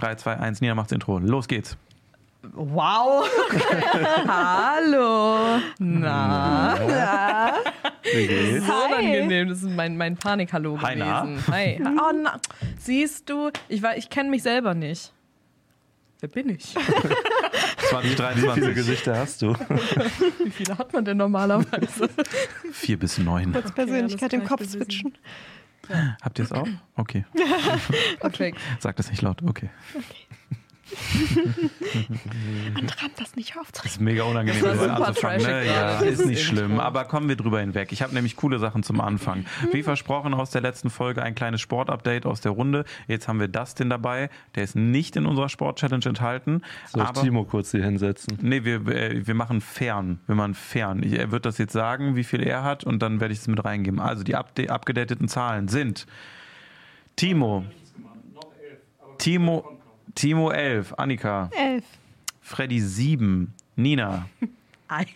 3, 0.00 0.14
2, 0.16 0.36
1, 0.38 0.60
Nina 0.60 0.74
macht's 0.74 0.92
Intro. 0.92 1.18
Los 1.18 1.46
geht's. 1.48 1.76
Wow. 2.54 3.28
Hallo. 4.26 5.58
Na. 5.78 6.74
Na. 6.88 7.54
Wie 8.02 8.26
geht's? 8.26 8.66
So 8.66 8.72
Hi. 8.72 8.92
unangenehm. 8.94 9.48
Das 9.48 9.62
ist 9.62 9.70
mein, 9.70 9.96
mein 9.96 10.16
Panik-Hallo 10.16 10.80
Hi, 10.80 10.96
na? 10.96 11.22
gewesen. 11.22 11.44
Hi. 11.52 11.80
Oh, 12.00 12.12
na. 12.22 12.40
Siehst 12.78 13.28
du, 13.28 13.50
ich, 13.68 13.82
war- 13.82 13.96
ich 13.96 14.08
kenne 14.08 14.30
mich 14.30 14.42
selber 14.42 14.74
nicht. 14.74 15.12
Wer 16.20 16.28
bin 16.28 16.50
ich? 16.50 16.74
2023. 17.90 18.74
Gesichter 18.74 19.16
hast 19.18 19.40
du? 19.42 19.54
Wie 20.44 20.50
viele 20.50 20.76
hat 20.76 20.92
man 20.92 21.04
denn 21.04 21.16
normalerweise? 21.16 22.08
4 22.72 22.98
bis 22.98 23.16
9. 23.18 23.52
Persönlichkeit 23.74 24.32
alles 24.34 24.42
im 24.42 24.48
Kopf 24.48 24.60
gewesen. 24.72 25.14
Habt 26.22 26.38
ihr 26.38 26.44
es 26.44 26.52
auch? 26.52 26.68
Okay. 26.96 27.24
Perfekt. 28.20 28.58
Sagt 28.78 28.98
das 28.98 29.10
nicht 29.10 29.22
laut. 29.22 29.42
Okay. 29.42 29.70
Andere 32.74 32.96
haben 33.00 33.12
das 33.18 33.36
nicht 33.36 33.50
Das 33.50 33.58
aufzuregen. 33.58 33.90
ist 33.92 34.00
mega 34.00 34.24
unangenehm, 34.24 34.62
Das 34.62 34.78
super 34.78 35.06
anzufangen. 35.06 35.42
Ne? 35.42 35.66
Ja, 35.66 35.98
ist 36.00 36.20
das 36.20 36.26
nicht 36.26 36.42
schlimm, 36.44 36.80
aber 36.80 37.04
kommen 37.04 37.28
wir 37.28 37.36
drüber 37.36 37.60
hinweg. 37.60 37.92
Ich 37.92 38.02
habe 38.02 38.14
nämlich 38.14 38.36
coole 38.36 38.58
Sachen 38.58 38.82
zum 38.82 39.00
Anfang. 39.00 39.44
Wie 39.72 39.82
versprochen 39.82 40.34
aus 40.34 40.50
der 40.50 40.60
letzten 40.60 40.90
Folge 40.90 41.22
ein 41.22 41.34
kleines 41.34 41.60
Sportupdate 41.60 42.26
aus 42.26 42.40
der 42.40 42.52
Runde. 42.52 42.84
Jetzt 43.08 43.28
haben 43.28 43.40
wir 43.40 43.48
Dustin 43.48 43.90
dabei. 43.90 44.30
Der 44.54 44.64
ist 44.64 44.76
nicht 44.76 45.16
in 45.16 45.26
unserer 45.26 45.48
Sport-Challenge 45.48 46.04
enthalten. 46.04 46.62
Soll 46.88 47.02
ich 47.02 47.08
aber 47.08 47.20
Timo 47.22 47.44
kurz 47.44 47.70
hier 47.70 47.84
hinsetzen? 47.84 48.38
Nee, 48.40 48.64
wir, 48.64 48.86
äh, 48.88 49.26
wir 49.26 49.34
machen 49.34 49.60
fern. 49.60 50.20
Wir 50.26 50.34
machen 50.34 50.54
fern. 50.54 51.02
Er 51.02 51.30
wird 51.30 51.46
das 51.46 51.58
jetzt 51.58 51.72
sagen, 51.72 52.16
wie 52.16 52.24
viel 52.24 52.42
er 52.42 52.62
hat, 52.64 52.84
und 52.84 53.00
dann 53.00 53.20
werde 53.20 53.32
ich 53.32 53.40
es 53.40 53.48
mit 53.48 53.64
reingeben. 53.64 54.00
Also 54.00 54.22
die 54.24 54.34
abgedateten 54.34 55.28
Zahlen 55.28 55.68
sind 55.68 56.06
Timo. 57.16 57.64
Timo, 59.18 59.79
Timo 60.14 60.50
11, 60.50 60.94
Annika, 60.98 61.50
Elf. 61.56 61.84
Freddy 62.40 62.80
7, 62.80 63.52
Nina. 63.76 64.26
Eins. 64.88 65.06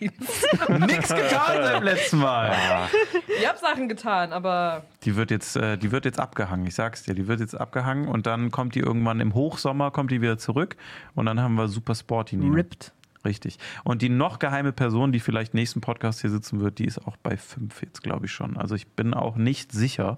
Nix 0.69 1.09
getan 1.13 1.57
beim 1.61 1.83
letzten 1.83 2.19
Mal. 2.19 2.55
Ich 3.37 3.45
habe 3.45 3.59
Sachen 3.59 3.89
getan, 3.89 4.31
aber 4.31 4.85
Die 5.03 5.17
wird 5.17 5.29
jetzt, 5.29 5.57
äh, 5.57 5.77
die 5.77 5.91
wird 5.91 6.05
jetzt 6.05 6.21
abgehangen. 6.21 6.65
Ich 6.65 6.75
sag's 6.75 7.03
dir, 7.03 7.13
die 7.13 7.27
wird 7.27 7.41
jetzt 7.41 7.53
abgehangen 7.53 8.07
und 8.07 8.25
dann 8.25 8.49
kommt 8.49 8.75
die 8.75 8.79
irgendwann 8.79 9.19
im 9.19 9.33
Hochsommer 9.33 9.91
kommt 9.91 10.11
die 10.11 10.21
wieder 10.21 10.37
zurück 10.37 10.77
und 11.15 11.25
dann 11.25 11.41
haben 11.41 11.55
wir 11.55 11.67
Super 11.67 11.95
Sporty 11.95 12.37
Nina. 12.37 12.55
ripped. 12.55 12.93
Richtig. 13.25 13.57
Und 13.83 14.01
die 14.01 14.07
noch 14.07 14.39
geheime 14.39 14.71
Person, 14.71 15.11
die 15.11 15.19
vielleicht 15.19 15.53
nächsten 15.53 15.81
Podcast 15.81 16.21
hier 16.21 16.29
sitzen 16.29 16.61
wird, 16.61 16.79
die 16.79 16.85
ist 16.85 17.05
auch 17.05 17.17
bei 17.17 17.35
fünf 17.35 17.81
jetzt, 17.81 18.03
glaube 18.03 18.27
ich 18.27 18.31
schon. 18.31 18.55
Also 18.55 18.73
ich 18.75 18.87
bin 18.87 19.13
auch 19.13 19.35
nicht 19.35 19.73
sicher 19.73 20.17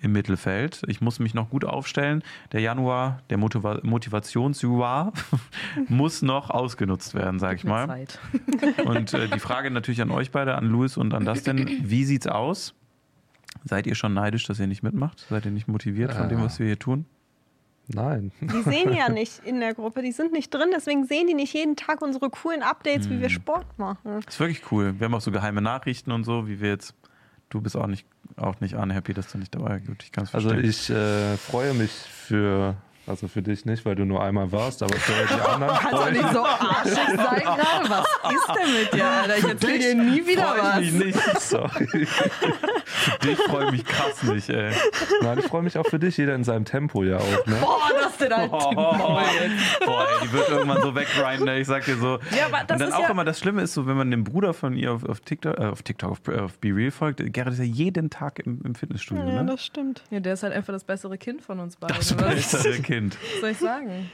im 0.00 0.12
Mittelfeld. 0.12 0.82
Ich 0.86 1.00
muss 1.00 1.18
mich 1.18 1.34
noch 1.34 1.50
gut 1.50 1.64
aufstellen. 1.64 2.22
Der 2.52 2.60
Januar, 2.60 3.22
der 3.30 3.38
Motiva 3.38 3.80
Motivationsjanuar, 3.82 5.12
muss 5.88 6.22
noch 6.22 6.50
ausgenutzt 6.50 7.14
werden, 7.14 7.38
sag 7.38 7.56
ich 7.56 7.64
mal. 7.64 7.86
Zeit. 7.86 8.18
Und 8.84 9.14
äh, 9.14 9.28
die 9.28 9.40
Frage 9.40 9.70
natürlich 9.70 10.02
an 10.02 10.10
euch 10.10 10.30
beide, 10.30 10.54
an 10.54 10.66
Louis 10.66 10.96
und 10.96 11.14
an 11.14 11.24
Dustin. 11.24 11.68
Wie 11.82 12.04
sieht's 12.04 12.26
aus? 12.26 12.74
Seid 13.64 13.86
ihr 13.86 13.94
schon 13.94 14.14
neidisch, 14.14 14.46
dass 14.46 14.58
ihr 14.58 14.66
nicht 14.66 14.82
mitmacht? 14.82 15.26
Seid 15.28 15.44
ihr 15.44 15.50
nicht 15.50 15.68
motiviert 15.68 16.14
von 16.14 16.28
dem, 16.28 16.40
was 16.40 16.58
wir 16.58 16.66
hier 16.66 16.78
tun? 16.78 17.04
Nein. 17.94 18.30
Die 18.40 18.62
sehen 18.62 18.92
ja 18.92 19.08
nicht 19.12 19.40
in 19.44 19.60
der 19.60 19.74
Gruppe, 19.74 20.02
die 20.02 20.12
sind 20.12 20.32
nicht 20.32 20.52
drin, 20.54 20.68
deswegen 20.72 21.06
sehen 21.06 21.26
die 21.26 21.34
nicht 21.34 21.52
jeden 21.52 21.76
Tag 21.76 22.02
unsere 22.02 22.30
coolen 22.30 22.62
Updates, 22.62 23.10
wie 23.10 23.20
wir 23.20 23.30
Sport 23.30 23.66
machen. 23.78 23.98
Das 24.04 24.34
ist 24.34 24.40
wirklich 24.40 24.70
cool. 24.70 24.94
Wir 24.98 25.06
haben 25.06 25.14
auch 25.14 25.20
so 25.20 25.32
geheime 25.32 25.60
Nachrichten 25.60 26.12
und 26.12 26.24
so, 26.24 26.46
wie 26.46 26.60
wir 26.60 26.70
jetzt. 26.70 26.94
Du 27.50 27.60
bist 27.60 27.76
auch 27.76 27.86
nicht, 27.86 28.06
auch 28.36 28.60
nicht 28.60 28.74
unhappy, 28.74 29.12
dass 29.12 29.30
du 29.30 29.38
nicht 29.38 29.54
dabei 29.54 29.80
bist. 29.80 30.02
Ich 30.04 30.34
Also 30.34 30.52
ich 30.52 30.88
äh, 30.88 31.36
freue 31.36 31.74
mich 31.74 31.90
für, 31.90 32.76
also 33.10 33.28
für 33.28 33.42
dich 33.42 33.64
nicht, 33.66 33.84
weil 33.84 33.94
du 33.96 34.04
nur 34.04 34.22
einmal 34.22 34.50
warst, 34.52 34.82
aber 34.82 34.94
für 34.94 35.12
die 35.26 35.40
anderen 35.40 35.76
Kannst 35.76 35.92
doch 35.92 36.06
ich 36.06 36.12
nicht 36.22 36.32
so 36.32 36.44
arschig 36.44 36.94
sein 36.94 37.42
gerade. 37.42 37.90
Was 37.90 38.06
ist 38.32 38.48
denn 38.56 38.74
mit 38.80 38.94
dir, 38.94 39.04
Alter? 39.06 39.36
Ich 39.38 39.44
erzähl 39.44 39.78
dir 39.78 39.94
nie 39.96 40.26
wieder 40.26 40.42
freu 40.44 40.58
was. 40.62 40.80
ich 40.80 40.92
mich 40.92 41.14
nicht. 41.16 41.40
Sorry. 41.40 42.06
Dich 43.24 43.38
freue 43.48 43.64
ich 43.66 43.70
mich 43.72 43.84
krass 43.84 44.22
nicht, 44.22 44.48
ey. 44.48 44.72
Nein, 45.22 45.38
ich 45.38 45.46
freue 45.46 45.62
mich 45.62 45.76
auch 45.78 45.86
für 45.86 45.98
dich, 45.98 46.16
jeder 46.16 46.34
in 46.34 46.44
seinem 46.44 46.64
Tempo 46.64 47.02
ja 47.04 47.18
auch. 47.18 47.46
Ne? 47.46 47.56
Boah, 47.60 47.78
das 48.00 48.12
ist 48.12 48.20
denn 48.20 48.34
halt 48.36 48.50
Oh, 48.52 48.74
Boah, 48.74 49.22
ey, 49.40 49.50
die 50.26 50.32
wird 50.32 50.48
irgendwann 50.48 50.82
so 50.82 50.94
weggrinden, 50.94 51.48
ey. 51.48 51.60
ich 51.60 51.66
sag 51.66 51.84
dir 51.84 51.96
so. 51.96 52.18
Ja, 52.36 52.46
aber 52.46 52.64
das 52.66 52.74
und 52.76 52.80
dann 52.80 52.88
ist 52.88 52.94
auch 52.94 53.00
ja- 53.02 53.10
immer, 53.10 53.24
das 53.24 53.38
Schlimme 53.38 53.62
ist 53.62 53.74
so, 53.74 53.86
wenn 53.86 53.96
man 53.96 54.10
dem 54.10 54.24
Bruder 54.24 54.54
von 54.54 54.74
ihr 54.76 54.92
auf, 54.92 55.04
auf 55.04 55.20
TikTok, 55.20 55.58
äh, 55.58 55.64
auf 55.66 55.82
TikTok, 55.82 56.10
auf, 56.12 56.20
auf 56.28 56.58
Be 56.58 56.68
Real 56.74 56.90
folgt, 56.90 57.20
Gerrit 57.32 57.52
ist 57.54 57.58
ja 57.58 57.64
jeden 57.64 58.10
Tag 58.10 58.38
im, 58.40 58.60
im 58.64 58.74
Fitnessstudio, 58.74 59.24
Ja, 59.26 59.42
ne? 59.42 59.50
das 59.52 59.64
stimmt. 59.64 60.02
Ja, 60.10 60.20
der 60.20 60.34
ist 60.34 60.42
halt 60.42 60.52
einfach 60.52 60.72
das 60.72 60.84
bessere 60.84 61.18
Kind 61.18 61.42
von 61.42 61.58
uns 61.60 61.76
beiden. 61.76 61.96
Das 61.96 62.12
bessere 62.14 62.78
Kind. 62.80 62.99
Soll 63.40 63.50
ich 63.50 63.58
sagen? 63.58 64.10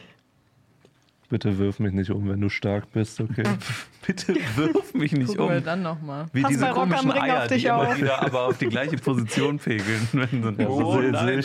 Bitte 1.28 1.58
wirf 1.58 1.80
mich 1.80 1.92
nicht 1.92 2.10
um, 2.10 2.28
wenn 2.28 2.40
du 2.40 2.48
stark 2.48 2.92
bist, 2.92 3.20
okay? 3.20 3.42
Bitte 4.06 4.36
wirf 4.54 4.94
mich 4.94 5.10
nicht 5.10 5.26
Gucken 5.26 5.48
wir 5.48 5.56
um. 5.58 5.64
dann 5.64 5.82
nochmal. 5.82 6.26
Wie 6.32 6.42
Pass 6.42 6.50
diese 6.50 6.60
bei 6.66 6.70
Rock 6.70 6.78
am 6.82 6.88
komischen 6.90 7.10
Ring 7.10 7.22
Eier, 7.22 7.42
auf 7.42 7.48
dich 7.48 7.62
die 7.62 7.68
immer 7.68 7.78
auf. 7.88 7.96
wieder 7.98 8.22
aber 8.22 8.42
auf 8.42 8.58
die 8.58 8.66
gleiche 8.68 8.96
Position 8.96 9.58
pegeln. 9.58 10.08
Wenn 10.12 10.42
so, 10.42 10.62
Ja, 10.62 10.68
oh, 10.68 11.00
nein, 11.00 11.42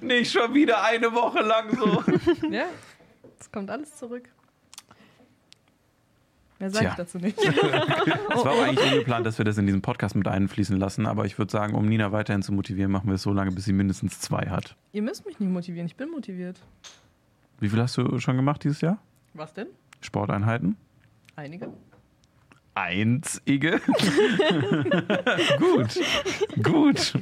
nicht 0.00 0.32
schon 0.32 0.54
wieder 0.54 0.82
eine 0.84 1.12
Woche 1.12 1.40
lang 1.40 1.76
so. 1.76 2.02
Ja, 2.50 2.64
es 3.38 3.50
kommt 3.52 3.70
alles 3.70 3.94
zurück. 3.96 4.28
Mehr 6.58 6.70
sag 6.70 6.80
Tja. 6.80 6.90
ich 6.90 6.96
dazu 6.96 7.18
nicht. 7.18 7.38
Es 8.38 8.44
war 8.44 8.52
auch 8.52 8.62
eigentlich 8.62 8.92
ungeplant, 8.92 9.26
dass 9.26 9.38
wir 9.38 9.44
das 9.44 9.58
in 9.58 9.66
diesen 9.66 9.82
Podcast 9.82 10.14
mit 10.14 10.28
einfließen 10.28 10.76
lassen, 10.76 11.06
aber 11.06 11.24
ich 11.24 11.38
würde 11.38 11.50
sagen, 11.50 11.74
um 11.74 11.86
Nina 11.86 12.12
weiterhin 12.12 12.42
zu 12.42 12.52
motivieren, 12.52 12.92
machen 12.92 13.08
wir 13.08 13.14
es 13.14 13.22
so 13.22 13.32
lange, 13.32 13.50
bis 13.52 13.64
sie 13.64 13.72
mindestens 13.72 14.20
zwei 14.20 14.48
hat. 14.48 14.76
Ihr 14.92 15.02
müsst 15.02 15.26
mich 15.26 15.40
nicht 15.40 15.50
motivieren, 15.50 15.86
ich 15.86 15.96
bin 15.96 16.10
motiviert. 16.10 16.60
Wie 17.58 17.68
viel 17.68 17.80
hast 17.80 17.96
du 17.96 18.20
schon 18.20 18.36
gemacht 18.36 18.62
dieses 18.62 18.80
Jahr? 18.80 18.98
Was 19.34 19.54
denn? 19.54 19.66
Sporteinheiten? 20.00 20.76
Einige? 21.34 21.72
Einzige. 22.74 23.80
gut. 25.58 26.00
Gut. 26.62 27.14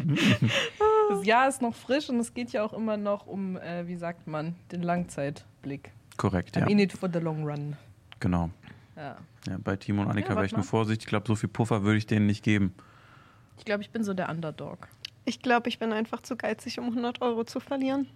Das 1.08 1.24
Jahr 1.24 1.48
ist 1.48 1.62
noch 1.62 1.74
frisch 1.74 2.10
und 2.10 2.20
es 2.20 2.34
geht 2.34 2.52
ja 2.52 2.62
auch 2.62 2.74
immer 2.74 2.98
noch 2.98 3.26
um, 3.26 3.56
äh, 3.56 3.86
wie 3.86 3.96
sagt 3.96 4.26
man, 4.26 4.54
den 4.70 4.82
Langzeitblick. 4.82 5.92
Korrekt, 6.18 6.58
I'm 6.58 6.60
ja. 6.60 6.66
in 6.66 6.78
it 6.78 6.92
for 6.92 7.08
the 7.10 7.20
long 7.20 7.44
run. 7.44 7.76
Genau. 8.20 8.50
Ja. 8.96 9.16
Ja, 9.46 9.56
bei 9.62 9.76
Timo 9.76 10.02
und 10.02 10.08
Annika 10.08 10.30
Ja, 10.30 10.36
wäre 10.36 10.46
ich 10.46 10.52
nur 10.52 10.64
vorsichtig. 10.64 11.04
Ich 11.04 11.08
glaube, 11.08 11.26
so 11.28 11.34
viel 11.36 11.48
Puffer 11.48 11.82
würde 11.82 11.98
ich 11.98 12.06
denen 12.06 12.26
nicht 12.26 12.42
geben. 12.42 12.74
Ich 13.58 13.64
glaube, 13.64 13.82
ich 13.82 13.90
bin 13.90 14.04
so 14.04 14.14
der 14.14 14.28
Underdog. 14.28 14.88
Ich 15.24 15.42
glaube, 15.42 15.68
ich 15.68 15.78
bin 15.78 15.92
einfach 15.92 16.22
zu 16.22 16.36
geizig, 16.36 16.78
um 16.78 16.86
100 16.86 17.20
Euro 17.20 17.44
zu 17.44 17.60
verlieren. 17.60 18.06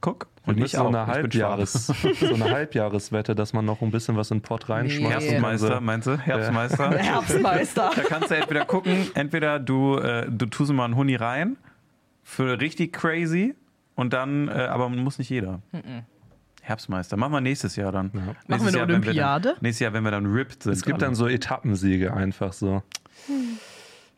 Guck. 0.00 0.26
Und 0.44 0.58
nicht 0.58 0.72
so 0.72 0.86
eine, 0.86 1.00
Ich 1.00 1.22
bin 1.22 1.32
schwach. 1.32 1.50
Halbjahres, 1.50 1.86
so 2.20 2.34
eine 2.34 2.50
Halbjahreswette, 2.50 3.34
dass 3.34 3.54
man 3.54 3.64
noch 3.64 3.80
ein 3.80 3.90
bisschen 3.90 4.16
was 4.16 4.30
in 4.30 4.38
den 4.38 4.42
Pott 4.42 4.68
reinschmeißt. 4.68 5.20
Nee. 5.20 5.30
Herbstmeister, 5.30 5.80
meinst 5.80 6.06
du? 6.06 6.18
Herbstmeister? 6.18 6.90
Herbstmeister. 6.98 7.90
Da 7.96 8.02
kannst 8.02 8.30
du 8.30 8.36
entweder 8.36 8.66
gucken, 8.66 9.06
entweder 9.14 9.58
du, 9.58 9.96
äh, 9.96 10.26
du 10.30 10.44
tust 10.46 10.72
mal 10.72 10.84
einen 10.84 10.96
Huni 10.96 11.16
rein 11.16 11.56
für 12.22 12.60
richtig 12.60 12.92
crazy 12.92 13.54
und 13.94 14.12
dann, 14.12 14.48
äh, 14.48 14.52
aber 14.52 14.90
muss 14.90 15.18
nicht 15.18 15.30
jeder. 15.30 15.62
Herbstmeister. 16.64 17.16
Machen 17.16 17.32
wir 17.32 17.40
nächstes 17.40 17.76
Jahr 17.76 17.92
dann. 17.92 18.10
Ja. 18.14 18.20
Nächstes 18.20 18.48
Machen 18.48 18.60
wir 18.62 18.68
eine 18.68 18.76
Jahr, 18.78 18.88
wenn 18.88 18.94
Olympiade? 19.02 19.48
dann, 19.50 19.58
nächstes 19.60 19.80
Jahr, 19.80 19.92
wenn 19.92 20.02
wir 20.04 20.10
dann 20.10 20.26
ripped 20.26 20.62
sind. 20.64 20.72
Es 20.72 20.82
gibt 20.82 20.94
alle. 20.96 21.06
dann 21.06 21.14
so 21.14 21.26
Etappensiege 21.28 22.12
einfach 22.14 22.52
so. 22.52 22.82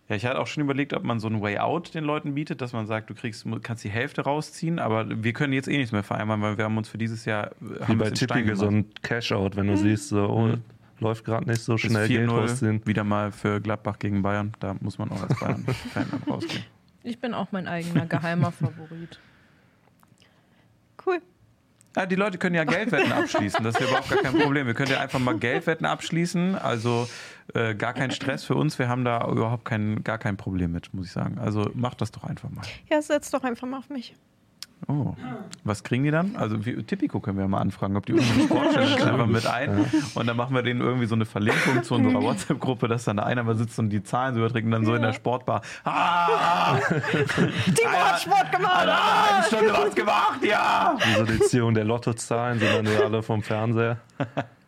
Ja, 0.08 0.14
ich 0.14 0.24
hatte 0.24 0.38
auch 0.38 0.46
schon 0.46 0.62
überlegt, 0.62 0.92
ob 0.94 1.02
man 1.02 1.18
so 1.18 1.26
ein 1.28 1.42
Way 1.42 1.58
Out 1.58 1.94
den 1.94 2.04
Leuten 2.04 2.34
bietet, 2.34 2.60
dass 2.60 2.72
man 2.72 2.86
sagt, 2.86 3.10
du 3.10 3.14
kriegst, 3.14 3.44
kannst 3.62 3.82
die 3.82 3.88
Hälfte 3.90 4.22
rausziehen, 4.22 4.78
aber 4.78 5.06
wir 5.24 5.32
können 5.32 5.52
jetzt 5.52 5.66
eh 5.68 5.76
nichts 5.76 5.90
mehr 5.90 6.04
vereinbaren, 6.04 6.40
weil 6.42 6.56
wir 6.56 6.64
haben 6.64 6.78
uns 6.78 6.88
für 6.88 6.98
dieses 6.98 7.24
Jahr 7.24 7.50
Wie 7.88 7.96
bei 7.96 8.10
Tippige, 8.10 8.54
so 8.54 8.68
ein 8.68 8.86
Cash-Out, 9.02 9.56
wenn 9.56 9.66
du 9.66 9.76
siehst, 9.76 10.08
so, 10.10 10.28
oh, 10.28 10.46
Mhm. 10.46 10.62
läuft 11.00 11.24
gerade 11.24 11.46
nicht 11.50 11.60
so 11.60 11.76
schnell 11.76 12.06
Geld 12.06 12.30
4-0 12.30 12.32
rausziehen. 12.32 12.86
wieder 12.86 13.02
mal 13.02 13.32
für 13.32 13.60
Gladbach 13.60 13.98
gegen 13.98 14.22
Bayern. 14.22 14.52
Da 14.60 14.76
muss 14.80 14.96
man 14.98 15.10
auch 15.10 15.20
als 15.22 15.38
Bayern-Fan 15.40 16.06
dann 16.12 16.22
rausgehen. 16.32 16.62
Ich 17.02 17.18
bin 17.20 17.34
auch 17.34 17.48
mein 17.50 17.66
eigener 17.66 18.06
geheimer 18.06 18.52
Favorit. 18.52 19.18
Cool. 21.04 21.20
Ja, 21.96 22.04
die 22.04 22.14
Leute 22.14 22.36
können 22.36 22.54
ja 22.54 22.64
Geldwetten 22.64 23.10
abschließen, 23.10 23.64
das 23.64 23.74
ist 23.74 23.80
ja 23.80 23.86
überhaupt 23.88 24.10
gar 24.10 24.18
kein 24.22 24.38
Problem. 24.38 24.66
Wir 24.66 24.74
können 24.74 24.90
ja 24.90 25.00
einfach 25.00 25.18
mal 25.18 25.38
Geldwetten 25.38 25.86
abschließen, 25.86 26.54
also 26.54 27.08
äh, 27.54 27.74
gar 27.74 27.94
kein 27.94 28.10
Stress 28.10 28.44
für 28.44 28.54
uns. 28.54 28.78
Wir 28.78 28.88
haben 28.88 29.04
da 29.04 29.26
überhaupt 29.26 29.64
kein, 29.64 30.04
gar 30.04 30.18
kein 30.18 30.36
Problem 30.36 30.72
mit, 30.72 30.92
muss 30.92 31.06
ich 31.06 31.12
sagen. 31.12 31.38
Also 31.38 31.70
macht 31.72 32.02
das 32.02 32.10
doch 32.10 32.24
einfach 32.24 32.50
mal. 32.50 32.64
Ja, 32.90 33.00
setz 33.00 33.30
doch 33.30 33.44
einfach 33.44 33.66
mal 33.66 33.78
auf 33.78 33.88
mich. 33.88 34.14
Oh, 34.88 35.14
was 35.64 35.82
kriegen 35.82 36.04
die 36.04 36.10
dann? 36.10 36.36
Also 36.36 36.64
wie, 36.64 36.80
Tipico 36.82 37.18
können 37.18 37.38
wir 37.38 37.48
mal 37.48 37.60
anfragen, 37.60 37.96
ob 37.96 38.06
die 38.06 38.12
unsere 38.12 38.40
Sportchallenge 38.44 39.04
einfach 39.04 39.26
mit 39.26 39.46
ein 39.46 39.84
und 40.14 40.26
dann 40.26 40.36
machen 40.36 40.54
wir 40.54 40.62
denen 40.62 40.80
irgendwie 40.80 41.06
so 41.06 41.14
eine 41.14 41.24
Verlinkung 41.24 41.82
zu 41.82 41.94
unserer 41.94 42.22
WhatsApp-Gruppe, 42.22 42.86
dass 42.86 43.04
dann 43.04 43.16
da 43.16 43.24
einer 43.24 43.42
mal 43.42 43.56
sitzt 43.56 43.78
und 43.78 43.90
die 43.90 44.02
Zahlen 44.04 44.34
so 44.34 44.40
überträgt 44.40 44.66
und 44.66 44.72
dann 44.72 44.84
so 44.84 44.94
in 44.94 45.02
der 45.02 45.12
Sportbar. 45.12 45.62
Ah! 45.84 46.76
Timo 46.88 47.98
hat 47.98 48.20
Sport 48.20 48.52
gemacht! 48.52 48.76
Alter, 48.76 49.34
eine 49.34 49.46
Stunde 49.46 49.72
was 49.72 49.94
gemacht, 49.94 50.44
ja! 50.44 50.96
Edition 51.18 51.74
der 51.74 51.84
Lottozahlen 51.84 52.60
sind 52.60 52.72
dann 52.72 52.86
ja 52.86 53.00
alle 53.00 53.22
vom 53.22 53.42
Fernseher. 53.42 53.98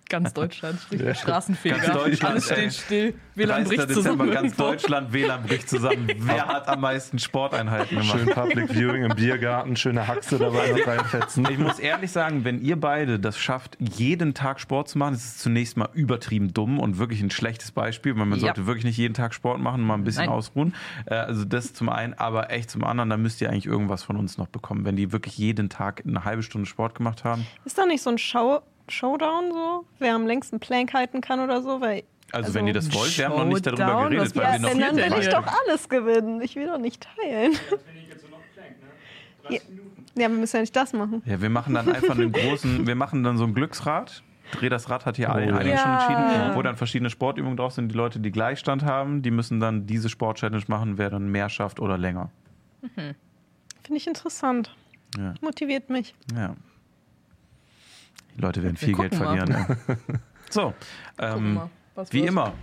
Ganz 0.08 0.32
Deutschland, 0.32 0.78
richtiger 0.90 1.14
Straßenfeger. 1.14 1.76
Ganz 1.78 1.92
Deutschland, 1.92 2.32
Alles 2.32 2.46
steht 2.46 2.72
still. 2.72 3.14
WLAN 3.34 3.64
30. 3.64 3.68
bricht 3.68 3.90
Dezember, 3.90 3.94
zusammen. 4.24 4.30
ganz. 4.32 4.56
Deutschland, 4.56 5.12
WLAN 5.12 5.42
bricht 5.42 5.68
zusammen. 5.68 6.08
Wer 6.18 6.46
hat 6.46 6.66
am 6.68 6.80
meisten 6.80 7.18
Sporteinheiten 7.18 7.98
gemacht? 7.98 8.18
Schön 8.18 8.28
Public 8.30 8.70
Viewing 8.72 9.04
im 9.04 9.14
Biergarten, 9.14 9.76
schöne 9.76 10.06
Haxe 10.08 10.38
dabei 10.38 10.70
noch 10.72 10.86
reinfetzen. 10.86 11.46
Ich 11.50 11.58
muss 11.58 11.78
ehrlich 11.78 12.10
sagen, 12.10 12.44
wenn 12.44 12.60
ihr 12.62 12.80
beide 12.80 13.18
das 13.20 13.38
schafft, 13.38 13.76
jeden 13.78 14.32
Tag 14.34 14.60
Sport 14.60 14.88
zu 14.88 14.98
machen, 14.98 15.12
das 15.12 15.24
ist 15.24 15.40
zunächst 15.40 15.76
mal 15.76 15.88
übertrieben 15.92 16.52
dumm 16.54 16.78
und 16.80 16.98
wirklich 16.98 17.20
ein 17.20 17.30
schlechtes 17.30 17.70
Beispiel, 17.70 18.16
weil 18.16 18.26
man 18.26 18.38
Ja. 18.38 18.46
sollte 18.46 18.66
wirklich 18.66 18.84
nicht 18.84 18.96
jeden 18.96 19.14
Tag 19.14 19.34
Sport 19.34 19.60
machen, 19.60 19.82
mal 19.82 19.94
ein 19.94 20.04
bisschen 20.04 20.24
Nein. 20.26 20.30
ausruhen. 20.34 20.74
Äh, 21.06 21.14
Also 21.14 21.44
das 21.44 21.74
zum 21.74 21.90
einen, 21.90 22.14
aber 22.14 22.50
echt 22.50 22.70
zum 22.70 22.82
anderen, 22.84 23.10
da 23.10 23.16
müsst 23.18 23.40
ihr 23.42 23.50
eigentlich 23.50 23.66
irgendwas 23.66 24.02
von 24.02 24.16
uns 24.16 24.38
noch 24.38 24.48
bekommen, 24.48 24.84
wenn 24.86 24.96
die 24.96 25.12
wirklich 25.12 25.36
jeden 25.36 25.68
Tag 25.68 26.02
eine 26.06 26.24
halbe 26.24 26.42
Stunde 26.42 26.66
Sport 26.66 26.94
gemacht 26.94 27.24
haben. 27.24 27.46
Ist 27.66 27.76
da 27.76 27.84
nicht 27.84 28.02
so 28.02 28.08
ein 28.10 28.16
Show 28.18 28.62
Showdown 28.90 29.52
so? 29.52 29.84
Wer 29.98 30.14
am 30.14 30.26
längsten 30.26 30.60
Plank 30.60 30.94
halten 30.94 31.20
kann 31.20 31.40
oder 31.40 31.62
so? 31.62 31.80
Weil, 31.80 32.02
Also, 32.32 32.46
Also, 32.48 32.54
wenn 32.54 32.66
ihr 32.66 32.74
das 32.74 32.92
wollt, 32.94 33.16
wir 33.18 33.26
haben 33.28 33.36
noch 33.36 33.44
nicht 33.46 33.66
darüber 33.66 33.82
Showdown, 33.86 34.10
geredet, 34.10 34.20
was 34.26 34.36
weil 34.36 34.44
ja, 34.44 34.52
wir 34.52 34.58
noch 34.60 34.68
denn 34.70 34.80
dann 34.80 35.12
will 35.12 35.18
ich 35.22 35.28
doch 35.28 35.46
alles 35.66 35.88
gewinnen. 35.88 36.40
Ich 36.42 36.56
will 36.56 36.66
doch 36.66 36.78
nicht 36.78 37.06
teilen. 37.16 37.52
Ja, 39.50 39.58
ja, 40.14 40.28
wir 40.28 40.28
müssen 40.28 40.56
ja 40.56 40.60
nicht 40.60 40.76
das 40.76 40.92
machen. 40.92 41.22
Ja, 41.24 41.40
wir 41.40 41.48
machen 41.50 41.74
dann 41.74 41.88
einfach 41.90 42.14
einen 42.18 42.32
großen, 42.32 42.86
wir 42.86 42.94
machen 42.94 43.22
dann 43.22 43.36
so 43.38 43.44
ein 43.44 43.54
Glücksrad. 43.54 44.22
Dreh 44.52 44.68
das 44.70 44.88
Rad 44.88 45.04
hat 45.06 45.16
hier 45.16 45.32
ein- 45.34 45.52
Oh, 45.52 45.56
einige 45.56 45.76
ja. 45.76 45.78
schon 45.78 45.92
entschieden, 45.92 46.56
wo 46.56 46.62
dann 46.62 46.76
verschiedene 46.76 47.10
Sportübungen 47.10 47.56
drauf 47.56 47.72
sind. 47.74 47.88
Die 47.92 47.94
Leute, 47.96 48.18
die 48.18 48.30
Gleichstand 48.30 48.82
haben, 48.84 49.20
die 49.22 49.30
müssen 49.30 49.60
dann 49.60 49.86
diese 49.86 50.08
Sport-Challenge 50.08 50.64
machen, 50.68 50.96
wer 50.98 51.10
dann 51.10 51.28
mehr 51.28 51.48
schafft 51.50 51.80
oder 51.80 51.98
länger. 51.98 52.30
Finde 52.94 53.14
ich 53.94 54.06
interessant. 54.06 54.74
Ja. 55.18 55.34
Motiviert 55.40 55.88
mich. 55.90 56.14
ja. 56.34 56.54
Leute 58.38 58.62
werden 58.62 58.76
viel 58.76 58.94
Geld 58.94 59.14
verlieren. 59.14 59.54
ey. 59.54 59.96
So, 60.50 60.72
ähm, 61.18 61.54
mal, 61.54 61.70
was 61.94 62.10
wie 62.12 62.20
wird. 62.20 62.30
immer. 62.30 62.54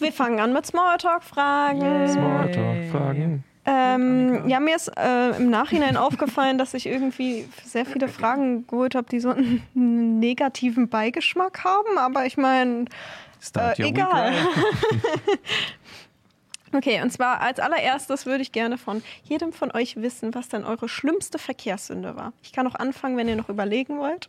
Wir 0.00 0.12
fangen 0.12 0.40
an 0.40 0.52
mit 0.52 0.66
Smalltalk-Fragen. 0.66 2.08
Smalltalk-Fragen. 2.08 3.44
Ähm, 3.64 4.48
ja, 4.48 4.58
mir 4.58 4.74
ist 4.74 4.88
äh, 4.98 5.36
im 5.36 5.48
Nachhinein 5.48 5.96
aufgefallen, 6.08 6.58
dass 6.58 6.74
ich 6.74 6.86
irgendwie 6.86 7.46
sehr 7.64 7.86
viele 7.86 8.08
Fragen 8.08 8.66
geholt 8.66 8.96
habe, 8.96 9.06
die 9.08 9.20
so 9.20 9.30
einen 9.30 10.18
negativen 10.18 10.88
Beigeschmack 10.88 11.62
haben. 11.62 11.96
Aber 11.96 12.26
ich 12.26 12.36
meine, 12.36 12.86
Äh, 13.56 13.80
egal. 13.88 14.32
okay, 16.74 17.00
und 17.02 17.12
zwar 17.12 17.40
als 17.40 17.60
allererstes 17.60 18.26
würde 18.26 18.42
ich 18.42 18.52
gerne 18.52 18.78
von 18.78 19.02
jedem 19.24 19.52
von 19.52 19.70
euch 19.72 19.96
wissen, 19.96 20.34
was 20.34 20.48
denn 20.48 20.64
eure 20.64 20.88
schlimmste 20.88 21.38
Verkehrssünde 21.38 22.16
war. 22.16 22.32
Ich 22.42 22.52
kann 22.52 22.66
auch 22.66 22.74
anfangen, 22.74 23.16
wenn 23.16 23.28
ihr 23.28 23.36
noch 23.36 23.48
überlegen 23.48 23.98
wollt. 23.98 24.28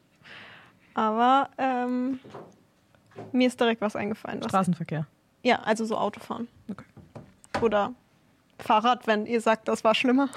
Aber 0.93 1.49
ähm, 1.57 2.19
mir 3.31 3.47
ist 3.47 3.59
direkt 3.59 3.81
was 3.81 3.95
eingefallen. 3.95 4.39
Was, 4.41 4.49
Straßenverkehr. 4.49 5.07
ja, 5.43 5.59
also 5.61 5.85
so 5.85 5.97
Autofahren. 5.97 6.47
Okay. 6.69 6.85
Oder 7.61 7.93
Fahrrad, 8.59 9.07
wenn 9.07 9.25
ihr 9.25 9.41
sagt, 9.41 9.67
das 9.67 9.83
war 9.83 9.95
schlimmer. 9.95 10.29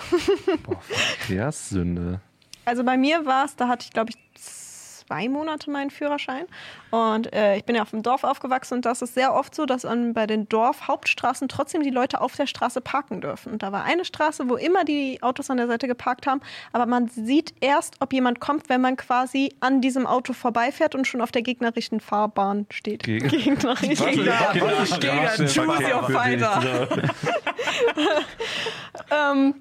Boah, 0.64 0.81
Verkehrssünde. 0.81 2.20
Also 2.64 2.82
bei 2.85 2.97
mir 2.97 3.25
war 3.26 3.44
es, 3.44 3.56
da 3.56 3.69
hatte 3.69 3.85
ich 3.85 3.93
glaube 3.93 4.11
ich 4.11 4.19
zwei 5.06 5.29
Monate 5.29 5.70
meinen 5.70 5.91
Führerschein 5.91 6.44
und 6.91 7.32
äh, 7.32 7.56
ich 7.56 7.64
bin 7.64 7.76
ja 7.76 7.82
auf 7.82 7.91
dem 7.91 8.03
Dorf 8.03 8.25
aufgewachsen 8.25 8.75
und 8.75 8.85
das 8.85 9.03
ist 9.03 9.14
sehr 9.14 9.35
oft 9.35 9.55
so, 9.55 9.67
dass 9.67 9.85
an, 9.85 10.14
bei 10.14 10.26
den 10.26 10.49
Dorfhauptstraßen 10.49 11.49
trotzdem 11.49 11.82
die 11.82 11.91
Leute 11.91 12.20
auf 12.20 12.35
der 12.37 12.47
Straße 12.47 12.81
parken 12.81 13.20
dürfen. 13.20 13.53
Und 13.53 13.62
da 13.62 13.73
war 13.73 13.85
eine 13.85 14.05
Straße, 14.05 14.49
wo 14.49 14.56
immer 14.56 14.85
die 14.85 15.23
Autos 15.23 15.50
an 15.50 15.56
der 15.58 15.67
Seite 15.67 15.87
geparkt 15.88 16.26
haben, 16.26 16.41
aber 16.73 16.87
man 16.87 17.08
sieht 17.08 17.55
erst, 17.61 17.97
ob 18.00 18.12
jemand 18.12 18.41
kommt, 18.41 18.69
wenn 18.69 18.81
man 18.81 18.97
quasi 18.97 19.55
an 19.61 19.81
diesem 19.81 20.06
Auto 20.06 20.32
vorbeifährt 20.32 20.94
und 20.94 21.06
schon 21.06 21.20
auf 21.20 21.32
der 21.32 21.43
gegnerischen 21.43 22.00
Fahrbahn 22.00 22.67
steht. 22.70 23.05
Geg- 23.05 23.29
Gegnerisch. 23.29 23.81
Gegner, 23.81 24.50
Genau, 24.52 24.67
Gegner, 24.67 24.87
Straße, 24.87 25.44
choose 25.47 25.94
your 25.94 26.02
fighter. 26.11 26.88
Ähm, 29.11 29.55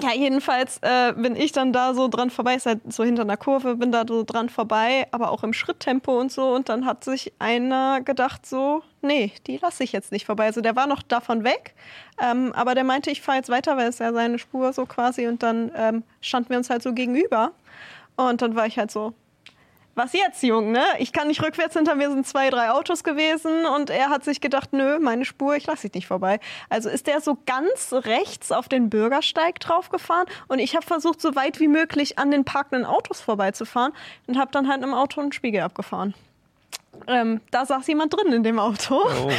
ja, 0.00 0.12
jedenfalls 0.12 0.78
äh, 0.82 1.12
bin 1.12 1.36
ich 1.36 1.52
dann 1.52 1.72
da 1.72 1.94
so 1.94 2.08
dran 2.08 2.30
vorbei, 2.30 2.56
ist 2.56 2.66
halt 2.66 2.92
so 2.92 3.04
hinter 3.04 3.22
einer 3.22 3.36
Kurve, 3.36 3.76
bin 3.76 3.92
da 3.92 4.04
so 4.06 4.24
dran 4.24 4.48
vorbei, 4.48 5.06
aber 5.12 5.30
auch 5.30 5.44
im 5.44 5.52
Schritttempo 5.52 6.18
und 6.18 6.32
so. 6.32 6.52
Und 6.52 6.68
dann 6.68 6.84
hat 6.84 7.04
sich 7.04 7.32
einer 7.38 8.00
gedacht 8.00 8.44
so, 8.44 8.82
nee, 9.02 9.32
die 9.46 9.56
lasse 9.58 9.84
ich 9.84 9.92
jetzt 9.92 10.10
nicht 10.10 10.26
vorbei. 10.26 10.46
Also 10.46 10.62
der 10.62 10.74
war 10.74 10.88
noch 10.88 11.02
davon 11.02 11.44
weg, 11.44 11.74
ähm, 12.20 12.52
aber 12.54 12.74
der 12.74 12.82
meinte, 12.82 13.10
ich 13.10 13.22
fahre 13.22 13.38
jetzt 13.38 13.50
weiter, 13.50 13.76
weil 13.76 13.88
es 13.88 14.00
ja 14.00 14.12
seine 14.12 14.40
Spur 14.40 14.72
so 14.72 14.84
quasi. 14.84 15.28
Und 15.28 15.44
dann 15.44 15.70
ähm, 15.76 16.02
standen 16.20 16.50
wir 16.50 16.56
uns 16.56 16.70
halt 16.70 16.82
so 16.82 16.92
gegenüber. 16.92 17.52
Und 18.16 18.42
dann 18.42 18.56
war 18.56 18.66
ich 18.66 18.78
halt 18.78 18.90
so, 18.90 19.14
was 19.94 20.12
jetzt, 20.12 20.42
Jung, 20.42 20.72
ne? 20.72 20.84
Ich 20.98 21.12
kann 21.12 21.28
nicht 21.28 21.42
rückwärts, 21.42 21.74
hinter 21.74 21.94
mir 21.94 22.10
sind 22.10 22.26
zwei, 22.26 22.50
drei 22.50 22.70
Autos 22.70 23.04
gewesen 23.04 23.66
und 23.66 23.90
er 23.90 24.08
hat 24.08 24.24
sich 24.24 24.40
gedacht, 24.40 24.72
nö, 24.72 24.98
meine 24.98 25.24
Spur, 25.24 25.56
ich 25.56 25.66
lasse 25.66 25.82
dich 25.82 25.94
nicht 25.94 26.06
vorbei. 26.06 26.40
Also 26.68 26.88
ist 26.88 27.06
der 27.06 27.20
so 27.20 27.38
ganz 27.46 27.92
rechts 27.92 28.52
auf 28.52 28.68
den 28.68 28.90
Bürgersteig 28.90 29.60
draufgefahren 29.60 30.26
und 30.48 30.58
ich 30.58 30.74
habe 30.74 30.84
versucht, 30.84 31.20
so 31.20 31.36
weit 31.36 31.60
wie 31.60 31.68
möglich 31.68 32.18
an 32.18 32.30
den 32.30 32.44
parkenden 32.44 32.84
Autos 32.84 33.20
vorbeizufahren 33.20 33.92
und 34.26 34.38
habe 34.38 34.50
dann 34.52 34.68
halt 34.68 34.82
im 34.82 34.94
Auto 34.94 35.20
einen 35.20 35.32
Spiegel 35.32 35.60
abgefahren. 35.60 36.14
Ähm, 37.06 37.40
da 37.50 37.66
saß 37.66 37.86
jemand 37.88 38.14
drin 38.14 38.32
in 38.32 38.42
dem 38.42 38.58
Auto. 38.58 39.02
Oh, 39.04 39.30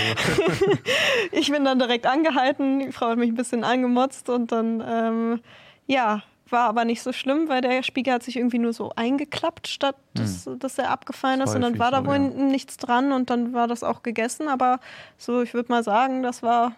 Ich 1.31 1.52
bin 1.52 1.63
dann 1.66 1.80
direkt 1.80 2.06
angehalten, 2.06 2.80
die 2.80 2.92
Frau 2.92 3.10
hat 3.10 3.18
mich 3.18 3.30
ein 3.30 3.36
bisschen 3.36 3.63
angemotzt 3.63 4.30
und 4.30 4.52
dann, 4.52 4.84
ähm, 4.86 5.42
ja, 5.88 6.22
war 6.50 6.68
aber 6.69 6.86
nicht 6.86 7.01
so 7.01 7.12
schlimm, 7.12 7.50
weil 7.50 7.62
der 7.62 7.81
Spiegel 7.83 8.13
hat 8.13 8.24
sich 8.24 8.38
irgendwie 8.38 8.59
nur 8.59 8.74
so 8.74 8.92
eingeklappt, 8.95 9.68
statt 9.68 9.95
dass, 10.13 10.47
dass 10.59 10.77
er 10.77 10.92
abgefallen 10.92 11.42
ist. 11.42 11.56
Und 11.56 11.62
dann 11.62 11.80
war 11.80 11.92
da 11.92 12.01
so, 12.01 12.07
wohl 12.07 12.15
ja. 12.15 12.19
nichts 12.19 12.77
dran 12.77 13.12
und 13.12 13.30
dann 13.30 13.53
war 13.53 13.68
das 13.68 13.83
auch 13.83 14.03
gegessen. 14.03 14.47
Aber 14.47 14.80
so, 15.18 15.42
ich 15.42 15.53
würde 15.53 15.71
mal 15.71 15.83
sagen, 15.83 16.24
das 16.24 16.44
war 16.44 16.74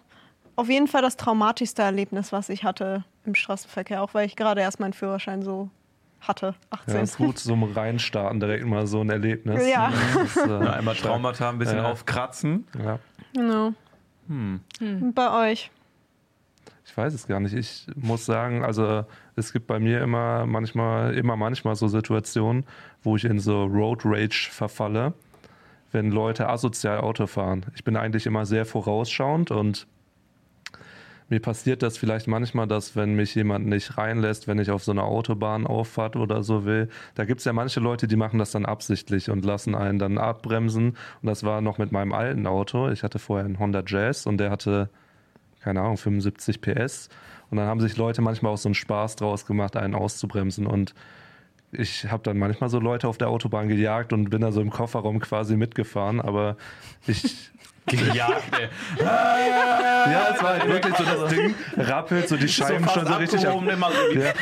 auf 0.56 0.68
jeden 0.68 0.88
Fall 0.88 1.02
das 1.02 1.16
traumatischste 1.16 1.82
Erlebnis, 1.82 2.32
was 2.32 2.48
ich 2.48 2.64
hatte 2.64 3.04
im 3.24 3.34
Straßenverkehr, 3.34 4.02
auch 4.02 4.14
weil 4.14 4.26
ich 4.26 4.36
gerade 4.36 4.60
erst 4.60 4.80
meinen 4.80 4.92
Führerschein 4.92 5.42
so 5.42 5.70
hatte, 6.20 6.54
18. 6.70 6.94
ja, 6.94 7.00
ist 7.02 7.16
gut 7.16 7.38
zum 7.38 7.62
Reinstarten 7.62 8.40
direkt 8.40 8.66
mal 8.66 8.86
so 8.86 9.00
ein 9.02 9.10
Erlebnis. 9.10 9.68
Ja. 9.68 9.92
Das 10.14 10.36
ist, 10.36 10.36
äh, 10.44 10.48
Ja, 10.48 10.72
einmal 10.72 10.96
Traumata 10.96 11.48
ein 11.48 11.58
bisschen 11.58 11.78
Ja. 11.78 11.90
aufkratzen. 11.90 12.66
Ja. 12.82 12.98
Genau. 13.34 13.72
Hm. 14.26 14.60
Und 14.80 15.14
Bei 15.14 15.50
euch. 15.50 15.70
Ich 16.84 16.96
weiß 16.96 17.12
es 17.14 17.26
gar 17.26 17.38
nicht. 17.38 17.54
Ich 17.54 17.86
muss 17.94 18.26
sagen, 18.26 18.64
also 18.64 19.04
es 19.38 19.52
gibt 19.52 19.66
bei 19.66 19.78
mir 19.78 20.02
immer 20.02 20.46
manchmal, 20.46 21.14
immer 21.14 21.36
manchmal 21.36 21.76
so 21.76 21.88
Situationen, 21.88 22.64
wo 23.02 23.16
ich 23.16 23.24
in 23.24 23.38
so 23.38 23.64
Road 23.64 24.02
Rage 24.04 24.48
verfalle, 24.50 25.14
wenn 25.92 26.10
Leute 26.10 26.48
asozial 26.48 26.98
Auto 26.98 27.26
fahren. 27.26 27.66
Ich 27.74 27.84
bin 27.84 27.96
eigentlich 27.96 28.26
immer 28.26 28.46
sehr 28.46 28.66
vorausschauend 28.66 29.50
und 29.50 29.86
mir 31.30 31.40
passiert 31.40 31.82
das 31.82 31.98
vielleicht 31.98 32.26
manchmal, 32.26 32.66
dass 32.66 32.96
wenn 32.96 33.14
mich 33.14 33.34
jemand 33.34 33.66
nicht 33.66 33.98
reinlässt, 33.98 34.48
wenn 34.48 34.58
ich 34.58 34.70
auf 34.70 34.82
so 34.82 34.92
eine 34.92 35.02
Autobahn 35.02 35.66
auffahrt 35.66 36.16
oder 36.16 36.42
so 36.42 36.64
will, 36.64 36.88
da 37.16 37.26
gibt 37.26 37.40
es 37.40 37.44
ja 37.44 37.52
manche 37.52 37.80
Leute, 37.80 38.08
die 38.08 38.16
machen 38.16 38.38
das 38.38 38.50
dann 38.50 38.64
absichtlich 38.64 39.28
und 39.28 39.44
lassen 39.44 39.74
einen 39.74 39.98
dann 39.98 40.16
abbremsen. 40.16 40.96
Und 41.22 41.26
das 41.26 41.44
war 41.44 41.60
noch 41.60 41.76
mit 41.76 41.92
meinem 41.92 42.14
alten 42.14 42.46
Auto. 42.46 42.88
Ich 42.88 43.02
hatte 43.02 43.18
vorher 43.18 43.44
einen 43.44 43.58
Honda 43.58 43.82
Jazz 43.86 44.24
und 44.24 44.38
der 44.38 44.50
hatte 44.50 44.88
keine 45.60 45.80
Ahnung, 45.80 45.96
75 45.96 46.60
PS. 46.60 47.08
Und 47.50 47.58
dann 47.58 47.66
haben 47.66 47.80
sich 47.80 47.96
Leute 47.96 48.22
manchmal 48.22 48.52
auch 48.52 48.58
so 48.58 48.68
einen 48.68 48.74
Spaß 48.74 49.16
draus 49.16 49.46
gemacht, 49.46 49.76
einen 49.76 49.94
auszubremsen. 49.94 50.66
Und 50.66 50.94
ich 51.72 52.10
habe 52.10 52.22
dann 52.22 52.38
manchmal 52.38 52.70
so 52.70 52.78
Leute 52.78 53.08
auf 53.08 53.18
der 53.18 53.28
Autobahn 53.28 53.68
gejagt 53.68 54.12
und 54.12 54.30
bin 54.30 54.40
da 54.40 54.52
so 54.52 54.60
im 54.60 54.70
Kofferraum 54.70 55.20
quasi 55.20 55.56
mitgefahren. 55.56 56.20
Aber 56.20 56.56
ich. 57.06 57.50
Gejagt, 57.88 58.42
ey. 58.58 58.68
Ja, 59.04 60.28
es 60.34 60.42
war 60.42 60.50
halt 60.58 60.68
wirklich 60.68 60.96
so 60.96 61.04
das 61.04 61.30
Ding, 61.30 61.54
rappelt 61.76 62.28
so 62.28 62.36
die 62.36 62.48
Scheiben 62.48 62.84
fast 62.84 62.94
schon 62.96 63.06
so 63.06 63.14
richtig 63.14 63.46
ab. 63.46 63.54
immer 63.70 63.88
so 63.90 64.12
die, 64.12 64.18
Ja. 64.20 64.32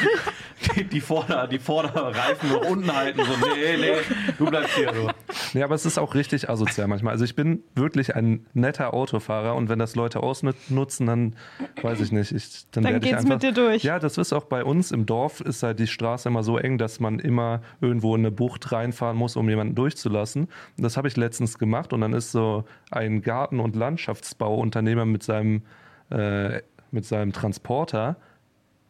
die, 0.77 0.85
die, 0.85 1.01
Vorder-, 1.01 1.47
die 1.49 1.59
Vorderreifen 1.59 2.51
noch 2.51 2.65
unten 2.69 2.95
halten. 2.95 3.21
So, 3.25 3.33
nee, 3.55 3.77
nee, 3.79 3.93
du 4.39 4.47
bleibst 4.47 4.75
hier. 4.75 4.93
Du. 4.93 5.09
Nee, 5.55 5.63
aber 5.63 5.75
es 5.75 5.85
ist 5.87 5.99
auch 5.99 6.15
richtig 6.15 6.49
asozial 6.49 6.87
manchmal. 6.89 7.13
Also 7.13 7.25
ich 7.25 7.35
bin 7.35 7.63
wirklich 7.75 8.15
ein 8.15 8.47
netter 8.55 8.95
Autofahrer 8.95 9.55
und 9.55 9.69
wenn 9.69 9.79
das 9.79 9.97
Leute 9.97 10.23
ausnutzen, 10.23 11.07
dann 11.07 11.37
weiß 11.83 12.01
ich 12.01 12.13
nicht. 12.13 12.33
Ich, 12.33 12.67
dann 12.71 12.85
Dann 12.85 12.93
werde 12.95 13.07
ich 13.07 13.11
geht's 13.13 13.25
einfach, 13.25 13.35
mit 13.37 13.43
dir 13.43 13.53
durch. 13.53 13.83
Ja, 13.83 13.99
das 13.99 14.19
ist 14.19 14.33
auch 14.33 14.45
bei 14.45 14.65
uns 14.65 14.93
im 14.93 15.05
Dorf, 15.07 15.41
ist 15.41 15.63
halt 15.63 15.79
die 15.79 15.87
Straße 15.87 16.29
immer 16.29 16.43
so 16.43 16.59
eng, 16.59 16.79
dass 16.79 17.01
man 17.01 17.19
immer 17.19 17.61
irgendwo 17.81 18.15
in 18.15 18.21
eine 18.23 18.31
Bucht 18.31 18.71
reinfahren 18.73 19.17
muss, 19.17 19.37
um 19.37 19.49
jemanden 19.49 19.75
durchzulassen. 19.75 20.45
Und 20.45 20.83
das 20.83 20.97
habe 20.97 21.09
ich 21.09 21.17
letztens 21.17 21.59
gemacht 21.59 21.93
und 21.93 22.01
dann 22.01 22.13
ist 22.13 22.33
so 22.33 22.65
ein 22.91 23.23
Garten- 23.37 23.61
und 23.61 23.77
Landschaftsbauunternehmer 23.77 25.05
mit 25.05 25.23
seinem, 25.23 25.63
äh, 26.11 26.63
mit 26.91 27.05
seinem 27.05 27.33
Transporter 27.33 28.17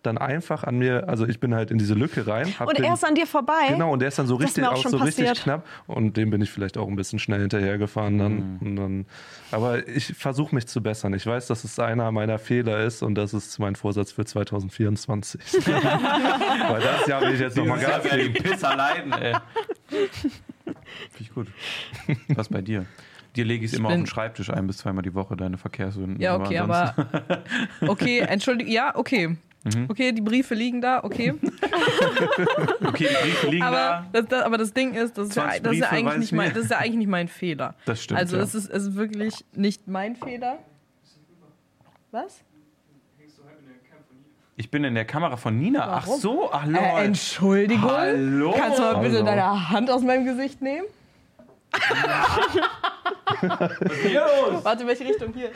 dann 0.03 0.19
einfach 0.19 0.63
an 0.63 0.79
mir, 0.79 1.09
also 1.09 1.27
ich 1.27 1.41
bin 1.41 1.53
halt 1.53 1.73
in 1.73 1.79
diese 1.79 1.95
Lücke 1.95 2.29
rein. 2.29 2.55
Und 2.65 2.79
den- 2.79 2.85
er 2.85 2.95
ist 2.95 3.05
an 3.05 3.17
dir 3.17 3.27
vorbei. 3.27 3.67
Genau, 3.71 3.93
und 3.93 3.99
der 3.99 4.07
ist 4.07 4.19
dann 4.21 4.29
so 4.29 4.37
Das 4.39 4.47
richtig, 4.47 4.65
auch 4.65 4.75
auch 4.75 4.89
so 4.89 4.99
richtig 4.99 5.33
knapp. 5.43 5.67
Und 5.89 6.17
dem 6.17 6.31
bin 6.31 6.41
ich 6.43 6.51
vielleicht 6.53 6.79
auch 6.79 6.87
ein 6.87 6.95
bisschen 6.95 7.19
schnell 7.19 7.41
hinterhergefahren 7.41 8.17
dann. 8.19 8.35
Mhm. 8.37 8.59
Und 8.69 8.77
dann 8.77 9.07
aber 9.51 9.89
ich 9.89 10.15
versuche 10.17 10.55
mich 10.55 10.69
zu 10.69 10.81
bessern. 10.81 11.13
Ich 11.13 11.27
weiß, 11.27 11.49
dass 11.49 11.65
es 11.65 11.77
einer 11.81 12.13
meiner 12.13 12.39
Fehler 12.39 12.85
ist 12.85 13.03
und 13.03 13.17
das 13.17 13.35
ist 13.35 13.59
mein 13.59 13.75
Vorsatz 13.75 14.13
für 14.13 14.25
2024. 14.25 15.41
Weil 15.67 16.81
das 16.83 17.07
Jahr 17.09 17.21
will 17.23 17.35
ich 17.35 17.41
jetzt 17.41 17.57
nochmal 17.57 17.83
Jahr 17.83 17.99
Gas 17.99 18.13
geben. 18.13 18.35
Pisser 18.35 18.77
leiden, 18.77 19.13
ey. 19.13 19.35
Finde 19.89 20.09
ich 21.19 21.35
gut. 21.35 21.49
Was 22.29 22.49
bei 22.49 22.63
dir? 22.63 22.87
Dir 23.37 23.45
lege 23.45 23.65
ich 23.65 23.73
es 23.73 23.79
immer 23.79 23.89
auf 23.89 23.95
den 23.95 24.07
Schreibtisch 24.07 24.51
ein 24.51 24.67
bis 24.67 24.79
zweimal 24.79 25.03
die 25.03 25.15
Woche, 25.15 25.37
deine 25.37 25.59
Verkehrssünden. 25.59 26.21
Ja, 26.21 26.37
okay, 26.37 26.59
aber. 26.59 26.95
Okay, 27.87 28.21
entschuldige. 28.21 28.71
Ja, 28.71 28.97
okay. 28.97 29.37
Mhm. 29.65 29.87
Okay, 29.89 30.13
die 30.13 30.23
Briefe 30.23 30.55
liegen 30.55 30.81
da, 30.81 31.03
okay. 31.03 31.35
Okay, 32.85 33.09
die 33.09 33.25
Briefe 33.25 33.47
liegen 33.49 33.63
Aber 33.65 33.77
da. 33.77 34.07
das, 34.13 34.27
das, 34.27 34.43
aber 34.45 34.59
das 34.59 34.73
Ding 34.73 34.95
ist, 34.95 35.19
das 35.19 35.29
ist, 35.29 35.37
ja, 35.37 35.45
20 35.45 35.63
das, 35.63 35.73
ist 35.73 35.79
ja 35.81 35.89
eigentlich 35.91 36.17
nicht 36.19 36.25
ich 36.27 36.33
mein, 36.33 36.55
das 36.55 36.65
ist 36.65 36.71
ja 36.71 36.79
eigentlich 36.79 36.97
nicht 36.97 37.09
mein 37.09 37.29
Fehler. 37.29 37.75
Das 37.85 38.03
stimmt. 38.03 38.21
also 38.21 38.37
ja. 38.37 38.43
es, 38.43 38.55
ist, 38.55 38.71
es 38.71 38.85
ist 38.85 38.95
wirklich 38.95 39.45
nicht 39.55 39.89
mein 39.89 40.15
Fehler. 40.15 40.59
Was? 42.13 42.45
Ich 44.59 44.71
bin 44.71 44.85
in 44.85 44.95
der 44.95 45.05
Kamera 45.05 45.37
von 45.37 45.59
Nina. 45.59 45.87
Ach 45.87 46.07
Warum? 46.07 46.21
so, 46.21 46.51
ach 46.51 46.65
lol. 46.65 46.79
Äh, 46.79 47.05
Entschuldigung. 47.05 47.91
Hallo. 47.91 48.55
Kannst 48.57 48.79
du 48.79 48.83
mal 48.83 49.03
bitte 49.03 49.17
Hallo. 49.17 49.27
deine 49.27 49.69
Hand 49.71 49.91
aus 49.91 50.03
meinem 50.03 50.25
Gesicht 50.25 50.63
nehmen? 50.63 50.87
Hier 54.03 54.21
los. 54.51 54.65
Warte, 54.65 54.87
welche 54.87 55.05
Richtung 55.05 55.33
hier? 55.35 55.51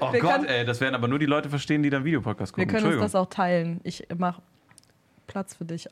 Oh 0.00 0.12
Wir 0.12 0.20
Gott, 0.20 0.32
können- 0.32 0.44
ey, 0.46 0.64
das 0.64 0.80
werden 0.80 0.94
aber 0.94 1.08
nur 1.08 1.18
die 1.18 1.26
Leute 1.26 1.48
verstehen, 1.48 1.82
die 1.82 1.90
dann 1.90 2.04
Videopodcast 2.04 2.56
Wir 2.56 2.66
gucken. 2.66 2.80
können 2.82 2.92
uns 2.94 3.02
das 3.02 3.14
auch 3.14 3.26
teilen. 3.28 3.80
Ich 3.84 4.06
mache 4.16 4.42
Platz 5.26 5.54
für 5.54 5.64
dich. 5.64 5.88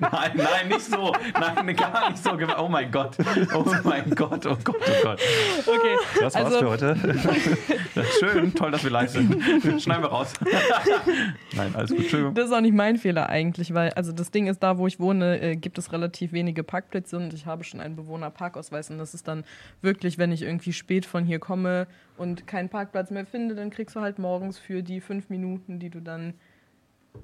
Nein, 0.00 0.32
nein, 0.36 0.68
nicht 0.68 0.80
so. 0.80 1.12
Nein, 1.38 1.76
gar 1.76 2.10
nicht 2.10 2.22
so. 2.22 2.30
Oh 2.58 2.68
mein 2.68 2.90
Gott. 2.90 3.16
Oh 3.54 3.64
mein 3.84 4.10
Gott, 4.10 4.46
oh 4.46 4.56
Gott, 4.62 4.76
oh 4.80 5.02
Gott. 5.02 5.20
Okay. 5.66 5.96
Das 6.20 6.34
war's 6.34 6.44
Also- 6.46 6.58
für 6.58 6.70
heute. 6.70 6.96
Schön, 8.18 8.54
toll, 8.54 8.70
dass 8.70 8.82
wir 8.84 8.90
live 8.90 9.10
sind. 9.10 9.32
Schneiden 9.80 10.02
wir 10.04 10.08
raus. 10.10 10.32
Nein, 11.54 11.74
alles 11.74 11.90
gut, 11.90 12.00
Entschuldigung. 12.00 12.34
Das 12.34 12.46
ist 12.46 12.52
auch 12.52 12.60
nicht 12.60 12.74
mein 12.74 12.96
Fehler 12.96 13.28
eigentlich, 13.28 13.72
weil 13.74 13.90
also 13.90 14.12
das 14.12 14.30
Ding 14.30 14.46
ist, 14.46 14.62
da 14.62 14.78
wo 14.78 14.86
ich 14.86 14.98
wohne, 14.98 15.40
äh, 15.40 15.56
gibt 15.56 15.78
es 15.78 15.92
relativ 15.92 16.32
wenige 16.32 16.62
Parkplätze 16.64 17.16
und 17.16 17.32
ich 17.34 17.46
habe 17.46 17.64
schon 17.64 17.80
einen 17.80 17.96
Bewohnerparkausweis 17.96 18.90
und 18.90 18.98
das 18.98 19.14
ist 19.14 19.28
dann 19.28 19.44
wirklich, 19.82 20.18
wenn 20.18 20.32
ich 20.32 20.42
irgendwie 20.42 20.72
spät 20.72 21.06
von 21.06 21.24
hier 21.24 21.38
komme 21.38 21.86
und 22.16 22.46
keinen 22.46 22.68
Parkplatz 22.68 23.10
mehr 23.10 23.26
finde, 23.26 23.54
dann 23.54 23.70
kriegst 23.70 23.94
du 23.96 24.00
halt 24.00 24.18
morgens 24.18 24.58
für 24.58 24.82
die 24.82 25.00
fünf 25.00 25.28
Minuten, 25.28 25.78
die 25.78 25.90
du 25.90 26.00
dann 26.00 26.34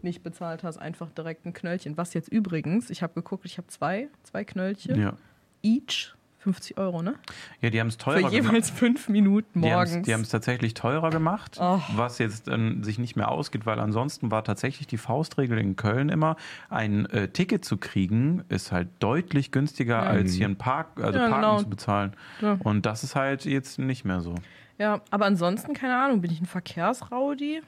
nicht 0.03 0.23
bezahlt 0.23 0.63
hast, 0.65 0.79
einfach 0.79 1.11
direkt 1.11 1.47
ein 1.47 1.53
Knöllchen. 1.53 1.97
Was 1.97 2.15
jetzt 2.15 2.29
übrigens, 2.29 2.91
ich 2.91 3.03
habe 3.03 3.13
geguckt, 3.15 3.45
ich 3.45 3.59
habe 3.59 3.69
zwei, 3.69 4.09
zwei 4.23 4.45
Knöllchen, 4.45 4.99
Ja, 5.01 5.15
each 5.63 6.15
50 6.39 6.79
Euro, 6.79 7.03
ne? 7.03 7.17
ja 7.61 7.69
die 7.69 7.79
haben 7.81 7.89
es 7.89 7.97
Für 7.97 8.05
teurer 8.05 8.17
gemacht. 8.31 8.33
jeweils 8.33 8.71
fünf 8.71 9.11
Minuten 9.11 9.61
morgens. 9.61 10.07
Die 10.07 10.15
haben 10.15 10.23
es 10.23 10.31
tatsächlich 10.31 10.73
teurer 10.73 11.11
gemacht, 11.11 11.59
Oh. 11.61 11.81
was 11.97 12.17
jetzt 12.17 12.49
ähm, 12.49 12.83
sich 12.83 12.99
nicht 12.99 13.15
mehr 13.15 13.31
ausgeht, 13.31 13.67
weil 13.67 13.79
ansonsten 13.79 14.31
war 14.31 14.43
tatsächlich 14.43 14.87
die 14.87 14.97
Faustregel 14.97 15.59
in 15.59 15.77
Köln 15.77 16.09
immer, 16.09 16.37
ein 16.71 17.05
äh, 17.11 17.29
Ticket 17.29 17.67
zu 17.67 17.77
kriegen, 17.77 18.43
ist 18.49 18.73
halt 18.73 18.89
deutlich 19.01 19.51
günstiger 19.53 19.97
Ja. 20.03 20.09
als 20.09 20.33
hier 20.33 20.49
ein 20.49 20.57
Park, 20.57 20.99
also 21.03 21.19
Ja, 21.19 21.29
Parken 21.29 21.43
genau. 21.43 21.59
zu 21.59 21.69
bezahlen. 21.69 22.15
Ja. 22.41 22.57
Und 22.65 22.87
das 22.87 23.05
ist 23.05 23.17
halt 23.17 23.45
jetzt 23.45 23.79
nicht 23.79 24.07
mehr 24.07 24.23
so. 24.23 24.35
Ja, 24.79 25.03
aber 25.11 25.27
ansonsten, 25.27 25.75
keine 25.75 26.03
Ahnung, 26.03 26.23
bin 26.23 26.31
ich 26.31 26.41
ein 26.41 26.47
Verkehrsraudi? 26.47 27.61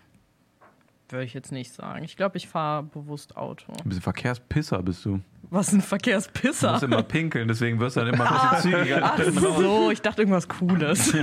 Würde 1.12 1.26
ich 1.26 1.34
jetzt 1.34 1.52
nicht 1.52 1.74
sagen. 1.74 2.04
Ich 2.04 2.16
glaube, 2.16 2.38
ich 2.38 2.48
fahre 2.48 2.84
bewusst 2.84 3.36
Auto. 3.36 3.70
Ein 3.70 3.86
bisschen 3.88 4.00
Verkehrspisser 4.00 4.82
bist 4.82 5.04
du. 5.04 5.20
Was 5.50 5.70
ein 5.70 5.80
Du 5.80 5.86
Verkehrspisser? 5.86 6.72
musst 6.72 6.84
immer 6.84 7.02
pinkeln, 7.02 7.48
deswegen 7.48 7.78
wirst 7.80 7.96
du 7.96 8.00
dann 8.00 8.14
immer 8.14 8.30
ein 8.30 8.56
bisschen 8.56 8.72
zügiger. 8.72 9.00
nach 9.00 9.18
Ach 9.18 9.56
so, 9.58 9.90
ich 9.90 10.00
dachte 10.00 10.22
irgendwas 10.22 10.48
Cooles. 10.48 11.12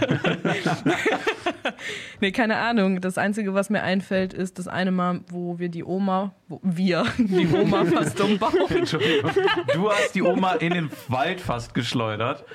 nee, 2.22 2.32
keine 2.32 2.58
Ahnung. 2.58 3.02
Das 3.02 3.18
Einzige, 3.18 3.56
was 3.56 3.72
mir 3.72 3.82
einfällt, 3.82 4.36
ist 4.36 4.60
das 4.60 4.68
eine 4.68 4.92
Mal, 4.92 5.22
wo 5.30 5.58
wir 5.58 5.70
die 5.70 5.84
Oma, 5.84 6.36
wo 6.48 6.60
wir, 6.62 7.06
die 7.18 7.48
Oma 7.48 7.86
fast 7.86 8.22
umbauen. 8.22 8.54
Entschuldigung. 8.70 9.32
Du 9.74 9.90
hast 9.90 10.14
die 10.14 10.22
Oma 10.22 10.54
in 10.54 10.74
den 10.74 10.92
Wald 11.08 11.42
fast 11.42 11.74
geschleudert. 11.74 12.46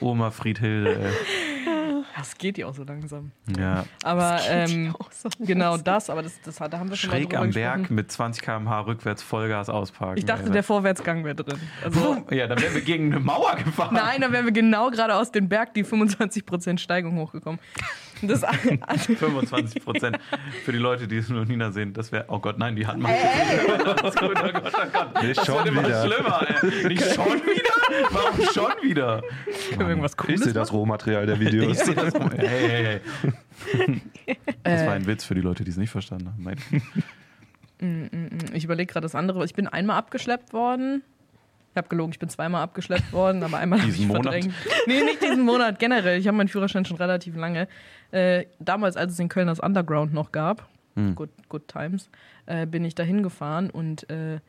Oma 0.00 0.30
Friedhilde, 0.30 0.98
ey. 0.98 1.12
Das 2.16 2.36
geht 2.38 2.58
ja 2.58 2.66
auch 2.66 2.74
so 2.74 2.84
langsam. 2.84 3.32
Ja. 3.58 3.84
Aber 4.02 4.40
ähm, 4.48 4.94
Auch 4.98 5.10
so. 5.12 5.28
genau 5.38 5.76
das, 5.76 6.10
aber 6.10 6.22
das, 6.22 6.40
das, 6.42 6.56
da 6.56 6.78
haben 6.78 6.90
wir 6.90 6.96
schon 6.96 7.10
mal 7.10 7.16
Schräg 7.16 7.34
am 7.36 7.46
gesprochen. 7.46 7.52
Berg 7.82 7.90
mit 7.90 8.10
20 8.12 8.42
km/h 8.42 8.80
rückwärts 8.82 9.22
Vollgas 9.22 9.68
ausparken. 9.68 10.18
Ich 10.18 10.24
dachte, 10.24 10.46
ey. 10.46 10.50
der 10.52 10.62
Vorwärtsgang 10.62 11.24
wäre 11.24 11.34
drin. 11.36 11.58
Also, 11.84 12.24
Ja, 12.30 12.46
dann 12.46 12.60
wären 12.60 12.74
wir 12.74 12.82
gegen 12.82 13.12
eine 13.12 13.20
Mauer 13.20 13.56
gefahren. 13.56 13.94
Nein, 13.94 14.20
dann 14.20 14.32
wären 14.32 14.44
wir 14.44 14.52
genau 14.52 14.90
gerade 14.90 15.14
aus 15.14 15.30
dem 15.32 15.48
Berg 15.48 15.74
die 15.74 15.84
25% 15.84 16.78
Steigung 16.78 17.16
hochgekommen. 17.18 17.60
Das, 18.22 18.44
also, 18.82 19.14
25 19.14 19.84
Prozent 19.84 20.18
für 20.64 20.72
die 20.72 20.78
Leute, 20.78 21.08
die 21.08 21.16
es 21.16 21.28
nur 21.28 21.44
Nina 21.44 21.72
sehen. 21.72 21.92
Das 21.92 22.12
wäre, 22.12 22.24
oh 22.28 22.38
Gott, 22.38 22.58
nein, 22.58 22.76
die 22.76 22.86
hat 22.86 22.98
man. 22.98 23.12
Das 24.02 24.14
ist 24.14 24.20
gut, 24.20 24.30
oh 24.38 24.52
Gott, 24.52 24.72
oh 24.74 24.86
Gott. 24.92 25.22
Nicht 25.22 25.38
Das 25.38 25.46
schon 25.46 25.56
wird 25.56 25.66
immer 25.68 25.84
wieder. 25.84 26.06
schlimmer, 26.06 26.46
ey. 26.48 26.88
Nicht 26.88 27.02
schon 27.14 27.26
wieder? 27.26 28.08
Warum 28.10 28.40
schon 28.54 28.72
wieder? 28.88 29.22
können 29.70 29.80
wir 29.80 29.88
irgendwas 29.88 30.12
Ich 30.12 30.16
Cooles 30.18 30.40
sehe 30.42 30.52
das 30.52 30.72
Rohmaterial 30.72 31.26
der 31.26 31.34
Ich 31.34 31.40
Videos. 31.40 31.78
sehe 31.78 31.94
das. 31.94 32.14
Hey, 32.14 32.48
hey, 32.48 33.00
hey. 33.76 34.00
Das 34.64 34.80
war 34.86 34.92
Äh, 34.94 34.96
ein 34.96 35.06
Witz 35.06 35.24
für 35.24 35.34
die 35.34 35.40
Leute, 35.40 35.64
die 35.64 35.70
es 35.70 35.76
nicht 35.76 35.90
verstanden 35.90 36.28
haben. 36.28 36.42
Mein- 36.42 36.56
Ich 38.52 38.64
überlege 38.64 38.92
gerade 38.92 39.04
das 39.04 39.14
andere. 39.14 39.44
Ich 39.44 39.54
bin 39.54 39.66
einmal 39.66 39.96
abgeschleppt 39.98 40.52
worden. 40.52 41.02
Ich 41.72 41.76
habe 41.78 41.88
gelogen, 41.88 42.12
ich 42.12 42.18
bin 42.18 42.28
zweimal 42.28 42.62
abgeschleppt 42.62 43.12
worden, 43.12 43.42
aber 43.42 43.56
einmal 43.58 43.80
Diesen 43.80 44.08
Monat? 44.08 44.24
verdrängt. 44.24 44.54
Nee, 44.86 45.02
nicht 45.04 45.22
diesen 45.22 45.42
Monat, 45.42 45.78
generell. 45.78 46.18
Ich 46.18 46.26
habe 46.28 46.36
meinen 46.36 46.48
Führerschein 46.48 46.84
schon 46.84 46.98
relativ 46.98 47.34
lange. 47.34 47.66
Äh, 48.10 48.44
damals, 48.60 48.96
als 48.96 49.12
es 49.14 49.18
in 49.18 49.28
Köln 49.30 49.46
das 49.46 49.58
Underground 49.60 50.12
noch 50.12 50.32
gab, 50.32 50.68
Hm. 50.96 51.14
good, 51.14 51.30
good 51.48 51.66
Times, 51.68 52.10
äh, 52.44 52.66
bin 52.66 52.84
ich 52.84 52.94
da 52.94 53.02
hingefahren 53.02 53.70
und 53.70 54.08
äh, 54.10 54.40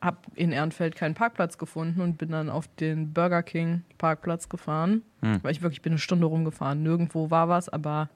habe 0.00 0.16
in 0.34 0.50
Ehrenfeld 0.52 0.96
keinen 0.96 1.14
Parkplatz 1.14 1.58
gefunden 1.58 2.00
und 2.00 2.16
bin 2.16 2.30
dann 2.30 2.48
auf 2.48 2.66
den 2.80 3.12
Burger 3.12 3.42
King 3.42 3.82
Parkplatz 3.98 4.48
gefahren. 4.48 5.02
Hm. 5.20 5.40
Weil 5.42 5.52
ich 5.52 5.60
wirklich 5.60 5.82
bin 5.82 5.92
eine 5.92 5.98
Stunde 5.98 6.26
rumgefahren. 6.26 6.82
Nirgendwo 6.82 7.30
war 7.30 7.50
was, 7.50 7.68
aber 7.68 8.08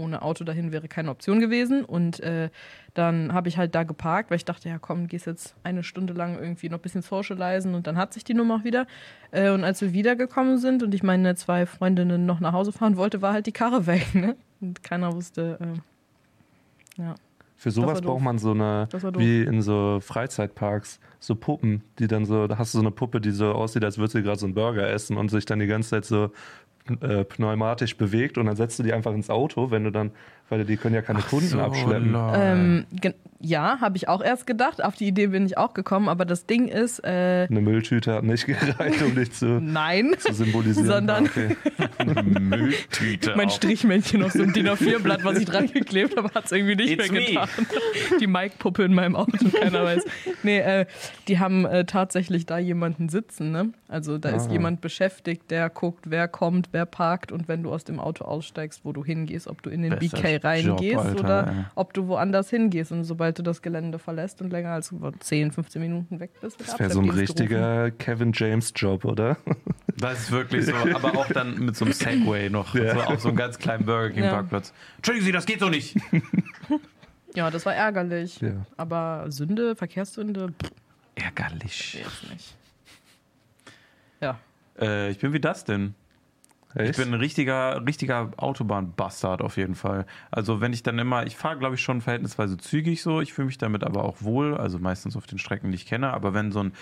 ohne 0.00 0.22
Auto 0.22 0.44
dahin 0.44 0.72
wäre 0.72 0.88
keine 0.88 1.10
Option 1.10 1.40
gewesen. 1.40 1.84
Und 1.84 2.20
äh, 2.20 2.50
dann 2.94 3.32
habe 3.32 3.48
ich 3.48 3.58
halt 3.58 3.74
da 3.74 3.84
geparkt, 3.84 4.30
weil 4.30 4.36
ich 4.36 4.44
dachte, 4.44 4.68
ja 4.68 4.78
komm, 4.78 5.06
gehst 5.06 5.26
jetzt 5.26 5.54
eine 5.62 5.82
Stunde 5.82 6.12
lang 6.12 6.38
irgendwie 6.38 6.68
noch 6.68 6.78
ein 6.78 6.82
bisschen 6.82 7.02
socialisen 7.02 7.74
und 7.74 7.86
dann 7.86 7.96
hat 7.96 8.12
sich 8.12 8.24
die 8.24 8.34
Nummer 8.34 8.56
auch 8.56 8.64
wieder. 8.64 8.86
Äh, 9.30 9.50
und 9.50 9.64
als 9.64 9.80
wir 9.80 9.92
wiedergekommen 9.92 10.58
sind 10.58 10.82
und 10.82 10.94
ich 10.94 11.02
meine 11.02 11.34
zwei 11.36 11.66
Freundinnen 11.66 12.26
noch 12.26 12.40
nach 12.40 12.52
Hause 12.52 12.72
fahren 12.72 12.96
wollte, 12.96 13.22
war 13.22 13.32
halt 13.32 13.46
die 13.46 13.52
Karre 13.52 13.86
weg. 13.86 14.14
Ne? 14.14 14.36
Und 14.60 14.82
keiner 14.82 15.14
wusste, 15.14 15.58
äh, 15.60 17.02
ja. 17.02 17.14
Für 17.60 17.70
sowas 17.70 18.00
braucht 18.00 18.22
man 18.22 18.38
so 18.38 18.52
eine, 18.52 18.88
wie 19.18 19.42
in 19.42 19.60
so 19.60 20.00
Freizeitparks, 20.00 20.98
so 21.18 21.34
Puppen, 21.34 21.82
die 21.98 22.06
dann 22.06 22.24
so, 22.24 22.46
da 22.46 22.56
hast 22.56 22.72
du 22.72 22.78
so 22.78 22.82
eine 22.82 22.90
Puppe, 22.90 23.20
die 23.20 23.32
so 23.32 23.52
aussieht, 23.52 23.84
als 23.84 23.98
würde 23.98 24.12
sie 24.12 24.22
gerade 24.22 24.38
so 24.38 24.46
einen 24.46 24.54
Burger 24.54 24.88
essen 24.88 25.18
und 25.18 25.30
sich 25.30 25.44
dann 25.44 25.58
die 25.58 25.66
ganze 25.66 25.90
Zeit 25.90 26.06
so 26.06 26.30
äh, 27.00 27.24
pneumatisch 27.24 27.96
bewegt 27.96 28.38
und 28.38 28.46
dann 28.46 28.56
setzt 28.56 28.78
du 28.78 28.82
die 28.82 28.92
einfach 28.92 29.12
ins 29.12 29.30
Auto, 29.30 29.70
wenn 29.70 29.84
du 29.84 29.92
dann, 29.92 30.12
weil 30.50 30.64
die 30.64 30.76
können 30.76 30.94
ja 30.94 31.02
keine 31.02 31.20
Kunden 31.22 31.46
So, 31.48 31.58
abschleppen. 31.60 32.14
Ähm, 32.34 32.84
ja, 33.42 33.78
habe 33.80 33.96
ich 33.96 34.06
auch 34.06 34.22
erst 34.22 34.46
gedacht. 34.46 34.84
Auf 34.84 34.96
die 34.96 35.06
Idee 35.08 35.28
bin 35.28 35.46
ich 35.46 35.56
auch 35.56 35.72
gekommen, 35.72 36.10
aber 36.10 36.26
das 36.26 36.44
Ding 36.44 36.68
ist, 36.68 36.98
äh, 37.04 37.46
Eine 37.48 37.62
Mülltüte 37.62 38.12
hat 38.14 38.24
nicht 38.24 38.44
gereicht, 38.46 39.00
um 39.02 39.14
dich 39.14 39.32
zu, 39.32 39.46
nein. 39.46 40.14
zu 40.18 40.34
symbolisieren. 40.34 40.86
Sondern- 40.86 41.24
okay. 41.24 41.56
Mülltüte. 42.38 43.34
Mein 43.36 43.48
auch. 43.48 43.52
Strichmännchen 43.54 44.22
auf 44.22 44.32
so 44.32 44.42
ein 44.42 44.52
DIN 44.52 44.68
A4-Blatt, 44.68 45.24
was 45.24 45.38
ich 45.38 45.46
dran 45.46 45.66
geklebt 45.72 46.16
habe, 46.16 46.30
hat 46.34 46.44
es 46.46 46.52
irgendwie 46.52 46.76
nicht 46.76 46.98
It's 46.98 47.10
mehr 47.10 47.20
me. 47.20 47.26
getan. 47.28 47.48
Die 48.20 48.26
Mike-Puppe 48.26 48.82
in 48.84 48.94
meinem 48.94 49.16
Auto, 49.16 49.48
keiner 49.58 49.84
weiß. 49.84 50.04
Nee, 50.42 50.58
äh, 50.58 50.86
die 51.28 51.38
haben 51.38 51.64
äh, 51.64 51.84
tatsächlich 51.84 52.46
da 52.46 52.58
jemanden 52.58 53.08
sitzen. 53.08 53.52
Ne? 53.52 53.72
Also 53.88 54.18
da 54.18 54.30
ist 54.30 54.48
Ah. 54.48 54.52
jemand 54.52 54.80
beschäftigt, 54.80 55.50
der 55.50 55.68
guckt, 55.70 56.10
wer 56.10 56.26
kommt, 56.28 56.68
wer 56.72 56.86
parkt 56.86 57.30
und 57.32 57.46
wenn 57.48 57.62
du 57.62 57.70
aus 57.72 57.84
dem 57.84 58.00
Auto 58.00 58.24
aussteigst, 58.24 58.80
wo 58.84 58.92
du 58.92 59.04
hingehst, 59.04 59.46
ob 59.46 59.62
du 59.62 59.70
in 59.70 59.82
den 59.82 59.90
Besser 59.98 60.16
BK 60.16 60.39
reingehst 60.44 60.92
Job, 60.94 61.04
Alter, 61.04 61.20
oder 61.20 61.46
ey. 61.48 61.64
ob 61.74 61.92
du 61.94 62.06
woanders 62.08 62.50
hingehst. 62.50 62.92
Und 62.92 63.04
sobald 63.04 63.38
du 63.38 63.42
das 63.42 63.62
Gelände 63.62 63.98
verlässt 63.98 64.40
und 64.42 64.50
länger 64.50 64.70
als 64.70 64.94
10, 65.20 65.52
15 65.52 65.80
Minuten 65.82 66.20
weg 66.20 66.30
bist, 66.40 66.60
Das 66.60 66.78
wäre 66.78 66.90
so 66.90 67.00
ein 67.00 67.08
Abschleppdienst 67.08 67.36
gerufen. 67.36 67.54
richtiger 67.54 67.90
Kevin 67.92 68.32
James 68.34 68.72
Job, 68.76 69.04
oder? 69.04 69.36
Das 69.96 70.18
ist 70.20 70.30
wirklich 70.30 70.64
so, 70.64 70.72
aber 70.74 71.14
auch 71.18 71.28
dann 71.28 71.58
mit 71.58 71.76
so 71.76 71.84
einem 71.84 71.92
Segway 71.92 72.48
noch, 72.48 72.74
Ja. 72.74 72.94
so 72.94 73.00
auf 73.02 73.20
so 73.20 73.28
einem 73.28 73.36
ganz 73.36 73.58
kleinen 73.58 73.84
Burger 73.84 74.08
King 74.14 74.24
Ja. 74.24 74.30
Parkplatz. 74.30 74.72
Entschuldigen 74.96 75.26
Sie, 75.26 75.32
das 75.32 75.44
geht 75.46 75.60
so 75.60 75.68
nicht. 75.68 75.96
Ja, 77.34 77.48
das 77.50 77.64
war 77.64 77.74
ärgerlich. 77.74 78.40
Ja. 78.40 78.66
Aber 78.76 79.26
Sünde, 79.28 79.76
Verkehrssünde, 79.76 80.48
pff, 80.48 80.70
Ärgerlich. 81.14 81.94
jetzt 81.94 82.28
nicht. 82.30 82.56
Ja. 84.20 84.38
Äh, 84.80 85.10
ich 85.10 85.18
bin 85.20 85.32
wie 85.32 85.38
das 85.38 85.64
denn? 85.64 85.94
Ich 86.74 86.80
Echt? 86.80 86.98
bin 86.98 87.08
ein 87.08 87.20
richtiger, 87.20 87.84
richtiger 87.84 88.30
Autobahnbastard 88.36 89.42
auf 89.42 89.56
jeden 89.56 89.74
Fall. 89.74 90.06
Also 90.30 90.60
wenn 90.60 90.72
ich 90.72 90.82
dann 90.82 90.98
immer, 90.98 91.26
ich 91.26 91.36
fahre 91.36 91.58
glaube 91.58 91.74
ich 91.74 91.82
schon 91.82 92.00
verhältnisweise 92.00 92.56
zügig 92.58 93.02
so, 93.02 93.20
ich 93.20 93.32
fühle 93.32 93.46
mich 93.46 93.58
damit 93.58 93.82
aber 93.84 94.04
auch 94.04 94.18
wohl, 94.20 94.56
also 94.56 94.78
meistens 94.78 95.16
auf 95.16 95.26
den 95.26 95.38
Strecken, 95.38 95.70
die 95.70 95.76
ich 95.76 95.86
kenne, 95.86 96.12
aber 96.12 96.32
wenn 96.34 96.52
so 96.52 96.62
ein 96.62 96.72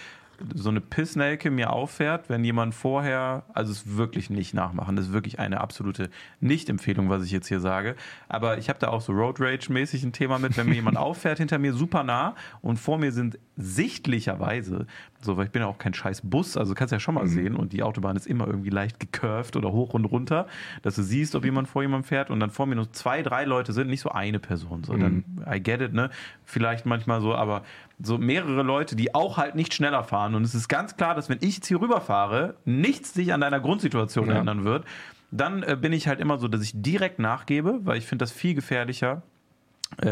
so 0.55 0.71
eine 0.71 0.81
Pissnelke 0.81 1.51
mir 1.51 1.73
auffährt, 1.73 2.29
wenn 2.29 2.45
jemand 2.45 2.75
vorher, 2.75 3.45
also 3.53 3.73
es 3.73 3.97
wirklich 3.97 4.31
nicht 4.31 4.55
nachmachen, 4.55 4.97
das 4.97 5.07
ist 5.07 5.13
wirklich 5.13 5.39
eine 5.39 5.61
absolute 5.61 6.11
Nicht-Empfehlung, 6.41 7.11
was 7.11 7.25
ich 7.25 7.33
jetzt 7.33 7.49
hier 7.49 7.61
sage. 7.61 7.97
Aber 8.29 8.59
ich 8.59 8.69
habe 8.69 8.79
da 8.79 8.89
auch 8.89 9.01
so 9.01 9.13
Road 9.13 9.41
Rage-mäßig 9.41 10.05
ein 10.05 10.13
Thema 10.13 10.39
mit, 10.39 10.57
wenn 10.57 10.69
mir 10.69 10.75
jemand 10.75 10.97
auffährt 10.99 11.39
hinter 11.39 11.59
mir 11.59 11.73
super 11.73 12.05
nah 12.05 12.37
und 12.61 12.79
vor 12.79 12.99
mir 12.99 13.13
sind 13.13 13.39
sichtlicherweise, 13.59 14.87
so, 15.21 15.37
weil 15.37 15.47
ich 15.47 15.51
bin 15.51 15.63
ja 15.63 15.69
auch 15.69 15.79
kein 15.79 15.93
scheiß 15.95 16.23
Bus, 16.25 16.57
also 16.57 16.75
kannst 16.75 16.93
ja 16.93 17.01
schon 17.01 17.15
Mhm. 17.15 17.21
mal 17.21 17.27
sehen 17.27 17.57
und 17.57 17.73
die 17.73 17.83
Autobahn 17.83 18.17
ist 18.17 18.27
immer 18.27 18.47
irgendwie 18.47 18.71
leicht 18.71 19.01
gecurved 19.01 19.57
oder 19.57 19.73
hoch 19.73 19.95
und 19.95 20.05
runter, 20.05 20.47
dass 20.83 20.95
du 20.95 21.03
siehst, 21.03 21.35
ob 21.35 21.45
jemand 21.45 21.69
vor 21.69 21.83
jemandem 21.83 22.05
fährt 22.07 22.31
und 22.31 22.39
dann 22.41 22.51
vor 22.51 22.67
mir 22.67 22.77
nur 22.77 22.93
zwei, 22.93 23.23
drei 23.23 23.45
Leute 23.45 23.73
sind, 23.73 23.89
nicht 23.89 24.01
so 24.01 24.11
eine 24.11 24.39
Person, 24.39 24.85
so, 24.85 24.97
dann, 24.97 25.25
Mhm. 25.27 25.45
I 25.53 25.61
get 25.61 25.81
it, 25.81 25.93
ne, 25.93 26.11
vielleicht 26.45 26.87
manchmal 26.87 27.21
so, 27.21 27.35
aber 27.35 27.63
so 28.01 28.17
mehrere 28.19 28.63
Leute, 28.63 28.95
die 28.97 29.15
auch 29.15 29.37
halt 29.37 29.55
nicht 29.55 29.75
schneller 29.75 30.05
fahren 30.05 30.35
und 30.35 30.45
es 30.45 30.55
ist 30.55 30.69
ganz 30.69 30.97
klar, 30.97 31.15
dass 31.15 31.29
wenn 31.29 31.39
ich 31.41 31.57
jetzt 31.57 31.67
hier 31.67 31.81
rüberfahre, 31.81 32.55
nichts 32.65 33.15
sich 33.15 33.33
an 33.33 33.41
deiner 33.41 33.61
Grundsituation 33.61 34.29
Ja. 34.31 34.39
ändern 34.39 34.65
wird, 34.65 34.85
dann 35.31 35.63
äh, 35.63 35.77
bin 35.79 35.93
ich 35.93 36.09
halt 36.09 36.21
immer 36.21 36.39
so, 36.39 36.49
dass 36.49 36.63
ich 36.63 36.73
direkt 36.75 37.19
nachgebe, 37.19 37.81
weil 37.83 37.99
ich 37.99 38.07
finde 38.07 38.23
das 38.23 38.33
viel 38.33 38.55
gefährlicher, 38.55 39.23
äh, 39.23 39.38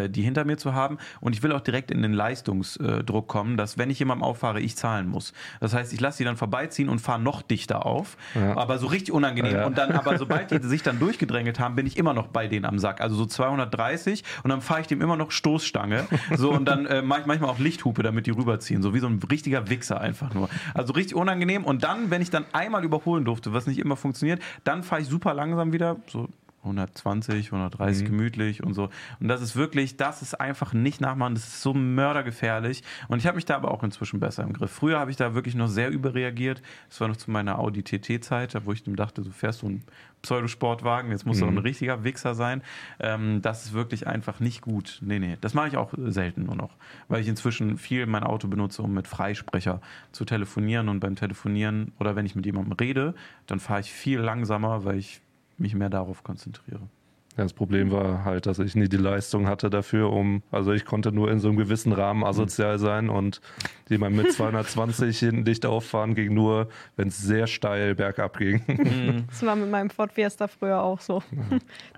die 0.09 0.23
hinter 0.23 0.45
mir 0.45 0.56
zu 0.56 0.75
haben. 0.75 0.99
Und 1.21 1.35
ich 1.35 1.42
will 1.42 1.52
auch 1.52 1.61
direkt 1.61 1.90
in 1.90 2.02
den 2.02 2.12
Leistungsdruck 2.12 3.28
kommen, 3.28 3.56
dass 3.56 3.78
wenn 3.78 3.90
ich 3.90 3.99
jemandem 3.99 4.25
auffahre, 4.25 4.61
ich 4.61 4.76
zahlen 4.76 5.09
muss. 5.09 5.33
Das 5.61 5.75
heißt, 5.75 5.92
ich 5.92 6.00
lasse 6.00 6.18
sie 6.18 6.25
dann 6.25 6.37
vorbeiziehen 6.37 6.88
und 6.88 7.00
fahre 7.00 7.21
noch 7.21 7.42
dichter 7.42 7.87
auf. 7.87 8.16
Ja. 8.35 8.56
Aber 8.56 8.78
so 8.78 8.87
richtig 8.87 9.12
unangenehm. 9.14 9.54
Ja. 9.54 9.66
Und 9.66 9.78
dann, 9.78 9.92
aber 9.92 10.18
sobald 10.18 10.50
die 10.50 10.66
sich 10.66 10.83
dann 10.83 10.99
durchgedrängelt 10.99 11.61
haben, 11.61 11.76
bin 11.76 11.87
ich 11.87 11.97
immer 11.97 12.14
noch 12.14 12.28
bei 12.28 12.49
denen 12.49 12.64
am 12.64 12.78
Sack. 12.78 13.00
Also 13.00 13.16
so 13.16 13.26
230 13.26 14.25
und 14.42 14.50
dann 14.50 14.61
fahre 14.61 14.80
ich 14.80 14.87
dem 14.87 15.00
immer 15.00 15.16
noch 15.16 15.30
Stoßstange. 15.30 16.06
So 16.37 16.50
und 16.50 16.66
dann 16.66 16.87
äh, 16.87 17.02
mache 17.02 17.21
ich 17.21 17.26
manchmal 17.26 17.50
auch 17.50 17.59
Lichthupe, 17.59 18.02
damit 18.02 18.26
die 18.26 18.30
rüberziehen. 18.30 18.83
So 18.83 18.95
wie 18.95 18.99
so 18.99 19.06
ein 19.06 19.21
richtiger 19.30 19.68
Wichser 19.68 20.00
einfach 20.00 20.35
nur. 20.35 20.49
Also 20.75 20.92
richtig 20.92 21.16
unangenehm. 21.16 21.64
Und 21.64 21.85
dann, 21.85 22.11
wenn 22.11 22.23
ich 22.23 22.30
dann 22.30 22.45
einmal 22.52 22.85
überholen 22.85 23.25
durfte, 23.25 23.52
was 23.52 23.66
nicht 23.66 23.78
immer 23.78 23.97
funktioniert, 23.97 24.40
dann 24.64 24.83
fahre 24.83 25.02
ich 25.02 25.09
super 25.09 25.35
langsam 25.35 25.73
wieder. 25.73 25.97
So 26.09 26.28
120, 26.66 27.52
130 27.52 28.02
Mhm. 28.02 28.06
gemütlich 28.11 28.62
und 28.62 28.75
so. 28.75 28.90
Und 29.20 29.28
das 29.28 29.40
ist 29.40 29.56
wirklich, 29.56 29.96
das 29.96 30.23
ist 30.23 30.35
einfach 30.40 30.73
nicht 30.73 31.00
nachmachen. 31.00 31.35
Das 31.35 31.46
ist 31.46 31.62
so 31.62 31.73
mördergefährlich. 31.75 32.82
Und 33.08 33.18
ich 33.18 33.26
habe 33.26 33.37
mich 33.37 33.44
da 33.44 33.56
aber 33.56 33.70
auch 33.70 33.82
inzwischen 33.82 34.20
besser 34.20 34.42
im 34.44 34.52
Griff. 34.52 34.70
Früher 34.70 34.99
habe 34.99 35.11
ich 35.11 35.16
da 35.16 35.35
wirklich 35.35 35.54
noch 35.54 35.68
sehr 35.68 35.90
überreagiert. 35.90 36.62
Das 36.88 37.00
war 37.00 37.08
noch 37.08 37.16
zu 37.16 37.30
meiner 37.30 37.58
Audi 37.58 37.82
TT-Zeit, 37.82 38.54
wo 38.64 38.73
ich 38.73 38.82
dem 38.82 38.96
dachte, 38.96 39.23
du 39.23 39.30
fährst 39.30 39.61
so 39.61 39.66
einen 39.66 39.82
Pseudosportwagen, 40.23 41.11
jetzt 41.12 41.26
auch 41.26 41.35
Mhm. 41.35 41.49
ein 41.49 41.58
richtiger 41.58 42.02
Wichser 42.04 42.35
sein. 42.35 42.62
Ähm, 42.99 43.40
das 43.42 43.64
ist 43.66 43.73
wirklich 43.73 44.06
einfach 44.06 44.40
nicht 44.40 44.61
gut. 44.61 44.99
Nee, 45.00 45.18
nee. 45.18 45.37
Das 45.40 45.54
mache 45.54 45.68
ich 45.68 45.76
auch 45.76 45.92
selten 45.96 46.44
nur 46.44 46.56
noch. 46.56 46.76
Weil 47.08 47.20
ich 47.20 47.28
inzwischen 47.28 47.78
viel 47.78 48.06
mein 48.06 48.25
Auto 48.25 48.49
benutze, 48.49 48.82
um 48.82 48.92
mit 48.92 49.06
Freisprecher 49.06 49.80
zu 50.12 50.25
telefonieren. 50.25 50.88
Und 50.88 51.00
beim 51.00 51.14
Telefonieren 51.16 51.92
oder 52.00 52.16
wenn 52.16 52.26
ich 52.26 52.35
mit 52.35 52.44
jemandem 52.44 52.73
rede, 52.73 53.14
dann 53.46 53.61
fahre 53.61 53.80
ich 53.80 53.92
viel 53.92 54.18
langsamer, 54.18 54.85
weil 54.85 54.99
ich 54.99 55.20
mich 55.58 55.75
mehr 55.75 55.90
darauf 55.90 56.22
konzentriere. 56.22 56.88
Ja, 57.36 57.42
das 57.42 57.52
Problem 57.52 57.90
war 57.90 58.25
halt, 58.25 58.46
dass 58.46 58.58
ich 58.58 58.75
nie 58.75 58.88
die 58.88 58.96
Leistung 58.96 59.46
hatte 59.46 59.68
dafür, 59.68 60.10
um, 60.10 60.42
also 60.50 60.72
ich 60.72 60.86
konnte 60.86 61.12
nur 61.12 61.30
in 61.30 61.38
so 61.38 61.48
einem 61.48 61.58
gewissen 61.58 61.92
Rahmen 61.92 62.25
asozial 62.25 62.78
sein 62.78 63.10
und 63.10 63.42
jemand 63.88 64.16
mit 64.16 64.33
220 64.33 65.19
hinten 65.19 65.45
dicht 65.45 65.64
auffahren 65.64 66.14
ging 66.14 66.35
nur, 66.35 66.69
wenn 66.97 67.09
es 67.09 67.19
sehr 67.19 67.47
steil 67.47 67.95
bergab 67.95 68.38
ging. 68.38 69.25
Das 69.28 69.45
war 69.45 69.57
mit 69.57 69.71
meinem 69.71 69.90
Ford 69.90 70.12
Fiesta 70.12 70.49
früher 70.49 70.83
auch 70.83 71.00
so. 71.00 71.23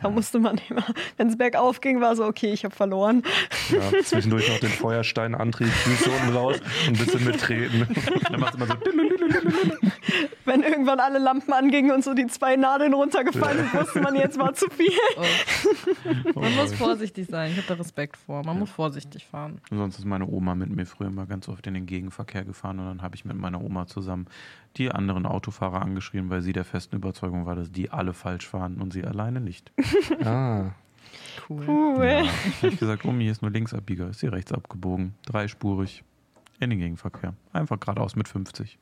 Da 0.01 0.11
musste 0.11 0.39
man 0.39 0.61
immer, 0.69 0.85
wenn 1.17 1.29
es 1.29 1.37
bergauf 1.37 1.81
ging, 1.81 2.01
war 2.01 2.17
so, 2.17 2.25
okay, 2.25 2.53
ich 2.53 2.65
habe 2.65 2.75
verloren. 2.75 3.23
Ja, 3.71 4.03
zwischendurch 4.03 4.49
noch 4.49 4.61
den 4.61 4.71
Feuersteinantrieb, 4.71 5.69
Füße 5.69 6.11
unten 6.11 6.37
raus, 6.37 6.57
ein 6.87 6.95
bisschen 6.95 7.25
mittreten. 7.25 7.89
Dann 8.31 8.41
macht 8.41 8.55
es 8.55 8.61
immer 8.61 8.67
so. 8.67 8.75
Wenn 10.45 10.63
irgendwann 10.63 10.99
alle 11.01 11.19
Lampen 11.19 11.53
angingen 11.53 11.91
und 11.91 12.03
so 12.03 12.15
die 12.15 12.27
zwei 12.27 12.57
Nadeln 12.57 12.95
runtergefallen 12.95 13.59
sind, 13.59 13.75
wusste 13.75 14.01
man, 14.01 14.17
jetzt 14.17 14.39
war 14.39 14.55
zu 14.55 14.67
viel. 14.71 14.89
Oh. 16.35 16.41
Man 16.41 16.57
muss 16.57 16.73
vorsichtig 16.73 17.29
sein. 17.29 17.51
Ich 17.51 17.59
habe 17.59 17.69
da 17.69 17.75
Respekt 17.75 18.17
vor. 18.17 18.43
Man 18.45 18.59
muss 18.59 18.71
vorsichtig 18.71 19.27
fahren. 19.27 19.61
Sonst 19.71 19.99
ist 19.99 20.07
meine 20.07 20.27
Oma 20.27 20.55
mit 20.55 20.71
mir 20.71 20.87
früher 20.87 21.11
mal 21.11 21.27
ganz 21.27 21.49
oft 21.49 21.67
in 21.67 21.75
den 21.75 21.78
Gegenverkehr 21.87 22.45
gefahren 22.45 22.79
und 22.79 22.87
dann 22.87 23.03
habe 23.03 23.15
ich 23.17 23.25
mit 23.25 23.37
meiner 23.37 23.61
Oma 23.63 23.87
zusammen 23.87 24.27
die 24.77 24.91
anderen 24.91 25.27
Autofahrer 25.27 25.83
angeschrien, 25.83 26.31
weil 26.31 26.43
sie 26.43 26.53
der 26.53 26.65
festen 26.65 26.97
Überzeugung 26.97 27.47
war, 27.47 27.55
dass 27.57 27.71
die 27.73 27.91
alle 27.91 28.13
falsch 28.15 28.47
fahren 28.47 28.81
und 28.81 28.93
sie 28.93 29.05
alleine 29.05 29.41
nicht. 29.41 29.73
Ah, 30.25 30.73
Cool. 31.49 31.65
Cool. 31.67 32.05
Ja. 32.05 32.27
habe 32.59 32.69
ich 32.69 32.79
gesagt, 32.79 33.05
Omi, 33.05 33.23
hier 33.25 33.33
ist 33.33 33.41
nur 33.41 33.51
Linksabbieger, 33.51 34.09
ist 34.11 34.21
sie 34.21 34.27
rechts 34.27 34.53
abgebogen, 34.53 35.15
dreispurig 35.25 36.05
in 36.61 36.69
den 36.71 36.79
Gegenverkehr. 36.81 37.33
Einfach 37.53 37.81
geradeaus 37.81 38.17
mit 38.17 38.29
50. 38.29 38.79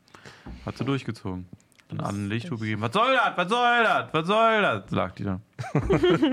Hat 0.64 0.76
sie 0.76 0.84
durchgezogen. 0.84 1.46
Dann 1.88 2.00
allen 2.00 2.28
Lichthupe 2.28 2.62
gegeben. 2.62 2.82
Was 2.82 2.92
soll 2.92 3.14
das? 3.14 3.36
Was 3.36 3.48
soll 3.48 3.82
das? 3.84 4.08
Was 4.12 4.26
soll 4.26 4.62
das? 4.62 4.90
Sagt 4.90 5.18
die 5.20 5.24
dann. 5.24 5.40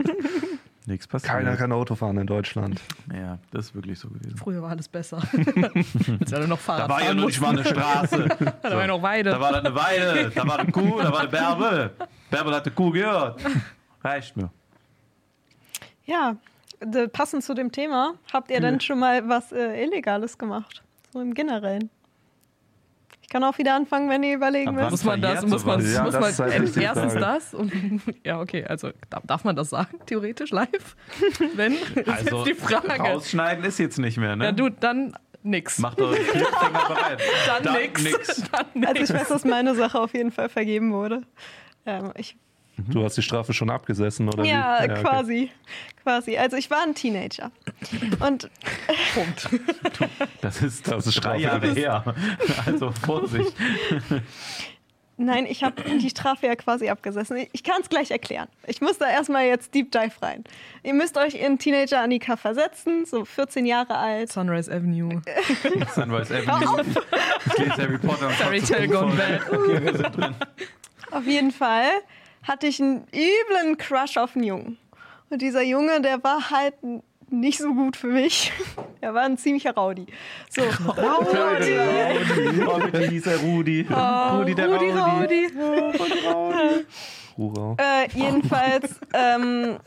Nichts 0.85 1.07
passiert. 1.07 1.31
keiner 1.31 1.55
kann 1.55 1.71
Auto 1.71 1.95
fahren 1.95 2.17
in 2.17 2.27
Deutschland. 2.27 2.81
Ja, 3.13 3.39
das 3.51 3.67
ist 3.67 3.75
wirklich 3.75 3.97
so 3.97 4.09
gewesen. 4.09 4.35
Früher 4.35 4.61
war 4.61 4.71
alles 4.71 4.89
besser. 4.89 5.17
Als 6.19 6.31
wir 6.31 6.47
noch 6.47 6.59
Fahrrad 6.59 6.89
Da 6.89 6.93
war 6.93 7.03
ja 7.03 7.13
noch 7.13 7.25
nicht 7.27 7.39
mal 7.39 7.51
eine 7.51 7.63
Straße. 7.63 8.27
Da 8.61 8.71
war 8.71 8.81
ja 8.81 8.87
noch 8.87 9.01
Weide. 9.01 9.29
Da 9.29 9.39
war 9.39 9.53
das 9.53 9.65
eine 9.65 9.75
Weide, 9.75 10.29
da 10.31 10.47
war 10.47 10.59
eine 10.59 10.71
Kuh, 10.71 10.99
da 11.01 11.11
war 11.11 11.21
eine 11.21 11.29
Bärbel. 11.29 11.91
Bärbel 12.29 12.53
hat 12.55 12.65
eine 12.65 12.75
Kuh 12.75 12.91
gehört. 12.91 13.41
Reicht 14.03 14.35
mir. 14.35 14.49
Ja, 16.05 16.35
passend 17.13 17.43
zu 17.43 17.53
dem 17.53 17.71
Thema, 17.71 18.15
habt 18.33 18.51
ihr 18.51 18.59
denn 18.59 18.81
schon 18.81 18.99
mal 18.99 19.27
was 19.29 19.51
äh, 19.53 19.83
Illegales 19.83 20.37
gemacht? 20.37 20.83
So 21.13 21.21
im 21.21 21.33
Generellen. 21.33 21.89
Ich 23.23 23.29
kann 23.29 23.43
auch 23.43 23.57
wieder 23.57 23.73
anfangen, 23.73 24.09
wenn 24.09 24.21
ihr 24.21 24.35
überlegen 24.35 24.75
müsst. 24.75 24.91
Muss 24.91 25.03
man 25.05 25.19
das, 25.21 25.43
muss 25.45 25.65
man? 25.65 25.79
Ja, 25.81 26.03
muss 26.03 26.11
das 26.11 26.21
man 26.21 26.29
ist 26.29 26.39
halt 26.39 26.77
erstens 26.77 27.13
Frage. 27.13 27.19
das 27.19 27.53
und 27.55 27.71
ja, 28.23 28.39
okay, 28.39 28.63
also 28.65 28.91
darf, 29.25 29.43
man 29.43 29.55
das 29.55 29.69
sagen, 29.71 29.97
theoretisch 30.05 30.51
live? 30.51 30.95
Wenn? 31.55 31.75
Das 31.95 32.07
Also, 32.07 32.41
ist 32.41 32.47
jetzt 32.47 32.67
die 32.69 32.73
Frage. 32.73 33.01
rausschneiden 33.01 33.63
ist 33.65 33.79
jetzt 33.79 33.97
nicht 33.97 34.17
mehr, 34.17 34.35
ne? 34.35 34.45
Ja, 34.45 34.51
du, 34.51 34.69
dann 34.69 35.13
nix. 35.41 35.79
Macht 35.79 35.99
eure 35.99 36.15
Clipfinger 36.15 36.85
bereit. 36.87 37.21
dann, 37.63 37.73
nix. 37.73 38.03
Dann 38.51 38.65
nix. 38.73 38.87
Also 38.87 39.03
ich 39.03 39.19
weiß, 39.21 39.27
dass 39.29 39.45
meine 39.45 39.73
Sache 39.73 39.99
auf 39.99 40.13
jeden 40.13 40.31
Fall 40.31 40.49
vergeben 40.49 40.93
wurde. 40.93 41.21
Ähm, 41.85 42.11
ich, 42.17 42.37
Du 42.89 43.03
hast 43.03 43.15
die 43.17 43.21
Strafe 43.21 43.53
schon 43.53 43.69
abgesessen, 43.69 44.27
oder 44.29 44.43
ja, 44.43 44.79
wie? 44.81 44.91
okay. 44.91 45.01
quasi. 45.01 45.51
Quasi. 46.03 46.37
Also 46.37 46.57
ich 46.57 46.69
war 46.69 46.83
ein 46.83 46.95
Teenager. 46.95 47.51
Und 48.19 48.49
Punkt. 49.13 49.49
Das 50.41 50.61
ist, 50.61 50.87
Das 50.91 51.07
ist 51.07 51.15
drei 51.23 51.39
Strafe. 51.39 51.41
Jahre 51.41 51.67
her. 51.73 52.03
Also 52.65 52.91
Vorsicht. 52.91 53.53
nein, 55.17 55.45
ich 55.45 55.63
habe 55.63 55.81
die 55.83 56.09
Strafe 56.09 56.47
ja 56.47 56.55
quasi 56.55 56.89
abgesessen. 56.89 57.37
Ich- 57.53 57.63
kann 57.63 57.81
es 57.81 57.87
gleich 57.89 58.11
erklären. 58.11 58.47
Ich 58.67 58.81
muss 58.81 58.97
da 58.97 59.09
erstmal 59.09 59.45
jetzt 59.45 59.73
Deep 59.73 59.91
Dive 59.91 60.11
rein. 60.21 60.43
Ihr 60.83 60.93
müsst 60.93 61.17
euch 61.17 61.35
in 61.35 61.57
Teenager 61.59 62.01
Annika 62.01 62.35
versetzen, 62.35 63.05
so 63.05 63.23
14 63.23 63.65
Jahre 63.65 63.95
alt. 63.97 64.31
Sunrise 64.31 64.69
Avenue. 64.71 65.21
Sunrise 65.95 66.35
Avenue. 66.35 66.83
Ich 67.47 67.57
lese 67.57 67.77
Harry 67.77 67.97
Potter 67.97 68.27
und 68.27 68.33
Fairy 68.35 68.61
Tale 68.61 68.87
gone 68.89 69.11
voll. 69.11 69.17
bad. 69.17 69.51
Okay, 69.59 69.83
wir 69.83 69.93
sind 69.97 70.17
drin. 70.17 70.35
Auf 71.11 71.25
jeden 71.27 71.51
Fall 71.51 71.85
hatte 72.43 72.67
ich 72.67 72.81
einen 72.81 73.05
üblen 73.13 73.77
Crush 73.77 74.17
auf 74.17 74.35
einen 74.35 74.45
Jungen. 74.45 74.77
Und 75.29 75.41
dieser 75.41 75.63
Junge, 75.63 76.01
der 76.01 76.23
war 76.23 76.49
halt 76.51 76.75
nicht 77.29 77.57
so 77.57 77.73
gut 77.73 77.97
für 77.97 78.07
mich. 78.07 78.51
Er 79.01 79.13
war 79.13 79.23
ein 79.23 79.37
ziemlicher 79.37 79.75
Rowdy. 79.75 80.05
So, 80.49 80.61
Rowdy. 80.61 81.77
Oh, 82.65 82.79
bitte 82.79 83.09
hieß 83.09 83.27
er 83.27 83.37
Rudi. 83.39 83.81
Rudi 83.81 84.55
der 84.55 84.69
Rudi 84.69 84.91
Rowdy. 84.91 85.47
Rowdy. 86.25 86.85
Hurra. 87.35 87.75
Äh, 87.79 88.07
jedenfalls 88.13 89.01
ähm, 89.13 89.77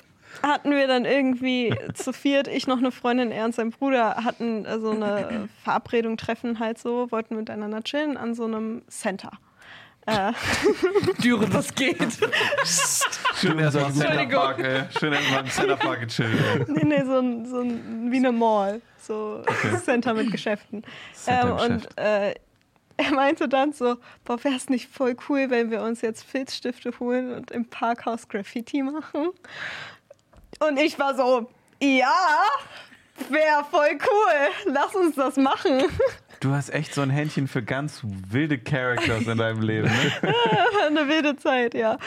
hatten 0.42 0.70
wir 0.70 0.86
dann 0.86 1.06
irgendwie 1.06 1.74
zu 1.94 2.12
viert, 2.12 2.46
ich 2.46 2.66
noch 2.66 2.76
eine 2.76 2.90
Freundin, 2.90 3.30
er 3.30 3.46
und 3.46 3.54
sein 3.54 3.70
Bruder, 3.70 4.16
hatten 4.22 4.66
so 4.80 4.90
eine 4.90 5.48
Verabredung, 5.64 6.18
Treffen 6.18 6.58
halt 6.58 6.78
so, 6.78 7.10
wollten 7.10 7.36
miteinander 7.36 7.82
chillen 7.82 8.18
an 8.18 8.34
so 8.34 8.44
einem 8.44 8.82
Center. 8.88 9.30
Äh, 10.06 10.32
Düren, 11.22 11.52
was 11.52 11.74
geht? 11.74 11.98
Schön 13.40 13.58
erstmal 13.58 13.90
im. 13.90 13.94
Centerpark, 13.94 14.58
ey. 14.60 14.84
Schön 14.98 15.12
erstmal 15.12 15.40
im 15.40 15.50
Centerpark 15.50 16.00
gechillt, 16.00 16.68
nee, 16.68 16.84
nee, 16.84 17.04
so 17.04 17.18
ein, 17.18 17.44
so 17.44 17.60
ein 17.60 18.10
wie 18.12 18.18
eine 18.18 18.30
Mall. 18.32 18.80
So 19.00 19.42
Center 19.84 20.14
mit 20.14 20.30
Geschäften. 20.30 20.84
Center 21.12 21.58
Ähm, 21.60 21.72
und 21.72 21.98
äh, 21.98 22.34
er 22.96 23.10
meinte 23.12 23.48
dann 23.48 23.72
so, 23.72 23.96
boah, 24.24 24.42
wäre 24.42 24.54
es 24.54 24.68
nicht 24.68 24.88
voll 24.88 25.16
cool, 25.28 25.50
wenn 25.50 25.70
wir 25.70 25.82
uns 25.82 26.00
jetzt 26.00 26.22
Filzstifte 26.22 26.92
holen 26.98 27.32
und 27.32 27.50
im 27.50 27.66
Parkhaus 27.68 28.28
Graffiti 28.28 28.82
machen? 28.82 29.30
Und 30.60 30.78
ich 30.78 30.98
war 30.98 31.14
so, 31.14 31.50
ja, 31.82 32.14
wäre 33.28 33.64
voll 33.70 33.98
cool, 34.00 34.72
lass 34.72 34.94
uns 34.94 35.16
das 35.16 35.36
machen. 35.36 35.82
Du 36.40 36.52
hast 36.52 36.70
echt 36.70 36.94
so 36.94 37.00
ein 37.00 37.10
Händchen 37.10 37.48
für 37.48 37.62
ganz 37.62 38.00
wilde 38.02 38.58
Characters 38.58 39.26
in 39.26 39.38
deinem 39.38 39.62
Leben, 39.62 39.88
ne? 39.88 40.12
Eine 40.86 41.08
wilde 41.08 41.36
Zeit, 41.36 41.74
ja. 41.74 41.98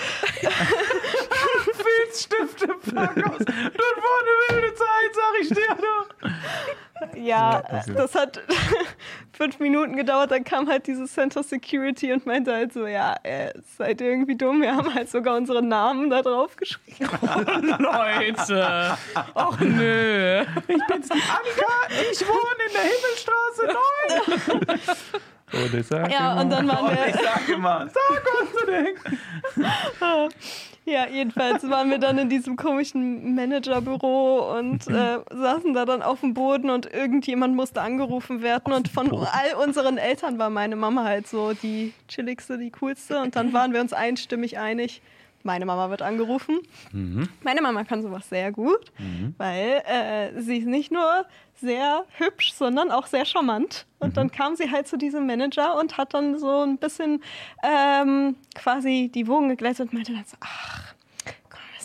Filzstift 1.73 2.61
im 2.63 2.93
Parkhaus. 2.93 3.39
Dort 3.39 3.47
vorne 3.47 4.31
wilde 4.49 4.73
Zeit, 4.75 5.13
sag 5.13 5.41
ich 5.41 5.49
dir 5.49 5.75
doch. 5.75 6.29
Ja, 7.15 7.63
okay. 7.63 7.93
das 7.95 8.15
hat 8.15 8.41
fünf 9.33 9.59
Minuten 9.59 9.95
gedauert, 9.95 10.31
dann 10.31 10.43
kam 10.43 10.67
halt 10.67 10.87
dieses 10.87 11.13
Center 11.13 11.43
Security 11.43 12.11
und 12.13 12.25
meinte 12.25 12.53
halt 12.53 12.73
so, 12.73 12.87
ja, 12.87 13.15
äh, 13.23 13.53
seid 13.77 14.01
ihr 14.01 14.09
irgendwie 14.09 14.35
dumm, 14.35 14.61
wir 14.61 14.75
haben 14.75 14.93
halt 14.93 15.09
sogar 15.09 15.35
unsere 15.35 15.61
Namen 15.61 16.09
da 16.09 16.21
drauf 16.21 16.55
geschrieben. 16.55 17.09
Leute. 17.79 18.97
Och 19.35 19.59
nö. 19.59 20.41
Ich 20.67 20.85
bin's, 20.87 21.09
die 21.09 21.21
Annika. 21.21 21.71
Ich 22.11 22.21
wohne 22.27 22.63
in 22.67 22.73
der 22.73 22.83
Himmelstraße 22.83 23.67
9. 24.67 24.79
Und 25.51 25.73
ich 25.73 25.87
sag 25.87 26.11
Ja, 26.11 26.31
immer, 26.33 26.41
und 26.41 26.49
dann 26.51 26.67
waren 26.67 26.85
Und 26.85 26.93
ich 26.93 27.13
wir, 27.15 27.23
sag 27.23 27.49
immer, 27.49 27.87
sag 27.87 28.41
uns 28.41 28.51
zu 28.51 28.65
denken. 28.65 29.17
ja, 30.85 31.07
jedenfalls 31.07 31.69
waren 31.69 31.89
wir 31.89 31.97
dann 31.97 32.17
in 32.17 32.29
diesem 32.29 32.55
komischen 32.55 33.35
Managerbüro 33.35 34.57
und 34.57 34.87
äh, 34.87 35.19
saßen 35.31 35.73
da 35.73 35.85
dann 35.85 36.01
auf 36.01 36.21
dem 36.21 36.33
Boden 36.33 36.69
und 36.69 36.91
irgendjemand 36.91 37.55
musste 37.55 37.81
angerufen 37.81 38.41
werden. 38.41 38.73
Und 38.73 38.87
von 38.89 39.11
all 39.11 39.55
unseren 39.63 39.97
Eltern 39.97 40.39
war 40.39 40.49
meine 40.49 40.75
Mama 40.75 41.03
halt 41.03 41.27
so 41.27 41.53
die 41.53 41.93
chilligste, 42.07 42.57
die 42.57 42.71
coolste. 42.71 43.19
Und 43.19 43.35
dann 43.35 43.53
waren 43.53 43.73
wir 43.73 43.81
uns 43.81 43.93
einstimmig 43.93 44.57
einig, 44.59 45.01
meine 45.43 45.65
Mama 45.65 45.89
wird 45.89 46.01
angerufen. 46.01 46.59
Meine 47.43 47.61
Mama 47.61 47.83
kann 47.83 48.01
sowas 48.01 48.27
sehr 48.29 48.51
gut, 48.51 48.91
weil 49.37 49.81
äh, 49.85 50.41
sie 50.41 50.57
ist 50.57 50.67
nicht 50.67 50.91
nur 50.91 51.25
sehr 51.55 52.05
hübsch, 52.17 52.53
sondern 52.53 52.91
auch 52.91 53.07
sehr 53.07 53.25
charmant. 53.25 53.85
Und 53.99 54.17
dann 54.17 54.31
kam 54.31 54.55
sie 54.55 54.71
halt 54.71 54.87
zu 54.87 54.97
diesem 54.97 55.25
Manager 55.25 55.77
und 55.79 55.97
hat 55.97 56.13
dann 56.13 56.37
so 56.37 56.61
ein 56.63 56.77
bisschen 56.77 57.21
ähm, 57.63 58.35
quasi 58.55 59.11
die 59.13 59.27
Wogen 59.27 59.49
geglättet 59.49 59.87
und 59.87 59.93
meinte 59.93 60.13
dann 60.13 60.25
so, 60.25 60.37
ach, 60.39 60.93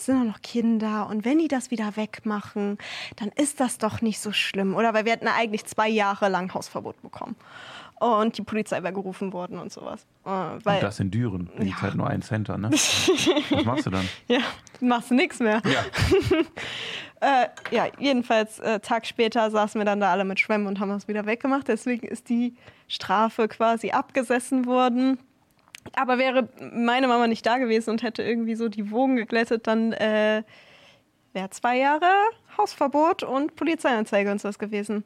sind 0.05 0.19
doch 0.19 0.33
noch 0.33 0.41
Kinder 0.41 1.07
und 1.09 1.25
wenn 1.25 1.39
die 1.39 1.47
das 1.47 1.71
wieder 1.71 1.95
wegmachen, 1.95 2.77
dann 3.17 3.29
ist 3.29 3.59
das 3.59 3.77
doch 3.77 4.01
nicht 4.01 4.19
so 4.19 4.31
schlimm. 4.31 4.75
Oder 4.75 4.93
weil 4.93 5.05
wir 5.05 5.11
hatten 5.11 5.27
eigentlich 5.27 5.65
zwei 5.65 5.89
Jahre 5.89 6.29
lang 6.29 6.53
Hausverbot 6.53 7.01
bekommen. 7.01 7.35
Und 7.99 8.37
die 8.37 8.41
Polizei 8.43 8.83
wäre 8.83 8.93
gerufen 8.93 9.31
worden 9.31 9.57
und 9.57 9.71
sowas. 9.71 10.05
Äh, 10.25 10.29
weil, 10.29 10.75
Und 10.75 10.83
das 10.83 10.99
in 10.99 11.11
Düren. 11.11 11.49
Da 11.57 11.63
Ja. 11.63 11.81
halt 11.81 11.95
nur 11.95 12.07
einen 12.07 12.21
Center, 12.21 12.57
ne? 12.57 12.69
Was 13.49 13.65
machst 13.65 13.85
du 13.85 13.89
dann? 13.89 14.07
Ja, 14.27 14.39
machst 14.81 15.11
du 15.11 15.15
nichts 15.15 15.39
mehr. 15.39 15.61
Ja. 15.65 15.83
Äh, 17.21 17.47
ja, 17.71 17.85
jedenfalls, 17.97 18.59
äh, 18.59 18.81
Tag 18.81 19.05
später 19.07 19.49
saßen 19.49 19.79
wir 19.79 19.85
dann 19.85 20.01
da 20.01 20.11
alle 20.11 20.25
mit 20.25 20.39
Schwämmen 20.39 20.67
und 20.67 20.79
haben 20.81 20.89
das 20.89 21.07
wieder 21.07 21.25
weggemacht. 21.25 21.67
Deswegen 21.69 22.05
ist 22.05 22.27
die 22.27 22.55
Strafe 22.89 23.47
quasi 23.47 23.91
abgesessen 23.91 24.65
worden. 24.65 25.17
Aber 25.95 26.17
wäre 26.17 26.49
meine 26.73 27.07
Mama 27.07 27.27
nicht 27.27 27.45
da 27.45 27.57
gewesen 27.57 27.91
und 27.91 28.03
hätte 28.03 28.21
irgendwie 28.21 28.55
so 28.55 28.67
die 28.67 28.91
Wogen 28.91 29.15
geglättet, 29.15 29.65
dann 29.65 29.93
äh, 29.93 30.43
wäre 31.31 31.49
zwei 31.51 31.77
Jahre 31.77 32.11
Hausverbot 32.57 33.23
und 33.23 33.55
Polizeianzeige 33.55 34.29
und 34.29 34.41
sowas 34.41 34.59
gewesen. 34.59 35.05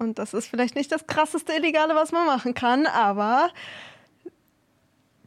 Und 0.00 0.18
das 0.18 0.32
ist 0.34 0.46
vielleicht 0.48 0.74
nicht 0.76 0.90
das 0.90 1.06
krasseste 1.06 1.52
Illegale, 1.52 1.94
was 1.94 2.10
man 2.10 2.26
machen 2.26 2.54
kann, 2.54 2.86
aber 2.86 3.50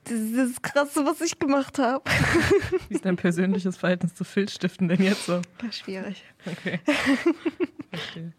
das 0.05 0.13
ist 0.19 0.35
das 0.35 0.61
Krasse, 0.63 1.05
was 1.05 1.21
ich 1.21 1.37
gemacht 1.37 1.77
habe. 1.77 2.03
Wie 2.89 2.95
ist 2.95 3.05
dein 3.05 3.15
persönliches 3.15 3.77
Verhältnis 3.77 4.15
zu 4.15 4.23
Filzstiften 4.23 4.87
denn 4.87 5.01
jetzt 5.03 5.27
so? 5.27 5.41
Schwierig. 5.71 6.23
Okay. 6.45 6.79
Verstehe. 7.91 8.33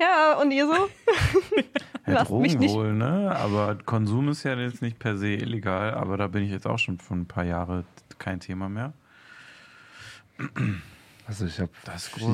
Ja, 0.00 0.34
und 0.40 0.50
ihr 0.50 0.66
so? 0.66 0.74
Ja, 2.06 2.12
Lasst 2.12 2.30
mich 2.32 2.52
Drogen 2.52 2.58
nicht- 2.64 2.74
wohl, 2.74 2.92
ne? 2.92 3.34
Aber 3.36 3.76
Konsum 3.76 4.28
ist 4.28 4.42
ja 4.42 4.54
jetzt 4.56 4.82
nicht 4.82 4.98
per 4.98 5.16
se 5.16 5.28
illegal, 5.28 5.94
aber 5.94 6.16
da 6.16 6.26
bin 6.26 6.42
ich 6.42 6.50
jetzt 6.50 6.66
auch 6.66 6.78
schon 6.78 6.98
für 6.98 7.14
ein 7.14 7.26
paar 7.26 7.44
Jahre 7.44 7.84
kein 8.18 8.40
Thema 8.40 8.68
mehr. 8.68 8.92
Also 11.28 11.44
ich 11.44 11.58
habe 11.58 11.70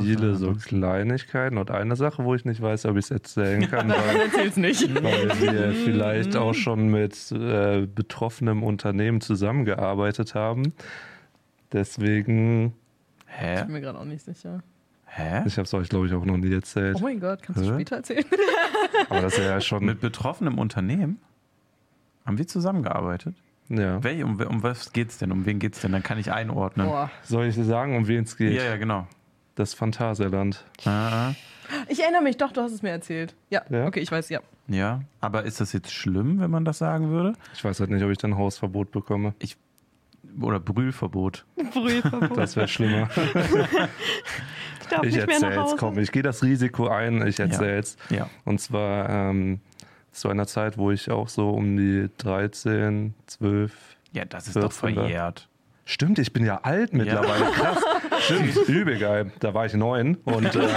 viele 0.03 0.35
so 0.35 0.53
Kleinigkeiten 0.53 1.57
und 1.57 1.71
eine 1.71 1.97
Sache, 1.97 2.25
wo 2.25 2.35
ich 2.35 2.45
nicht 2.45 2.61
weiß, 2.61 2.85
ob 2.87 2.97
ich 2.99 3.07
es 3.07 3.11
erzählen 3.11 3.69
kann, 3.71 3.89
weil, 3.91 4.51
nicht. 4.57 5.03
weil 5.03 5.29
wir 5.41 5.73
vielleicht 5.85 6.37
auch 6.37 6.53
schon 6.53 6.89
mit 6.89 7.33
äh, 7.33 7.87
betroffenem 7.87 8.63
Unternehmen 8.63 9.23
zusammengearbeitet 9.23 10.35
haben. 10.35 10.75
Deswegen, 11.73 12.75
Ich 13.27 13.35
Hä? 13.41 13.63
bin 13.65 13.73
mir 13.73 13.81
gerade 13.81 13.99
auch 13.99 14.05
nicht 14.05 14.25
sicher. 14.25 14.63
Hä? 15.07 15.43
ich 15.47 15.59
habe 15.59 15.65
es 15.65 15.75
euch 15.75 15.89
glaube 15.91 16.07
ich 16.07 16.15
auch 16.15 16.25
noch 16.25 16.39
nie 16.39 16.53
erzählt, 16.53 16.97
Oh 16.99 17.03
mein 17.03 17.21
Gott, 17.21 17.43
kannst 17.43 17.61
du 17.63 17.67
Hä? 17.67 17.75
später 17.75 17.97
erzählen? 17.97 18.25
aber 19.11 19.21
das 19.23 19.35
ist 19.39 19.45
ja 19.45 19.61
schon, 19.61 19.85
Mit 19.85 20.01
betroffenem 20.01 20.59
Unternehmen? 20.59 21.19
Haben 22.25 22.39
wir 22.39 22.47
zusammengearbeitet? 22.47 23.35
Ja. 23.69 24.03
Welch, 24.03 24.23
um, 24.23 24.41
um 24.41 24.63
was 24.63 24.93
geht's 24.93 25.19
denn? 25.19 25.33
Um 25.33 25.47
wen 25.47 25.59
geht's 25.59 25.81
denn? 25.81 25.93
Dann 25.93 26.03
kann 26.03 26.19
ich 26.19 26.31
einordnen. 26.33 26.87
Boah. 26.87 27.11
Soll 27.23 27.47
ich 27.47 27.57
sagen, 27.57 27.97
um 27.97 28.07
wen 28.09 28.25
es 28.25 28.37
geht? 28.37 28.53
Ja, 28.53 28.65
ja, 28.65 28.77
genau. 28.77 29.07
Das 29.55 29.75
Phantasialand. 29.75 30.65
Ah, 30.85 31.29
ah. 31.31 31.35
Ich 31.89 32.03
erinnere 32.03 32.23
mich, 32.23 32.37
doch, 32.37 32.53
du 32.53 32.61
hast 32.61 32.73
es 32.73 32.83
mir 32.83 32.91
erzählt. 32.91 33.35
Ja, 33.51 33.63
Ja? 33.71 33.87
okay, 33.87 34.01
ich 34.01 34.11
weiß, 34.13 34.29
ja. 34.29 34.41
ja, 34.69 35.01
aber 35.21 35.45
ist 35.45 35.61
das 35.61 35.73
jetzt 35.73 35.93
schlimm, 35.93 36.41
wenn 36.41 36.51
man 36.51 36.65
das 36.65 36.79
sagen 36.79 37.11
würde? 37.11 37.35
Ich 37.55 37.65
weiß 37.65 37.81
halt 37.81 37.91
nicht, 37.91 38.03
ob 38.05 38.11
ich 38.11 38.19
dann 38.19 38.37
Hausverbot 38.37 38.91
bekomme. 38.91 39.35
Oder 40.41 40.61
Brühlverbot? 40.61 41.45
Brühlverbot. 41.73 42.37
Das 42.37 42.57
wäre 42.57 42.69
schlimmer. 42.69 43.09
ich 44.81 44.87
darf 44.89 45.03
Ich 45.05 45.15
nicht 45.15 45.27
mehr 45.27 45.41
nach 45.41 45.49
erzähl's, 45.49 45.63
Hause. 45.65 45.77
komm, 45.79 45.99
ich 45.99 46.13
gehe 46.13 46.23
das 46.23 46.43
Risiko 46.43 46.89
ein, 46.89 47.27
ich 47.27 47.39
erzähl's. 47.41 47.97
Ja. 48.11 48.29
Und 48.45 48.61
zwar 48.61 49.09
ähm, 49.09 49.61
zu 50.13 50.29
einer 50.29 50.47
Zeit, 50.47 50.79
wo 50.79 50.91
ich 50.91 51.11
auch 51.11 51.29
so 51.29 51.51
um 51.51 51.77
die 51.77 52.09
13, 52.19 53.15
12. 53.27 53.73
Ja, 54.13 54.25
das 54.25 54.47
ist 54.47 54.53
14 54.53 54.63
doch 54.63 54.73
verjährt. 54.73 55.49
Stimmt, 55.85 56.19
ich 56.19 56.33
bin 56.33 56.45
ja 56.45 56.61
alt 56.63 56.93
mittlerweile. 56.93 57.45
Krass. 57.47 57.83
Stimmt, 58.21 58.57
übel 58.69 58.99
geil. 58.99 59.33
Da 59.41 59.53
war 59.53 59.67
ich 59.67 59.75
neun. 59.75 60.17
Und 60.25 60.55
ähm, 60.55 60.71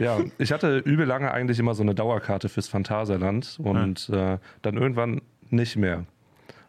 ja, 0.00 0.18
ich 0.38 0.52
hatte 0.52 0.78
übel 0.78 1.06
lange 1.06 1.30
eigentlich 1.32 1.58
immer 1.58 1.74
so 1.74 1.82
eine 1.82 1.94
Dauerkarte 1.94 2.48
fürs 2.48 2.68
Phantasialand 2.68 3.58
und 3.62 4.10
äh, 4.10 4.38
dann 4.62 4.76
irgendwann 4.76 5.22
nicht 5.48 5.76
mehr. 5.76 6.04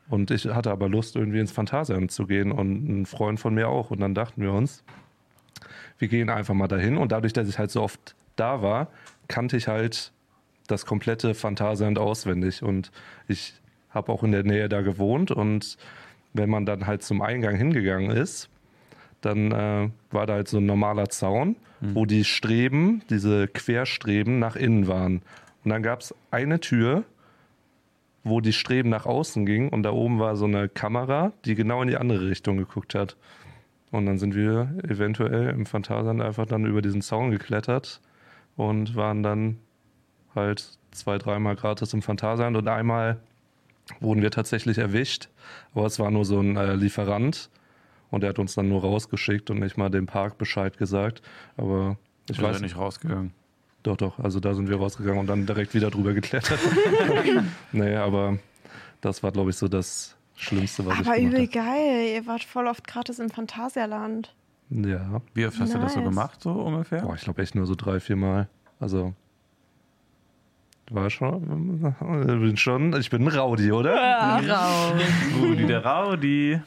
Und 0.07 0.31
ich 0.31 0.45
hatte 0.45 0.71
aber 0.71 0.87
Lust, 0.87 1.15
irgendwie 1.15 1.39
ins 1.39 1.51
Phantasialand 1.51 2.11
zu 2.11 2.27
gehen 2.27 2.51
und 2.51 3.01
ein 3.01 3.05
Freund 3.05 3.39
von 3.39 3.53
mir 3.53 3.67
auch. 3.67 3.91
Und 3.91 3.99
dann 3.99 4.15
dachten 4.15 4.41
wir 4.41 4.53
uns, 4.53 4.83
wir 5.97 6.07
gehen 6.07 6.29
einfach 6.29 6.53
mal 6.53 6.67
dahin. 6.67 6.97
Und 6.97 7.11
dadurch, 7.11 7.33
dass 7.33 7.49
ich 7.49 7.59
halt 7.59 7.71
so 7.71 7.81
oft 7.81 8.15
da 8.35 8.61
war, 8.61 8.87
kannte 9.27 9.57
ich 9.57 9.67
halt 9.67 10.11
das 10.67 10.85
komplette 10.85 11.33
Phantasialand 11.33 11.99
auswendig. 11.99 12.63
Und 12.63 12.91
ich 13.27 13.53
habe 13.89 14.11
auch 14.11 14.23
in 14.23 14.31
der 14.31 14.43
Nähe 14.43 14.69
da 14.69 14.81
gewohnt. 14.81 15.31
Und 15.31 15.77
wenn 16.33 16.49
man 16.49 16.65
dann 16.65 16.87
halt 16.87 17.03
zum 17.03 17.21
Eingang 17.21 17.55
hingegangen 17.55 18.11
ist, 18.11 18.49
dann 19.21 19.51
äh, 19.51 19.89
war 20.11 20.25
da 20.27 20.33
halt 20.33 20.47
so 20.47 20.57
ein 20.57 20.65
normaler 20.65 21.09
Zaun, 21.09 21.55
wo 21.81 22.05
die 22.05 22.23
Streben, 22.23 23.01
diese 23.09 23.47
Querstreben 23.47 24.39
nach 24.39 24.55
innen 24.55 24.87
waren. 24.87 25.21
Und 25.63 25.71
dann 25.71 25.83
gab 25.83 26.01
es 26.01 26.13
eine 26.31 26.59
Tür, 26.59 27.03
wo 28.23 28.41
die 28.41 28.53
Streben 28.53 28.89
nach 28.89 29.05
außen 29.05 29.45
gingen 29.45 29.69
und 29.69 29.83
da 29.83 29.91
oben 29.91 30.19
war 30.19 30.35
so 30.35 30.45
eine 30.45 30.67
Kamera, 30.67 31.31
die 31.45 31.55
genau 31.55 31.81
in 31.81 31.87
die 31.87 31.97
andere 31.97 32.27
Richtung 32.27 32.57
geguckt 32.57 32.95
hat. 32.95 33.17
Und 33.91 34.07
dann 34.07 34.17
sind 34.17 34.35
wir 34.35 34.75
eventuell 34.83 35.49
im 35.49 35.65
Phantasialand 35.65 36.21
einfach 36.21 36.45
dann 36.45 36.65
über 36.65 36.81
diesen 36.81 37.01
Zaun 37.01 37.31
geklettert 37.31 38.01
und 38.57 38.95
waren 38.95 39.21
dann 39.21 39.57
halt 40.35 40.77
zwei, 40.91 41.17
dreimal 41.17 41.55
gratis 41.55 41.93
im 41.93 42.01
Phantasialand 42.01 42.55
und 42.57 42.67
einmal 42.67 43.17
wurden 43.99 44.21
wir 44.21 44.31
tatsächlich 44.31 44.77
erwischt, 44.77 45.29
aber 45.73 45.85
es 45.85 45.99
war 45.99 46.09
nur 46.11 46.25
so 46.25 46.39
ein 46.39 46.55
äh, 46.57 46.75
Lieferant 46.75 47.49
und 48.09 48.21
der 48.21 48.29
hat 48.29 48.39
uns 48.39 48.55
dann 48.55 48.69
nur 48.69 48.81
rausgeschickt 48.81 49.49
und 49.49 49.59
nicht 49.59 49.77
mal 49.77 49.89
dem 49.89 50.05
Park 50.07 50.37
Bescheid 50.37 50.77
gesagt. 50.77 51.21
Aber 51.57 51.97
ich 52.29 52.37
Ich 52.37 52.43
weiß 52.43 52.61
nicht 52.61 52.77
rausgegangen. 52.77 53.31
doch, 53.83 53.97
doch. 53.97 54.17
Also 54.19 54.39
da 54.39 54.53
sind 54.53 54.69
wir 54.69 54.77
rausgegangen 54.77 55.19
und 55.19 55.27
dann 55.27 55.45
direkt 55.45 55.73
wieder 55.75 55.91
drüber 55.91 56.13
geklettert. 56.13 56.59
nee, 57.71 57.95
aber 57.95 58.39
das 59.01 59.21
war, 59.21 59.31
glaube 59.31 59.51
ich, 59.51 59.57
so 59.57 59.67
das 59.67 60.15
Schlimmste, 60.35 60.85
was 60.85 60.99
Aber 60.99 61.17
ich 61.17 61.23
übel 61.25 61.47
gemacht 61.47 61.53
geil, 61.53 62.07
ihr 62.15 62.25
wart 62.25 62.43
voll 62.43 62.67
oft 62.67 62.87
gratis 62.87 63.19
im 63.19 63.29
Phantasialand. 63.29 64.33
habe. 64.71 64.89
Ja. 64.89 65.21
Wie 65.33 65.45
oft 65.45 65.59
hast 65.59 65.73
du 65.73 65.79
das 65.79 65.93
so 65.93 65.99
Nice. 65.99 66.09
gemacht, 66.09 66.41
so 66.41 66.51
ungefähr? 66.51 67.01
Boah, 67.01 67.13
ich 67.15 67.21
glaube 67.21 67.41
echt 67.43 67.53
nur 67.55 67.65
so 67.67 67.75
drei, 67.75 67.99
vier 67.99 68.15
Mal. 68.15 68.47
Also 68.79 69.13
war 70.91 71.09
schon, 71.09 71.95
bin 71.99 72.57
schon, 72.57 72.93
ich 72.99 73.09
bin 73.09 73.23
ein 73.27 73.27
Rowdy, 73.37 73.71
oder? 73.71 73.95
Raus. 73.95 74.93
Rudi 75.41 75.65
der 75.65 75.83
Raudi. 75.85 76.61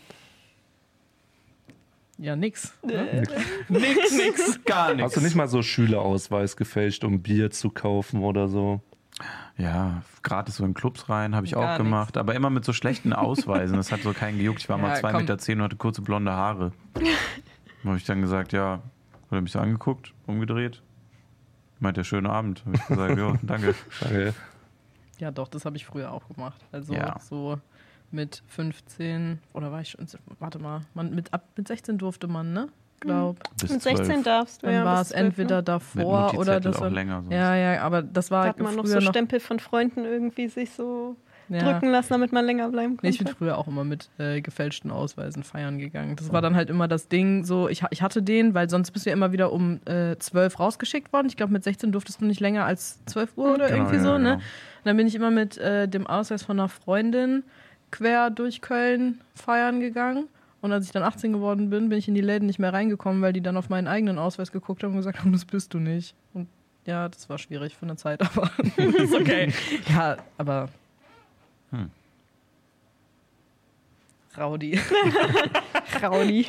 Ja, 2.21 2.35
nix. 2.35 2.75
Äh, 2.83 3.23
Nix, 3.69 4.13
nix, 4.13 4.65
gar 4.65 4.93
nichts. 4.95 5.05
Hast 5.05 5.17
du 5.19 5.21
nicht 5.21 5.37
mal 5.37 5.47
so 5.47 5.63
Schülerausweis 5.63 6.57
gefälscht, 6.57 7.05
um 7.05 7.23
Bier 7.23 7.51
zu 7.53 7.71
kaufen 7.71 8.23
oder 8.25 8.49
so? 8.49 8.81
Ja, 9.57 10.03
gratis 10.23 10.57
so 10.57 10.65
in 10.65 10.75
Clubs 10.75 11.09
rein, 11.09 11.35
habe 11.37 11.47
ich 11.47 11.53
Gar 11.53 11.75
auch 11.75 11.79
gemacht. 11.79 12.17
Aber 12.17 12.35
immer 12.35 12.51
mit 12.51 12.65
so 12.65 12.73
schlechten 12.73 13.13
Ausweisen. 13.13 13.77
Das 13.77 13.93
hat 13.93 14.03
so 14.03 14.13
keinen 14.13 14.39
gejuckt. 14.39 14.61
Ich 14.61 14.69
war 14.69 14.79
mal 14.79 14.89
Ja, 14.91 14.95
zwei 14.97 15.13
komm. 15.13 15.21
Meter 15.23 15.39
zehn 15.39 15.59
und 15.59 15.65
hatte 15.65 15.77
kurze 15.77 16.03
blonde 16.03 16.33
Haare. 16.33 16.73
Da 17.85 17.91
habe 17.91 17.97
ich 17.99 18.05
dann 18.05 18.21
gesagt, 18.21 18.53
ja, 18.53 18.73
hat 18.73 18.83
er 19.31 19.41
mich 19.41 19.53
so 19.53 19.61
angeguckt, 19.61 20.13
umgedreht. 20.27 20.83
Meint 21.81 21.97
der 21.97 22.05
schöne 22.05 22.31
Abend. 22.31 22.65
Habe 22.65 22.77
ich 22.77 22.87
gesagt, 22.87 23.19
ja, 23.19 23.35
danke. 23.43 23.75
Okay. 24.01 24.33
Ja, 25.19 25.31
doch, 25.31 25.49
das 25.49 25.65
habe 25.65 25.77
ich 25.77 25.87
früher 25.87 26.13
auch 26.13 26.27
gemacht. 26.29 26.61
Also 26.73 26.95
Ja. 26.95 27.17
so 27.21 27.59
mit 28.11 28.43
15 28.49 29.39
oder 29.53 29.71
war 29.71 29.81
ich 29.81 29.91
schon, 29.91 30.07
warte 30.39 30.59
mal, 30.59 30.83
man, 30.95 31.15
mit, 31.15 31.33
ab, 31.35 31.45
mit 31.57 31.69
16 31.69 31.99
durfte 31.99 32.27
man, 32.27 32.53
ne? 32.53 32.69
Glaub. 33.01 33.39
Bis 33.61 33.71
Mit 33.71 33.83
16 33.83 34.07
12. 34.07 34.23
darfst 34.25 34.63
du 34.63 34.67
Dann 34.67 34.75
ja. 34.75 34.85
war 34.85 35.01
es 35.03 35.11
12, 35.11 35.21
entweder 35.27 35.57
ne? 35.57 35.63
davor 35.63 36.33
Mit 36.33 36.41
oder 36.41 36.59
das 36.59 36.77
auch 36.77 36.81
war, 36.83 36.91
länger 36.91 37.23
sonst. 37.23 37.33
Ja, 37.33 37.55
ja, 37.55 37.83
aber 37.83 38.03
das 38.03 38.31
war 38.31 38.43
Da 38.45 38.49
hat 38.51 38.59
man 38.61 38.75
noch 38.75 38.87
so 38.87 39.01
Stempel 39.01 39.39
von 39.39 39.61
Freunden 39.61 40.05
irgendwie 40.05 40.49
sich 40.49 40.71
so 40.73 41.17
ja. 41.49 41.59
drücken 41.73 41.89
lassen, 41.91 42.13
damit 42.13 42.33
man 42.33 42.45
länger 42.45 42.69
bleiben 42.69 42.97
Nee, 43.03 43.11
ich 43.11 43.19
bin 43.19 43.27
konnte. 43.27 43.39
früher 43.39 43.59
auch 43.59 43.67
immer 43.69 43.85
mit 43.85 44.09
äh, 44.19 44.41
gefälschten 44.41 44.91
Ausweisen 44.91 45.43
feiern 45.45 45.79
gegangen. 45.79 46.17
Das 46.17 46.33
war 46.33 46.43
dann 46.43 46.55
halt 46.57 46.71
immer 46.71 46.89
das 46.89 47.09
Ding, 47.09 47.45
so, 47.45 47.69
ich, 47.69 47.83
ich 47.91 48.03
hatte 48.03 48.23
den, 48.23 48.55
weil 48.55 48.69
sonst 48.71 48.91
bist 48.91 49.07
du 49.07 49.11
ja 49.11 49.17
immer 49.17 49.33
wieder 49.33 49.53
um 49.53 49.81
äh, 49.87 50.17
12 50.19 50.59
rausgeschickt 50.61 51.13
worden. 51.13 51.27
Ich 51.29 51.37
glaube, 51.37 51.53
mit 51.53 51.65
16 51.65 51.93
durftest 51.93 52.21
du 52.21 52.25
nicht 52.25 52.41
länger 52.41 52.65
als 52.65 53.05
12 53.07 53.37
Uhr 53.37 53.55
oder 53.55 53.67
Genau, 53.69 53.79
irgendwie 53.79 53.97
ja, 53.97 54.03
so, 54.03 54.13
ne? 54.13 54.19
genau. 54.19 54.35
Und 54.35 54.43
dann 54.85 54.97
bin 54.97 55.07
ich 55.07 55.15
immer 55.15 55.31
mit 55.31 55.59
äh, 55.59 55.89
dem 55.89 56.07
Ausweis 56.07 56.43
von 56.43 56.59
einer 56.59 56.69
Freundin 56.69 57.43
quer 57.91 58.31
durch 58.31 58.61
Köln 58.61 59.21
feiern 59.35 59.81
gegangen. 59.81 60.29
Und 60.61 60.73
als 60.73 60.87
ich 60.87 60.91
dann 60.93 61.03
18 61.05 61.33
geworden 61.33 61.71
bin, 61.71 61.89
bin 61.89 61.99
ich 61.99 62.09
in 62.09 62.15
die 62.15 62.21
Läden 62.21 62.47
nicht 62.47 62.59
mehr 62.59 62.73
reingekommen, 62.73 63.23
weil 63.23 63.33
die 63.33 63.41
dann 63.41 63.57
auf 63.57 63.69
meinen 63.69 63.87
eigenen 63.87 64.19
Ausweis 64.19 64.51
geguckt 64.51 64.83
haben 64.83 64.91
und 64.91 64.97
gesagt 64.97 65.21
haben, 65.21 65.33
das 65.33 65.45
bist 65.45 65.73
du 65.73 65.79
nicht. 65.79 66.15
Und 66.35 66.49
ja, 66.85 67.09
das 67.09 67.29
war 67.29 67.39
schwierig 67.39 67.77
für 67.77 67.85
eine 67.87 67.95
Zeit, 67.97 68.21
aber 68.37 68.51
ist 68.77 69.15
okay. 69.15 69.53
Ja, 69.89 70.17
aber. 70.37 70.69
Hm. 71.73 71.91
Raudi. 74.37 74.79
Rauli. 76.01 76.47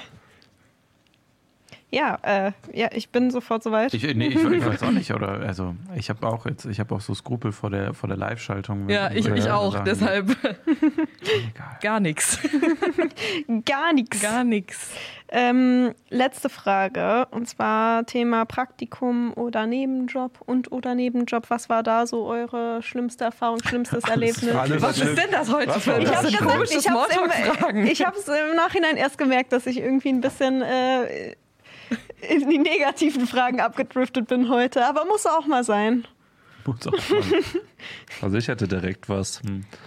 Ja, 1.92 2.20
äh, 2.22 2.52
ja, 2.72 2.90
ich 2.94 3.10
bin 3.10 3.32
sofort 3.32 3.64
soweit. 3.64 3.94
Ich, 3.94 4.04
nee, 4.16 4.28
ich, 4.28 4.36
ich 4.36 4.44
weiß 4.66 4.84
auch 4.84 4.92
nicht, 4.92 5.12
oder? 5.12 5.40
Also, 5.40 5.76
ich 5.96 6.10
habe 6.10 6.28
auch 6.28 6.46
jetzt, 6.46 6.66
ich 6.66 6.80
habe 6.80 6.94
auch 6.94 7.02
so 7.02 7.16
Skrupel 7.16 7.52
vor 7.52 7.72
der, 7.72 7.94
vor 7.96 8.08
der 8.08 8.18
Live-Schaltung. 8.18 8.90
Ja, 8.90 9.10
ich, 9.12 9.28
ich 9.28 9.50
auch, 9.50 9.74
sagen, 9.74 9.86
deshalb 9.86 10.30
Egal. 10.44 11.78
gar 11.82 12.00
nichts. 12.00 12.38
Gar 13.66 13.94
nichts. 13.94 14.22
Gar 14.22 14.44
nichts. 14.44 14.92
Ähm, 15.30 15.94
letzte 16.10 16.50
Frage, 16.50 17.28
und 17.32 17.48
zwar 17.48 18.06
Thema 18.06 18.46
Praktikum 18.46 19.34
oder 19.34 19.66
Nebenjob 19.68 20.40
und 20.46 20.72
oder 20.72 20.96
Nebenjob. 20.96 21.50
Was 21.50 21.70
war 21.70 21.84
da 21.84 22.08
so 22.08 22.26
eure 22.26 22.82
schlimmste 22.82 23.26
Erfahrung, 23.26 23.60
schlimmstes 23.64 24.04
Erlebnis? 24.10 24.56
alles 24.56 24.82
Was 24.82 25.00
ist 25.00 25.18
denn 25.18 25.32
das 25.32 25.52
heute 25.54 25.70
Was 25.70 25.84
für 25.84 25.96
ein 25.96 26.02
Ich 26.02 26.08
das 26.10 26.18
habe 26.18 26.28
denn? 26.28 26.38
gesagt, 26.38 26.52
komische 26.54 26.80
ich 26.80 26.90
habe 26.90 27.06
Smalltalk-Fragen? 27.12 27.88
im, 27.88 28.50
im 28.52 28.56
Nachhinein 28.56 28.98
erst 28.98 29.18
gemerkt, 29.18 29.52
dass 29.54 29.66
ich 29.66 29.78
irgendwie 29.78 30.10
ein 30.10 30.22
bisschen 30.22 30.62
äh, 30.62 31.36
in 32.22 32.50
die 32.50 32.58
negativen 32.58 33.28
Fragen 33.28 33.60
abgedriftet 33.60 34.28
bin 34.28 34.50
heute. 34.50 34.86
Aber 34.86 35.06
muss 35.06 35.26
auch 35.26 35.46
mal 35.46 35.64
sein. 35.64 36.06
Muss 36.66 36.88
auch 36.88 36.92
mal. 36.92 37.24
Also 38.22 38.38
ich 38.38 38.50
hätte 38.50 38.68
direkt 38.68 39.08
was. 39.08 39.42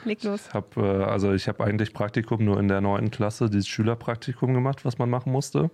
Leg 0.05 0.23
los. 0.25 0.47
Ich 0.49 0.55
habe 0.55 0.81
äh, 0.81 1.05
also 1.05 1.35
ich 1.35 1.47
habe 1.49 1.63
eigentlich 1.63 1.93
Praktikum 1.93 2.45
nur 2.45 2.59
in 2.59 2.69
der 2.69 2.81
neunten 2.81 3.11
Klasse, 3.11 3.51
dieses 3.51 3.69
Schülerpraktikum 3.69 4.55
gemacht, 4.55 4.85
was 4.85 4.99
man 4.99 5.11
machen 5.11 5.31
musste. 5.31 5.71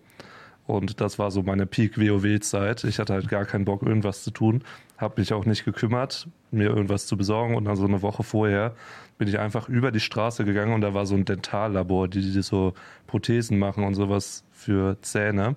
Und 0.66 1.00
das 1.00 1.18
war 1.18 1.30
so 1.30 1.42
meine 1.42 1.64
Peak-WoW-Zeit. 1.64 2.84
Ich 2.84 2.98
hatte 2.98 3.14
halt 3.14 3.28
gar 3.28 3.46
keinen 3.46 3.64
Bock, 3.64 3.82
irgendwas 3.82 4.22
zu 4.22 4.30
tun. 4.30 4.62
Habe 4.98 5.20
mich 5.20 5.32
auch 5.32 5.46
nicht 5.46 5.64
gekümmert, 5.64 6.28
mir 6.50 6.68
irgendwas 6.68 7.06
zu 7.06 7.16
besorgen. 7.16 7.56
Und 7.56 7.64
dann 7.64 7.76
so 7.76 7.86
eine 7.86 8.02
Woche 8.02 8.22
vorher 8.22 8.74
bin 9.16 9.28
ich 9.28 9.38
einfach 9.38 9.70
über 9.70 9.90
die 9.92 10.00
Straße 10.00 10.44
gegangen 10.44 10.74
und 10.74 10.82
da 10.82 10.92
war 10.92 11.06
so 11.06 11.14
ein 11.14 11.24
Dentallabor, 11.24 12.06
die, 12.08 12.20
die 12.20 12.42
so 12.42 12.74
Prothesen 13.06 13.58
machen 13.58 13.82
und 13.84 13.94
sowas 13.94 14.44
für 14.52 15.00
Zähne. 15.00 15.56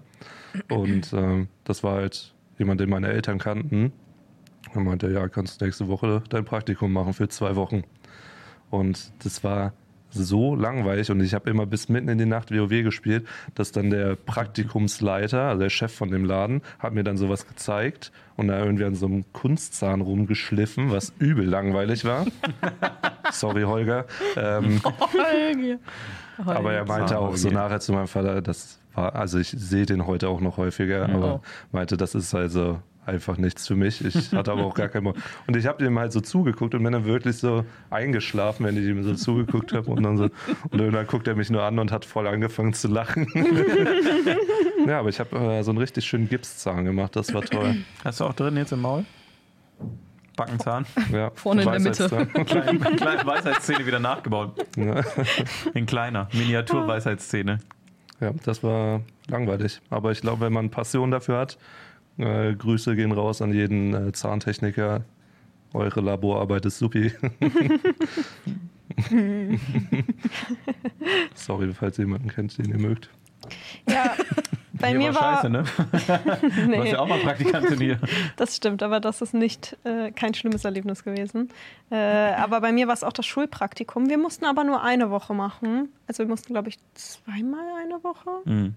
Und 0.69 1.13
ähm, 1.13 1.47
das 1.63 1.83
war 1.83 1.95
halt 1.95 2.33
jemand, 2.57 2.79
den 2.79 2.89
meine 2.89 3.07
Eltern 3.07 3.39
kannten. 3.39 3.91
Er 4.73 4.81
meinte, 4.81 5.09
ja, 5.09 5.27
kannst 5.27 5.61
du 5.61 5.65
nächste 5.65 5.87
Woche 5.87 6.23
dein 6.29 6.45
Praktikum 6.45 6.93
machen 6.93 7.13
für 7.13 7.27
zwei 7.27 7.55
Wochen. 7.55 7.83
Und 8.69 9.11
das 9.23 9.43
war 9.43 9.73
so 10.13 10.55
langweilig 10.55 11.09
und 11.09 11.21
ich 11.21 11.33
habe 11.33 11.49
immer 11.49 11.65
bis 11.65 11.89
mitten 11.89 12.09
in 12.09 12.17
die 12.17 12.25
Nacht 12.25 12.51
WoW 12.51 12.83
gespielt, 12.83 13.25
dass 13.55 13.71
dann 13.71 13.89
der 13.89 14.15
Praktikumsleiter, 14.15 15.43
also 15.43 15.61
der 15.61 15.69
Chef 15.69 15.93
von 15.93 16.11
dem 16.11 16.25
Laden, 16.25 16.61
hat 16.79 16.93
mir 16.93 17.03
dann 17.03 17.17
sowas 17.17 17.47
gezeigt 17.47 18.11
und 18.35 18.49
da 18.49 18.59
irgendwie 18.59 18.83
an 18.83 18.95
so 18.95 19.05
einem 19.05 19.23
Kunstzahn 19.31 20.01
rumgeschliffen, 20.01 20.91
was 20.91 21.13
übel 21.19 21.45
langweilig 21.45 22.05
war. 22.05 22.25
Sorry, 23.31 23.63
Holger. 23.63 24.05
Ähm, 24.35 24.81
aber 26.45 26.73
er 26.73 26.85
meinte 26.85 27.17
auch 27.17 27.35
so 27.35 27.49
nachher 27.49 27.79
zu 27.79 27.93
meinem 27.93 28.07
Vater, 28.07 28.41
das 28.41 28.80
war, 28.93 29.15
also 29.15 29.39
ich 29.39 29.49
sehe 29.49 29.85
den 29.85 30.05
heute 30.07 30.29
auch 30.29 30.41
noch 30.41 30.57
häufiger, 30.57 31.09
aber 31.09 31.41
meinte, 31.71 31.97
das 31.97 32.15
ist 32.15 32.33
also 32.33 32.79
einfach 33.05 33.37
nichts 33.37 33.67
für 33.67 33.75
mich. 33.75 34.03
Ich 34.03 34.31
hatte 34.31 34.51
aber 34.51 34.65
auch 34.65 34.73
gar 34.73 34.89
keinen 34.89 35.05
Bock. 35.05 35.17
Und 35.47 35.57
ich 35.57 35.65
habe 35.65 35.83
dem 35.83 35.97
halt 35.97 36.11
so 36.11 36.21
zugeguckt 36.21 36.75
und 36.75 36.83
bin 36.83 36.93
dann 36.93 37.05
wirklich 37.05 37.37
so 37.37 37.65
eingeschlafen, 37.89 38.65
wenn 38.65 38.77
ich 38.77 38.85
ihm 38.85 39.03
so 39.03 39.15
zugeguckt 39.15 39.73
habe. 39.73 39.89
Und 39.91 40.03
dann 40.03 40.17
so, 40.17 40.29
und 40.69 40.79
irgendwann 40.79 41.07
guckt 41.07 41.27
er 41.27 41.35
mich 41.35 41.49
nur 41.49 41.63
an 41.63 41.79
und 41.79 41.91
hat 41.91 42.05
voll 42.05 42.27
angefangen 42.27 42.73
zu 42.73 42.87
lachen. 42.87 43.27
ja, 44.87 44.99
aber 44.99 45.09
ich 45.09 45.19
habe 45.19 45.35
äh, 45.35 45.63
so 45.63 45.71
einen 45.71 45.79
richtig 45.79 46.05
schönen 46.05 46.29
Gipszahn 46.29 46.85
gemacht, 46.85 47.15
das 47.15 47.33
war 47.33 47.41
toll. 47.41 47.77
Hast 48.03 48.19
du 48.19 48.25
auch 48.25 48.33
drin 48.33 48.55
jetzt 48.57 48.71
im 48.71 48.81
Maul? 48.81 49.05
Backenzahn? 50.35 50.85
Ja, 51.11 51.31
Vorne 51.35 51.63
in 51.63 51.71
der 51.71 51.79
Mitte. 51.79 52.07
Kleine, 52.45 52.79
kleine 52.97 53.25
Weisheitszähne 53.25 53.85
wieder 53.85 53.99
nachgebaut. 53.99 54.65
Ja. 54.77 55.03
In 55.73 55.85
kleiner. 55.85 56.29
Miniatur-Weisheitszähne. 56.33 57.59
Ja, 58.21 58.31
das 58.45 58.63
war 58.63 59.01
langweilig. 59.27 59.81
Aber 59.89 60.11
ich 60.11 60.21
glaube, 60.21 60.41
wenn 60.41 60.53
man 60.53 60.69
Passion 60.69 61.11
dafür 61.11 61.39
hat, 61.39 61.57
äh, 62.17 62.53
Grüße 62.53 62.95
gehen 62.95 63.11
raus 63.11 63.41
an 63.41 63.53
jeden 63.53 63.93
äh, 63.93 64.11
Zahntechniker. 64.13 65.03
Eure 65.73 66.01
Laborarbeit 66.01 66.65
ist 66.65 66.77
supi. 66.77 67.11
Sorry, 71.35 71.73
falls 71.73 71.97
ihr 71.97 72.05
jemanden 72.05 72.29
kennt, 72.29 72.57
den 72.57 72.69
ihr 72.69 72.79
mögt. 72.79 73.09
Ja, 73.89 74.15
bei 74.81 74.93
mir 74.93 75.13
war. 75.15 75.35
scheiße, 75.35 75.49
ne? 75.49 75.63
Du 76.41 76.67
nee. 76.67 76.79
warst 76.79 76.91
ja 76.91 76.99
auch 76.99 77.07
mal 77.07 77.19
Praktikantin 77.19 77.79
hier. 77.79 77.99
Das 78.35 78.55
stimmt, 78.55 78.83
aber 78.83 78.99
das 78.99 79.21
ist 79.21 79.33
nicht 79.33 79.77
äh, 79.83 80.11
kein 80.11 80.33
schlimmes 80.33 80.65
Erlebnis 80.65 81.03
gewesen. 81.03 81.49
Äh, 81.91 81.95
aber 81.95 82.61
bei 82.61 82.71
mir 82.71 82.87
war 82.87 82.93
es 82.93 83.03
auch 83.03 83.13
das 83.13 83.25
Schulpraktikum. 83.25 84.09
Wir 84.09 84.17
mussten 84.17 84.45
aber 84.45 84.63
nur 84.63 84.81
eine 84.81 85.11
Woche 85.11 85.33
machen. 85.33 85.89
Also 86.07 86.23
wir 86.23 86.27
mussten, 86.27 86.53
glaube 86.53 86.69
ich, 86.69 86.77
zweimal 86.93 87.65
eine 87.83 88.03
Woche. 88.03 88.29
Mhm. 88.45 88.75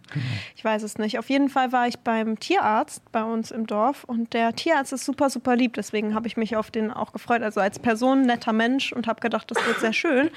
Ich 0.57 0.65
weiß 0.65 0.83
es 0.83 0.99
nicht. 0.99 1.19
Auf 1.19 1.31
jeden 1.31 1.49
Fall 1.49 1.73
war 1.73 1.87
ich 1.87 1.99
beim 1.99 2.39
Tierarzt 2.39 3.11
bei 3.13 3.23
uns 3.23 3.51
im 3.51 3.67
Dorf 3.67 4.05
und 4.05 4.35
der 4.35 4.55
Tierarzt 4.55 4.93
ist 4.93 5.05
super, 5.05 5.31
super 5.31 5.57
lieb. 5.57 5.75
Deswegen 5.75 6.15
habe 6.15 6.27
ich 6.27 6.37
mich 6.37 6.57
auf 6.57 6.71
den 6.71 6.91
auch 6.91 7.13
gefreut. 7.13 7.43
Also 7.43 7.61
als 7.61 7.79
Person 7.79 8.23
netter 8.23 8.53
Mensch 8.53 8.93
und 8.93 9.07
habe 9.07 9.21
gedacht, 9.21 9.51
das 9.51 9.65
wird 9.67 9.81
sehr 9.81 9.93
schön. 9.93 10.31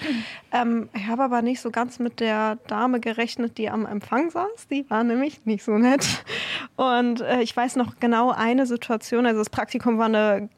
Ähm, 0.51 0.89
ich 0.93 1.07
habe 1.07 1.23
aber 1.23 1.41
nicht 1.41 1.61
so 1.61 1.71
ganz 1.71 1.99
mit 1.99 2.19
der 2.19 2.57
Dame 2.67 2.99
gerechnet, 2.99 3.57
die 3.57 3.69
am 3.69 3.85
Empfang 3.85 4.29
saß. 4.29 4.67
Die 4.69 4.87
war 4.89 5.03
nämlich 5.03 5.41
nicht 5.57 5.65
so 5.65 5.77
nett. 5.77 6.05
Und 6.75 7.21
äh, 7.21 7.41
ich 7.41 7.55
weiß 7.57 7.77
noch 7.77 7.99
genau 7.99 8.31
eine 8.31 8.67
Situation. 8.67 9.25
Also 9.25 9.39
das 9.39 9.49
Praktikum 9.49 9.97
war 9.97 10.05
eine 10.05 10.49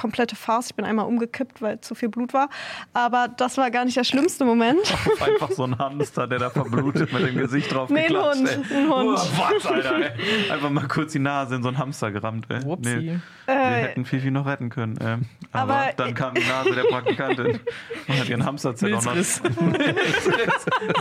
komplette 0.00 0.34
Farce. 0.36 0.70
Ich 0.70 0.74
bin 0.74 0.84
einmal 0.84 1.06
umgekippt, 1.06 1.60
weil 1.60 1.80
zu 1.80 1.94
viel 1.94 2.08
Blut 2.08 2.32
war. 2.32 2.48
Aber 2.94 3.28
das 3.28 3.58
war 3.58 3.70
gar 3.70 3.84
nicht 3.84 3.96
der 3.96 4.04
schlimmste 4.04 4.44
Moment. 4.44 4.80
Einfach 5.20 5.50
so 5.50 5.64
ein 5.64 5.78
Hamster, 5.78 6.26
der 6.26 6.38
da 6.38 6.50
verblutet 6.50 7.12
mit 7.12 7.26
dem 7.26 7.36
Gesicht 7.36 7.72
drauf 7.72 7.90
Nee, 7.90 8.06
ein 8.06 8.16
Hund, 8.16 8.48
ey. 8.48 8.54
ein 8.76 8.88
Hund. 8.90 9.18
Oh, 9.18 9.38
was, 9.38 9.66
Alter, 9.66 9.96
ey. 10.00 10.50
Einfach 10.50 10.70
mal 10.70 10.88
kurz 10.88 11.12
die 11.12 11.18
Nase 11.18 11.54
in 11.56 11.62
so 11.62 11.68
ein 11.68 11.76
Hamster 11.78 12.10
gerammt, 12.10 12.46
ey. 12.48 12.60
Nee, 12.80 13.20
wir 13.46 13.54
Äh, 13.54 13.82
hätten 13.82 14.04
Fifi 14.04 14.30
noch 14.30 14.46
retten 14.46 14.70
können. 14.70 14.96
Ähm, 15.02 15.22
aber, 15.52 15.74
aber- 15.74 15.92
dann 15.96 16.14
kam 16.14 16.34
die 16.34 16.46
Nase 16.46 16.72
der 16.74 16.84
Praktikantin 16.84 17.60
und 18.08 18.18
hat 18.20 18.28
ihren 18.28 18.40
noch. 18.40 18.52
Milzriss. 18.82 19.42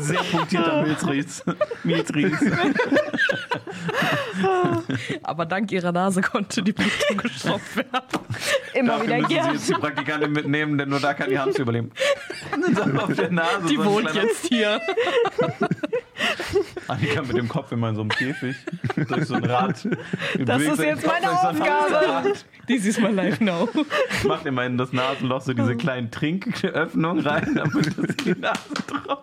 Sehr 0.02 0.24
punktierter 0.32 0.82
Milzries. 0.84 1.44
Milzries. 1.84 2.38
Aber 5.24 5.46
dank 5.46 5.72
ihrer 5.72 5.92
Nase 5.92 6.22
konnte 6.22 6.64
die 6.64 6.74
Blutung 6.74 7.18
gestoppt 7.18 7.76
werden. 7.78 8.26
immer 8.74 8.89
Dafür 8.90 9.04
wieder 9.08 9.18
müssen 9.18 9.30
Sie 9.30 9.52
jetzt 9.54 9.70
die 9.70 9.74
Praktikantin 9.74 10.32
mitnehmen, 10.32 10.78
denn 10.78 10.90
nur 10.90 11.00
da 11.00 11.14
kann 11.14 11.30
die 11.30 11.40
Hamster 11.40 11.62
überleben. 11.64 11.92
Auf 12.98 13.14
der 13.14 13.32
Nase 13.32 13.68
Die 13.70 13.76
so 13.76 13.86
wohnt 13.86 14.08
kleiner- 14.08 14.28
jetzt 14.28 14.46
hier. 14.48 14.82
Annika 16.88 17.22
mit 17.22 17.38
dem 17.38 17.48
Kopf 17.48 17.72
immer 17.72 17.90
in 17.90 17.96
so 17.96 18.02
einem 18.02 18.10
Käfig 18.10 18.56
durch 19.08 19.26
so 19.26 19.36
ein 19.36 19.46
Rad. 19.46 19.88
Die 20.38 20.44
Das 20.46 20.62
ist 20.62 20.80
jetzt 20.80 21.04
Kopf 21.04 21.14
meine 21.14 21.28
so 21.28 21.32
Aufgabe. 21.34 21.70
Hamsterrad. 21.70 22.46
This 22.68 22.86
is 22.86 23.00
my 23.00 23.10
life 23.12 23.44
now. 23.44 23.70
Macht 24.28 24.46
immer 24.46 24.66
in 24.66 24.78
das 24.78 24.92
Nasenloch 24.92 25.42
so 25.42 25.54
diese 25.54 25.76
kleinen 25.76 26.12
Trinköffnungen 26.12 27.26
rein, 27.26 27.54
damit 27.56 27.98
das 27.98 28.16
die 28.18 28.32
Nase 28.36 28.60
drauf. 29.06 29.20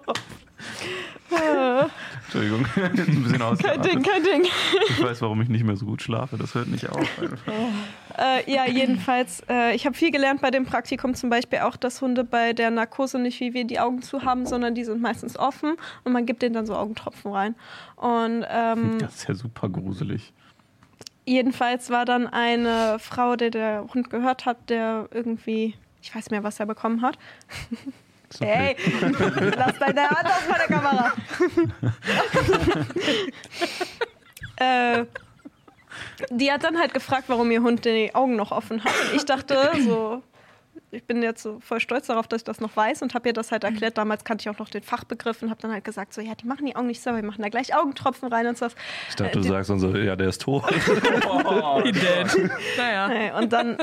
Entschuldigung, 2.24 2.66
jetzt 2.76 3.08
ein 3.08 3.22
bisschen 3.22 3.42
aus. 3.42 3.58
Kein 3.58 3.82
Ding, 3.82 4.02
kein 4.02 4.22
Ding. 4.22 4.44
Ich 4.88 5.02
weiß, 5.02 5.22
warum 5.22 5.40
ich 5.42 5.48
nicht 5.48 5.64
mehr 5.64 5.76
so 5.76 5.86
gut 5.86 6.02
schlafe. 6.02 6.36
Das 6.36 6.54
hört 6.54 6.68
nicht 6.68 6.88
auf. 6.88 7.06
Äh, 8.18 8.50
ja, 8.50 8.66
jedenfalls, 8.66 9.42
äh, 9.48 9.74
ich 9.74 9.86
habe 9.86 9.96
viel 9.96 10.10
gelernt 10.10 10.40
bei 10.40 10.50
dem 10.50 10.64
Praktikum, 10.64 11.14
zum 11.14 11.30
Beispiel 11.30 11.60
auch, 11.60 11.76
dass 11.76 12.00
Hunde 12.00 12.24
bei 12.24 12.52
der 12.52 12.70
Narkose 12.70 13.18
nicht 13.18 13.40
wie 13.40 13.54
wir 13.54 13.64
die 13.64 13.78
Augen 13.80 14.02
zu 14.02 14.22
haben, 14.22 14.46
sondern 14.46 14.74
die 14.74 14.84
sind 14.84 15.02
meistens 15.02 15.38
offen 15.38 15.76
und 16.04 16.12
man 16.12 16.26
gibt 16.26 16.42
denen 16.42 16.54
dann 16.54 16.66
so 16.66 16.74
Augentropfen 16.74 17.32
rein. 17.32 17.54
Und 17.96 18.44
ähm, 18.48 18.98
Das 19.00 19.16
ist 19.16 19.28
ja 19.28 19.34
super 19.34 19.68
gruselig. 19.68 20.32
jedenfalls 21.26 21.90
war 21.90 22.04
dann 22.04 22.26
eine 22.26 22.98
Frau, 22.98 23.36
der 23.36 23.50
der 23.50 23.86
Hund 23.92 24.10
gehört 24.10 24.46
hat, 24.46 24.70
der 24.70 25.08
irgendwie, 25.12 25.74
ich 26.00 26.14
weiß 26.14 26.24
nicht 26.24 26.30
mehr, 26.30 26.44
was 26.44 26.60
er 26.60 26.66
bekommen 26.66 27.02
hat. 27.02 27.18
Ist 28.30 28.42
okay. 28.42 28.76
Ey, 28.76 28.76
lass 29.56 29.78
deine 29.78 30.10
Hand 30.10 30.26
aus 30.26 30.48
meiner 30.48 30.66
Kamera. 30.66 31.12
äh, 35.00 35.06
die 36.30 36.52
hat 36.52 36.64
dann 36.64 36.78
halt 36.78 36.92
gefragt, 36.94 37.24
warum 37.28 37.50
ihr 37.50 37.62
Hund 37.62 37.84
die 37.84 38.14
Augen 38.14 38.36
noch 38.36 38.52
offen 38.52 38.82
hat. 38.84 38.92
Und 39.10 39.16
ich 39.16 39.24
dachte 39.24 39.70
so, 39.84 40.22
ich 40.90 41.04
bin 41.04 41.22
jetzt 41.22 41.42
so 41.42 41.58
voll 41.60 41.80
stolz 41.80 42.06
darauf, 42.06 42.28
dass 42.28 42.40
ich 42.40 42.44
das 42.44 42.60
noch 42.60 42.76
weiß 42.76 43.02
und 43.02 43.14
habe 43.14 43.28
ihr 43.28 43.32
das 43.32 43.50
halt 43.50 43.64
erklärt. 43.64 43.98
Damals 43.98 44.24
kannte 44.24 44.42
ich 44.42 44.48
auch 44.48 44.58
noch 44.58 44.68
den 44.68 44.82
Fachbegriff 44.82 45.42
und 45.42 45.50
habe 45.50 45.60
dann 45.60 45.72
halt 45.72 45.84
gesagt, 45.84 46.14
so 46.14 46.20
ja, 46.20 46.34
die 46.34 46.46
machen 46.46 46.64
die 46.66 46.76
Augen 46.76 46.86
nicht 46.86 47.02
sauber, 47.02 47.20
die 47.20 47.26
machen 47.26 47.42
da 47.42 47.48
gleich 47.48 47.74
Augentropfen 47.74 48.32
rein 48.32 48.46
und 48.46 48.56
so. 48.56 48.66
Ich 49.08 49.16
dachte, 49.16 49.40
du 49.40 49.42
sagst 49.42 49.70
dann 49.70 49.80
so, 49.80 49.94
ja, 49.96 50.14
der 50.16 50.28
ist 50.28 50.42
tot. 50.42 50.64
Oh, 51.26 51.80
Dead. 51.82 52.50
Naja. 52.76 53.38
Und 53.38 53.52
dann 53.52 53.78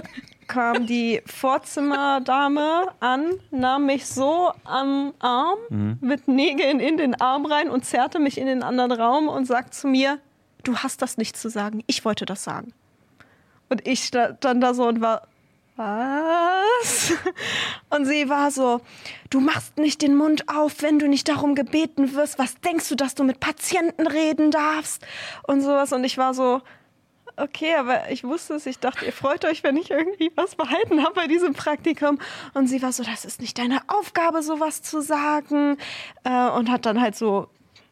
kam 0.47 0.85
die 0.85 1.21
Vorzimmerdame 1.25 2.87
an, 2.99 3.31
nahm 3.51 3.85
mich 3.85 4.05
so 4.05 4.51
am 4.63 5.13
Arm 5.19 5.97
mit 6.01 6.27
Nägeln 6.27 6.79
in 6.79 6.97
den 6.97 7.19
Arm 7.19 7.45
rein 7.45 7.69
und 7.69 7.85
zerrte 7.85 8.19
mich 8.19 8.37
in 8.37 8.47
den 8.47 8.63
anderen 8.63 8.91
Raum 8.91 9.27
und 9.27 9.45
sagt 9.45 9.73
zu 9.73 9.87
mir, 9.87 10.19
du 10.63 10.77
hast 10.77 11.01
das 11.01 11.17
nicht 11.17 11.37
zu 11.37 11.49
sagen, 11.49 11.83
ich 11.87 12.05
wollte 12.05 12.25
das 12.25 12.43
sagen. 12.43 12.73
Und 13.69 13.87
ich 13.87 14.03
stand 14.03 14.43
dann 14.43 14.61
da 14.61 14.73
so 14.73 14.87
und 14.87 15.01
war, 15.01 15.27
was? 15.75 17.13
Und 17.89 18.05
sie 18.05 18.29
war 18.29 18.51
so, 18.51 18.81
du 19.29 19.39
machst 19.39 19.77
nicht 19.77 20.01
den 20.01 20.15
Mund 20.15 20.49
auf, 20.49 20.81
wenn 20.81 20.99
du 20.99 21.07
nicht 21.07 21.27
darum 21.27 21.55
gebeten 21.55 22.13
wirst. 22.15 22.39
Was 22.39 22.59
denkst 22.61 22.89
du, 22.89 22.95
dass 22.95 23.15
du 23.15 23.23
mit 23.23 23.39
Patienten 23.39 24.07
reden 24.07 24.51
darfst? 24.51 25.05
Und 25.47 25.61
sowas. 25.61 25.91
Und 25.93 26.03
ich 26.03 26.17
war 26.17 26.33
so, 26.33 26.61
okay, 27.37 27.75
aber 27.75 28.09
ich 28.11 28.23
wusste 28.23 28.55
es. 28.55 28.65
Ich 28.65 28.79
dachte, 28.79 29.05
ihr 29.05 29.13
freut 29.13 29.45
euch, 29.45 29.63
wenn 29.63 29.77
ich 29.77 29.91
irgendwie 29.91 30.31
was 30.35 30.55
behalten 30.55 31.03
habe 31.03 31.15
bei 31.15 31.27
diesem 31.27 31.53
Praktikum. 31.53 32.19
Und 32.53 32.67
sie 32.67 32.81
war 32.81 32.91
so, 32.91 33.03
das 33.03 33.25
ist 33.25 33.41
nicht 33.41 33.57
deine 33.57 33.81
Aufgabe, 33.87 34.43
sowas 34.43 34.81
zu 34.81 35.01
sagen. 35.01 35.77
Äh, 36.23 36.49
und 36.49 36.69
hat 36.69 36.85
dann 36.85 37.01
halt 37.01 37.15
so, 37.15 37.47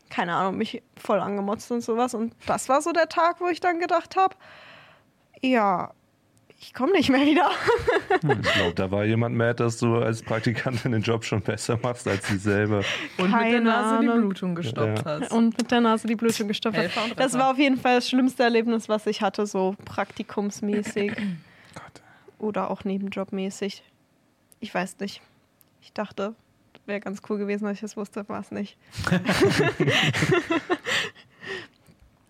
keine 0.09 0.35
Ahnung, 0.35 0.57
mich 0.57 0.83
voll 0.97 1.19
angemotzt 1.19 1.71
und 1.71 1.81
sowas. 1.81 2.13
Und 2.13 2.35
das 2.45 2.69
war 2.69 2.81
so 2.81 2.91
der 2.91 3.09
Tag, 3.09 3.41
wo 3.41 3.47
ich 3.47 3.59
dann 3.59 3.79
gedacht 3.79 4.15
habe, 4.15 4.35
ja, 5.41 5.91
ich 6.63 6.73
komme 6.75 6.91
nicht 6.93 7.09
mehr 7.09 7.25
wieder. 7.25 7.49
Ich 8.43 8.53
glaube, 8.53 8.75
da 8.75 8.91
war 8.91 9.03
jemand 9.03 9.35
mad, 9.35 9.55
dass 9.63 9.77
du 9.79 9.95
als 9.95 10.21
Praktikantin 10.21 10.91
den 10.91 11.01
Job 11.01 11.25
schon 11.25 11.41
besser 11.41 11.77
machst 11.81 12.07
als 12.07 12.27
sie 12.27 12.37
selber. 12.37 12.83
Und 13.17 13.31
mit 13.31 13.33
der 13.33 13.39
Keine 13.39 13.61
Nase 13.61 13.99
die 14.01 14.07
Ahnung. 14.09 14.21
Blutung 14.29 14.55
gestoppt 14.55 14.99
Ja. 14.99 15.05
hast. 15.05 15.31
Und 15.31 15.57
mit 15.57 15.71
der 15.71 15.81
Nase 15.81 16.07
die 16.07 16.15
Blutung. 16.15 16.47
Helfer 16.49 17.03
und 17.05 17.19
Das 17.19 17.33
war 17.33 17.51
auf 17.51 17.57
jeden 17.57 17.77
Fall 17.77 17.95
das 17.95 18.07
schlimmste 18.09 18.43
Erlebnis, 18.43 18.87
was 18.87 19.07
ich 19.07 19.21
hatte, 19.21 19.45
so 19.47 19.75
praktikumsmäßig 19.85 21.11
Gott. 21.73 22.01
oder 22.37 22.69
auch 22.69 22.83
nebenjobmäßig. 22.83 23.83
Ich 24.59 24.73
weiß 24.73 24.99
nicht. 24.99 25.21
Ich 25.81 25.93
dachte, 25.93 26.35
wäre 26.85 26.99
ganz 26.99 27.21
cool 27.29 27.37
gewesen, 27.39 27.65
dass 27.65 27.73
ich 27.75 27.81
das 27.81 27.97
wusste, 27.97 28.27
war 28.29 28.39
es 28.39 28.51
nicht. 28.51 28.77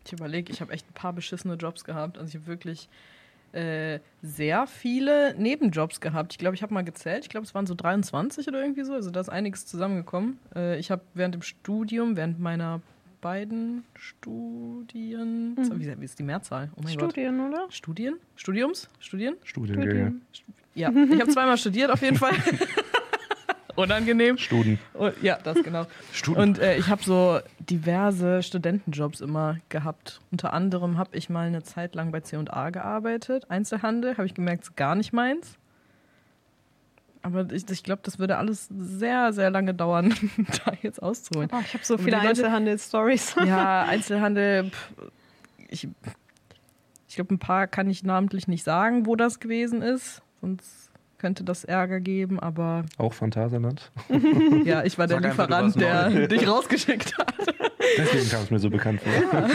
Ich 0.05 0.13
überlege, 0.13 0.51
ich 0.51 0.59
habe 0.61 0.73
echt 0.73 0.89
ein 0.89 0.93
paar 0.93 1.13
beschissene 1.13 1.53
Jobs 1.55 1.83
gehabt. 1.85 2.17
Also 2.17 2.29
ich 2.29 2.35
habe 2.35 2.47
wirklich 2.47 2.89
äh, 3.53 3.99
sehr 4.21 4.65
viele 4.67 5.35
Nebenjobs 5.37 5.99
gehabt. 6.01 6.33
Ich 6.33 6.37
glaube, 6.39 6.55
ich 6.55 6.63
habe 6.63 6.73
mal 6.73 6.83
gezählt. 6.83 7.23
Ich 7.23 7.29
glaube, 7.29 7.45
es 7.45 7.53
waren 7.53 7.65
so 7.67 7.75
23 7.75 8.47
oder 8.47 8.61
irgendwie 8.61 8.83
so. 8.83 8.93
Also 8.93 9.11
da 9.11 9.19
ist 9.19 9.29
einiges 9.29 9.65
zusammengekommen. 9.65 10.39
Äh, 10.55 10.79
ich 10.79 10.91
habe 10.91 11.01
während 11.13 11.35
dem 11.35 11.41
Studium, 11.41 12.15
während 12.15 12.39
meiner 12.39 12.81
beiden 13.21 13.83
Studien, 13.95 15.55
Mhm. 15.55 15.79
wie, 15.79 16.01
wie 16.01 16.05
ist 16.05 16.17
die 16.19 16.23
Mehrzahl? 16.23 16.69
Oh 16.75 16.81
mein 16.83 16.97
Gott. 16.97 17.11
Studien, 17.11 17.39
oder? 17.39 17.67
Studien? 17.69 18.15
Studiums? 18.35 18.89
Studien? 18.99 19.35
Studiengänge. 19.43 20.15
Ja, 20.73 20.89
ich 20.89 21.19
habe 21.19 21.27
zweimal 21.27 21.57
studiert 21.57 21.91
auf 21.91 22.01
jeden 22.01 22.17
Fall. 22.17 22.31
Unangenehm. 23.75 24.37
Studen. 24.37 24.79
Und, 24.93 25.21
ja, 25.21 25.37
das 25.43 25.61
genau. 25.63 25.85
Studen. 26.13 26.41
Und 26.41 26.59
äh, 26.59 26.77
ich 26.77 26.87
habe 26.87 27.03
so 27.03 27.39
diverse 27.59 28.43
Studentenjobs 28.43 29.21
immer 29.21 29.57
gehabt. 29.69 30.21
Unter 30.31 30.53
anderem 30.53 30.97
habe 30.97 31.15
ich 31.15 31.29
mal 31.29 31.47
eine 31.47 31.63
Zeit 31.63 31.95
lang 31.95 32.11
bei 32.11 32.21
C&A 32.21 32.69
gearbeitet. 32.69 33.49
Einzelhandel, 33.49 34.17
habe 34.17 34.25
ich 34.25 34.33
gemerkt, 34.33 34.63
ist 34.63 34.75
gar 34.75 34.95
nicht 34.95 35.13
meins. 35.13 35.57
Aber 37.23 37.51
ich, 37.51 37.69
ich 37.69 37.83
glaube, 37.83 38.01
das 38.03 38.19
würde 38.19 38.37
alles 38.37 38.67
sehr, 38.75 39.31
sehr 39.33 39.51
lange 39.51 39.73
dauern, 39.73 40.13
da 40.65 40.73
jetzt 40.81 41.01
auszuholen. 41.01 41.49
Oh, 41.53 41.59
ich 41.63 41.73
habe 41.73 41.85
so 41.85 41.97
viele 41.97 42.19
Einzelhandel-Stories. 42.19 43.35
Ja, 43.45 43.83
Einzelhandel, 43.83 44.71
pff, 44.71 44.91
ich, 45.67 45.87
ich 47.07 47.15
glaube, 47.15 47.33
ein 47.33 47.39
paar 47.39 47.67
kann 47.67 47.89
ich 47.89 48.03
namentlich 48.03 48.47
nicht 48.47 48.63
sagen, 48.63 49.05
wo 49.05 49.15
das 49.15 49.39
gewesen 49.39 49.81
ist. 49.81 50.21
Sonst 50.41 50.90
könnte 51.21 51.43
das 51.43 51.63
Ärger 51.63 51.99
geben, 51.99 52.39
aber 52.39 52.83
Auch 52.97 53.13
Phantasialand. 53.13 53.91
ja, 54.65 54.83
ich 54.83 54.97
war 54.97 55.05
der 55.05 55.21
Sag 55.21 55.25
Lieferant, 55.25 55.79
der 55.79 56.27
dich 56.27 56.47
rausgeschickt 56.47 57.15
hat. 57.17 57.55
Deswegen 57.97 58.27
kam 58.29 58.41
es 58.43 58.49
mir 58.49 58.59
so 58.59 58.69
bekannt 58.71 59.01
vor. 59.01 59.47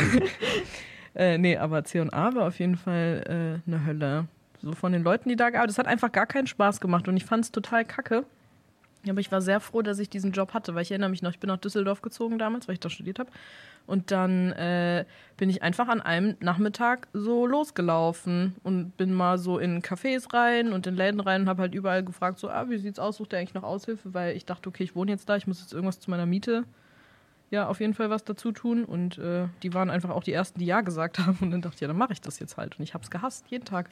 Äh, 1.16 1.38
nee, 1.38 1.56
aber 1.56 1.82
C&A 1.82 2.34
war 2.34 2.46
auf 2.46 2.58
jeden 2.58 2.76
Fall 2.76 3.62
äh, 3.66 3.68
eine 3.68 3.86
Hölle. 3.86 4.26
So 4.62 4.72
von 4.72 4.92
den 4.92 5.02
Leuten, 5.02 5.28
die 5.28 5.36
da 5.36 5.50
gearbeitet 5.50 5.70
Das 5.70 5.78
hat 5.78 5.86
einfach 5.86 6.12
gar 6.12 6.26
keinen 6.26 6.46
Spaß 6.46 6.78
gemacht 6.80 7.08
und 7.08 7.16
ich 7.16 7.24
fand 7.24 7.44
es 7.44 7.50
total 7.50 7.84
kacke. 7.84 8.24
Aber 9.08 9.20
ich 9.20 9.30
war 9.30 9.40
sehr 9.40 9.60
froh, 9.60 9.82
dass 9.82 9.98
ich 9.98 10.10
diesen 10.10 10.32
Job 10.32 10.52
hatte, 10.52 10.74
weil 10.74 10.82
ich 10.82 10.90
erinnere 10.90 11.10
mich 11.10 11.22
noch, 11.22 11.30
ich 11.30 11.38
bin 11.38 11.48
nach 11.48 11.58
Düsseldorf 11.58 12.02
gezogen 12.02 12.38
damals, 12.38 12.66
weil 12.66 12.74
ich 12.74 12.80
da 12.80 12.90
studiert 12.90 13.18
habe. 13.18 13.30
Und 13.86 14.10
dann 14.10 14.50
äh, 14.52 15.04
bin 15.36 15.48
ich 15.48 15.62
einfach 15.62 15.86
an 15.86 16.00
einem 16.00 16.36
Nachmittag 16.40 17.06
so 17.12 17.46
losgelaufen 17.46 18.56
und 18.64 18.96
bin 18.96 19.12
mal 19.12 19.38
so 19.38 19.58
in 19.58 19.80
Cafés 19.80 20.32
rein 20.32 20.72
und 20.72 20.88
in 20.88 20.96
Läden 20.96 21.20
rein 21.20 21.42
und 21.42 21.48
habe 21.48 21.62
halt 21.62 21.74
überall 21.74 22.02
gefragt, 22.02 22.40
so, 22.40 22.50
ah, 22.50 22.68
wie 22.68 22.78
sieht's 22.78 22.98
aus, 22.98 23.18
sucht 23.18 23.32
ihr 23.32 23.38
eigentlich 23.38 23.54
noch 23.54 23.62
Aushilfe? 23.62 24.12
Weil 24.12 24.36
ich 24.36 24.44
dachte, 24.44 24.68
okay, 24.68 24.82
ich 24.82 24.96
wohne 24.96 25.12
jetzt 25.12 25.28
da, 25.28 25.36
ich 25.36 25.46
muss 25.46 25.60
jetzt 25.60 25.72
irgendwas 25.72 26.00
zu 26.00 26.10
meiner 26.10 26.26
Miete 26.26 26.64
ja 27.50 27.68
auf 27.68 27.80
jeden 27.80 27.94
Fall 27.94 28.10
was 28.10 28.24
dazu 28.24 28.52
tun. 28.52 28.84
Und 28.84 29.18
äh, 29.18 29.48
die 29.62 29.74
waren 29.74 29.90
einfach 29.90 30.10
auch 30.10 30.22
die 30.22 30.32
Ersten, 30.32 30.58
die 30.58 30.66
Ja 30.66 30.80
gesagt 30.80 31.18
haben. 31.26 31.38
Und 31.40 31.50
dann 31.50 31.62
dachte 31.62 31.76
ich, 31.76 31.80
ja, 31.80 31.88
dann 31.88 31.98
mache 31.98 32.12
ich 32.12 32.20
das 32.20 32.38
jetzt 32.38 32.56
halt. 32.56 32.78
Und 32.78 32.82
ich 32.82 32.94
habe 32.94 33.04
es 33.04 33.10
gehasst, 33.10 33.46
jeden 33.48 33.64
Tag. 33.64 33.90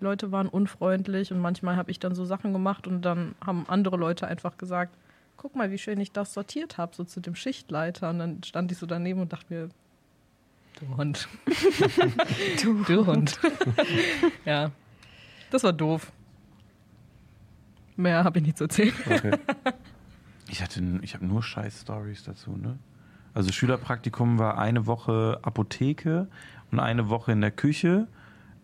Leute 0.00 0.30
waren 0.32 0.48
unfreundlich 0.48 1.32
und 1.32 1.40
manchmal 1.40 1.76
habe 1.76 1.90
ich 1.90 1.98
dann 1.98 2.14
so 2.14 2.24
Sachen 2.24 2.52
gemacht 2.52 2.86
und 2.86 3.02
dann 3.02 3.34
haben 3.44 3.64
andere 3.68 3.96
Leute 3.96 4.26
einfach 4.26 4.56
gesagt, 4.56 4.96
guck 5.36 5.56
mal, 5.56 5.70
wie 5.70 5.78
schön 5.78 5.98
ich 6.00 6.12
das 6.12 6.34
sortiert 6.34 6.78
habe, 6.78 6.94
so 6.94 7.04
zu 7.04 7.20
dem 7.20 7.34
Schichtleiter. 7.34 8.10
Und 8.10 8.18
dann 8.18 8.42
stand 8.44 8.70
ich 8.70 8.78
so 8.78 8.86
daneben 8.86 9.20
und 9.20 9.32
dachte 9.32 9.52
mir, 9.52 9.68
du 10.80 10.96
Hund. 10.96 11.28
du, 12.62 12.84
du 12.84 13.06
Hund. 13.06 13.38
ja, 14.44 14.70
das 15.50 15.64
war 15.64 15.72
doof. 15.72 16.12
Mehr 17.96 18.22
habe 18.22 18.38
ich 18.38 18.44
nicht 18.44 18.58
zu 18.58 18.64
erzählen. 18.64 18.94
Okay. 19.06 19.32
Ich 20.50 20.62
hatte, 20.62 20.82
ich 21.02 21.12
habe 21.12 21.26
nur 21.26 21.42
Scheiß-Stories 21.42 22.24
dazu, 22.24 22.56
ne? 22.56 22.78
Also 23.34 23.52
Schülerpraktikum 23.52 24.38
war 24.38 24.56
eine 24.56 24.86
Woche 24.86 25.38
Apotheke 25.42 26.26
und 26.70 26.80
eine 26.80 27.10
Woche 27.10 27.32
in 27.32 27.42
der 27.42 27.50
Küche. 27.50 28.08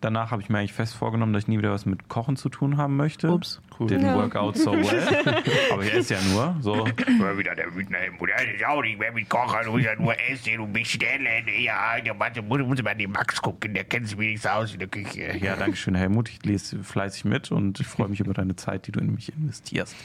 Danach 0.01 0.31
habe 0.31 0.41
ich 0.41 0.49
mir 0.49 0.59
eigentlich 0.59 0.73
fest 0.73 0.93
vorgenommen, 0.95 1.33
dass 1.33 1.43
ich 1.43 1.47
nie 1.47 1.57
wieder 1.57 1.71
was 1.71 1.85
mit 1.85 2.09
Kochen 2.09 2.35
zu 2.35 2.49
tun 2.49 2.77
haben 2.77 2.95
möchte. 2.95 3.31
Ups. 3.31 3.61
Cool. 3.79 3.87
Didn't 3.87 4.03
Ja. 4.05 4.15
work 4.15 4.35
out 4.35 4.57
so 4.57 4.71
well. 4.73 5.43
Aber 5.71 5.83
ich 5.83 5.93
esse 5.93 6.13
ja 6.15 6.19
nur. 6.31 6.55
So. 6.61 6.73
War 6.75 7.37
wieder 7.37 7.55
der 7.55 7.73
wütende 7.73 7.97
Helmut. 7.99 8.29
Er 8.29 8.53
ist 8.55 8.65
auch 8.65 8.81
nicht 8.81 8.99
mehr 8.99 9.11
mit 9.11 9.27
Kochen, 9.29 9.57
du 9.65 9.73
willst 9.73 9.87
ja 9.87 9.95
nur 9.95 10.13
essen 10.29 10.59
und 10.59 10.73
bestellen. 10.73 11.45
Ja, 11.59 11.99
der 11.99 12.13
Mathe 12.13 12.41
muss, 12.41 12.59
muss 12.59 12.81
mal 12.83 12.93
den 12.95 13.11
Max 13.11 13.41
gucken, 13.41 13.73
der 13.73 13.83
kennt 13.85 14.07
sich 14.07 14.17
wenigstens 14.17 14.51
aus 14.51 14.73
in 14.73 14.79
der 14.79 14.87
Küche. 14.87 15.37
Ja, 15.37 15.55
danke 15.55 15.75
schön, 15.75 15.95
Helmut. 15.95 16.29
Ich 16.29 16.43
lese 16.45 16.83
fleißig 16.83 17.25
mit 17.25 17.51
und 17.51 17.79
ich 17.79 17.87
freue 17.87 18.07
mich 18.07 18.19
über 18.19 18.33
deine 18.33 18.55
Zeit, 18.55 18.87
die 18.87 18.91
du 18.91 18.99
in 18.99 19.13
mich 19.13 19.33
investierst. 19.33 19.95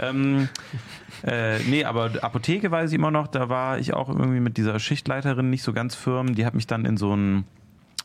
Ähm, 0.00 0.48
äh, 1.24 1.58
nee, 1.64 1.84
aber 1.84 2.10
Apotheke 2.22 2.70
weiß 2.70 2.90
ich 2.90 2.96
immer 2.96 3.10
noch, 3.10 3.28
da 3.28 3.48
war 3.48 3.78
ich 3.78 3.92
auch 3.94 4.08
irgendwie 4.08 4.40
mit 4.40 4.56
dieser 4.56 4.78
Schichtleiterin 4.78 5.50
nicht 5.50 5.62
so 5.62 5.72
ganz 5.72 5.94
firm. 5.94 6.34
Die 6.34 6.46
hat 6.46 6.54
mich 6.54 6.66
dann 6.66 6.84
in 6.84 6.96
so 6.96 7.12
einen 7.12 7.44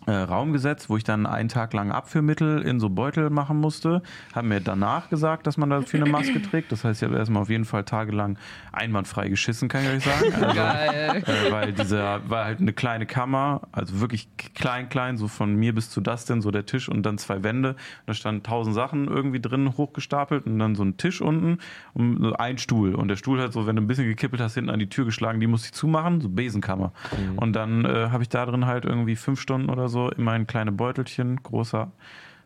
äh, 0.08 0.14
Raum 0.14 0.54
gesetzt, 0.54 0.90
wo 0.90 0.96
ich 0.96 1.04
dann 1.04 1.26
einen 1.26 1.50
Tag 1.50 1.74
lang 1.74 1.92
Abführmittel 1.92 2.62
in 2.62 2.80
so 2.80 2.90
Beutel 2.90 3.30
machen 3.30 3.58
musste. 3.58 4.02
Haben 4.34 4.48
mir 4.48 4.62
danach 4.62 5.10
gesagt, 5.10 5.46
dass 5.48 5.58
man 5.58 5.70
dafür 5.70 6.02
eine 6.02 6.10
Maske 6.10 6.42
trägt. 6.42 6.72
Das 6.72 6.86
heißt, 6.86 7.02
ich 7.02 7.08
habe 7.08 7.18
erstmal 7.18 7.42
auf 7.42 7.50
jeden 7.50 7.66
Fall 7.66 7.84
tagelang 7.84 8.40
einwandfrei 8.72 9.28
geschissen, 9.28 9.68
kann 9.68 9.84
ich 9.84 9.90
euch 9.90 10.04
sagen. 10.04 10.34
Also, 10.48 10.56
Geil. 10.56 11.24
äh, 11.26 11.52
weil 11.52 11.74
dieser 11.74 12.30
war 12.30 12.46
halt 12.46 12.62
eine 12.62 12.72
kleine 12.72 13.06
Kammer, 13.06 13.62
also 13.72 14.00
wirklich 14.00 14.30
klein, 14.54 14.88
klein, 14.88 15.18
so 15.18 15.28
von 15.28 15.56
mir 15.56 15.74
bis 15.74 15.90
zu 15.90 16.00
Dustin, 16.00 16.42
so 16.42 16.52
der 16.52 16.66
Tisch 16.66 16.88
und 16.90 17.04
dann 17.04 17.18
zwei 17.18 17.44
Wände. 17.44 17.76
Da 18.06 18.14
standen 18.14 18.44
tausend 18.44 18.76
Sachen 18.76 19.08
irgendwie 19.08 19.42
drin 19.42 19.76
hochgestapelt 19.76 20.46
und 20.46 20.60
dann 20.60 20.76
so 20.76 20.84
ein 20.84 20.98
Tisch 20.98 21.22
unten 21.22 21.58
und 21.94 22.22
so 22.22 22.34
ein 22.34 22.58
Stuhl. 22.60 22.96
Und 22.96 23.08
der 23.08 23.16
Stuhl 23.16 23.42
hat 23.42 23.52
so, 23.52 23.68
wenn 23.68 23.76
du 23.76 23.82
ein 23.82 23.88
bisschen 23.88 24.06
gekippelt 24.06 24.42
hast, 24.42 24.54
hinten 24.54 24.70
an 24.70 24.80
die 24.80 24.90
Tür 24.90 25.06
geschlagen, 25.06 25.40
die 25.40 25.48
musste 25.48 25.68
ich 25.68 25.74
zumachen, 25.74 26.22
so 26.22 26.30
Besenkammer. 26.30 26.94
Und 27.36 27.54
dann 27.54 27.84
äh, 27.84 28.10
habe 28.12 28.24
ich 28.24 28.30
da 28.30 28.46
drin 28.46 28.68
halt 28.68 28.86
irgendwie 28.86 29.16
fünf 29.16 29.42
Stunden 29.42 29.70
oder 29.70 29.90
so 29.90 29.97
in 30.10 30.24
mein 30.24 30.48
kleine 30.48 30.72
Beutelchen, 30.72 31.42
großer 31.44 31.92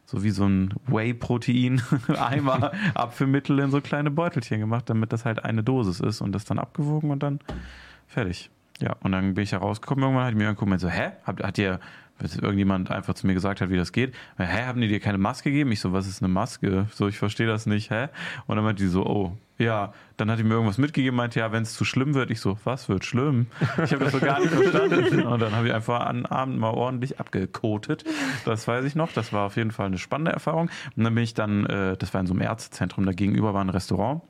so 0.05 0.23
wie 0.23 0.31
so 0.31 0.45
ein 0.45 0.73
Whey-Protein-Eimer 0.87 2.71
Abführmittel 2.95 3.59
in 3.59 3.71
so 3.71 3.79
kleine 3.79 4.11
Beutelchen 4.11 4.59
gemacht, 4.59 4.89
damit 4.89 5.13
das 5.13 5.23
halt 5.23 5.45
eine 5.45 5.63
Dosis 5.63 6.01
ist 6.01 6.19
und 6.19 6.33
das 6.33 6.43
dann 6.43 6.59
abgewogen 6.59 7.11
und 7.11 7.23
dann 7.23 7.39
fertig. 8.07 8.49
Ja, 8.81 8.95
und 9.03 9.13
dann 9.13 9.35
bin 9.35 9.43
ich 9.43 9.51
da 9.51 9.59
rausgekommen. 9.59 10.03
Irgendwann 10.03 10.25
hat 10.25 10.35
mir 10.35 10.49
angeguckt 10.49 10.71
und 10.71 10.79
so, 10.79 10.89
hä? 10.89 11.11
Habt, 11.25 11.43
hat 11.43 11.57
ihr, 11.57 11.79
bis 12.21 12.37
irgendjemand 12.37 12.91
einfach 12.91 13.13
zu 13.13 13.27
mir 13.27 13.33
gesagt 13.33 13.61
hat, 13.61 13.69
wie 13.69 13.77
das 13.77 13.91
geht. 13.91 14.13
Hä, 14.37 14.65
haben 14.65 14.79
die 14.79 14.87
dir 14.87 14.99
keine 14.99 15.17
Maske 15.17 15.49
gegeben? 15.49 15.71
Ich 15.71 15.79
so, 15.79 15.91
was 15.91 16.07
ist 16.07 16.21
eine 16.21 16.31
Maske? 16.31 16.87
So, 16.93 17.07
ich 17.07 17.17
verstehe 17.17 17.47
das 17.47 17.65
nicht, 17.65 17.89
hä? 17.89 18.07
Und 18.47 18.55
dann 18.55 18.63
meinte 18.63 18.83
die 18.83 18.89
so, 18.89 19.05
oh, 19.05 19.37
ja. 19.57 19.93
Dann 20.17 20.29
hat 20.29 20.37
die 20.37 20.43
mir 20.43 20.53
irgendwas 20.53 20.77
mitgegeben, 20.77 21.17
meinte, 21.17 21.39
ja, 21.39 21.51
wenn 21.51 21.63
es 21.63 21.73
zu 21.73 21.83
schlimm 21.83 22.13
wird. 22.13 22.29
Ich 22.29 22.41
so, 22.41 22.57
was 22.63 22.89
wird 22.89 23.05
schlimm? 23.05 23.47
Ich 23.83 23.91
habe 23.91 24.03
das 24.03 24.11
so 24.13 24.19
gar 24.19 24.39
nicht 24.39 24.51
verstanden. 24.51 25.23
Und 25.23 25.39
dann 25.41 25.55
habe 25.55 25.67
ich 25.67 25.73
einfach 25.73 26.01
an 26.01 26.25
Abend 26.27 26.59
mal 26.59 26.69
ordentlich 26.69 27.19
abgekotet. 27.19 28.03
Das 28.45 28.67
weiß 28.67 28.85
ich 28.85 28.95
noch. 28.95 29.11
Das 29.13 29.33
war 29.33 29.47
auf 29.47 29.55
jeden 29.55 29.71
Fall 29.71 29.87
eine 29.87 29.97
spannende 29.97 30.31
Erfahrung. 30.31 30.69
Und 30.95 31.03
dann 31.03 31.15
bin 31.15 31.23
ich 31.23 31.33
dann, 31.33 31.65
äh, 31.65 31.97
das 31.97 32.13
war 32.13 32.21
in 32.21 32.27
so 32.27 32.33
einem 32.33 32.41
Ärztezentrum, 32.41 33.05
da 33.05 33.13
gegenüber 33.13 33.53
war 33.53 33.63
ein 33.63 33.69
Restaurant. 33.69 34.21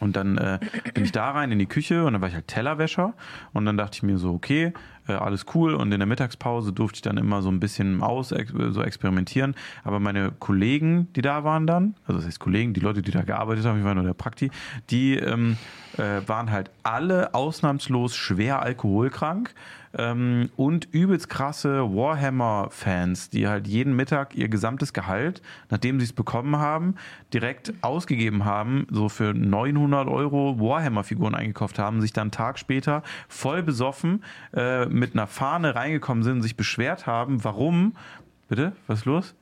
Und 0.00 0.16
dann 0.16 0.38
äh, 0.38 0.58
bin 0.94 1.04
ich 1.04 1.12
da 1.12 1.30
rein 1.30 1.52
in 1.52 1.58
die 1.58 1.66
Küche 1.66 2.04
und 2.04 2.14
dann 2.14 2.22
war 2.22 2.28
ich 2.28 2.34
halt 2.34 2.48
Tellerwäscher. 2.48 3.14
Und 3.52 3.66
dann 3.66 3.76
dachte 3.76 3.96
ich 3.96 4.02
mir 4.02 4.18
so, 4.18 4.32
okay, 4.32 4.72
äh, 5.06 5.12
alles 5.12 5.46
cool. 5.54 5.74
Und 5.74 5.92
in 5.92 6.00
der 6.00 6.06
Mittagspause 6.06 6.72
durfte 6.72 6.96
ich 6.96 7.02
dann 7.02 7.18
immer 7.18 7.42
so 7.42 7.50
ein 7.50 7.60
bisschen 7.60 8.02
aus, 8.02 8.28
so 8.28 8.82
experimentieren. 8.82 9.54
Aber 9.84 10.00
meine 10.00 10.32
Kollegen, 10.32 11.12
die 11.14 11.22
da 11.22 11.44
waren 11.44 11.66
dann, 11.66 11.94
also 12.06 12.18
das 12.18 12.26
heißt 12.26 12.40
Kollegen, 12.40 12.72
die 12.74 12.80
Leute, 12.80 13.02
die 13.02 13.10
da 13.10 13.22
gearbeitet 13.22 13.64
haben, 13.64 13.78
ich 13.78 13.84
war 13.84 13.94
nur 13.94 14.04
der 14.04 14.14
Prakti, 14.14 14.50
die 14.90 15.16
ähm, 15.16 15.56
äh, 15.98 16.26
waren 16.26 16.50
halt 16.50 16.70
alle 16.82 17.34
ausnahmslos 17.34 18.16
schwer 18.16 18.62
alkoholkrank 18.62 19.54
ähm, 19.96 20.50
und 20.56 20.88
übelst 20.92 21.28
krasse 21.28 21.94
Warhammer-Fans, 21.94 23.30
die 23.30 23.48
halt 23.48 23.66
jeden 23.66 23.94
Mittag 23.94 24.34
ihr 24.34 24.48
gesamtes 24.48 24.92
Gehalt, 24.92 25.42
nachdem 25.70 26.00
sie 26.00 26.06
es 26.06 26.12
bekommen 26.12 26.56
haben, 26.56 26.96
direkt 27.32 27.74
ausgegeben 27.82 28.44
haben, 28.44 28.86
so 28.90 29.08
für 29.08 29.34
900 29.34 30.08
Euro 30.08 30.58
Warhammer-Figuren 30.58 31.34
eingekauft 31.34 31.78
haben, 31.78 32.00
sich 32.00 32.12
dann 32.12 32.22
einen 32.22 32.30
Tag 32.30 32.58
später 32.58 33.02
voll 33.28 33.62
besoffen 33.62 34.24
äh, 34.54 34.86
mit 34.86 35.14
einer 35.14 35.26
Fahne 35.26 35.74
reingekommen 35.74 36.22
sind 36.22 36.34
und 36.34 36.42
sich 36.42 36.56
beschwert 36.56 37.06
haben, 37.06 37.44
warum. 37.44 37.94
Bitte, 38.48 38.72
was 38.86 39.00
ist 39.00 39.04
los? 39.06 39.34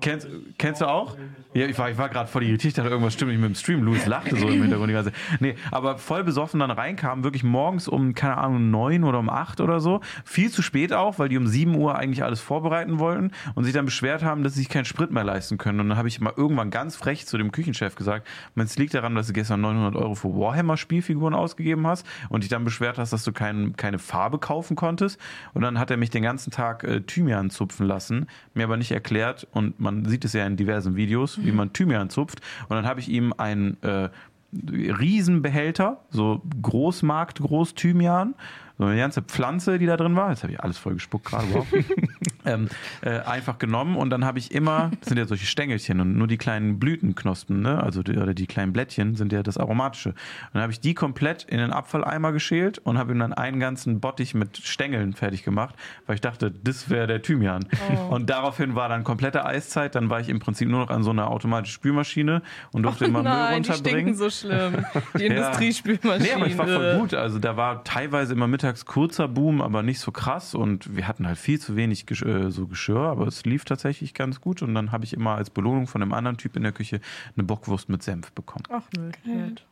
Kennst, 0.00 0.28
kennst 0.56 0.80
du 0.80 0.86
auch? 0.86 1.16
Ja, 1.54 1.66
ich 1.66 1.78
war, 1.78 1.90
ich 1.90 1.98
war 1.98 2.08
gerade 2.08 2.28
voll 2.28 2.42
irritiert, 2.44 2.72
ich 2.72 2.74
dachte, 2.74 2.90
irgendwas 2.90 3.14
stimmt 3.14 3.32
nicht 3.32 3.40
mit 3.40 3.48
dem 3.48 3.54
Stream. 3.54 3.82
Louis 3.82 4.06
lachte 4.06 4.36
so 4.36 4.48
im 4.48 4.62
Hintergrund. 4.62 4.92
Nee, 5.40 5.56
aber 5.70 5.98
voll 5.98 6.22
besoffen 6.22 6.60
dann 6.60 6.70
reinkam, 6.70 7.24
wirklich 7.24 7.42
morgens 7.42 7.88
um, 7.88 8.14
keine 8.14 8.36
Ahnung, 8.36 8.70
neun 8.70 9.02
oder 9.02 9.18
um 9.18 9.30
acht 9.30 9.60
oder 9.60 9.80
so. 9.80 10.00
Viel 10.24 10.50
zu 10.50 10.62
spät 10.62 10.92
auch, 10.92 11.18
weil 11.18 11.28
die 11.28 11.38
um 11.38 11.46
sieben 11.46 11.74
Uhr 11.74 11.96
eigentlich 11.96 12.22
alles 12.22 12.40
vorbereiten 12.40 12.98
wollten 12.98 13.32
und 13.54 13.64
sich 13.64 13.72
dann 13.72 13.86
beschwert 13.86 14.22
haben, 14.22 14.44
dass 14.44 14.54
sie 14.54 14.60
sich 14.60 14.68
keinen 14.68 14.84
Sprit 14.84 15.10
mehr 15.10 15.24
leisten 15.24 15.58
können. 15.58 15.80
Und 15.80 15.88
dann 15.88 15.98
habe 15.98 16.08
ich 16.08 16.20
mal 16.20 16.32
irgendwann 16.36 16.70
ganz 16.70 16.96
frech 16.96 17.26
zu 17.26 17.38
dem 17.38 17.50
Küchenchef 17.50 17.96
gesagt, 17.96 18.26
es 18.54 18.78
liegt 18.78 18.94
daran, 18.94 19.14
dass 19.14 19.26
du 19.26 19.32
gestern 19.32 19.62
900 19.62 19.96
Euro 19.96 20.14
für 20.14 20.28
Warhammer-Spielfiguren 20.28 21.34
ausgegeben 21.34 21.86
hast 21.86 22.06
und 22.28 22.42
dich 22.42 22.50
dann 22.50 22.64
beschwert 22.64 22.98
hast, 22.98 23.12
dass 23.12 23.24
du 23.24 23.32
kein, 23.32 23.74
keine 23.76 23.98
Farbe 23.98 24.38
kaufen 24.38 24.76
konntest. 24.76 25.18
Und 25.54 25.62
dann 25.62 25.78
hat 25.78 25.90
er 25.90 25.96
mich 25.96 26.10
den 26.10 26.22
ganzen 26.22 26.50
Tag 26.50 26.84
äh, 26.84 27.00
Thymian 27.00 27.50
zupfen 27.50 27.86
lassen, 27.86 28.26
mir 28.54 28.64
aber 28.64 28.76
nicht 28.76 28.92
erklärt 28.92 29.46
und 29.52 29.67
man 29.78 30.04
sieht 30.04 30.24
es 30.24 30.32
ja 30.32 30.46
in 30.46 30.56
diversen 30.56 30.96
Videos, 30.96 31.38
wie 31.42 31.52
man 31.52 31.72
Thymian 31.72 32.10
zupft. 32.10 32.40
Und 32.68 32.76
dann 32.76 32.86
habe 32.86 33.00
ich 33.00 33.08
ihm 33.08 33.34
einen 33.36 33.76
äh, 33.82 34.08
Riesenbehälter, 34.52 36.00
so 36.10 36.42
Großmarkt, 36.62 37.40
Groß 37.40 37.74
Thymian, 37.74 38.34
so 38.78 38.84
eine 38.84 38.96
ganze 38.96 39.22
Pflanze, 39.22 39.78
die 39.78 39.86
da 39.86 39.96
drin 39.96 40.14
war. 40.16 40.30
Jetzt 40.30 40.44
habe 40.44 40.52
ich 40.52 40.60
alles 40.60 40.78
voll 40.78 40.94
gespuckt 40.94 41.26
gerade. 41.26 41.46
Wow. 41.52 41.66
ähm, 42.44 42.68
äh, 43.02 43.18
einfach 43.20 43.58
genommen 43.58 43.96
und 43.96 44.10
dann 44.10 44.24
habe 44.24 44.38
ich 44.38 44.52
immer, 44.52 44.90
das 45.00 45.08
sind 45.08 45.18
ja 45.18 45.24
solche 45.26 45.46
Stängelchen 45.46 46.00
und 46.00 46.16
nur 46.16 46.26
die 46.28 46.38
kleinen 46.38 46.78
Blütenknospen, 46.78 47.60
ne? 47.60 47.82
also 47.82 48.02
die, 48.02 48.16
oder 48.16 48.34
die 48.34 48.46
kleinen 48.46 48.72
Blättchen 48.72 49.16
sind 49.16 49.32
ja 49.32 49.42
das 49.42 49.58
Aromatische. 49.58 50.10
Und 50.10 50.16
dann 50.54 50.62
habe 50.62 50.72
ich 50.72 50.80
die 50.80 50.94
komplett 50.94 51.42
in 51.44 51.58
den 51.58 51.72
Abfalleimer 51.72 52.32
geschält 52.32 52.78
und 52.78 52.98
habe 52.98 53.12
ihm 53.12 53.18
dann 53.18 53.32
einen 53.32 53.58
ganzen 53.60 54.00
Bottich 54.00 54.34
mit 54.34 54.58
Stängeln 54.58 55.12
fertig 55.12 55.42
gemacht, 55.42 55.74
weil 56.06 56.14
ich 56.14 56.20
dachte, 56.20 56.50
das 56.50 56.88
wäre 56.88 57.06
der 57.06 57.20
Thymian. 57.22 57.66
Oh. 58.10 58.14
Und 58.14 58.30
daraufhin 58.30 58.74
war 58.74 58.88
dann 58.88 59.02
komplette 59.04 59.44
Eiszeit, 59.44 59.94
dann 59.94 60.08
war 60.08 60.20
ich 60.20 60.28
im 60.28 60.38
Prinzip 60.38 60.68
nur 60.68 60.80
noch 60.80 60.90
an 60.90 61.02
so 61.02 61.10
einer 61.10 61.30
automatischen 61.30 61.74
Spülmaschine 61.74 62.42
und 62.72 62.84
durfte 62.84 63.06
immer 63.06 63.22
Müll 63.22 63.32
Nein, 63.32 63.62
die 63.64 63.70
runterbringen. 63.70 64.14
stinken 64.14 64.14
so 64.14 64.30
schlimm. 64.30 64.86
Die 65.18 65.24
Ja. 65.24 65.30
Industriespülmaschine. 65.34 66.28
Nee, 66.28 66.32
aber 66.34 66.46
ich 66.46 66.56
war 66.56 66.66
voll 66.66 66.98
gut. 66.98 67.14
Also 67.14 67.38
da 67.38 67.56
war 67.56 67.82
teilweise 67.84 68.34
immer 68.34 68.46
mittags 68.68 68.84
kurzer 68.84 69.28
Boom, 69.28 69.62
aber 69.62 69.82
nicht 69.82 69.98
so 69.98 70.12
krass. 70.12 70.54
Und 70.54 70.94
wir 70.94 71.08
hatten 71.08 71.26
halt 71.26 71.38
viel 71.38 71.58
zu 71.58 71.74
wenig 71.74 72.04
Gesch 72.04 72.22
äh, 72.22 72.50
so 72.50 72.66
Geschirr, 72.66 73.00
aber 73.00 73.26
es 73.26 73.46
lief 73.46 73.64
tatsächlich 73.64 74.12
ganz 74.12 74.42
gut. 74.42 74.60
Und 74.60 74.74
dann 74.74 74.92
habe 74.92 75.04
ich 75.04 75.14
immer 75.14 75.36
als 75.36 75.48
Belohnung 75.48 75.86
von 75.86 76.02
einem 76.02 76.12
anderen 76.12 76.36
Typ 76.36 76.54
in 76.54 76.62
der 76.62 76.72
Küche 76.72 77.00
eine 77.34 77.44
Bockwurst 77.44 77.88
mit 77.88 78.02
Senf 78.02 78.32
bekommen. 78.32 78.64
Ach 78.68 78.84
nö, 78.94 79.10
nett. 79.24 79.64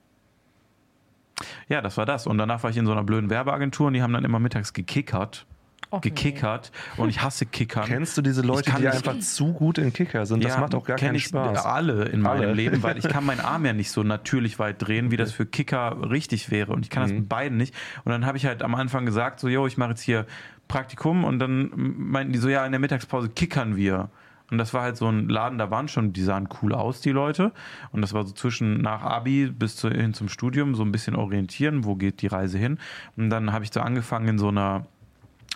Ja, 1.68 1.82
das 1.82 1.98
war 1.98 2.06
das. 2.06 2.26
Und 2.26 2.38
danach 2.38 2.62
war 2.62 2.70
ich 2.70 2.78
in 2.78 2.86
so 2.86 2.92
einer 2.92 3.04
blöden 3.04 3.28
Werbeagentur 3.28 3.88
und 3.88 3.92
die 3.92 4.02
haben 4.02 4.14
dann 4.14 4.24
immer 4.24 4.38
mittags 4.38 4.72
gekickert. 4.72 5.44
Och, 5.90 6.00
Gekickert. 6.02 6.72
Und 6.96 7.08
ich 7.10 7.22
hasse 7.22 7.46
Kickern. 7.46 7.84
Kennst 7.86 8.18
du 8.18 8.22
diese 8.22 8.42
Leute, 8.42 8.70
kann 8.70 8.80
die 8.82 8.88
einfach 8.88 9.18
zu 9.20 9.52
gut 9.52 9.78
in 9.78 9.92
Kicker 9.92 10.26
sind? 10.26 10.42
Das 10.44 10.54
Ja, 10.54 10.60
macht 10.60 10.74
auch 10.74 10.84
gar 10.84 10.96
kenn 10.96 11.08
keinen 11.08 11.14
ich 11.16 11.26
Spaß. 11.26 11.64
alle 11.64 12.04
in 12.06 12.20
meinem 12.22 12.42
Alle. 12.42 12.52
Leben, 12.54 12.82
weil 12.82 12.98
ich 12.98 13.08
kann 13.08 13.24
meinen 13.24 13.40
Arm 13.44 13.64
ja 13.64 13.72
nicht 13.72 13.90
so 13.92 14.02
natürlich 14.02 14.58
weit 14.58 14.82
drehen, 14.86 15.10
wie 15.12 15.16
das 15.16 15.30
für 15.32 15.46
Kicker 15.46 16.10
richtig 16.10 16.50
wäre. 16.50 16.72
Und 16.72 16.84
ich 16.84 16.90
kann 16.90 17.02
das 17.04 17.12
Mhm. 17.12 17.18
mit 17.20 17.28
beiden 17.28 17.56
nicht. 17.56 17.74
Und 18.04 18.10
dann 18.10 18.26
habe 18.26 18.36
ich 18.36 18.46
halt 18.46 18.62
am 18.62 18.74
Anfang 18.74 19.06
gesagt, 19.06 19.38
so, 19.40 19.48
yo, 19.48 19.66
ich 19.66 19.76
mache 19.76 19.90
jetzt 19.90 20.00
hier 20.02 20.26
Praktikum. 20.68 21.24
Und 21.24 21.38
dann 21.38 21.70
meinten 21.74 22.32
die 22.32 22.38
so, 22.40 22.48
ja, 22.48 22.66
in 22.66 22.72
der 22.72 22.80
Mittagspause 22.80 23.28
kickern 23.28 23.76
wir. 23.76 24.10
Und 24.50 24.58
das 24.58 24.72
war 24.74 24.82
halt 24.82 24.96
so 24.96 25.08
ein 25.08 25.28
Laden, 25.28 25.58
da 25.58 25.70
waren 25.72 25.88
schon, 25.88 26.12
die 26.12 26.22
sahen 26.22 26.48
cool 26.62 26.72
aus, 26.72 27.00
die 27.00 27.10
Leute. 27.10 27.50
Und 27.90 28.00
das 28.00 28.12
war 28.12 28.24
so 28.24 28.32
zwischen 28.32 28.80
nach 28.80 29.02
Abi 29.02 29.46
bis 29.50 29.74
zu, 29.74 29.88
hin 29.90 30.14
zum 30.14 30.28
Studium, 30.28 30.74
so 30.76 30.84
ein 30.84 30.92
bisschen 30.92 31.16
orientieren, 31.16 31.84
wo 31.84 31.96
geht 31.96 32.22
die 32.22 32.28
Reise 32.28 32.56
hin. 32.58 32.78
Und 33.16 33.30
dann 33.30 33.52
habe 33.52 33.64
ich 33.64 33.72
so 33.72 33.80
angefangen 33.80 34.28
in 34.28 34.38
so 34.38 34.48
einer 34.48 34.86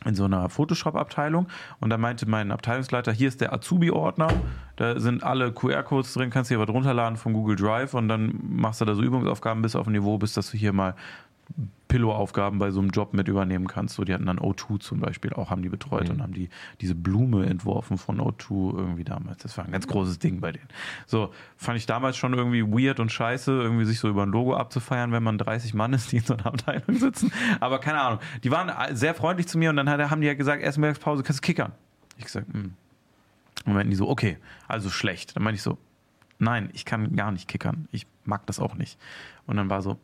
in 0.04 0.14
so 0.14 0.24
einer 0.24 0.48
Photoshop-Abteilung. 0.48 1.46
Und 1.80 1.90
da 1.90 1.98
meinte 1.98 2.28
mein 2.28 2.50
Abteilungsleiter, 2.52 3.12
hier 3.12 3.28
ist 3.28 3.40
der 3.40 3.52
Azubi-Ordner, 3.52 4.28
da 4.76 4.98
sind 4.98 5.22
alle 5.22 5.52
QR-Codes 5.52 6.14
drin, 6.14 6.30
kannst 6.30 6.50
dir 6.50 6.58
was 6.58 6.68
runterladen 6.68 7.16
von 7.16 7.32
Google 7.32 7.56
Drive 7.56 7.94
und 7.94 8.08
dann 8.08 8.38
machst 8.42 8.80
du 8.80 8.84
da 8.84 8.94
so 8.94 9.02
Übungsaufgaben 9.02 9.62
bis 9.62 9.76
auf 9.76 9.86
ein 9.86 9.92
Niveau, 9.92 10.18
bis 10.18 10.34
dass 10.34 10.50
du 10.50 10.56
hier 10.56 10.72
mal 10.72 10.94
Pillow-Aufgaben 11.88 12.60
bei 12.60 12.70
so 12.70 12.78
einem 12.78 12.90
Job 12.90 13.14
mit 13.14 13.26
übernehmen 13.26 13.66
kannst. 13.66 13.96
So, 13.96 14.04
die 14.04 14.14
hatten 14.14 14.26
dann 14.26 14.38
O2 14.38 14.78
zum 14.78 15.00
Beispiel 15.00 15.32
auch, 15.32 15.50
haben 15.50 15.62
die 15.62 15.68
betreut 15.68 16.08
und 16.08 16.22
haben 16.22 16.32
die 16.32 16.48
diese 16.80 16.94
Blume 16.94 17.46
entworfen 17.46 17.98
von 17.98 18.20
O2 18.20 18.78
irgendwie 18.78 19.02
damals. 19.02 19.42
Das 19.42 19.58
war 19.58 19.64
ein 19.64 19.72
ganz 19.72 19.88
großes 19.88 20.20
Ding 20.20 20.40
bei 20.40 20.52
denen. 20.52 20.68
So, 21.06 21.32
fand 21.56 21.78
ich 21.78 21.86
damals 21.86 22.16
schon 22.16 22.32
irgendwie 22.32 22.62
weird 22.62 23.00
und 23.00 23.10
scheiße, 23.10 23.50
irgendwie 23.50 23.84
sich 23.84 23.98
so 23.98 24.08
über 24.08 24.24
ein 24.24 24.30
Logo 24.30 24.54
abzufeiern, 24.54 25.10
wenn 25.10 25.24
man 25.24 25.36
30 25.36 25.74
Mann 25.74 25.92
ist, 25.92 26.12
die 26.12 26.18
in 26.18 26.24
so 26.24 26.34
einer 26.34 26.46
Abteilung 26.46 26.96
sitzen. 26.96 27.32
Aber 27.58 27.80
keine 27.80 28.00
Ahnung. 28.00 28.20
Die 28.44 28.52
waren 28.52 28.70
sehr 28.94 29.14
freundlich 29.14 29.48
zu 29.48 29.58
mir 29.58 29.70
und 29.70 29.76
dann 29.76 29.88
haben 29.88 30.20
die 30.20 30.28
ja 30.28 30.34
gesagt, 30.34 30.62
erste 30.62 30.80
Mittagspause 30.80 31.24
kannst 31.24 31.42
du 31.42 31.46
kickern. 31.46 31.72
Ich 32.18 32.24
gesagt, 32.24 32.46
hm. 32.52 32.74
Und 33.66 33.74
meinten 33.74 33.90
die 33.90 33.96
so, 33.96 34.08
okay, 34.08 34.38
also 34.68 34.88
schlecht. 34.90 35.36
Dann 35.36 35.42
meinte 35.42 35.56
ich 35.56 35.62
so, 35.62 35.76
nein, 36.38 36.70
ich 36.72 36.84
kann 36.84 37.14
gar 37.16 37.32
nicht 37.32 37.48
kickern. 37.48 37.88
Ich 37.90 38.06
mag 38.24 38.46
das 38.46 38.60
auch 38.60 38.74
nicht. 38.74 38.98
Und 39.46 39.56
dann 39.56 39.68
war 39.68 39.82
so, 39.82 39.98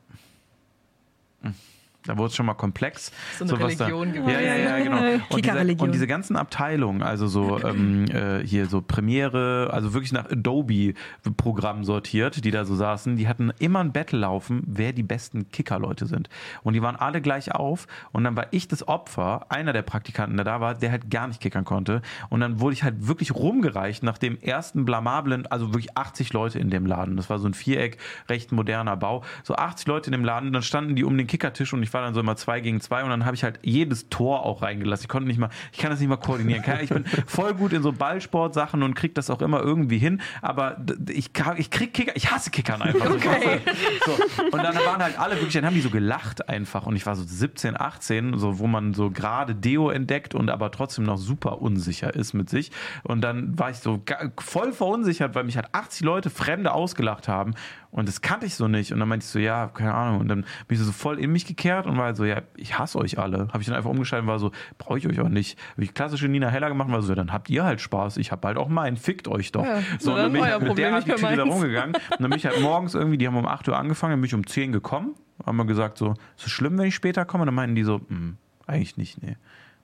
hm. 1.42 1.75
Da 2.06 2.16
wurde 2.16 2.28
es 2.28 2.36
schon 2.36 2.46
mal 2.46 2.54
komplex. 2.54 3.12
So 3.38 3.44
eine 3.44 3.64
was 3.64 3.76
da- 3.76 3.86
Religion 3.86 4.12
gewesen. 4.12 4.30
Ja, 4.30 4.40
ja, 4.40 4.56
ja, 4.56 4.78
genau. 4.84 4.96
Und 4.96 5.12
diese, 5.30 5.40
Kickerreligion. 5.42 5.88
und 5.88 5.92
diese 5.92 6.06
ganzen 6.06 6.36
Abteilungen, 6.36 7.02
also 7.02 7.26
so 7.26 7.62
ähm, 7.64 8.04
äh, 8.06 8.40
hier 8.46 8.66
so 8.66 8.80
Premiere, 8.80 9.70
also 9.72 9.92
wirklich 9.94 10.12
nach 10.12 10.30
Adobe-Programm 10.30 11.84
sortiert, 11.84 12.44
die 12.44 12.50
da 12.50 12.64
so 12.64 12.74
saßen, 12.74 13.16
die 13.16 13.28
hatten 13.28 13.52
immer 13.58 13.80
ein 13.80 13.92
Battle 13.92 14.18
laufen, 14.18 14.62
wer 14.66 14.92
die 14.92 15.02
besten 15.02 15.50
Kicker-Leute 15.50 16.06
sind. 16.06 16.28
Und 16.62 16.74
die 16.74 16.82
waren 16.82 16.96
alle 16.96 17.20
gleich 17.20 17.52
auf. 17.54 17.86
Und 18.12 18.24
dann 18.24 18.36
war 18.36 18.46
ich 18.50 18.68
das 18.68 18.86
Opfer, 18.86 19.46
einer 19.48 19.72
der 19.72 19.82
Praktikanten, 19.82 20.36
der 20.36 20.44
da 20.44 20.60
war, 20.60 20.74
der 20.74 20.90
halt 20.90 21.10
gar 21.10 21.28
nicht 21.28 21.40
kickern 21.40 21.64
konnte. 21.64 22.02
Und 22.28 22.40
dann 22.40 22.60
wurde 22.60 22.74
ich 22.74 22.82
halt 22.82 23.06
wirklich 23.08 23.34
rumgereicht 23.34 24.02
nach 24.02 24.18
dem 24.18 24.40
ersten 24.40 24.84
blamablen, 24.84 25.46
also 25.46 25.72
wirklich 25.72 25.96
80 25.96 26.32
Leute 26.32 26.58
in 26.58 26.70
dem 26.70 26.86
Laden. 26.86 27.16
Das 27.16 27.30
war 27.30 27.38
so 27.38 27.48
ein 27.48 27.54
Viereck, 27.54 27.98
recht 28.28 28.52
moderner 28.52 28.96
Bau. 28.96 29.22
So 29.42 29.54
80 29.56 29.86
Leute 29.86 30.06
in 30.06 30.12
dem 30.12 30.24
Laden, 30.24 30.52
dann 30.52 30.62
standen 30.62 30.96
die 30.96 31.04
um 31.04 31.16
den 31.16 31.26
Kickertisch 31.26 31.72
und 31.72 31.82
ich 31.82 31.92
war 31.92 31.95
dann 32.02 32.14
so 32.14 32.20
immer 32.20 32.36
zwei 32.36 32.60
gegen 32.60 32.80
zwei 32.80 33.02
und 33.02 33.10
dann 33.10 33.24
habe 33.24 33.34
ich 33.36 33.44
halt 33.44 33.60
jedes 33.62 34.08
Tor 34.08 34.44
auch 34.44 34.62
reingelassen. 34.62 35.04
Ich 35.04 35.08
konnte 35.08 35.28
nicht 35.28 35.38
mal, 35.38 35.50
ich 35.72 35.78
kann 35.78 35.90
das 35.90 36.00
nicht 36.00 36.08
mal 36.08 36.16
koordinieren. 36.16 36.62
Ich 36.82 36.90
bin 36.90 37.04
voll 37.26 37.54
gut 37.54 37.72
in 37.72 37.82
so 37.82 37.92
Ballsportsachen 37.92 38.82
und 38.82 38.94
krieg 38.94 39.14
das 39.14 39.30
auch 39.30 39.42
immer 39.42 39.60
irgendwie 39.60 39.98
hin, 39.98 40.20
aber 40.42 40.76
ich, 41.08 41.30
ich 41.56 41.70
krieg 41.70 41.94
Kicker, 41.94 42.12
ich 42.14 42.30
hasse 42.30 42.50
Kickern 42.50 42.82
einfach. 42.82 43.06
Hasse, 43.06 43.60
so. 44.04 44.44
Und 44.44 44.62
dann 44.62 44.74
waren 44.74 45.02
halt 45.02 45.18
alle 45.18 45.36
wirklich, 45.36 45.54
dann 45.54 45.66
haben 45.66 45.74
die 45.74 45.80
so 45.80 45.90
gelacht 45.90 46.48
einfach 46.48 46.86
und 46.86 46.96
ich 46.96 47.06
war 47.06 47.16
so 47.16 47.24
17, 47.24 47.78
18, 47.80 48.38
so, 48.38 48.58
wo 48.58 48.66
man 48.66 48.94
so 48.94 49.10
gerade 49.10 49.54
Deo 49.54 49.90
entdeckt 49.90 50.34
und 50.34 50.50
aber 50.50 50.70
trotzdem 50.70 51.04
noch 51.04 51.18
super 51.18 51.62
unsicher 51.62 52.14
ist 52.14 52.34
mit 52.34 52.50
sich. 52.50 52.70
Und 53.02 53.22
dann 53.22 53.58
war 53.58 53.70
ich 53.70 53.78
so 53.78 54.02
voll 54.38 54.72
verunsichert, 54.72 55.34
weil 55.34 55.44
mich 55.44 55.56
halt 55.56 55.68
80 55.72 56.04
Leute 56.04 56.30
Fremde 56.30 56.72
ausgelacht 56.72 57.28
haben 57.28 57.54
und 57.96 58.06
das 58.06 58.20
kannte 58.20 58.44
ich 58.44 58.54
so 58.54 58.68
nicht. 58.68 58.92
Und 58.92 59.00
dann 59.00 59.08
meinte 59.08 59.24
ich 59.24 59.30
so, 59.30 59.38
ja, 59.38 59.68
keine 59.72 59.94
Ahnung. 59.94 60.20
Und 60.20 60.28
dann 60.28 60.42
bin 60.68 60.78
ich 60.78 60.80
so 60.80 60.92
voll 60.92 61.18
in 61.18 61.32
mich 61.32 61.46
gekehrt 61.46 61.86
und 61.86 61.96
war 61.96 62.04
halt 62.04 62.16
so, 62.16 62.26
ja, 62.26 62.42
ich 62.56 62.78
hasse 62.78 62.98
euch 62.98 63.18
alle. 63.18 63.48
Habe 63.48 63.60
ich 63.60 63.66
dann 63.66 63.74
einfach 63.74 63.88
umgeschaltet 63.88 64.24
und 64.24 64.28
war 64.28 64.38
so, 64.38 64.52
brauche 64.76 64.98
ich 64.98 65.08
euch 65.08 65.18
auch 65.18 65.30
nicht. 65.30 65.58
Habe 65.72 65.84
ich 65.84 65.94
klassische 65.94 66.28
Nina 66.28 66.48
Heller 66.48 66.68
gemacht 66.68 66.88
und 66.88 66.94
war 66.94 67.00
so, 67.00 67.08
ja, 67.08 67.14
dann 67.14 67.32
habt 67.32 67.48
ihr 67.48 67.64
halt 67.64 67.80
Spaß. 67.80 68.18
Ich 68.18 68.32
habe 68.32 68.46
halt 68.46 68.58
auch 68.58 68.68
meinen. 68.68 68.98
Fickt 68.98 69.28
euch 69.28 69.50
doch. 69.50 69.64
Ja, 69.64 69.80
so, 69.98 70.10
und 70.12 70.18
dann 70.18 70.24
dann 70.24 70.32
bin 70.34 70.42
ich 70.42 70.48
halt 70.50 70.60
mit 70.60 70.68
Problem, 70.68 70.88
der 70.90 70.96
Attitüde 70.98 71.36
da 71.36 71.42
rumgegangen. 71.44 71.94
Und 71.94 72.20
dann 72.20 72.30
bin 72.30 72.38
ich 72.38 72.44
halt 72.46 72.60
morgens 72.60 72.94
irgendwie, 72.94 73.16
die 73.16 73.26
haben 73.26 73.36
um 73.36 73.46
8 73.46 73.66
Uhr 73.68 73.78
angefangen, 73.78 74.12
dann 74.12 74.20
bin 74.20 74.26
ich 74.26 74.34
um 74.34 74.46
10 74.46 74.72
gekommen. 74.72 75.14
Haben 75.44 75.56
wir 75.56 75.64
gesagt 75.64 75.96
so, 75.96 76.12
ist 76.36 76.46
es 76.46 76.52
schlimm, 76.52 76.76
wenn 76.78 76.86
ich 76.86 76.94
später 76.94 77.24
komme? 77.24 77.42
Und 77.42 77.46
dann 77.46 77.54
meinten 77.54 77.76
die 77.76 77.82
so, 77.84 78.02
"Hm, 78.08 78.36
eigentlich 78.66 78.96
nicht, 78.98 79.22
nee. 79.22 79.36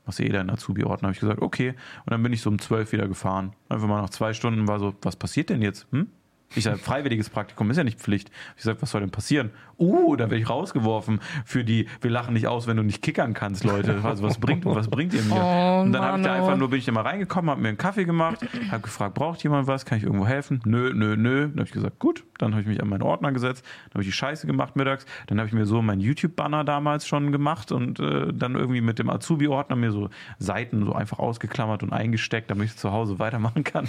machst 0.04 0.18
du 0.18 0.24
eh 0.24 0.28
deinen 0.28 0.50
Azubi-Ordner. 0.50 1.06
Habe 1.08 1.14
ich 1.14 1.20
gesagt, 1.20 1.40
okay. 1.40 1.70
Und 2.04 2.10
dann 2.10 2.22
bin 2.22 2.32
ich 2.32 2.42
so 2.42 2.50
um 2.50 2.58
12 2.58 2.92
wieder 2.92 3.08
gefahren. 3.08 3.52
Einfach 3.70 3.86
mal 3.86 4.02
nach 4.02 4.10
zwei 4.10 4.32
Stunden 4.34 4.68
war 4.68 4.78
so, 4.78 4.94
was 5.00 5.16
passiert 5.16 5.48
denn 5.48 5.62
jetzt? 5.62 5.86
Hm? 5.92 6.08
Ich 6.54 6.64
sage, 6.64 6.78
freiwilliges 6.78 7.30
Praktikum 7.30 7.70
ist 7.70 7.76
ja 7.76 7.84
nicht 7.84 7.98
Pflicht. 7.98 8.30
Ich 8.56 8.62
sage, 8.62 8.80
was 8.82 8.90
soll 8.90 9.00
denn 9.00 9.10
passieren? 9.10 9.50
Uh, 9.82 10.14
da 10.14 10.30
werde 10.30 10.36
ich 10.36 10.48
rausgeworfen 10.48 11.20
für 11.44 11.64
die, 11.64 11.88
wir 12.00 12.10
lachen 12.10 12.34
nicht 12.34 12.46
aus, 12.46 12.68
wenn 12.68 12.76
du 12.76 12.84
nicht 12.84 13.02
kickern 13.02 13.34
kannst, 13.34 13.64
Leute. 13.64 14.00
Also 14.04 14.22
was 14.22 14.38
bringt, 14.38 14.64
was 14.64 14.88
bringt 14.88 15.12
ihr 15.12 15.22
mir? 15.22 15.32
Oh, 15.42 15.82
und 15.82 15.92
dann 15.92 16.02
habe 16.02 16.18
ich 16.18 16.24
da 16.24 16.32
Mano. 16.32 16.44
einfach 16.44 16.56
nur, 16.56 16.70
bin 16.70 16.78
ich 16.78 16.84
da 16.84 16.92
mal 16.92 17.02
reingekommen, 17.02 17.50
habe 17.50 17.60
mir 17.60 17.68
einen 17.68 17.78
Kaffee 17.78 18.04
gemacht, 18.04 18.46
habe 18.70 18.82
gefragt, 18.82 19.14
braucht 19.14 19.42
jemand 19.42 19.66
was? 19.66 19.84
Kann 19.84 19.98
ich 19.98 20.04
irgendwo 20.04 20.26
helfen? 20.26 20.60
Nö, 20.64 20.92
nö, 20.94 21.16
nö. 21.16 21.48
Dann 21.48 21.58
habe 21.58 21.64
ich 21.64 21.72
gesagt, 21.72 21.98
gut. 21.98 22.24
Dann 22.38 22.52
habe 22.52 22.62
ich 22.62 22.68
mich 22.68 22.82
an 22.82 22.88
meinen 22.88 23.02
Ordner 23.02 23.30
gesetzt, 23.30 23.64
dann 23.64 23.94
habe 23.94 24.02
ich 24.02 24.08
die 24.08 24.12
Scheiße 24.12 24.46
gemacht 24.46 24.74
mittags. 24.76 25.06
Dann 25.28 25.38
habe 25.38 25.46
ich 25.46 25.54
mir 25.54 25.64
so 25.64 25.80
meinen 25.80 26.00
YouTube-Banner 26.00 26.64
damals 26.64 27.06
schon 27.06 27.30
gemacht 27.30 27.70
und 27.70 28.00
äh, 28.00 28.32
dann 28.32 28.56
irgendwie 28.56 28.80
mit 28.80 28.98
dem 28.98 29.10
Azubi-Ordner 29.10 29.76
mir 29.76 29.92
so 29.92 30.10
Seiten 30.38 30.84
so 30.84 30.92
einfach 30.92 31.18
ausgeklammert 31.18 31.82
und 31.82 31.92
eingesteckt, 31.92 32.50
damit 32.50 32.66
ich 32.66 32.76
zu 32.76 32.90
Hause 32.90 33.18
weitermachen 33.18 33.62
kann. 33.62 33.88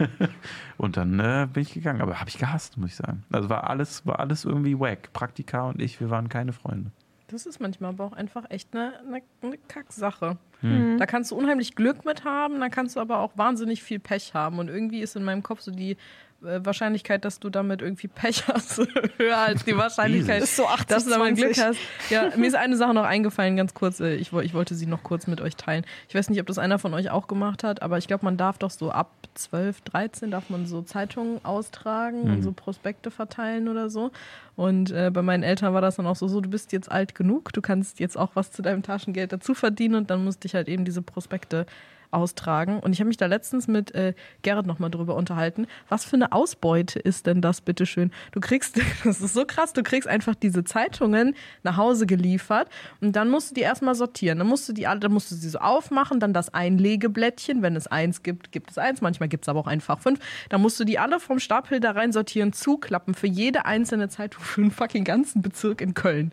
und 0.76 0.96
dann 0.96 1.18
äh, 1.18 1.48
bin 1.50 1.62
ich 1.62 1.72
gegangen. 1.72 2.02
Aber 2.02 2.20
habe 2.20 2.28
ich 2.28 2.38
gehasst, 2.38 2.76
muss 2.76 2.90
ich 2.90 2.96
sagen. 2.96 3.24
Also 3.32 3.48
war 3.48 3.68
alles, 3.70 4.06
war 4.06 4.20
alles 4.20 4.44
irgendwie 4.44 4.78
wack. 4.78 5.10
Praktika 5.18 5.68
und 5.68 5.82
ich, 5.82 5.98
wir 5.98 6.10
waren 6.10 6.28
keine 6.28 6.52
Freunde. 6.52 6.92
Das 7.26 7.44
ist 7.44 7.58
manchmal 7.58 7.90
aber 7.90 8.04
auch 8.04 8.12
einfach 8.12 8.44
echt 8.50 8.72
eine, 8.72 9.00
eine, 9.00 9.22
eine 9.42 9.58
Kacksache. 9.66 10.38
Mhm. 10.62 10.96
Da 10.96 11.06
kannst 11.06 11.32
du 11.32 11.36
unheimlich 11.36 11.74
Glück 11.74 12.04
mit 12.04 12.22
haben, 12.22 12.60
da 12.60 12.68
kannst 12.68 12.94
du 12.94 13.00
aber 13.00 13.18
auch 13.18 13.32
wahnsinnig 13.36 13.82
viel 13.82 13.98
Pech 13.98 14.32
haben. 14.34 14.60
Und 14.60 14.68
irgendwie 14.68 15.00
ist 15.00 15.16
in 15.16 15.24
meinem 15.24 15.42
Kopf 15.42 15.60
so 15.60 15.72
die 15.72 15.96
Wahrscheinlichkeit, 16.40 17.24
dass 17.24 17.40
du 17.40 17.50
damit 17.50 17.82
irgendwie 17.82 18.08
Pech 18.08 18.46
hast, 18.46 18.78
höher 19.16 19.36
als 19.38 19.64
die 19.64 19.76
Wahrscheinlichkeit, 19.76 20.42
Ist 20.42 20.56
so 20.56 20.66
80, 20.66 20.86
dass 20.86 21.04
du 21.04 21.10
damit 21.10 21.36
Glück 21.36 21.54
20. 21.54 21.64
hast. 21.64 22.10
Ja, 22.10 22.30
mir 22.36 22.46
ist 22.46 22.54
eine 22.54 22.76
Sache 22.76 22.94
noch 22.94 23.04
eingefallen, 23.04 23.56
ganz 23.56 23.74
kurz. 23.74 23.98
äh, 24.00 24.14
Ich, 24.14 24.32
ich 24.32 24.54
wollte 24.54 24.74
sie 24.74 24.86
noch 24.86 25.02
kurz 25.02 25.26
mit 25.26 25.40
euch 25.40 25.56
teilen. 25.56 25.84
Ich 26.08 26.14
weiß 26.14 26.30
nicht, 26.30 26.40
ob 26.40 26.46
das 26.46 26.58
einer 26.58 26.78
von 26.78 26.94
euch 26.94 27.10
auch 27.10 27.26
gemacht 27.26 27.64
hat, 27.64 27.82
aber 27.82 27.98
ich 27.98 28.06
glaube, 28.06 28.24
man 28.24 28.36
darf 28.36 28.58
doch 28.58 28.70
so 28.70 28.90
ab 28.90 29.10
12, 29.34 29.80
13 29.82 30.30
darf 30.30 30.48
man 30.50 30.66
so 30.66 30.82
Zeitungen 30.82 31.44
austragen 31.44 32.22
und 32.22 32.42
so 32.42 32.52
Prospekte 32.52 33.10
verteilen 33.10 33.68
oder 33.68 33.90
so. 33.90 34.10
Und 34.56 34.90
äh, 34.90 35.10
bei 35.12 35.22
meinen 35.22 35.42
Eltern 35.42 35.74
war 35.74 35.80
das 35.80 35.96
dann 35.96 36.06
auch 36.06 36.16
so, 36.16 36.26
so, 36.28 36.40
du 36.40 36.48
bist 36.50 36.72
jetzt 36.72 36.90
alt 36.90 37.14
genug, 37.14 37.52
du 37.52 37.60
kannst 37.60 38.00
jetzt 38.00 38.16
auch 38.18 38.30
was 38.34 38.50
zu 38.50 38.62
deinem 38.62 38.82
Taschengeld 38.82 39.32
dazu 39.32 39.54
verdienen 39.54 39.94
und 39.94 40.10
dann 40.10 40.24
musste 40.24 40.46
ich 40.46 40.54
halt 40.54 40.68
eben 40.68 40.84
diese 40.84 41.02
Prospekte 41.02 41.66
austragen. 42.10 42.80
Und 42.80 42.92
ich 42.92 43.00
habe 43.00 43.08
mich 43.08 43.16
da 43.16 43.26
letztens 43.26 43.68
mit 43.68 43.94
äh, 43.94 44.14
Gerrit 44.42 44.66
nochmal 44.66 44.90
drüber 44.90 45.14
unterhalten. 45.14 45.66
Was 45.88 46.04
für 46.04 46.16
eine 46.16 46.32
Ausbeute 46.32 46.98
ist 46.98 47.26
denn 47.26 47.40
das, 47.40 47.60
bitteschön? 47.60 48.10
Du 48.32 48.40
kriegst, 48.40 48.80
das 49.04 49.20
ist 49.20 49.34
so 49.34 49.44
krass, 49.44 49.72
du 49.72 49.82
kriegst 49.82 50.08
einfach 50.08 50.34
diese 50.34 50.64
Zeitungen 50.64 51.34
nach 51.62 51.76
Hause 51.76 52.06
geliefert 52.06 52.68
und 53.00 53.16
dann 53.16 53.30
musst 53.30 53.50
du 53.50 53.54
die 53.54 53.60
erstmal 53.60 53.94
sortieren. 53.94 54.38
Dann 54.38 54.48
musst 54.48 54.68
du 54.68 54.72
die 54.72 54.86
alle, 54.86 55.00
dann 55.00 55.12
musst 55.12 55.30
du 55.30 55.34
sie 55.34 55.48
so 55.48 55.58
aufmachen, 55.58 56.20
dann 56.20 56.32
das 56.32 56.52
Einlegeblättchen, 56.52 57.62
wenn 57.62 57.76
es 57.76 57.86
eins 57.86 58.22
gibt, 58.22 58.52
gibt 58.52 58.70
es 58.70 58.78
eins, 58.78 59.00
manchmal 59.00 59.28
gibt 59.28 59.44
es 59.44 59.48
aber 59.48 59.60
auch 59.60 59.66
einfach 59.66 59.98
fünf. 59.98 60.18
Dann 60.48 60.62
musst 60.62 60.78
du 60.80 60.84
die 60.84 60.98
alle 60.98 61.20
vom 61.20 61.38
Stapel 61.38 61.80
da 61.80 61.92
rein 61.92 62.12
sortieren, 62.12 62.52
zuklappen 62.52 63.14
für 63.14 63.26
jede 63.26 63.66
einzelne 63.66 64.08
Zeitung 64.08 64.42
für 64.42 64.62
einen 64.62 64.70
fucking 64.70 65.04
ganzen 65.04 65.42
Bezirk 65.42 65.80
in 65.80 65.94
Köln. 65.94 66.32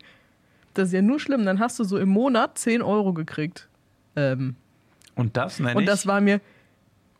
Das 0.73 0.89
ist 0.89 0.93
ja 0.93 1.01
nur 1.01 1.19
schlimm. 1.19 1.45
Dann 1.45 1.59
hast 1.59 1.79
du 1.79 1.83
so 1.83 1.97
im 1.97 2.09
Monat 2.09 2.57
10 2.57 2.81
Euro 2.81 3.13
gekriegt. 3.13 3.67
Ähm, 4.15 4.55
Und 5.15 5.37
das 5.37 5.59
nenne 5.59 5.75
und 5.75 5.83
ich 5.83 5.89
das 5.89 6.05
war 6.07 6.21
mir, 6.21 6.41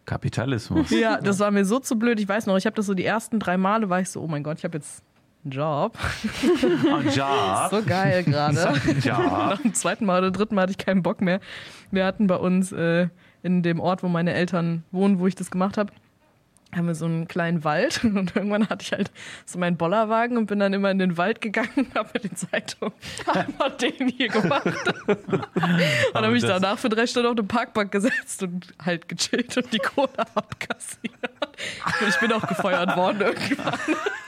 Kapitalismus. 0.05 0.89
ja, 0.91 1.17
das 1.21 1.39
war 1.39 1.51
mir 1.51 1.65
so 1.65 1.79
zu 1.79 1.97
blöd. 1.97 2.19
Ich 2.19 2.27
weiß 2.27 2.45
noch, 2.45 2.57
ich 2.57 2.65
habe 2.65 2.75
das 2.75 2.85
so 2.85 2.93
die 2.93 3.05
ersten 3.05 3.39
drei 3.39 3.57
Male, 3.57 3.89
war 3.89 3.99
ich 3.99 4.09
so, 4.09 4.21
oh 4.21 4.27
mein 4.27 4.43
Gott, 4.43 4.59
ich 4.59 4.63
habe 4.63 4.77
jetzt 4.77 5.03
einen 5.43 5.51
Job. 5.51 5.97
Und 6.93 7.15
ja, 7.15 7.67
So 7.71 7.81
geil 7.83 8.23
gerade. 8.23 8.55
Nach 9.05 9.61
dem 9.61 9.73
zweiten 9.73 10.05
Mal 10.05 10.19
oder 10.19 10.31
dritten 10.31 10.55
Mal 10.55 10.63
hatte 10.63 10.71
ich 10.71 10.77
keinen 10.77 11.03
Bock 11.03 11.21
mehr. 11.21 11.39
Wir 11.91 12.05
hatten 12.05 12.27
bei 12.27 12.35
uns 12.35 12.71
äh, 12.71 13.07
in 13.43 13.63
dem 13.63 13.79
Ort, 13.79 14.03
wo 14.03 14.07
meine 14.07 14.33
Eltern 14.33 14.83
wohnen, 14.91 15.19
wo 15.19 15.27
ich 15.27 15.35
das 15.35 15.51
gemacht 15.51 15.77
habe, 15.77 15.91
haben 16.76 16.88
wir 16.88 16.95
so 16.95 17.05
einen 17.05 17.28
kleinen 17.28 17.63
Wald 17.63 18.01
und 18.03 18.36
irgendwann 18.36 18.69
hatte 18.69 18.84
ich 18.84 18.91
halt 18.91 19.11
so 19.45 19.59
meinen 19.59 19.78
Bollerwagen 19.78 20.38
und 20.38 20.45
bin 20.47 20.59
dann 20.59 20.73
immer 20.73 20.91
in 20.91 20.99
den 20.99 21.17
Wald 21.17 21.41
gegangen 21.41 21.69
und 21.76 21.95
habe 21.95 22.09
mit 22.13 22.23
den 22.23 22.36
Zeitungen 22.36 22.93
einmal 23.34 23.71
den 23.71 24.07
hier 24.09 24.28
gemacht. 24.30 24.65
und 25.07 26.15
habe 26.15 26.32
mich 26.32 26.43
danach 26.43 26.78
für 26.78 26.89
drei 26.89 27.07
Stunden 27.07 27.30
auf 27.30 27.36
den 27.36 27.47
Parkbank 27.47 27.91
gesetzt 27.91 28.43
und 28.43 28.73
halt 28.84 29.07
gechillt 29.07 29.55
und 29.57 29.71
die 29.73 29.80
Kohle 29.80 30.09
abkassiert. 30.36 31.13
Und 32.01 32.07
ich 32.09 32.19
bin 32.19 32.32
auch 32.34 32.45
gefeuert 32.47 32.95
worden 32.97 33.21
irgendwann, 33.21 33.73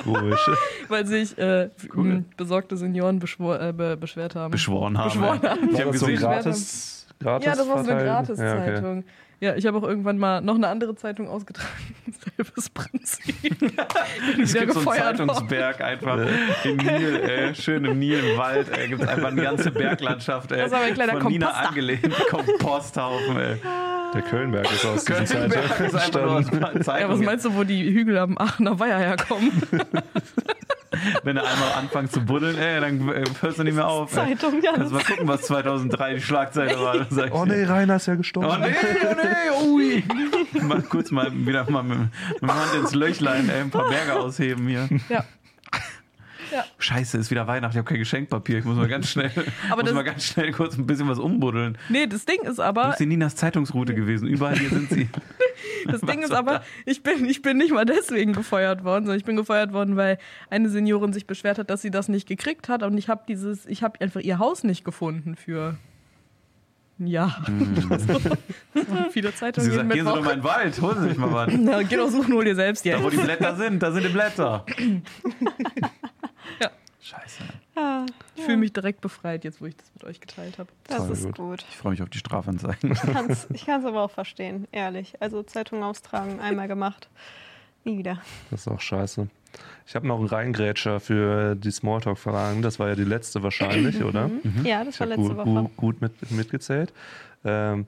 Komisch. 0.04 0.50
weil 0.88 1.06
sich 1.06 1.38
äh, 1.38 1.70
m, 1.94 2.26
besorgte 2.38 2.78
Senioren 2.78 3.20
beschwor, 3.20 3.60
äh, 3.60 3.74
be 3.74 3.98
beschwert 3.98 4.36
haben. 4.36 4.52
beschworen 4.52 4.98
haben. 4.98 5.10
Beschworen 5.10 5.42
haben. 5.42 5.70
Ich 5.70 5.74
War 5.74 5.82
habe 5.82 5.92
das 5.92 6.00
so 6.00 6.06
gesehen, 6.08 6.20
gratis, 6.22 7.08
gratis 7.20 7.46
Ja, 7.46 7.56
das 7.56 7.68
war 7.68 7.84
so 7.84 7.92
eine? 7.92 8.04
Gratiszeitung. 8.04 8.98
Ja, 8.98 9.04
ich 9.40 9.66
habe 9.66 9.78
auch 9.78 9.84
irgendwann 9.84 10.18
mal 10.18 10.42
noch 10.42 10.56
eine 10.56 10.68
andere 10.68 10.96
Zeitung 10.96 11.28
ausgetragen. 11.28 11.70
Selbes 12.36 12.70
Prinzip. 12.70 13.56
es 14.42 14.54
gibt 14.54 14.74
so 14.74 14.90
einen. 14.90 15.18
Zeitungsberg 15.18 15.82
einfach 15.82 16.18
im 16.64 16.78
Nil, 16.78 17.22
ey, 17.22 17.56
schön 17.56 17.86
im 17.86 18.00
Nil 18.00 18.20
im 18.24 18.38
Wald, 18.38 18.68
ey, 18.76 18.88
gibt 18.88 19.04
es 19.04 19.08
einfach 19.08 19.28
eine 19.28 19.42
ganze 19.42 19.72
Berglandschaft, 19.72 20.52
ey, 20.52 20.58
Das 20.58 20.68
ist 20.68 20.74
aber 20.74 20.86
ein 20.86 20.94
kleiner 20.94 21.22
von 21.22 21.32
Nina 21.32 21.48
Komposter. 21.48 21.70
angelehnt, 21.70 22.28
Komposthaufen, 22.30 23.38
ey. 23.38 23.58
Ja. 23.64 23.98
Der 24.14 24.22
Kölnberg 24.22 24.72
ist 24.72 24.86
aus 24.86 25.06
diesem 25.06 25.26
Kölnberg 25.26 25.80
ist 25.80 25.92
Zeitung 25.92 26.38
einfach 26.38 26.74
nur. 26.74 27.00
Ja, 27.00 27.10
was 27.10 27.20
meinst 27.20 27.46
du, 27.46 27.54
wo 27.56 27.64
die 27.64 27.92
Hügel 27.94 28.18
am 28.18 28.38
Aachener 28.38 28.80
Weiher 28.80 29.00
herkommen? 29.00 29.52
Wenn 31.24 31.36
du 31.36 31.44
einmal 31.44 31.74
anfängst 31.78 32.14
zu 32.14 32.22
buddeln, 32.22 32.58
ey, 32.58 32.80
dann 32.80 33.10
äh, 33.10 33.24
hörst 33.42 33.60
du 33.60 33.64
nicht 33.64 33.76
mehr 33.76 33.88
auf. 33.88 34.16
Ey. 34.16 34.36
Zeitung, 34.36 34.62
ja. 34.62 34.72
Kannst 34.74 34.94
mal 34.94 35.04
gucken, 35.04 35.28
was 35.28 35.42
2003 35.44 36.14
die 36.16 36.22
Schlagzeile 36.22 36.80
war. 36.80 36.98
dann 36.98 37.08
sag 37.10 37.28
ich 37.28 37.34
Oh 37.34 37.46
nee, 37.46 37.64
Rainer 37.66 37.98
ist 37.98 38.08
ja 38.08 38.16
gestorben. 38.16 38.50
Oh 38.50 38.58
nee, 38.58 38.74
oh 38.74 39.16
nee, 39.16 39.27
ui. 39.64 40.04
Mal 40.62 40.82
kurz 40.84 41.12
mal 41.12 41.32
wieder 41.46 41.70
mal 41.70 41.84
mit, 41.84 41.98
mit 42.00 42.42
dem 42.42 42.54
Hand 42.54 42.74
ins 42.80 42.94
Löchlein, 42.96 43.50
ey, 43.50 43.62
ein 43.62 43.70
paar 43.70 43.88
Berge 43.90 44.16
ausheben 44.16 44.68
hier. 44.68 44.90
Ja. 45.10 45.24
Scheiße, 46.80 47.18
ist 47.18 47.30
wieder 47.30 47.46
Weihnachten, 47.46 47.74
ich 47.76 47.78
habe 47.78 47.88
kein 47.90 48.00
Geschenkpapier. 48.00 48.60
Ich 48.60 48.64
muss 48.66 48.78
mal 48.78 48.88
ganz 48.88 49.10
schnell, 49.10 49.32
Aber 49.70 49.82
muss 49.82 49.86
das- 49.90 49.94
mal 49.94 50.04
ganz 50.04 50.24
schnell 50.24 50.52
kurz 50.54 50.78
ein 50.78 50.88
bisschen 50.88 51.08
was 51.10 51.20
umbuddeln. 51.20 51.78
Nee, 51.90 52.08
das 52.08 52.26
Ding 52.26 52.40
ist 52.42 52.58
Das 52.58 52.60
aber, 52.60 52.92
ist 52.92 53.00
die 53.00 53.06
Ninas 53.06 53.36
Zeitungsroute 53.36 53.94
gewesen. 53.94 54.28
Überall 54.30 54.58
hier 54.58 54.70
sind 54.70 54.90
sie. 54.90 55.10
das 55.88 56.00
Ding 56.02 56.22
ist 56.24 56.32
aber, 56.32 56.64
ich 56.86 57.04
bin, 57.04 57.26
ich 57.26 57.42
bin 57.42 57.58
nicht 57.58 57.74
mal 57.74 57.84
deswegen 57.86 58.32
gefeuert 58.32 58.86
worden, 58.86 59.04
sondern 59.06 59.18
ich 59.20 59.26
bin 59.26 59.36
gefeuert 59.36 59.74
worden, 59.74 59.98
weil 59.98 60.18
eine 60.50 60.70
Seniorin 60.70 61.12
sich 61.12 61.28
beschwert 61.28 61.60
hat, 61.60 61.70
dass 61.70 61.82
sie 61.82 61.92
das 61.92 62.08
nicht 62.08 62.28
gekriegt 62.30 62.70
hat 62.70 62.82
und 62.82 62.98
ich 62.98 63.10
habe 63.10 63.24
dieses, 63.28 63.66
ich 63.66 63.84
habe 63.84 64.00
einfach 64.00 64.22
ihr 64.22 64.40
Haus 64.40 64.64
nicht 64.64 64.86
gefunden 64.86 65.36
für 65.36 65.76
ein 67.00 67.08
Jahr. 67.08 67.44
Viele 69.12 69.34
Zeitungen 69.36 69.70
Sie 69.70 69.76
sagt, 69.76 69.90
gehen 69.92 70.06
Sie 70.06 70.12
doch 70.12 70.16
Mittwoch. 70.16 70.24
mal 70.26 70.34
in 70.34 70.40
den 70.40 70.44
Wald, 70.44 70.82
holen 70.82 71.02
Sie 71.02 71.10
sich 71.10 71.18
mal 71.18 71.32
was. 71.34 71.54
Na, 71.60 71.84
geh 71.84 71.96
doch 71.98 72.10
suchen, 72.10 72.34
hol 72.34 72.44
dir 72.46 72.56
selbst 72.56 72.86
Da, 72.86 73.00
wo 73.02 73.10
jetzt. 73.10 73.18
die 73.20 73.24
Blätter 73.24 73.56
sind, 73.56 73.82
da 73.84 73.92
sind 73.92 74.04
die 74.06 74.10
Blätter. 74.10 74.66
Ja. 76.62 76.72
Scheiße. 77.02 77.44
Ja, 77.76 78.06
Ich 78.36 78.44
fühle 78.44 78.58
mich 78.58 78.74
direkt 78.74 79.02
befreit, 79.02 79.44
jetzt 79.44 79.62
wo 79.62 79.66
ich 79.66 79.76
das 79.76 79.92
mit 79.94 80.04
euch 80.06 80.20
geteilt 80.20 80.58
habe. 80.58 80.70
das 80.86 80.98
Voll 80.98 81.12
ist 81.12 81.26
gut. 81.26 81.36
gut. 81.36 81.66
Ich 81.70 81.78
freue 81.78 81.92
mich 81.92 82.02
auf 82.02 82.10
die 82.10 82.18
Strafanzeigen. 82.18 82.92
Ich 82.92 83.00
kann's- 83.02 83.48
Ich 83.54 83.66
kann 83.66 83.82
es 83.82 83.86
aber 83.86 84.02
auch 84.02 84.12
verstehen, 84.12 84.68
ehrlich. 84.72 85.14
Also 85.22 85.44
Zeitung 85.44 85.84
austragen, 85.84 86.40
einmal 86.40 86.68
gemacht. 86.68 87.10
Nie 87.84 87.98
wieder. 87.98 88.20
Das 88.50 88.62
ist 88.62 88.68
auch 88.68 88.82
scheiße. 88.82 89.28
Ich 89.88 89.96
habe 89.96 90.06
noch 90.06 90.20
einen 90.20 90.28
Reingrätscher 90.28 91.00
für 91.00 91.56
die 91.56 91.72
Smalltalk-Fragen. 91.72 92.62
Das 92.62 92.78
war 92.78 92.90
ja 92.90 92.96
die 92.96 93.06
letzte 93.06 93.42
wahrscheinlich, 93.42 94.04
oder? 94.04 94.30
Ja, 94.64 94.84
das 94.84 94.96
Ich 94.96 95.00
war 95.00 95.08
letzte 95.08 95.30
gut, 95.30 95.38
Woche. 95.38 95.50
gut, 95.50 95.78
gut 95.78 96.02
mit, 96.02 96.32
mitgezählt. 96.32 96.92
Ähm, 97.46 97.88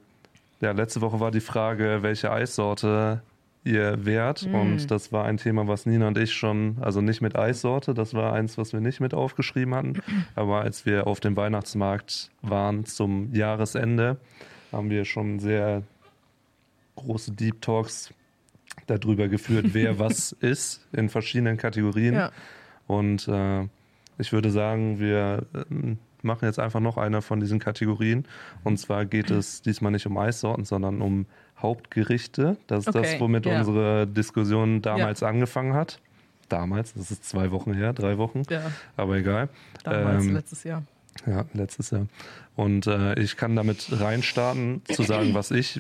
ja, 0.62 0.72
letzte 0.72 1.02
Woche 1.02 1.20
war 1.20 1.32
die 1.32 1.42
Frage, 1.42 2.00
welche 2.02 2.32
Eissorte 2.32 3.22
ihr 3.66 4.06
wärt. 4.06 4.48
Mm. 4.48 4.56
Und 4.56 4.92
das 4.92 5.12
war 5.12 5.26
ein 5.26 5.36
Thema, 5.36 5.68
was 5.68 5.86
Nina 5.86 6.08
und 6.08 6.18
ich 6.18 6.34
schon, 6.34 6.78
also 6.80 7.02
nicht 7.02 7.22
mit 7.22 7.38
Eissorte, 7.38 7.94
das 7.94 8.14
war 8.14 8.32
eins, 8.32 8.58
was 8.58 8.72
wir 8.72 8.80
nicht 8.80 9.02
mit 9.02 9.14
aufgeschrieben 9.14 9.76
hatten. 9.76 10.02
Aber 10.36 10.62
als 10.62 10.86
wir 10.86 11.06
auf 11.06 11.20
dem 11.20 11.36
Weihnachtsmarkt 11.36 12.32
waren 12.42 12.86
zum 12.86 13.34
Jahresende, 13.34 14.18
haben 14.72 14.90
wir 14.90 15.04
schon 15.04 15.40
sehr 15.40 15.84
große 16.96 17.34
Deep 17.34 17.62
Talks 17.62 18.14
darüber 18.88 19.28
geführt, 19.28 19.68
wer 19.74 20.00
was 20.00 20.32
ist 20.32 20.88
in 20.92 21.10
verschiedenen 21.10 21.58
Kategorien. 21.58 22.14
Ja. 22.16 22.32
Und 22.88 23.28
äh, 23.28 23.68
ich 24.18 24.32
würde 24.34 24.52
sagen, 24.52 25.00
wir 25.00 25.46
ähm, 25.72 25.98
machen 26.22 26.46
jetzt 26.46 26.60
einfach 26.60 26.80
noch 26.80 26.98
eine 26.98 27.22
von 27.22 27.40
diesen 27.40 27.60
Kategorien. 27.60 28.26
Und 28.64 28.78
zwar 28.78 29.06
geht 29.06 29.32
es 29.32 29.62
diesmal 29.62 29.92
nicht 29.92 30.06
um 30.06 30.18
Eissorten, 30.18 30.66
sondern 30.66 31.02
um 31.02 31.26
Hauptgerichte. 31.62 32.58
Das 32.68 32.88
ist 32.88 32.96
Okay, 32.96 33.12
das, 33.14 33.20
womit 33.20 33.46
ja. 33.46 33.60
unsere 33.60 34.08
Diskussion 34.08 34.82
damals 34.82 35.24
angefangen 35.24 35.74
hat. 35.74 36.00
Damals, 36.50 36.94
das 36.94 37.12
ist 37.12 37.26
zwei 37.30 37.52
Wochen 37.52 37.74
her, 37.74 37.94
drei 37.94 38.18
Wochen, 38.18 38.42
Ja, 38.50 38.72
aber 38.98 39.18
egal. 39.18 39.50
damals, 39.84 40.26
Ähm, 40.26 40.34
letztes 40.34 40.64
Jahr. 40.64 40.84
Ja, 41.28 41.46
letztes 41.54 41.92
Jahr. 41.92 42.08
Und 42.56 42.88
äh, 42.88 43.14
ich 43.20 43.38
kann 43.38 43.56
damit 43.56 43.88
reinstarten, 43.92 44.82
zu 44.92 45.04
sagen, 45.04 45.34
was 45.34 45.52
ich 45.52 45.80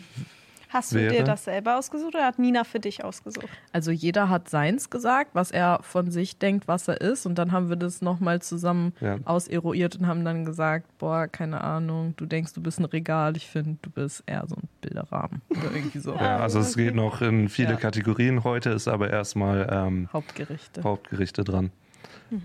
Hast 0.72 0.91
du 0.91 0.97
wäre. 0.97 1.13
dir 1.13 1.24
das 1.24 1.45
selber 1.45 1.78
ausgesucht 1.78 2.13
oder 2.15 2.26
hat 2.26 2.38
Nina 2.39 2.63
für 2.63 2.80
dich 2.80 3.03
ausgesucht? 3.03 3.49
Also 3.74 3.91
jeder 3.91 4.30
hat 4.30 4.49
seins 4.49 4.89
gesagt, 4.89 5.32
was 5.34 5.49
er 5.51 5.80
von 5.82 6.11
sich 6.11 6.38
denkt, 6.38 6.67
was 6.67 6.88
er 6.88 7.01
ist. 7.01 7.26
Und 7.26 7.36
dann 7.39 7.51
haben 7.51 7.70
wir 7.70 7.76
das 7.76 8.01
nochmal 8.01 8.41
zusammen 8.41 8.93
Ja. 9.01 9.17
auseruiert 9.26 9.95
und 9.95 10.05
haben 10.07 10.24
dann 10.24 10.45
gesagt, 10.45 10.86
boah, 10.99 11.28
keine 11.28 11.61
Ahnung, 11.61 12.13
du 12.17 12.26
denkst, 12.26 12.53
du 12.53 12.61
bist 12.61 12.80
ein 12.80 12.86
Regal, 12.86 13.36
ich 13.36 13.47
finde, 13.47 13.78
du 13.82 13.89
bist 13.89 14.24
eher 14.28 14.45
so 14.47 14.55
ein 14.55 14.67
Bilderrahmen 14.82 15.41
oder 15.49 15.72
irgendwie 15.76 15.99
so. 15.99 16.13
Ja, 16.20 16.38
also 16.38 16.59
es 16.59 16.76
geht 16.76 16.93
noch 16.95 17.22
in 17.22 17.49
viele 17.49 17.72
Ja. 17.72 17.76
Kategorien. 17.78 18.43
Heute 18.43 18.70
ist 18.70 18.88
aber 18.88 19.09
erstmal 19.09 19.67
ähm, 19.72 20.07
Hauptgerichte. 20.13 20.84
Hauptgerichte 20.84 21.43
dran. 21.43 21.72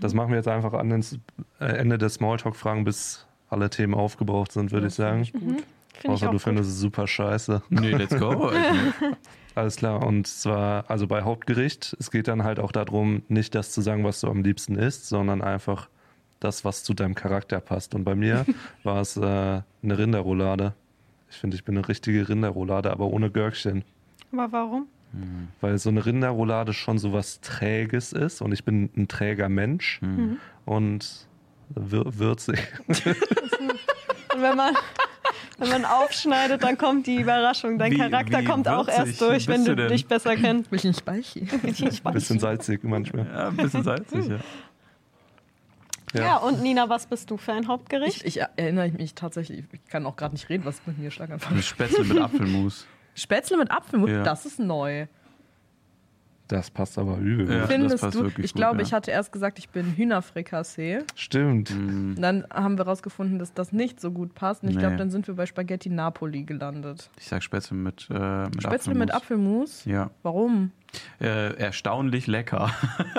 Das 0.01 0.15
machen 0.15 0.29
wir 0.29 0.37
jetzt 0.37 0.47
einfach 0.47 0.73
an 0.73 0.89
ins 0.89 1.19
äh, 1.59 1.65
Ende 1.65 1.99
des 1.99 2.15
Smalltalk-Fragen, 2.15 2.83
bis 2.85 3.27
alle 3.49 3.69
Themen 3.69 3.93
aufgebraucht 3.93 4.51
sind, 4.51 4.71
würde 4.71 4.87
ich 4.87 4.95
sagen. 4.95 5.25
Finde 5.25 5.63
ich 6.03 6.09
Außer 6.09 6.25
auch 6.27 6.31
du 6.31 6.37
gut. 6.37 6.41
findest 6.43 6.69
es 6.69 6.79
super 6.79 7.07
scheiße. 7.07 7.61
Nee, 7.69 7.91
let's 7.91 8.17
go. 8.17 8.51
Alles 9.55 9.77
klar. 9.77 10.05
Und 10.05 10.27
zwar, 10.27 10.89
also 10.89 11.07
bei 11.07 11.21
Hauptgericht, 11.23 11.95
es 11.99 12.11
geht 12.11 12.27
dann 12.27 12.43
halt 12.43 12.59
auch 12.59 12.71
darum, 12.71 13.23
nicht 13.29 13.55
das 13.55 13.71
zu 13.71 13.81
sagen, 13.81 14.03
was 14.03 14.19
du 14.21 14.27
am 14.29 14.43
liebsten 14.43 14.75
isst, 14.75 15.07
sondern 15.07 15.41
einfach 15.41 15.87
das, 16.41 16.65
was 16.65 16.83
zu 16.83 16.93
deinem 16.93 17.15
Charakter 17.15 17.59
passt. 17.61 17.95
Und 17.95 18.03
bei 18.03 18.15
mir 18.15 18.45
war 18.83 18.99
es 19.01 19.15
äh, 19.17 19.21
eine 19.21 19.63
Rinderroulade. 19.97 20.73
Ich 21.29 21.37
finde, 21.37 21.55
ich 21.55 21.63
bin 21.63 21.77
eine 21.77 21.87
richtige 21.87 22.27
Rinderroulade, 22.27 22.91
aber 22.91 23.07
ohne 23.07 23.31
Gürkchen. 23.31 23.83
Aber 24.33 24.51
warum? 24.51 24.87
Weil 25.61 25.77
so 25.77 25.89
eine 25.89 26.05
Rinderroulade 26.05 26.73
schon 26.73 26.97
so 26.97 27.13
was 27.13 27.39
Träges 27.39 28.11
ist 28.11 28.41
und 28.41 28.51
ich 28.51 28.65
bin 28.65 28.89
ein 28.97 29.07
träger 29.07 29.47
Mensch 29.47 30.01
Mhm. 30.01 30.37
und 30.65 31.27
wür 31.69 32.17
würzig. 32.19 32.59
Und 32.87 34.41
wenn 34.41 34.57
man, 34.57 34.75
wenn 35.57 35.69
man 35.69 35.85
aufschneidet, 35.85 36.63
dann 36.63 36.77
kommt 36.77 37.07
die 37.07 37.15
Überraschung. 37.21 37.77
Dein 37.77 37.91
Wie- 37.93 37.97
Charakter 37.97 38.39
wie 38.41 38.45
kommt 38.45 38.67
auch 38.67 38.87
erst 38.87 39.19
durch, 39.21 39.47
wenn 39.47 39.63
du 39.65 39.75
du 39.75 39.87
dich 39.87 40.05
besser 40.07 40.35
kennst. 40.35 40.69
Bisschen 40.69 40.93
Speichi. 40.93 41.47
Ein 41.51 42.13
bisschen 42.13 42.39
salzig 42.39 42.83
manchmal. 42.83 43.25
Ja, 43.25 43.47
ein 43.49 43.57
bisschen 43.57 43.83
salzig, 43.83 44.25
ja. 44.27 44.37
Ja. 46.13 46.37
und 46.37 46.61
Nina, 46.61 46.87
was 46.87 47.07
bist 47.07 47.29
du 47.29 47.35
für 47.37 47.51
ein 47.53 47.67
Hauptgericht? 47.67 48.23
Ich, 48.23 48.37
ich 48.37 48.43
erinnere 48.55 48.89
mich 48.89 49.15
tatsächlich, 49.15 49.65
ich 49.71 49.85
kann 49.87 50.05
auch 50.05 50.15
gerade 50.15 50.33
nicht 50.33 50.47
reden, 50.49 50.63
was 50.63 50.75
ist 50.75 50.87
mit 50.87 50.97
mir 50.97 51.11
Schlaganfall. 51.11 51.57
Ein 51.57 51.63
Spätzle 51.63 52.05
mit 52.05 52.17
Apfelmus. 52.19 52.87
Spätzle 53.15 53.57
mit 53.57 53.69
Apfelmus, 53.71 54.09
Ja. 54.09 54.23
das 54.23 54.45
ist 54.45 54.59
neu. 54.59 55.07
Das 56.47 56.69
passt 56.69 56.97
aber 56.99 57.17
übel. 57.17 57.57
Ja. 57.57 57.65
Findest 57.67 58.01
passt 58.03 58.15
du? 58.15 58.23
wirklich 58.23 58.45
Ich 58.45 58.53
gut, 58.53 58.59
glaube, 58.61 58.77
ja. 58.77 58.83
ich 58.83 58.93
hatte 58.93 59.09
erst 59.11 59.31
gesagt, 59.31 59.57
ich 59.57 59.69
bin 59.69 59.95
Hühnerfrikassee. 59.97 60.99
Stimmt. 61.15 61.71
Und 61.71 62.15
Dann 62.21 62.45
haben 62.53 62.77
wir 62.77 62.85
rausgefunden, 62.85 63.39
dass 63.39 63.53
das 63.53 63.71
nicht 63.71 63.99
so 63.99 64.11
gut 64.11 64.35
passt. 64.35 64.61
Und 64.63 64.69
ich 64.69 64.75
Nee. 64.75 64.81
glaube, 64.81 64.97
dann 64.97 65.09
sind 65.09 65.27
wir 65.27 65.33
bei 65.35 65.45
Spaghetti 65.45 65.89
Napoli 65.89 66.43
gelandet. 66.43 67.09
Ich 67.17 67.27
sag 67.27 67.41
Spätzle 67.41 67.75
mit, 67.77 68.07
äh, 68.11 68.43
mit 68.43 68.61
Spätzle 68.63 68.93
mit 68.95 69.11
Apfelmus? 69.13 69.85
Ja. 69.85 70.11
Warum? 70.23 70.71
Äh, 71.19 71.55
erstaunlich 71.57 72.27
lecker. 72.27 72.71
ich 73.05 73.13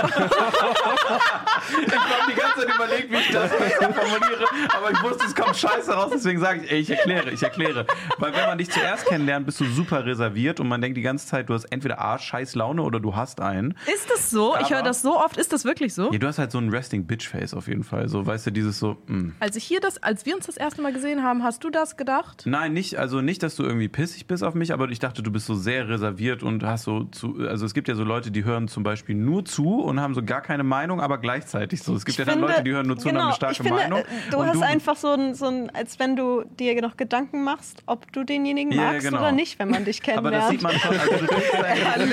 habe 1.94 2.30
die 2.30 2.34
ganze 2.34 2.66
Zeit 2.66 2.74
überlegt, 2.74 3.10
wie 3.10 3.16
ich 3.16 3.30
das 3.30 3.50
besser 3.56 3.92
formuliere, 3.92 4.44
aber 4.76 4.90
ich 4.92 5.02
wusste, 5.02 5.26
es 5.26 5.34
kommt 5.34 5.56
scheiße 5.56 5.92
raus, 5.92 6.10
deswegen 6.12 6.40
sage 6.40 6.62
ich, 6.64 6.70
ey, 6.70 6.80
ich 6.80 6.90
erkläre, 6.90 7.30
ich 7.30 7.42
erkläre. 7.42 7.86
Weil 8.18 8.34
wenn 8.34 8.46
man 8.46 8.58
dich 8.58 8.70
zuerst 8.70 9.06
kennenlernt, 9.06 9.46
bist 9.46 9.60
du 9.60 9.64
super 9.66 10.04
reserviert 10.04 10.60
und 10.60 10.68
man 10.68 10.80
denkt 10.80 10.96
die 10.96 11.02
ganze 11.02 11.26
Zeit, 11.26 11.48
du 11.48 11.54
hast 11.54 11.64
entweder 11.66 12.00
A, 12.00 12.18
scheiß 12.18 12.54
Laune 12.54 12.82
oder 12.82 13.00
du 13.00 13.14
hast 13.16 13.40
einen. 13.40 13.74
Ist 13.92 14.10
das 14.10 14.30
so? 14.30 14.54
ich 14.56 14.66
Aber- 14.66 14.76
höre 14.76 14.82
das 14.82 15.02
so 15.02 15.18
oft. 15.18 15.36
Ist 15.36 15.52
das 15.52 15.64
wirklich 15.64 15.94
so? 15.94 16.12
Ja, 16.12 16.18
du 16.18 16.26
hast 16.26 16.38
halt 16.38 16.52
so 16.52 16.58
ein 16.58 16.68
Resting 16.70 17.06
Bitch 17.06 17.28
Face 17.28 17.54
auf 17.54 17.68
jeden 17.68 17.84
Fall. 17.84 18.08
So, 18.08 18.26
weißt 18.26 18.46
du, 18.46 18.50
dieses 18.50 18.78
so, 18.78 18.96
mm. 19.06 19.30
Als 19.40 19.56
ich 19.56 19.64
hier 19.64 19.80
das, 19.80 20.02
als 20.02 20.26
wir 20.26 20.34
uns 20.36 20.46
das 20.46 20.56
erste 20.56 20.82
Mal 20.82 20.92
gesehen 20.92 21.22
haben, 21.22 21.42
hast 21.42 21.64
du 21.64 21.70
das 21.70 21.96
gedacht? 21.96 22.42
Nein, 22.46 22.72
nicht, 22.72 22.98
also 22.98 23.20
nicht, 23.20 23.42
dass 23.42 23.56
du 23.56 23.64
irgendwie 23.64 23.88
pissig 23.88 24.26
bist 24.26 24.42
auf 24.44 24.54
mich, 24.54 24.72
aber 24.72 24.88
ich 24.88 24.98
dachte, 24.98 25.22
du 25.22 25.30
bist 25.30 25.46
so 25.46 25.54
sehr 25.54 25.88
reserviert 25.88 26.42
und 26.42 26.62
hast 26.64 26.84
so 26.84 27.04
zu, 27.04 27.36
also 27.48 27.65
es 27.66 27.74
gibt 27.74 27.88
ja 27.88 27.94
so 27.94 28.04
Leute, 28.04 28.30
die 28.30 28.44
hören 28.44 28.68
zum 28.68 28.82
Beispiel 28.82 29.14
nur 29.14 29.44
zu 29.44 29.80
und 29.82 30.00
haben 30.00 30.14
so 30.14 30.22
gar 30.22 30.40
keine 30.40 30.62
Meinung, 30.62 31.00
aber 31.00 31.18
gleichzeitig 31.18 31.82
so. 31.82 31.94
Es 31.94 32.04
gibt 32.04 32.18
ja 32.18 32.24
dann 32.24 32.40
Leute, 32.40 32.62
die 32.62 32.70
hören 32.72 32.86
nur 32.86 32.96
zu 32.96 33.08
und 33.08 33.16
haben 33.18 33.26
eine 33.26 33.34
starke 33.34 33.52
ich 33.52 33.58
finde, 33.58 33.74
Meinung. 33.74 34.00
äh, 34.00 34.30
Du 34.30 34.44
hast 34.44 34.62
einfach 34.62 34.96
so 34.96 35.08
ein, 35.08 35.34
so 35.34 35.46
ein, 35.46 35.70
als 35.74 35.98
wenn 35.98 36.16
du 36.16 36.44
dir 36.58 36.80
noch 36.80 36.96
Gedanken 36.96 37.44
machst, 37.44 37.82
ob 37.86 38.10
du 38.12 38.24
denjenigen 38.24 38.72
Ja, 38.72 38.92
magst 38.92 39.06
genau. 39.06 39.18
oder 39.20 39.32
nicht, 39.32 39.58
wenn 39.58 39.70
man 39.70 39.84
dich 39.84 40.00
aber 40.16 40.30
kennenlernt. 40.30 40.44
das 40.44 40.50
sieht 40.50 40.62
man 40.62 40.72
schon. 40.78 40.96
Also 40.98 41.26
du, 41.26 41.26
trägst 41.26 41.52
deine, 41.92 42.06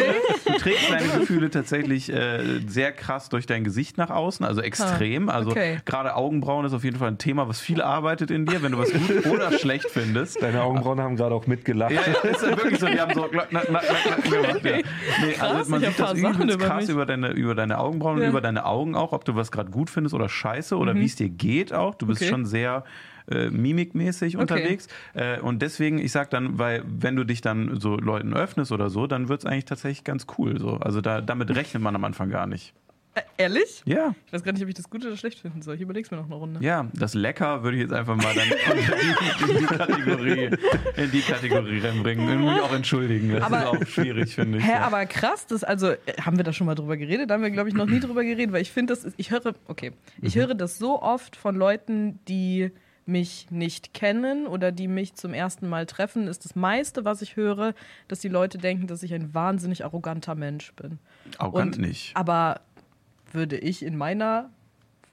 du 0.45 0.58
trägst 0.58 0.91
deine 0.91 1.08
Gefühle 1.20 1.49
tatsächlich 1.49 2.12
äh, 2.12 2.60
sehr 2.68 2.91
krass 2.91 3.30
durch 3.30 3.45
dein 3.45 3.64
Gesicht 3.64 3.97
nach 3.97 4.10
außen, 4.10 4.45
also 4.45 4.62
extrem. 4.62 5.30
Also 5.30 5.51
okay. 5.51 5.78
gerade 5.86 6.16
Augenbrauen 6.16 6.66
ist 6.66 6.74
auf 6.74 6.84
jeden 6.84 6.97
Fall 6.97 7.10
ein 7.10 7.18
Thema, 7.18 7.47
was 7.47 7.60
viel 7.60 7.82
arbeitet 7.82 8.32
in 8.32 8.45
dir, 8.45 8.62
wenn 8.64 8.72
du 8.74 8.80
was 8.80 8.91
gut 8.91 9.26
oder 9.32 9.51
schlecht 9.58 9.89
findest. 9.89 10.41
Deine 10.41 10.64
Augenbrauen 10.64 10.99
haben 10.99 11.16
gerade 11.16 11.36
auch 11.36 11.47
mitgelacht. 11.47 11.91
Ja, 11.91 12.01
ja, 12.01 12.30
ist 12.30 12.41
ja 12.41 12.49
wirklich 12.58 12.80
so. 12.80 12.88
Die 12.88 12.99
haben 12.99 13.14
so 13.14 13.24
klack, 13.24 13.49
klack, 13.49 13.66
klack 13.68 14.24
gemacht. 14.24 14.60
Ja. 14.64 14.78
Nee, 15.22 15.36
Krass, 15.48 15.58
also 15.58 15.72
man 15.72 15.84
ich 15.84 15.89
sieht 15.89 16.00
das 16.00 16.14
übelst 16.18 16.56
über 16.56 16.66
krass 16.66 16.82
mich. 16.84 16.89
über 16.89 17.06
deine, 17.06 17.32
über 17.32 17.56
deine 17.56 17.78
Augenbrauen 17.80 18.18
Ja. 18.20 18.24
und 18.26 18.30
über 18.32 18.41
deine 18.41 18.66
Augen 18.66 18.96
auch, 18.96 19.12
ob 19.14 19.26
du 19.26 19.36
was 19.36 19.52
gerade 19.52 19.70
gut 19.72 19.89
findest 19.89 20.14
oder 20.16 20.30
scheiße 20.30 20.78
oder 20.78 20.96
wie 20.96 21.06
es 21.06 21.16
dir 21.16 21.30
geht 21.30 21.74
auch. 21.74 21.96
Du 21.96 22.08
bist 22.08 22.22
Okay. 22.22 22.30
schon 22.30 22.46
sehr 22.46 22.84
äh, 23.32 23.50
mimikmäßig 23.50 24.36
unterwegs. 24.38 24.88
Äh, 25.14 25.39
und 25.39 25.62
deswegen, 25.62 25.98
ich 25.98 26.12
sag 26.12 26.30
dann, 26.30 26.60
weil 26.60 26.84
wenn 26.86 27.16
du 27.16 27.24
dich 27.24 27.39
dann 27.41 27.80
so 27.80 27.96
Leuten 27.96 28.34
öffnest 28.34 28.72
oder 28.74 28.89
so, 28.89 29.08
dann 29.08 29.30
wird 29.30 29.39
es 29.39 29.46
eigentlich 29.46 29.66
tatsächlich 29.66 30.04
ganz 30.04 30.28
cool. 30.38 30.60
So. 30.60 30.72
Also 30.78 31.00
da, 31.00 31.22
damit 31.22 31.56
rechnet 31.56 31.82
man 31.82 31.96
am 31.96 32.04
Anfang 32.04 32.30
gar 32.30 32.48
nicht. 32.48 32.74
Äh, 33.16 33.22
ehrlich? 33.38 33.84
Ja, 33.86 34.16
Ich 34.26 34.34
weiß 34.34 34.43
gar 34.43 34.53
nicht, 34.53 34.64
ob 34.64 34.70
ich 34.70 34.76
das 34.76 34.89
gut 34.89 35.05
oder 35.05 35.16
schlecht 35.18 35.39
finden 35.39 35.61
soll. 35.61 35.76
Ich 35.76 35.82
überleg's 35.82 36.09
mir 36.09 36.18
noch 36.18 36.26
eine 36.26 36.36
Runde. 36.36 36.59
ja, 36.64 36.88
das 36.93 37.14
Lecker 37.14 37.61
würde 37.64 37.78
ich 37.78 37.84
jetzt 37.84 37.93
einfach 37.93 38.16
mal 38.16 38.34
dann 38.34 38.47
in 38.47 39.57
die, 39.59 39.66
Kategorie, 39.66 40.49
in 40.97 41.11
die 41.11 41.22
Kategorie 41.22 41.80
reinbringen. 41.80 42.28
Und 42.28 42.45
mich 42.53 42.61
auch 42.61 42.74
entschuldigen. 42.74 43.32
Das 43.34 43.43
Aber- 43.43 43.59
ist 43.59 43.66
auch 43.68 43.88
schwierig, 43.88 44.34
finde 44.36 44.57
ich. 44.57 44.64
Hä, 44.66 44.72
ja. 44.72 44.82
aber 44.82 45.05
krass, 45.05 45.45
das 45.47 45.64
also 45.64 45.91
äh, 45.91 45.97
haben 46.22 46.38
wir 46.38 46.43
da 46.43 46.53
schon 46.53 46.66
mal 46.68 46.76
drüber 46.76 46.97
geredet? 46.97 47.30
Da 47.30 47.36
haben 47.36 47.43
wir 47.43 47.51
glaube 47.51 47.70
ich 47.70 47.76
noch 47.76 47.86
nie 47.86 47.99
drüber 47.99 48.24
geredet, 48.24 48.51
weil 48.51 48.61
ich 48.61 48.72
finde 48.72 48.93
das 48.93 49.03
ist, 49.03 49.14
ich 49.18 49.30
höre 49.32 49.53
okay, 49.68 49.91
ich 50.22 50.36
höre 50.36 50.55
das 50.55 50.78
so 50.78 51.01
oft 51.01 51.36
von 51.36 51.55
Leuten, 51.55 52.20
die 52.28 52.72
mich 53.05 53.47
nicht 53.51 53.93
kennen 53.93 54.47
oder 54.47 54.72
die 54.72 54.88
mich 54.88 55.16
zum 55.16 55.34
ersten 55.34 55.68
Mal 55.68 55.86
treffen, 55.86 56.28
ist 56.28 56.45
das 56.45 56.55
meiste, 56.55 57.03
was 57.03 57.22
ich 57.22 57.36
höre, 57.36 57.74
dass 58.07 58.20
die 58.20 58.30
Leute 58.30 58.57
denken, 58.57 58.88
dass 58.88 59.03
ich 59.03 59.14
ein 59.14 59.34
wahnsinnig 59.34 59.84
arroganter 59.84 60.36
Mensch 60.36 60.72
bin. 60.74 60.99
Arrogant 61.38 61.76
Und- 61.78 61.86
nicht. 61.86 62.16
Aber 62.16 62.61
würde 63.34 63.58
ich 63.58 63.84
in 63.84 63.98
meiner 63.98 64.50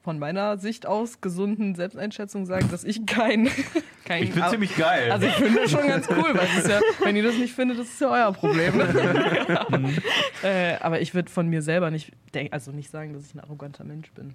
von 0.02 0.18
meiner 0.18 0.56
Sicht 0.56 0.86
aus 0.86 1.20
gesunden 1.20 1.74
Selbsteinschätzung 1.74 2.46
sagen, 2.46 2.70
dass 2.70 2.84
ich 2.84 3.04
kein 3.04 3.50
kein 4.06 4.22
Ich 4.22 4.32
bin 4.32 4.44
ziemlich 4.48 4.74
geil. 4.76 5.12
also 5.12 5.26
ich 5.26 5.34
finde 5.34 5.60
das 5.60 5.70
schon 5.70 5.86
ganz 5.86 6.08
cool, 6.10 6.34
weil 6.34 6.46
es 6.56 6.64
ist 6.64 6.68
ja, 6.68 6.80
wenn 7.02 7.16
ihr 7.16 7.22
das 7.22 7.36
nicht 7.36 7.54
findet, 7.54 7.78
das 7.78 7.88
ist 7.88 8.00
ja 8.00 8.10
euer 8.10 8.32
Problem. 8.32 8.80
äh, 10.42 10.76
aber 10.80 11.00
ich 11.02 11.14
würde 11.14 11.30
von 11.30 11.48
mir 11.48 11.60
selber 11.60 11.90
nicht 11.90 12.12
also 12.50 12.72
nicht 12.72 12.90
sagen, 12.90 13.12
dass 13.12 13.26
ich 13.26 13.34
ein 13.34 13.40
arroganter 13.40 13.84
Mensch 13.84 14.10
bin. 14.12 14.34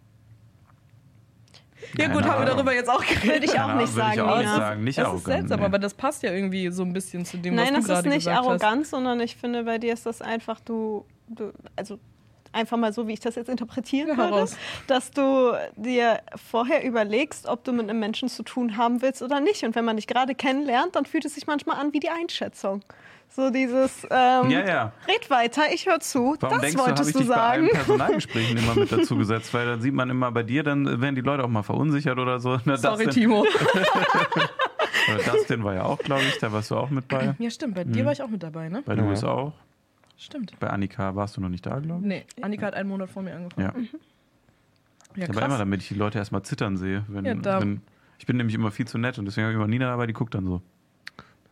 Ja 1.98 2.06
Keine 2.06 2.14
gut, 2.14 2.24
haben 2.24 2.30
wir 2.30 2.36
Ahnung. 2.38 2.58
darüber 2.58 2.74
jetzt 2.74 2.90
auch 2.90 3.04
geredet. 3.06 3.24
Würde 3.26 3.46
ich 3.46 3.52
auch 3.52 3.68
Keine 3.68 3.82
nicht 3.82 3.90
Ahnung, 3.90 3.96
würde 3.96 4.12
ich 4.12 4.16
sagen, 4.16 4.22
auch 4.22 4.38
nicht 4.38 4.46
Nina. 4.46 4.58
sagen. 4.58 4.84
Nicht 4.84 4.98
das 4.98 5.06
arrogant. 5.06 5.28
ist 5.28 5.34
seltsam, 5.34 5.60
nee. 5.60 5.66
aber 5.66 5.80
das 5.80 5.94
passt 5.94 6.24
ja 6.24 6.32
irgendwie 6.32 6.70
so 6.72 6.84
ein 6.84 6.94
bisschen 6.94 7.26
zu 7.26 7.38
dem, 7.38 7.56
Nein, 7.56 7.66
was 7.66 7.70
du 7.70 7.76
das 7.76 7.82
ist 7.82 7.88
gerade 7.88 8.10
nicht 8.10 8.26
gesagt 8.26 8.38
arrogant, 8.38 8.88
sondern 8.88 9.20
ich 9.20 9.36
finde, 9.36 9.64
bei 9.64 9.78
dir 9.78 9.94
ist 9.94 10.06
das 10.06 10.22
einfach, 10.22 10.60
du, 10.62 11.06
du 11.28 11.52
also 11.76 12.00
einfach 12.56 12.78
mal 12.78 12.92
so, 12.94 13.08
wie 13.08 13.14
ich 13.14 13.20
das 13.20 13.36
jetzt 13.36 13.50
interpretieren 13.50 14.10
Ja, 14.10 14.18
würde, 14.18 14.50
dass 14.88 15.12
du 15.12 15.54
dir 15.76 16.20
vorher 16.50 16.84
überlegst, 16.86 17.48
ob 17.48 17.64
du 17.64 17.72
mit 17.74 17.90
einem 17.90 18.00
Menschen 18.00 18.30
zu 18.30 18.44
tun 18.44 18.78
haben 18.78 19.02
willst 19.02 19.22
oder 19.22 19.40
nicht. 19.40 19.64
Und 19.64 19.76
wenn 19.76 19.86
man 19.86 19.98
dich 19.98 20.08
gerade 20.08 20.34
kennenlernt, 20.36 20.96
dann 20.96 21.06
fühlt 21.06 21.26
es 21.26 21.36
sich 21.36 21.46
manchmal 21.48 21.78
an 21.80 21.94
wie 21.94 22.00
die 22.00 22.10
Einschätzung. 22.10 22.82
So 23.28 23.50
dieses, 23.50 24.04
ähm, 24.12 24.50
Ja, 24.50 24.66
ja. 24.68 24.92
red 25.08 25.30
weiter, 25.30 25.64
ich 25.74 25.88
höre 25.88 26.00
zu, 26.00 26.38
Warum 26.40 26.58
das 26.58 26.62
denkst 26.62 26.76
du, 26.76 26.80
habe 26.82 26.90
wolltest 26.92 27.10
ich 27.10 27.14
du 27.14 27.20
dich 27.20 27.28
bei 27.28 27.36
sagen. 27.36 27.64
allen 27.64 27.70
Personalgesprächen 27.72 28.58
immer 28.58 28.76
mit 28.76 28.92
dazu 28.92 29.18
gesetzt? 29.18 29.54
Weil 29.54 29.66
dann 29.66 29.82
sieht 29.82 29.94
man 29.94 30.10
immer 30.10 30.32
bei 30.32 30.44
dir, 30.44 30.64
dann 30.64 31.02
werden 31.02 31.16
die 31.16 31.22
Leute 31.22 31.44
auch 31.44 31.50
mal 31.50 31.64
verunsichert 31.64 32.18
oder 32.18 32.40
so. 32.40 32.58
Na. 32.66 32.78
Sorry, 32.78 33.08
Timo. 33.08 33.46
oder 35.14 35.24
Dustin 35.34 35.64
war 35.64 35.74
ja 35.74 35.84
auch, 35.84 35.98
glaube 36.00 36.22
ich, 36.24 36.38
da 36.40 36.52
warst 36.52 36.72
du 36.72 36.76
auch 36.78 36.90
mit 36.90 37.08
bei. 37.08 37.36
Ja, 37.38 37.50
stimmt, 37.50 37.76
bei 37.76 37.84
dir 37.84 38.06
war 38.06 38.12
ich 38.14 38.22
auch 38.22 38.28
mit 38.30 38.42
dabei, 38.44 38.70
ne? 38.70 38.84
Bei 38.86 38.94
Ja. 38.96 39.02
Louis 39.02 39.24
auch. 39.24 39.54
Stimmt. 40.18 40.54
Bei 40.60 40.70
Annika 40.70 41.16
warst 41.16 41.36
du 41.38 41.42
noch 41.42 41.50
nicht 41.50 41.66
da, 41.66 41.80
glaube 41.80 42.02
ich. 42.02 42.08
Nee, 42.08 42.26
Annika 42.42 42.68
hat 42.68 42.74
einen 42.74 42.90
Monat 42.90 43.10
vor 43.10 43.22
mir 43.24 43.36
angefangen. 43.36 43.90
Ja. 45.16 45.22
Ja, 45.24 45.30
Aber 45.30 45.46
immer, 45.46 45.58
damit 45.58 45.82
ich 45.82 45.88
die 45.90 45.94
Leute 45.96 46.18
erstmal 46.18 46.44
zittern 46.44 46.78
sehe. 46.78 47.06
Wenn, 47.08 47.26
Ja, 47.26 47.34
da- 47.36 47.62
wenn, 47.62 47.82
ich 48.20 48.26
bin 48.26 48.38
nämlich 48.38 48.56
immer 48.56 48.72
viel 48.72 48.88
zu 48.88 48.98
nett 48.98 49.18
und 49.18 49.26
deswegen 49.26 49.46
habe 49.46 49.54
ich 49.54 49.58
immer 49.58 49.68
Nina 49.68 49.86
dabei, 49.88 50.08
die 50.08 50.14
guckt 50.14 50.34
dann 50.36 50.46
so. 50.46 50.62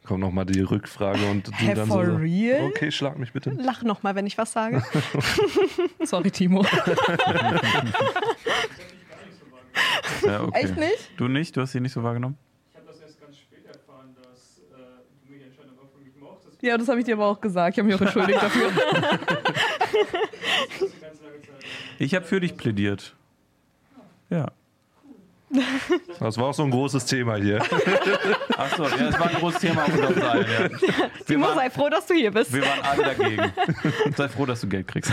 Kommt 0.06 0.20
nochmal 0.20 0.46
die 0.46 0.60
Rückfrage 0.60 1.26
und 1.32 1.48
du 1.48 1.52
Hä, 1.54 1.74
dann 1.74 1.88
for 1.88 2.04
so, 2.06 2.12
so, 2.12 2.18
real? 2.18 2.66
okay, 2.66 2.92
schlag 2.92 3.18
mich 3.18 3.32
bitte. 3.32 3.52
Lach 3.52 3.84
noch 3.84 4.04
mal, 4.04 4.16
wenn 4.16 4.28
ich 4.28 4.38
was 4.38 4.52
sage. 4.52 4.84
Sorry, 6.04 6.30
Timo. 6.32 6.66
Ja, 10.26 10.44
okay. 10.44 10.66
Echt 10.66 10.78
nicht? 10.78 11.12
Du 11.18 11.28
nicht? 11.28 11.56
Du 11.56 11.62
hast 11.62 11.72
sie 11.72 11.80
nicht 11.80 11.92
so 11.94 12.04
wahrgenommen? 12.04 12.38
Ich 12.72 12.78
habe 12.78 12.88
das 12.88 13.00
erst 13.02 13.20
ganz 13.20 13.38
spät 13.38 13.66
erfahren, 13.66 14.16
dass 14.16 14.60
äh, 14.72 15.02
du 15.26 15.34
mich 15.34 15.44
anscheinend 15.46 15.80
auch 15.80 15.90
von 15.92 16.04
mich 16.04 16.16
mochtest. 16.20 16.53
Ja, 16.64 16.78
das 16.78 16.88
habe 16.88 17.00
ich 17.00 17.06
dir 17.06 17.16
aber 17.16 17.26
auch 17.26 17.42
gesagt. 17.42 17.76
Ich 17.76 17.80
habe 17.80 17.88
mich 17.88 17.96
auch 17.98 18.02
entschuldigt 18.02 18.42
dafür. 18.42 18.72
Ich 22.00 22.16
habe 22.16 22.26
für 22.26 22.40
dich 22.40 22.56
plädiert. 22.56 23.16
Ja. 24.30 24.48
Das 26.20 26.38
war 26.38 26.46
auch 26.46 26.54
so 26.54 26.64
ein 26.64 26.72
großes 26.72 27.06
Thema 27.06 27.36
hier. 27.36 27.62
Achso, 28.58 28.86
ja, 28.86 28.98
das 28.98 29.20
war 29.20 29.30
ein 29.30 29.36
großes 29.36 29.60
Thema 29.60 29.84
auf 29.84 29.90
unserem 29.90 30.16
Seil. 30.16 30.46
Ja. 30.50 31.10
Timo, 31.28 31.54
sei 31.54 31.70
froh, 31.70 31.90
dass 31.90 32.08
du 32.08 32.14
hier 32.14 32.32
bist. 32.32 32.52
wir 32.54 32.62
waren 32.62 32.82
alle 32.82 33.04
dagegen. 33.04 33.54
Sei 34.16 34.30
froh, 34.30 34.46
dass 34.46 34.62
du 34.62 34.68
Geld 34.68 34.88
kriegst. 34.88 35.12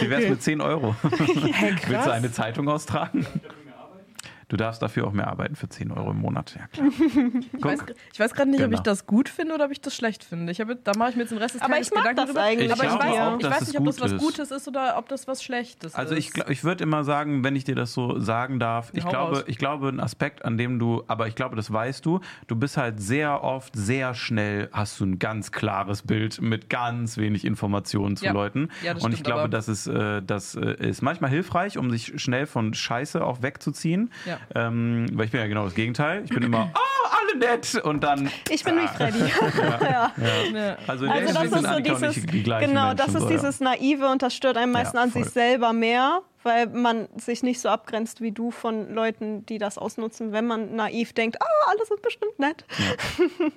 Wie 0.00 0.10
wär's 0.10 0.28
mit 0.28 0.42
10 0.42 0.60
Euro? 0.60 0.94
Hä, 1.02 1.74
Willst 1.88 2.06
du 2.06 2.12
eine 2.12 2.30
Zeitung 2.30 2.68
austragen? 2.68 3.26
Du 4.48 4.56
darfst 4.56 4.82
dafür 4.82 5.06
auch 5.06 5.12
mehr 5.12 5.28
arbeiten 5.28 5.56
für 5.56 5.68
10 5.68 5.90
Euro 5.92 6.10
im 6.10 6.18
Monat. 6.18 6.56
Ja, 6.58 6.66
klar. 6.68 6.88
Ich 7.56 7.64
weiß, 7.64 7.80
ich 8.12 8.20
weiß 8.20 8.34
gerade 8.34 8.50
nicht, 8.50 8.60
ob 8.60 8.66
Genau. 8.66 8.76
ich 8.78 8.82
das 8.82 9.06
gut 9.06 9.28
finde 9.28 9.54
oder 9.54 9.64
ob 9.66 9.70
ich 9.70 9.80
das 9.80 9.94
schlecht 9.94 10.22
finde. 10.24 10.52
Ich 10.52 10.60
habe, 10.60 10.76
da 10.76 10.92
mache 10.96 11.10
ich 11.10 11.16
mir 11.16 11.22
jetzt 11.22 11.30
den 11.30 11.38
Rest 11.38 11.54
des 11.54 11.62
Aber 11.62 11.72
Tages 11.74 11.88
ich 11.88 11.94
Gedanken 11.94 12.16
das 12.16 12.26
drüber. 12.26 12.42
eigentlich, 12.42 12.72
Aber 12.72 12.84
ich 12.84 12.88
Ich 12.90 12.94
weiß, 12.98 13.00
glaube 13.00 13.22
auch, 13.22 13.38
ich 13.38 13.44
weiß 13.50 13.66
nicht, 13.68 13.78
ob 13.78 13.86
das 13.86 14.00
was. 14.00 14.16
Gutes 14.16 14.50
ist 14.50 14.68
oder 14.68 14.98
ob 14.98 15.08
das 15.08 15.26
was 15.26 15.42
Schlechtes 15.42 15.94
Also 15.94 16.14
ist. 16.14 16.18
ich, 16.20 16.32
glaub- 16.32 16.50
ich 16.50 16.62
würde 16.64 16.82
immer 16.84 17.04
sagen, 17.04 17.42
wenn 17.44 17.56
ich 17.56 17.64
dir 17.64 17.74
das 17.74 17.92
so 17.94 18.18
sagen 18.20 18.58
darf, 18.58 18.90
ich 18.94 19.04
Hau 19.04 19.08
glaube, 19.10 19.36
raus. 19.36 19.44
ich 19.46 19.56
glaube, 19.58 19.88
ein 19.88 20.00
Aspekt, 20.00 20.44
an 20.44 20.58
dem 20.58 20.78
du, 20.78 21.02
aber 21.06 21.26
ich 21.28 21.34
glaube, 21.34 21.56
das 21.56 21.72
weißt 21.72 22.04
du, 22.04 22.20
du 22.46 22.56
bist 22.56 22.76
halt 22.76 23.00
sehr 23.00 23.42
oft, 23.42 23.74
sehr 23.76 24.14
schnell, 24.14 24.68
hast 24.72 25.00
du 25.00 25.06
ein 25.06 25.18
ganz 25.18 25.52
klares 25.52 26.02
Bild 26.02 26.40
mit 26.42 26.68
ganz 26.68 27.16
wenig 27.16 27.44
Informationen 27.44 28.16
zu 28.16 28.26
Ja. 28.26 28.32
Leuten. 28.32 28.68
Ja, 28.82 28.94
das 28.94 29.04
Und 29.04 29.12
ich 29.12 29.18
stimmt, 29.18 29.26
glaube, 29.26 29.40
aber- 29.42 29.48
das 29.48 29.68
ist, 29.68 29.86
äh, 29.86 30.22
das 30.22 30.54
äh, 30.54 30.74
ist 30.88 31.02
manchmal 31.02 31.30
hilfreich, 31.30 31.78
um 31.78 31.90
sich 31.90 32.20
schnell 32.20 32.46
von 32.46 32.74
Scheiße 32.74 33.24
auch 33.24 33.42
wegzuziehen. 33.42 34.10
Ja. 34.26 34.33
Ähm, 34.54 35.06
weil 35.12 35.26
ich 35.26 35.32
bin 35.32 35.40
ja 35.40 35.46
genau 35.46 35.64
das 35.64 35.74
Gegenteil. 35.74 36.22
Ich 36.24 36.30
bin 36.30 36.42
immer, 36.42 36.70
ah, 36.74 36.78
alle 37.20 37.38
nett 37.38 37.74
und 37.84 38.02
dann. 38.04 38.30
Ich 38.50 38.64
bin 38.64 38.76
wie 38.76 38.88
Freddy. 38.88 39.18
ja. 39.82 40.12
Ne. 40.52 40.76
Also 40.86 41.06
Also 41.06 41.26
das 41.26 41.42
Hinsicht 41.42 41.44
ist 41.44 41.52
sind 41.52 41.66
so 41.66 41.80
dieses, 41.80 42.26
genau, 42.26 42.88
Menschen, 42.88 42.96
das 42.96 43.08
ist 43.08 43.20
so, 43.20 43.28
dieses 43.28 43.60
Naive 43.60 44.08
und 44.08 44.22
das 44.22 44.34
stört 44.34 44.56
einem 44.56 44.72
meistens 44.72 44.94
Ja, 44.94 45.02
an 45.02 45.10
sich 45.10 45.26
selber 45.26 45.72
mehr, 45.72 46.20
weil 46.42 46.66
man 46.66 47.08
sich 47.16 47.42
nicht 47.42 47.60
so 47.60 47.68
abgrenzt 47.68 48.20
wie 48.20 48.32
du 48.32 48.50
von 48.50 48.92
Leuten, 48.94 49.46
die 49.46 49.58
das 49.58 49.78
ausnutzen, 49.78 50.32
wenn 50.32 50.46
man 50.46 50.76
naiv 50.76 51.12
denkt, 51.12 51.40
ah, 51.40 51.70
alles 51.70 51.90
ist 51.90 52.02
bestimmt 52.02 52.38
nett. 52.38 52.64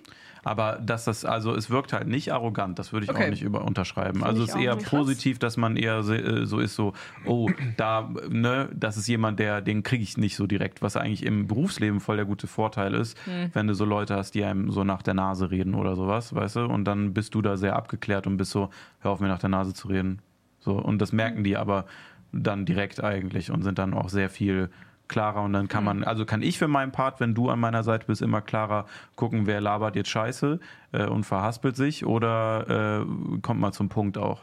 Aber 0.47 0.79
dass 0.81 1.05
das, 1.05 1.25
also 1.25 1.53
es 1.53 1.69
wirkt 1.69 1.91
halt 1.93 2.07
nicht 2.07 2.31
arrogant, 2.31 2.79
das 2.79 2.93
würde 2.93 3.03
ich 3.03 3.09
Okay. 3.11 3.25
auch 3.25 3.29
nicht 3.29 3.41
über 3.43 3.65
unterschreiben. 3.65 4.13
Finde 4.13 4.25
Also 4.27 4.43
es 4.43 4.49
ist 4.49 4.55
eher 4.55 4.75
positiv, 4.77 5.39
dass 5.39 5.57
man 5.57 5.75
eher 5.75 5.97
äh, 5.99 6.45
so 6.45 6.59
ist, 6.59 6.75
so, 6.75 6.93
oh, 7.25 7.49
da, 7.75 8.09
ne, 8.29 8.69
das 8.73 8.97
ist 8.97 9.07
jemand, 9.07 9.39
der, 9.39 9.61
den 9.61 9.83
kriege 9.83 10.03
ich 10.03 10.17
nicht 10.17 10.35
so 10.35 10.47
direkt, 10.47 10.81
was 10.81 10.95
eigentlich 10.95 11.25
im 11.25 11.47
Berufsleben 11.47 11.99
voll 11.99 12.15
der 12.15 12.25
gute 12.25 12.47
Vorteil 12.47 12.93
ist, 12.93 13.17
Hm. 13.25 13.49
wenn 13.53 13.67
du 13.67 13.73
so 13.73 13.83
Leute 13.85 14.15
hast, 14.15 14.31
die 14.35 14.43
einem 14.43 14.71
so 14.71 14.83
nach 14.83 15.01
der 15.01 15.13
Nase 15.13 15.51
reden 15.51 15.75
oder 15.75 15.95
sowas, 15.95 16.33
weißt 16.33 16.55
du, 16.57 16.65
und 16.65 16.85
dann 16.85 17.13
bist 17.13 17.35
du 17.35 17.41
da 17.41 17.57
sehr 17.57 17.75
abgeklärt 17.75 18.25
und 18.27 18.37
bist 18.37 18.51
so, 18.51 18.69
hör 18.99 19.11
auf 19.11 19.19
mir 19.19 19.27
nach 19.27 19.39
der 19.39 19.49
Nase 19.49 19.73
zu 19.73 19.87
reden. 19.89 20.19
So, 20.59 20.73
und 20.73 20.99
das 21.01 21.11
merken 21.11 21.43
die 21.43 21.57
aber 21.57 21.85
dann 22.31 22.65
direkt 22.65 23.03
eigentlich 23.03 23.51
und 23.51 23.63
sind 23.63 23.79
dann 23.79 23.93
auch 23.93 24.09
sehr 24.09 24.29
viel 24.29 24.69
klarer 25.07 25.43
und 25.43 25.53
dann 25.53 25.67
kann 25.67 25.83
man, 25.83 26.03
also 26.03 26.25
kann 26.25 26.41
ich 26.41 26.57
für 26.57 26.67
meinen 26.67 26.91
Part, 26.91 27.19
wenn 27.19 27.33
du 27.33 27.49
an 27.49 27.59
meiner 27.59 27.83
Seite 27.83 28.07
bist, 28.07 28.21
immer 28.21 28.41
klarer 28.41 28.85
gucken, 29.15 29.47
wer 29.47 29.61
labert 29.61 29.95
jetzt 29.95 30.09
Scheiße 30.09 30.59
äh, 30.91 31.05
und 31.05 31.23
verhaspelt 31.23 31.75
sich 31.75 32.05
oder 32.05 33.01
äh, 33.01 33.39
kommt 33.41 33.59
mal 33.59 33.71
zum 33.71 33.89
Punkt 33.89 34.17
auch. 34.17 34.41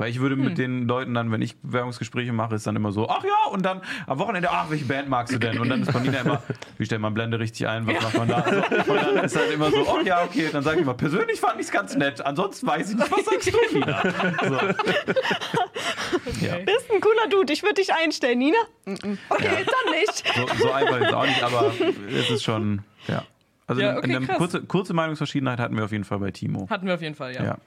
Weil 0.00 0.08
ich 0.08 0.18
würde 0.18 0.34
mit 0.34 0.56
den 0.56 0.88
Leuten 0.88 1.12
dann, 1.12 1.30
wenn 1.30 1.42
ich 1.42 1.58
Bewerbungsgespräche 1.60 2.32
mache, 2.32 2.54
ist 2.54 2.66
dann 2.66 2.74
immer 2.74 2.90
so, 2.90 3.06
ach 3.10 3.22
ja, 3.22 3.50
und 3.52 3.62
dann 3.66 3.82
am 4.06 4.18
Wochenende, 4.18 4.48
ach, 4.50 4.70
welche 4.70 4.86
Band 4.86 5.10
magst 5.10 5.34
du 5.34 5.38
denn? 5.38 5.58
Und 5.58 5.68
dann 5.68 5.82
ist 5.82 5.92
bei 5.92 6.00
Nina 6.00 6.20
immer, 6.20 6.42
wie 6.78 6.86
stellt 6.86 7.02
man 7.02 7.12
Blende 7.12 7.38
richtig 7.38 7.68
ein, 7.68 7.86
was 7.86 8.02
macht 8.02 8.16
man 8.16 8.28
da? 8.28 8.44
So, 8.86 8.92
und 8.92 8.96
dann 9.02 9.24
ist 9.24 9.36
halt 9.36 9.52
immer 9.52 9.70
so, 9.70 9.86
oh 9.86 10.00
ja, 10.02 10.24
okay, 10.24 10.48
dann 10.50 10.62
sage 10.62 10.76
ich 10.78 10.82
immer, 10.84 10.94
persönlich 10.94 11.38
fand 11.38 11.56
ich 11.60 11.66
es 11.66 11.70
ganz 11.70 11.94
nett, 11.96 12.24
ansonsten 12.24 12.66
weiß 12.66 12.88
ich 12.92 12.96
nicht, 12.96 13.10
was 13.12 13.24
sagst 13.26 13.52
du, 13.52 13.58
Nina? 13.78 14.02
So. 14.48 14.54
Ja. 16.46 16.56
Bist 16.64 16.90
ein 16.90 17.00
cooler 17.02 17.28
Dude, 17.30 17.52
ich 17.52 17.62
würde 17.62 17.74
dich 17.74 17.92
einstellen, 17.92 18.38
Nina. 18.38 18.56
Okay, 18.86 19.06
dann 19.28 19.92
nicht. 19.92 20.24
So, 20.34 20.46
so 20.64 20.72
einfach 20.72 20.96
ist 20.98 21.06
es 21.08 21.12
auch 21.12 21.26
nicht, 21.26 21.42
aber 21.42 21.72
es 22.08 22.30
ist 22.30 22.42
schon, 22.42 22.82
ja. 23.06 23.22
Also 23.66 23.82
Ja, 23.82 23.90
eine- 23.90 23.98
okay, 23.98 24.16
eine 24.16 24.26
krass. 24.26 24.38
kurze, 24.38 24.62
kurze 24.62 24.94
Meinungsverschiedenheit 24.94 25.60
hatten 25.60 25.76
wir 25.76 25.84
auf 25.84 25.92
jeden 25.92 26.04
Fall 26.04 26.18
bei 26.20 26.30
Timo. 26.30 26.68
Hatten 26.70 26.86
wir 26.86 26.94
auf 26.94 27.02
jeden 27.02 27.14
Fall, 27.14 27.34
ja. 27.34 27.44
Ja. 27.44 27.58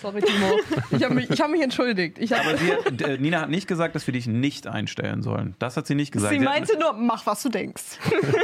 Sorry, 0.00 0.20
Timo. 0.20 0.58
Ich 0.90 1.02
habe 1.04 1.14
mich, 1.14 1.30
ich 1.30 1.40
hab 1.40 1.50
mich 1.50 1.62
entschuldigt. 1.62 2.18
Ich 2.18 2.32
hab, 2.32 2.44
Aber 2.46 2.56
sie, 2.56 2.72
hat- 2.72 3.00
äh, 3.02 3.18
Nina 3.18 3.40
hat 3.42 3.50
nicht 3.50 3.66
gesagt, 3.68 3.94
dass 3.94 4.06
wir 4.06 4.12
dich 4.12 4.26
nicht 4.26 4.66
einstellen 4.66 5.22
sollen. 5.22 5.54
Das 5.58 5.76
hat 5.76 5.86
sie 5.86 5.94
nicht 5.94 6.12
gesagt. 6.12 6.32
Sie 6.32 6.38
hat- 6.40 6.44
meinte 6.44 6.78
nur, 6.78 6.92
mach, 6.92 7.24
was 7.26 7.42
du 7.42 7.48
denkst. 7.48 7.82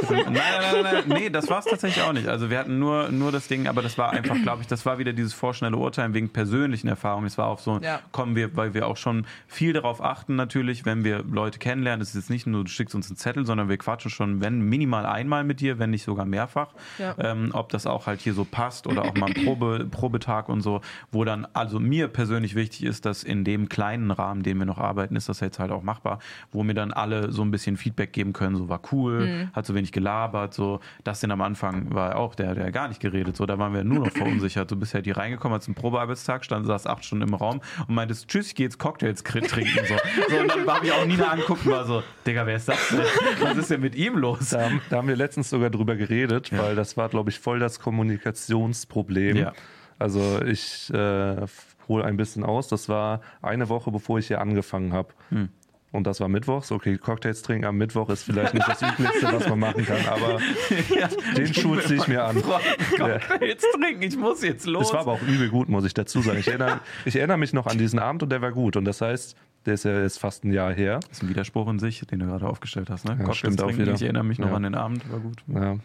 Nein, 0.09 0.23
nein, 0.33 0.33
nein, 0.33 0.83
nein, 0.83 1.03
nee, 1.07 1.29
das 1.29 1.49
war 1.49 1.59
es 1.59 1.65
tatsächlich 1.65 2.03
auch 2.03 2.13
nicht. 2.13 2.27
Also 2.27 2.49
wir 2.49 2.57
hatten 2.59 2.79
nur, 2.79 3.09
nur 3.09 3.31
das 3.31 3.47
Ding, 3.47 3.67
aber 3.67 3.81
das 3.81 3.97
war 3.97 4.11
einfach, 4.11 4.35
glaube 4.41 4.61
ich, 4.61 4.67
das 4.67 4.85
war 4.85 4.97
wieder 4.97 5.13
dieses 5.13 5.33
vorschnelle 5.33 5.77
Urteilen 5.77 6.13
wegen 6.13 6.29
persönlichen 6.29 6.87
Erfahrungen. 6.87 7.27
Es 7.27 7.37
war 7.37 7.47
auch 7.47 7.59
so, 7.59 7.79
Ja. 7.81 7.99
kommen 8.11 8.35
wir, 8.35 8.55
weil 8.55 8.73
wir 8.73 8.87
auch 8.87 8.97
schon 8.97 9.25
viel 9.47 9.73
darauf 9.73 10.03
achten 10.03 10.35
natürlich, 10.35 10.85
wenn 10.85 11.03
wir 11.03 11.23
Leute 11.29 11.59
kennenlernen. 11.59 12.01
Es 12.01 12.09
ist 12.09 12.15
jetzt 12.15 12.29
nicht 12.29 12.47
nur, 12.47 12.63
du 12.63 12.69
schickst 12.69 12.95
uns 12.95 13.09
einen 13.09 13.17
Zettel, 13.17 13.45
sondern 13.45 13.69
wir 13.69 13.77
quatschen 13.77 14.11
schon, 14.11 14.41
wenn 14.41 14.61
minimal 14.61 15.05
einmal 15.05 15.43
mit 15.43 15.59
dir, 15.61 15.79
wenn 15.79 15.89
nicht 15.91 16.03
sogar 16.03 16.25
mehrfach, 16.25 16.69
Ja. 16.97 17.15
ähm, 17.19 17.51
ob 17.53 17.69
das 17.69 17.85
auch 17.85 18.07
halt 18.07 18.21
hier 18.21 18.33
so 18.33 18.45
passt 18.45 18.87
oder 18.87 19.03
auch 19.05 19.15
mal 19.15 19.27
ein 19.27 19.43
Probe, 19.45 19.87
Probetag 19.89 20.49
und 20.49 20.61
so, 20.61 20.81
wo 21.11 21.23
dann, 21.23 21.40
also 21.53 21.79
mir 21.79 22.07
persönlich 22.07 22.55
wichtig 22.55 22.83
ist, 22.83 23.05
dass 23.05 23.23
in 23.23 23.43
dem 23.43 23.69
kleinen 23.69 24.11
Rahmen, 24.11 24.43
den 24.43 24.57
wir 24.59 24.65
noch 24.65 24.77
arbeiten, 24.77 25.15
ist 25.15 25.29
das 25.29 25.39
jetzt 25.39 25.59
halt 25.59 25.71
auch 25.71 25.83
machbar, 25.83 26.19
wo 26.51 26.63
mir 26.63 26.73
dann 26.73 26.91
alle 26.93 27.31
so 27.31 27.41
ein 27.41 27.51
bisschen 27.51 27.77
Feedback 27.77 28.13
geben 28.13 28.33
können, 28.33 28.55
so 28.55 28.69
war 28.69 28.81
cool, 28.91 29.49
hat 29.53 29.65
so 29.65 29.75
wenig 29.75 29.91
gelabert, 29.91 30.53
so, 30.53 30.79
das 31.03 31.19
denn 31.19 31.31
am 31.31 31.41
Anfang 31.41 31.93
war 31.93 32.15
auch 32.15 32.35
der, 32.35 32.55
der 32.55 32.71
gar 32.71 32.87
nicht 32.87 32.99
geredet, 33.01 33.35
so, 33.37 33.45
da 33.45 33.57
waren 33.59 33.73
wir 33.73 33.83
nur 33.83 33.99
noch 34.05 34.11
verunsichert. 34.11 34.69
Du 34.71 34.75
bist 34.75 34.93
halt 34.93 35.05
hier 35.05 35.17
reingekommen, 35.17 35.57
hast 35.57 35.67
einen 35.67 35.75
Probearbeitstag, 35.75 36.43
stand, 36.45 36.65
saß 36.67 36.87
acht 36.87 37.05
Stunden 37.05 37.27
im 37.27 37.33
Raum 37.33 37.61
und 37.87 37.95
meintest, 37.95 38.27
tschüss, 38.27 38.47
ich 38.47 38.55
geh 38.55 38.63
jetzt 38.63 38.79
Cocktails 38.79 39.23
trinken, 39.23 39.79
so. 39.87 39.95
so 40.29 40.39
und 40.41 40.49
dann 40.49 40.67
habe 40.75 40.85
ich 40.85 40.91
auch 40.91 41.05
Nina 41.05 41.27
anguckt 41.31 41.65
und 41.65 41.71
war 41.71 41.85
so, 41.85 42.03
Digga, 42.25 42.45
wer 42.45 42.55
ist 42.57 42.67
das 42.67 42.89
denn? 42.89 42.99
Was 43.41 43.57
ist 43.57 43.69
denn 43.71 43.81
mit 43.81 43.95
ihm 43.95 44.17
los? 44.17 44.49
Da, 44.49 44.65
haben- 44.65 44.81
da 44.89 44.97
haben 44.97 45.07
wir 45.07 45.15
letztens 45.15 45.49
sogar 45.49 45.69
drüber 45.69 45.95
geredet, 45.95 46.51
weil 46.57 46.75
das 46.75 46.97
war, 46.97 47.09
glaube 47.09 47.29
ich, 47.29 47.39
voll 47.39 47.59
das 47.59 47.79
Kommunikationsproblem. 47.79 49.37
Ja. 49.37 49.53
Also 50.01 50.41
ich 50.43 50.91
äh, 50.93 51.45
hole 51.87 52.03
ein 52.03 52.17
bisschen 52.17 52.43
aus. 52.43 52.67
Das 52.67 52.89
war 52.89 53.21
eine 53.41 53.69
Woche, 53.69 53.91
bevor 53.91 54.19
ich 54.19 54.27
hier 54.27 54.41
angefangen 54.41 54.93
habe. 54.93 55.09
Hm. 55.29 55.49
Und 55.93 56.07
das 56.07 56.21
war 56.21 56.29
Mittwochs. 56.29 56.71
Okay, 56.71 56.97
Cocktails 56.97 57.41
trinken 57.41 57.65
am 57.65 57.77
Mittwoch 57.77 58.09
ist 58.09 58.23
vielleicht 58.23 58.53
nicht 58.53 58.65
das 58.67 58.81
Üblichste, 58.93 59.27
was 59.33 59.49
man 59.49 59.59
machen 59.59 59.85
kann, 59.85 60.05
aber 60.07 60.39
den 61.37 61.53
Schuh 61.53 61.75
ziehe 61.77 61.99
ich 61.99 62.07
mir 62.07 62.23
an. 62.23 62.41
Cocktails 62.41 63.63
trinken, 63.73 64.01
ich 64.01 64.17
muss 64.17 64.41
jetzt 64.41 64.65
los. 64.65 64.87
Es 64.87 64.93
war 64.93 65.01
aber 65.01 65.11
auch 65.13 65.21
übel 65.21 65.49
gut, 65.49 65.67
muss 65.67 65.83
ich 65.83 65.93
dazu 65.93 66.21
sagen. 66.21 66.39
Ich 66.39 66.47
erinnere, 66.47 66.79
ich 67.03 67.17
erinnere 67.17 67.37
mich 67.37 67.51
noch 67.51 67.67
an 67.67 67.77
diesen 67.77 67.99
Abend 67.99 68.23
und 68.23 68.29
der 68.31 68.41
war 68.41 68.53
gut. 68.53 68.77
Und 68.77 68.85
das 68.85 69.01
heißt, 69.01 69.35
der 69.65 69.73
ist 69.73 69.83
ja 69.83 70.01
jetzt 70.01 70.17
fast 70.17 70.45
ein 70.45 70.53
Jahr 70.53 70.73
her. 70.73 71.01
Das 71.01 71.17
ist 71.17 71.23
ein 71.23 71.29
Widerspruch 71.29 71.69
in 71.69 71.79
sich, 71.79 71.99
den 72.07 72.19
du 72.19 72.25
gerade 72.25 72.47
aufgestellt 72.47 72.89
hast. 72.89 73.03
Ne? 73.03 73.17
Cocktails 73.17 73.37
stimmt 73.37 73.61
auch 73.61 73.67
trinken. 73.67 73.93
Ich 73.93 74.01
erinnere 74.01 74.23
mich 74.23 74.39
noch 74.39 74.49
Ja. 74.49 74.55
an 74.55 74.63
den 74.63 74.75
Abend, 74.75 75.11
war 75.11 75.19
gut. 75.19 75.43
Ja. 75.47 75.75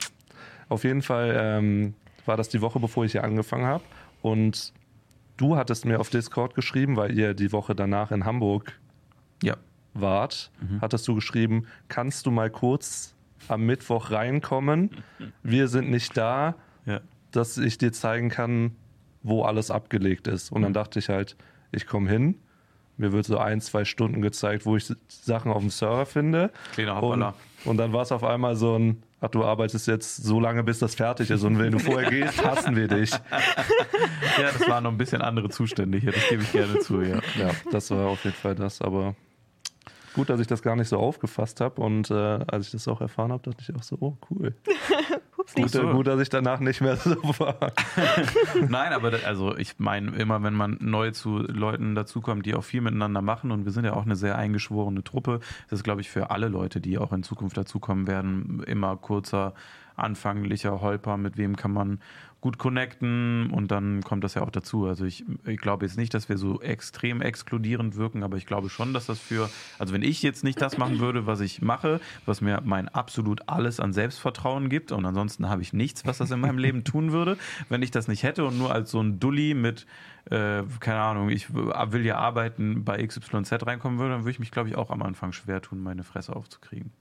Auf 0.69 0.85
jeden 0.85 1.03
Fall 1.03 1.35
ähm, 1.37 1.95
war 2.27 2.37
das 2.37 2.49
die 2.49 2.61
Woche, 2.61 2.79
bevor 2.79 3.05
ich 3.05 3.13
hier 3.13 3.25
angefangen 3.25 3.67
habe. 3.67 3.83
Und 4.27 4.73
du 5.37 5.57
hattest 5.57 5.85
mir 5.85 6.01
auf 6.01 6.11
Discord 6.11 6.57
geschrieben, 6.57 6.97
weil 6.97 7.17
ihr 7.17 7.33
die 7.33 7.53
Woche 7.53 7.77
danach 7.77 8.11
in 8.11 8.25
Hamburg 8.25 8.73
Ja. 9.41 9.57
wart, 9.95 10.51
hattest 10.81 11.07
du 11.07 11.15
geschrieben, 11.15 11.67
kannst 11.87 12.27
du 12.27 12.33
mal 12.33 12.51
kurz 12.51 13.15
am 13.47 13.65
Mittwoch 13.67 14.11
reinkommen? 14.11 14.91
Wir 15.45 15.69
sind 15.69 15.91
nicht 15.91 16.17
da, 16.17 16.57
ja. 16.87 17.01
dass 17.31 17.57
ich 17.57 17.79
dir 17.79 17.93
zeigen 17.93 18.29
kann, 18.29 18.75
wo 19.23 19.45
alles 19.45 19.71
abgelegt 19.71 20.27
ist. 20.27 20.51
Und 20.51 20.63
dann 20.63 20.73
dachte 20.73 20.99
ich 20.99 21.09
halt, 21.09 21.37
ich 21.71 21.87
komme 21.87 22.11
hin. 22.11 22.35
Mir 22.97 23.13
wird 23.13 23.27
so 23.27 23.39
ein, 23.39 23.61
zwei 23.61 23.85
Stunden 23.85 24.23
gezeigt, 24.23 24.67
wo 24.67 24.77
ich 24.77 24.93
Sachen 25.09 25.53
auf 25.53 25.61
dem 25.61 25.71
Server 25.71 26.07
finde. 26.07 26.51
Kleiner 26.73 27.01
Und, 27.65 27.71
und 27.71 27.77
dann 27.77 27.93
war 27.93 28.03
es 28.03 28.11
auf 28.11 28.25
einmal 28.25 28.57
so 28.57 28.77
ein, 28.77 29.03
ach, 29.21 29.29
du 29.29 29.45
arbeitest 29.45 29.87
jetzt 29.87 30.17
so 30.17 30.41
lange, 30.41 30.63
bis 30.63 30.79
das 30.79 30.95
fertig 30.95 31.31
ist. 31.31 31.43
Und 31.45 31.59
wenn 31.59 31.73
du 31.73 31.79
vorher 31.79 32.11
gehst, 32.11 32.45
hassen 32.45 32.77
wir 32.77 32.89
dich. 32.89 33.11
Ja, 33.11 34.53
das 34.53 34.69
waren 34.69 34.85
noch 34.85 34.91
ein 34.91 34.99
bisschen 34.99 35.23
andere 35.23 35.49
Zustände 35.49 35.99
hier, 35.99 36.13
das 36.13 36.29
gebe 36.29 36.43
ich 36.43 36.53
gerne 36.53 36.79
zu, 36.81 37.01
ja. 37.01 37.21
Ja, 37.39 37.51
das 37.71 37.91
war 37.91 38.07
auf 38.09 38.25
jeden 38.25 38.37
Fall 38.37 38.55
das. 38.55 38.81
Aber 38.83 39.15
gut, 40.15 40.31
dass 40.31 40.41
ich 40.41 40.47
das 40.47 40.63
gar 40.63 40.77
nicht 40.77 40.89
so 40.89 40.99
aufgefasst 40.99 41.61
habe. 41.61 41.81
Und 41.81 42.11
äh, 42.11 42.15
als 42.15 42.67
ich 42.67 42.73
das 42.73 42.89
auch 42.89 43.01
erfahren 43.01 43.33
habe, 43.33 43.43
dachte 43.43 43.63
ich 43.67 43.75
auch 43.75 43.83
so, 43.83 43.97
oh, 44.01 44.17
cool. 44.31 44.55
Gut, 45.55 45.71
so. 45.71 45.93
gut, 45.93 46.07
dass 46.07 46.21
ich 46.21 46.29
danach 46.29 46.61
nicht 46.61 46.81
mehr 46.81 46.97
so 46.97 47.17
war. 47.39 47.73
Nein, 48.69 48.93
aber 48.93 49.11
da, 49.13 49.19
also 49.27 49.57
ich 49.57 49.79
meine, 49.79 50.17
immer 50.17 50.43
wenn 50.43 50.55
man 50.55 50.79
neu 50.81 51.13
zu 51.13 51.39
Leuten 51.39 51.95
dazukommt, 51.95 52.47
die 52.47 52.55
auch 52.55 52.65
viel 52.65 52.81
miteinander 52.81 53.23
machen 53.23 53.51
und 53.51 53.65
wir 53.65 53.73
sind 53.73 53.85
ja 53.85 53.95
auch 53.95 54.05
eine 54.05 54.17
sehr 54.17 54.37
eingeschworene 54.37 55.05
Truppe, 55.05 55.41
das 55.71 55.81
ist, 55.81 55.85
glaube 55.85 56.01
ich, 56.01 56.11
für 56.11 56.31
alle 56.31 56.49
Leute, 56.49 56.81
die 56.81 56.99
auch 56.99 57.13
in 57.13 57.23
Zukunft 57.23 57.57
dazukommen 57.57 58.07
werden, 58.07 58.63
immer 58.67 58.97
kurzer, 58.97 59.55
anfänglicher 59.97 60.81
Holper, 60.81 61.17
mit 61.17 61.37
wem 61.37 61.57
kann 61.57 61.73
man 61.73 62.01
gut 62.47 62.59
connecten 62.59 63.51
und 63.51 63.73
dann 63.73 64.05
kommt 64.05 64.23
das 64.23 64.35
ja 64.35 64.43
auch 64.43 64.51
dazu. 64.51 64.87
Also 64.87 65.05
ich, 65.05 65.25
ich 65.47 65.59
glaube 65.59 65.85
jetzt 65.85 65.97
nicht, 65.97 66.15
dass 66.15 66.29
wir 66.29 66.39
so 66.39 66.61
extrem 66.61 67.21
exkludierend 67.21 67.97
wirken, 67.97 68.23
aber 68.23 68.37
ich 68.37 68.47
glaube 68.47 68.71
schon, 68.71 68.95
dass 68.95 69.07
das 69.07 69.19
für, 69.19 69.51
also 69.81 69.93
wenn 69.93 70.03
ich 70.03 70.23
jetzt 70.23 70.45
nicht 70.45 70.63
das 70.63 70.79
machen 70.79 71.01
würde, 71.01 71.27
was 71.27 71.41
ich 71.41 71.61
mache, 71.61 72.01
was 72.25 72.41
mir 72.41 72.63
mein 72.65 72.89
absolut 72.89 73.49
alles 73.49 73.81
an 73.81 73.93
Selbstvertrauen 73.93 74.69
gibt 74.69 74.93
und 74.93 75.05
ansonsten 75.05 75.49
habe 75.49 75.61
ich 75.61 75.73
nichts, 75.73 76.07
was 76.07 76.19
das 76.19 76.31
in 76.31 76.39
meinem 76.39 76.59
Leben 76.59 76.85
tun 76.85 77.11
würde, 77.11 77.37
wenn 77.69 77.83
ich 77.83 77.91
das 77.91 78.07
nicht 78.07 78.23
hätte 78.23 78.45
und 78.45 78.57
nur 78.57 78.73
als 78.73 78.93
so 78.93 79.01
ein 79.01 79.19
Dulli 79.19 79.55
mit, 79.55 79.85
äh, 80.27 80.63
keine 80.79 81.01
Ahnung, 81.01 81.31
ich 81.31 81.53
will 81.53 82.07
ja 82.07 82.17
arbeiten, 82.19 82.85
bei 82.85 83.05
XYZ 83.05 83.67
reinkommen 83.67 83.99
würde, 83.99 84.13
dann 84.13 84.21
würde 84.21 84.31
ich 84.31 84.39
mich, 84.39 84.53
glaube 84.53 84.69
ich, 84.69 84.77
auch 84.77 84.91
am 84.91 85.03
Anfang 85.03 85.33
schwer 85.33 85.63
tun, 85.63 85.83
meine 85.83 86.05
Fresse 86.05 86.37
aufzukriegen. 86.37 86.93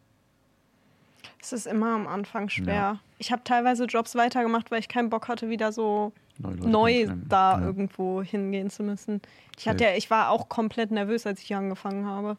Es 1.45 1.53
ist 1.53 1.67
immer 1.67 1.93
am 1.93 2.07
Anfang 2.07 2.49
schwer. 2.49 2.97
Ich 3.19 3.31
habe 3.31 3.43
teilweise 3.43 3.85
Jobs 3.85 4.15
weitergemacht, 4.15 4.71
weil 4.71 4.79
ich 4.79 4.87
keinen 4.87 5.11
Bock 5.11 5.27
hatte, 5.27 5.47
wieder 5.47 5.71
so 5.71 6.11
neu 6.39 7.05
da 7.29 7.59
Ja. 7.59 7.65
irgendwo 7.65 8.23
hingehen 8.23 8.71
zu 8.71 8.81
müssen. 8.81 9.21
Ich 9.55 9.67
hatte 9.67 9.83
ja, 9.83 9.91
ich 9.95 10.09
war 10.09 10.31
auch 10.31 10.49
komplett 10.49 10.89
nervös, 10.89 11.27
als 11.27 11.39
ich 11.41 11.45
hier 11.47 11.59
angefangen 11.59 12.07
habe. 12.07 12.37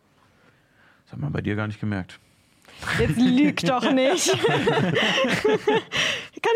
Das 1.05 1.13
hat 1.13 1.21
man 1.21 1.31
bei 1.33 1.41
dir 1.41 1.55
gar 1.55 1.69
nicht 1.69 1.79
gemerkt. 1.79 2.19
Jetzt 2.99 3.17
lüg 3.17 3.61
doch 3.63 3.89
nicht. 3.93 4.29
Kann 4.33 4.43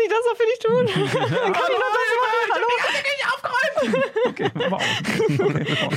ich 0.03 0.09
das 0.09 0.25
noch 0.27 0.35
für 0.35 0.45
dich 0.45 0.59
tun? 0.59 0.85
Kann 0.93 1.53
ich 1.55 1.79
noch 1.79 1.93
das 1.95 2.11
machen? 2.19 2.49
Hallo? 2.53 2.67
Okay, 4.27 4.51
wow. 4.55 4.71
wow 4.71 4.81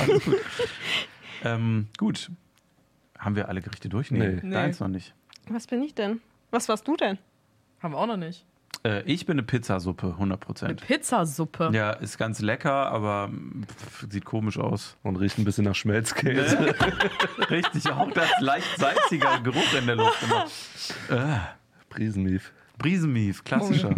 alles 0.07 0.23
gut. 0.23 0.41
Ähm, 1.43 1.87
gut. 1.97 2.31
Haben 3.19 3.35
wir 3.35 3.49
alle 3.49 3.61
Gerichte 3.61 3.89
durch? 3.89 4.09
Nee. 4.09 4.37
Deins 4.41 4.79
noch 4.79 4.87
nicht. 4.87 5.13
Was 5.49 5.67
bin 5.67 5.83
ich 5.83 5.93
denn? 5.93 6.21
Was 6.55 6.69
warst 6.69 6.87
du 6.87 6.95
denn? 6.95 7.17
Haben 7.81 7.95
wir 7.95 7.97
auch 7.97 8.07
noch 8.07 8.15
nicht. 8.15 8.45
Äh, 8.85 9.01
ich 9.01 9.25
bin 9.25 9.33
eine 9.33 9.43
Pizzasuppe, 9.43 10.07
100 10.07 10.21
Eine 10.21 10.37
Prozent. 10.37 10.87
Pizzasuppe. 10.87 11.69
Ja, 11.73 11.91
ist 11.91 12.17
ganz 12.17 12.39
lecker, 12.39 12.71
aber 12.71 13.29
pff, 13.67 14.07
sieht 14.09 14.23
komisch 14.23 14.57
aus. 14.57 14.95
Und 15.03 15.17
riecht 15.17 15.37
ein 15.37 15.43
bisschen 15.43 15.65
nach 15.65 15.75
Schmelzkäse. 15.75 16.73
Richtig, 17.49 17.91
auch 17.91 18.09
das 18.11 18.29
leicht 18.39 18.67
salzige 18.77 19.27
Geruch 19.43 19.73
in 19.77 19.85
der 19.85 19.97
Luft. 19.97 20.23
Immer. 20.23 20.45
Äh, 21.09 21.39
Brisenmief. 21.89 22.53
Brisenmief, 22.77 23.43
klassischer. 23.43 23.93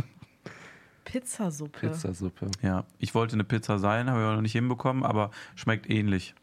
Pizzasuppe. 1.06 1.80
Pizzasuppe. 1.80 2.48
Ja, 2.64 2.86
ich 2.98 3.14
wollte 3.14 3.34
eine 3.34 3.44
Pizza 3.44 3.78
sein, 3.78 4.10
habe 4.10 4.22
ich 4.22 4.26
aber 4.26 4.36
noch 4.36 4.42
nicht 4.42 4.54
hinbekommen, 4.54 5.04
aber 5.04 5.30
schmeckt 5.56 5.88
ähnlich. 5.92 6.34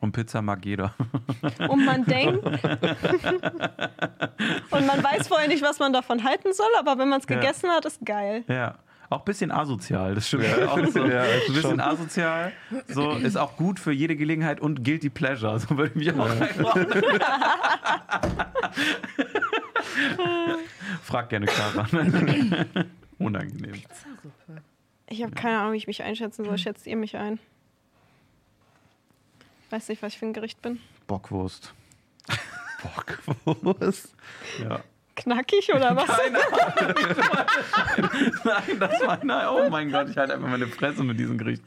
Und 0.00 0.12
Pizza 0.12 0.40
mag 0.42 0.64
jeder. 0.64 0.94
Und 1.68 1.84
man 1.84 2.04
denkt. 2.06 2.42
und 2.46 2.62
man 4.86 5.04
weiß 5.04 5.28
vorher 5.28 5.46
nicht, 5.48 5.62
was 5.62 5.78
man 5.78 5.92
davon 5.92 6.24
halten 6.24 6.52
soll, 6.54 6.70
aber 6.78 6.96
wenn 6.98 7.08
man 7.10 7.20
es 7.20 7.26
Ja. 7.28 7.36
gegessen 7.38 7.68
hat, 7.70 7.84
ist 7.84 8.04
geil. 8.04 8.42
Ja. 8.48 8.76
Auch 9.10 9.18
ein 9.18 9.24
bisschen 9.24 9.50
asozial, 9.50 10.14
das 10.14 10.28
stimmt. 10.28 10.44
Ja, 10.44 10.68
auch 10.68 10.78
so, 10.92 11.04
ja, 11.04 11.22
ein 11.22 11.28
bisschen 11.48 11.62
schon. 11.62 11.80
asozial. 11.80 12.52
So, 12.88 13.10
ist 13.12 13.36
auch 13.36 13.56
gut 13.56 13.80
für 13.80 13.90
jede 13.92 14.14
Gelegenheit 14.16 14.60
und 14.60 14.84
guilty 14.84 15.10
pleasure. 15.10 15.58
So 15.58 15.76
würde 15.76 15.90
ich 15.90 15.96
mich 15.96 16.12
auch 16.12 16.30
einordnen. 16.30 17.02
Frag 21.02 21.28
gerne 21.30 21.46
Clara. 21.46 21.86
Unangenehm. 23.18 23.72
Pizzasuppe. 23.72 24.62
Ich 25.08 25.22
habe 25.22 25.32
keine 25.32 25.58
Ahnung, 25.58 25.72
wie 25.72 25.78
ich 25.78 25.86
mich 25.88 26.02
einschätzen 26.02 26.44
soll. 26.44 26.56
Schätzt 26.56 26.86
ihr 26.86 26.96
mich 26.96 27.16
ein? 27.16 27.38
Weiß 29.70 29.88
nicht, 29.88 30.02
was 30.02 30.12
ich 30.12 30.18
für 30.18 30.26
ein 30.26 30.32
Gericht 30.32 30.60
bin. 30.62 30.80
Bockwurst. 31.06 31.72
Bockwurst. 33.44 34.14
Ja. 34.60 34.80
Knackig 35.16 35.68
oder 35.74 35.94
was? 35.96 36.08
Nein, 38.44 38.80
das 38.80 39.00
war 39.06 39.22
nein. 39.22 39.46
Oh 39.50 39.68
mein 39.68 39.92
Gott, 39.92 40.08
ich 40.08 40.16
halte 40.16 40.32
einfach 40.34 40.48
meine 40.48 40.66
Fresse 40.66 41.04
mit 41.04 41.20
diesem 41.20 41.36
Gericht. 41.36 41.62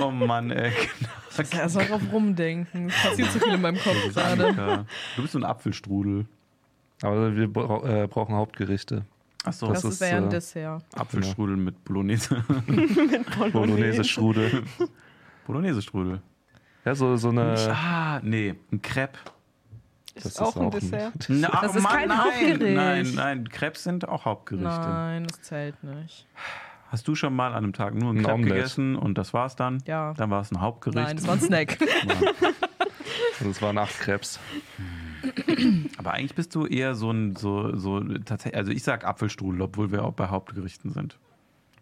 Oh 0.00 0.10
Mann, 0.10 0.50
ey. 0.50 0.72
Muss 1.36 1.52
erst 1.52 1.76
mal 1.76 1.86
drauf 1.86 2.02
rumdenken. 2.12 2.88
Es 2.88 3.00
passiert 3.02 3.30
zu 3.30 3.38
viel 3.38 3.54
in 3.54 3.60
meinem 3.60 3.78
Kopf 3.78 4.12
gerade. 4.12 4.86
Du 5.14 5.22
bist 5.22 5.34
so 5.34 5.38
ein 5.38 5.44
Apfelstrudel. 5.44 6.26
Aber 7.02 7.36
wir 7.36 7.52
bra 7.52 8.02
äh, 8.02 8.08
brauchen 8.08 8.34
Hauptgerichte. 8.34 9.04
Achso, 9.44 9.68
Das, 9.68 9.82
Das 9.82 9.92
ist 9.94 10.00
wäre 10.00 10.16
ein 10.16 10.26
äh, 10.26 10.30
Dessert. 10.30 10.82
Apfelstrudel 10.96 11.56
mit 11.56 11.84
Bolognese. 11.84 12.44
Bolognese-Strudel. 13.52 14.64
Bolognese-Strudel. 15.46 16.20
Ja, 16.88 16.94
so, 16.94 17.16
so 17.16 17.28
eine. 17.28 17.54
Ah, 17.70 18.18
nee, 18.22 18.54
ein 18.72 18.80
Crepe. 18.80 19.18
Ist 20.14 20.24
Das 20.24 20.32
ist 20.32 20.40
auch 20.40 20.56
ein 20.56 20.62
auch 20.68 20.72
ein- 20.72 20.80
Dessert. 20.80 21.12
Na, 21.28 21.48
Das 21.60 21.76
ist 21.76 21.82
Mann, 21.82 21.92
kein 21.92 22.08
nein, 22.08 22.24
Hauptgericht. 22.24 22.60
Nein, 22.76 23.12
nein, 23.14 23.48
Crepes 23.50 23.84
sind 23.84 24.08
auch 24.08 24.24
Hauptgerichte. 24.24 24.66
Nein, 24.88 25.26
das 25.26 25.42
zählt 25.42 25.84
nicht. 25.84 26.26
Hast 26.90 27.06
du 27.06 27.14
schon 27.14 27.36
mal 27.36 27.48
an 27.48 27.58
einem 27.64 27.72
Tag 27.74 27.94
nur 27.94 28.10
ein 28.10 28.16
Ein 28.16 28.22
Crepe 28.22 28.34
Omelette. 28.36 28.54
gegessen 28.54 28.96
und 28.96 29.18
das 29.18 29.34
war's 29.34 29.54
dann? 29.54 29.82
Ja. 29.86 30.14
Dann 30.14 30.30
war 30.30 30.40
es 30.40 30.50
ein 30.50 30.62
Hauptgericht. 30.62 30.96
Nein, 31.06 31.16
das 31.18 31.26
war 31.26 31.34
ein 31.34 31.40
Snack. 31.42 31.76
Und 33.40 33.50
es 33.50 33.62
waren 33.62 33.78
acht 33.78 34.00
Krebs. 34.00 34.40
Aber 35.98 36.12
eigentlich 36.12 36.34
bist 36.34 36.54
du 36.56 36.66
eher 36.66 36.94
so 36.96 37.10
ein, 37.12 37.36
so, 37.36 37.76
so, 37.76 38.00
tatsächlich, 38.00 38.56
also 38.56 38.72
ich 38.72 38.82
sag 38.82 39.04
Apfelstrudel, 39.04 39.60
obwohl 39.62 39.92
wir 39.92 40.04
auch 40.04 40.12
bei 40.14 40.26
Hauptgerichten 40.28 40.90
sind. 40.90 41.18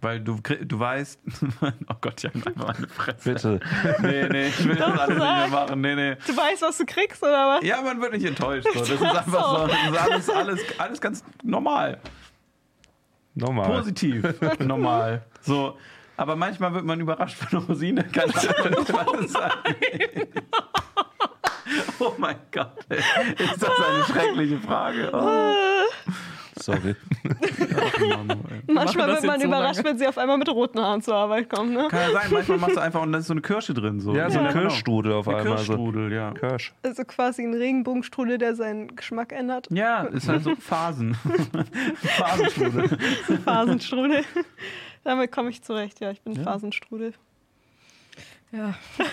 Weil 0.01 0.21
du, 0.21 0.39
du 0.41 0.79
weißt, 0.79 1.21
oh 1.63 1.95
Gott, 2.01 2.23
ich 2.23 2.27
habe 2.27 2.47
einfach 2.47 2.75
meine 2.75 2.89
Fresse. 2.89 3.33
Bitte. 3.33 3.61
Nee, 4.01 4.29
nee, 4.29 4.47
ich 4.49 4.67
will 4.67 4.77
das 4.77 4.99
alles 4.99 5.09
nicht 5.09 5.19
mehr 5.19 5.49
machen. 5.49 5.81
Nee, 5.81 5.95
nee. 5.95 6.17
Du 6.27 6.37
weißt, 6.37 6.63
was 6.63 6.79
du 6.79 6.87
kriegst, 6.87 7.23
oder 7.23 7.57
was? 7.57 7.65
Ja, 7.65 7.81
man 7.81 8.01
wird 8.01 8.13
nicht 8.13 8.27
enttäuscht. 8.27 8.67
So. 8.73 8.81
Das 8.81 8.91
ist 8.91 9.03
einfach 9.03 9.59
so. 9.59 9.67
Das 9.67 9.77
ist 9.77 9.99
alles, 9.99 10.31
alles, 10.31 10.61
alles 10.79 11.01
ganz 11.01 11.25
normal. 11.43 11.99
Normal. 13.35 13.67
Positiv. 13.67 14.25
normal. 14.59 15.23
So. 15.43 15.77
Aber 16.17 16.37
manchmal 16.37 16.73
wird 16.73 16.85
man 16.85 17.01
überrascht 17.01 17.37
von 17.37 17.61
der 17.61 17.69
Rosine. 17.69 18.05
Kann 18.05 18.31
ich 18.31 18.49
einfach 18.49 18.71
nicht 18.71 18.93
was 18.93 19.33
sagen. 19.33 19.53
Oh 21.99 22.13
mein 22.17 22.37
Gott. 22.53 22.73
ey. 22.89 22.99
Ist 22.99 23.63
das 23.63 23.71
eine 23.71 24.05
schreckliche 24.05 24.59
Frage? 24.61 25.11
Oh. 25.13 25.53
Sorry. 26.59 26.97
Ach, 27.77 28.01
Mann, 28.01 28.31
ey. 28.31 28.73
Manchmal 28.75 29.09
wird 29.09 29.25
man 29.25 29.41
so 29.41 29.47
überrascht, 29.47 29.77
lange? 29.77 29.89
wenn 29.91 29.99
sie 29.99 30.07
auf 30.07 30.17
einmal 30.19 30.39
mit 30.39 30.49
roten 30.49 30.81
Haaren 30.81 31.03
zur 31.03 31.15
Arbeit 31.15 31.49
kommen. 31.51 31.75
Ne? 31.75 31.89
Kann 31.91 32.01
ja 32.01 32.11
sein, 32.13 32.31
manchmal 32.33 32.59
machst 32.59 32.77
du 32.77 32.81
einfach 32.81 33.03
und 33.03 33.13
da 33.13 33.19
ist 33.19 33.27
so 33.27 33.35
eine 33.35 33.43
Kirsche 33.43 33.75
drin. 33.75 34.01
So. 34.01 34.15
Ja, 34.15 34.31
so 34.31 34.39
ein 34.39 34.47
genau. 34.49 34.61
Kirschstrudel 34.61 35.13
auf 35.13 35.29
Eine 35.29 35.39
einmal. 35.39 35.59
So. 35.59 35.65
Kirschstrudel, 35.65 36.13
ja. 36.13 36.31
Kirsch. 36.33 36.73
Also 36.83 37.05
quasi 37.05 37.43
ein 37.43 37.55
Regenbogenstrudel, 37.55 38.39
der 38.39 38.55
seinen 38.55 38.95
Geschmack 38.97 39.33
ändert. 39.33 39.69
Ja, 39.71 40.05
ist 40.05 40.29
halt 40.29 40.43
so 40.45 40.55
Phasen. 40.59 41.15
Phasenstrudel. 41.97 42.99
Phasenstrudel. 43.45 44.25
Damit 45.05 45.31
komme 45.33 45.51
ich 45.51 45.63
zurecht, 45.63 46.01
ja. 46.01 46.11
Ich 46.11 46.23
bin 46.23 46.33
Ja. 46.35 46.43
Phasenstrudel. 46.43 47.13
Ja, 48.57 48.75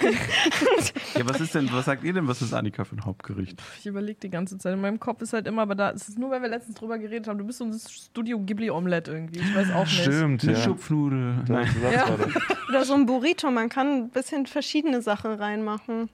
Ja, 1.16 1.28
was 1.30 1.42
ist 1.42 1.54
denn, 1.54 1.70
was 1.72 1.86
sagt 1.86 2.04
ihr 2.04 2.14
denn, 2.14 2.28
was 2.28 2.42
ist 2.42 2.54
Annika 2.54 2.84
für 2.86 2.96
ein 2.96 3.06
Hauptgericht? 3.06 3.62
ich 3.80 3.86
überlege 3.86 4.20
die 4.22 4.30
ganze 4.30 4.58
Zeit. 4.58 4.74
In 4.74 4.82
meinem 4.82 5.00
Kopf 5.00 5.22
ist 5.22 5.34
halt 5.34 5.48
immer, 5.48 5.64
aber 5.64 5.76
da 5.76 5.90
ist 5.90 6.08
es 6.08 6.18
nur, 6.18 6.32
weil 6.32 6.42
wir 6.42 6.50
letztens 6.50 6.76
drüber 6.76 6.98
geredet 6.98 7.28
haben. 7.28 7.38
Du 7.38 7.46
bist 7.46 7.60
so 7.60 7.66
ein 7.66 7.74
Studio 7.74 8.40
Ghibli 8.40 8.70
Omelette 8.70 9.12
irgendwie. 9.12 9.40
Ich 9.40 9.56
weiß 9.56 9.72
auch 9.72 9.84
nicht. 9.86 10.02
Stimmt, 10.02 10.44
Eine 10.44 10.54
ja. 10.54 10.60
Schupfnudel. 10.60 11.36
Das, 11.42 11.50
Nein. 11.50 11.76
Ja. 11.92 12.06
Oder 12.70 12.86
so 12.86 12.94
ein 12.94 13.06
Burrito. 13.06 13.52
Man 13.52 13.70
kann 13.70 13.88
ein 13.88 14.10
bisschen 14.10 14.46
verschiedene 14.46 15.02
Sachen 15.02 15.34
reinmachen. 15.34 16.10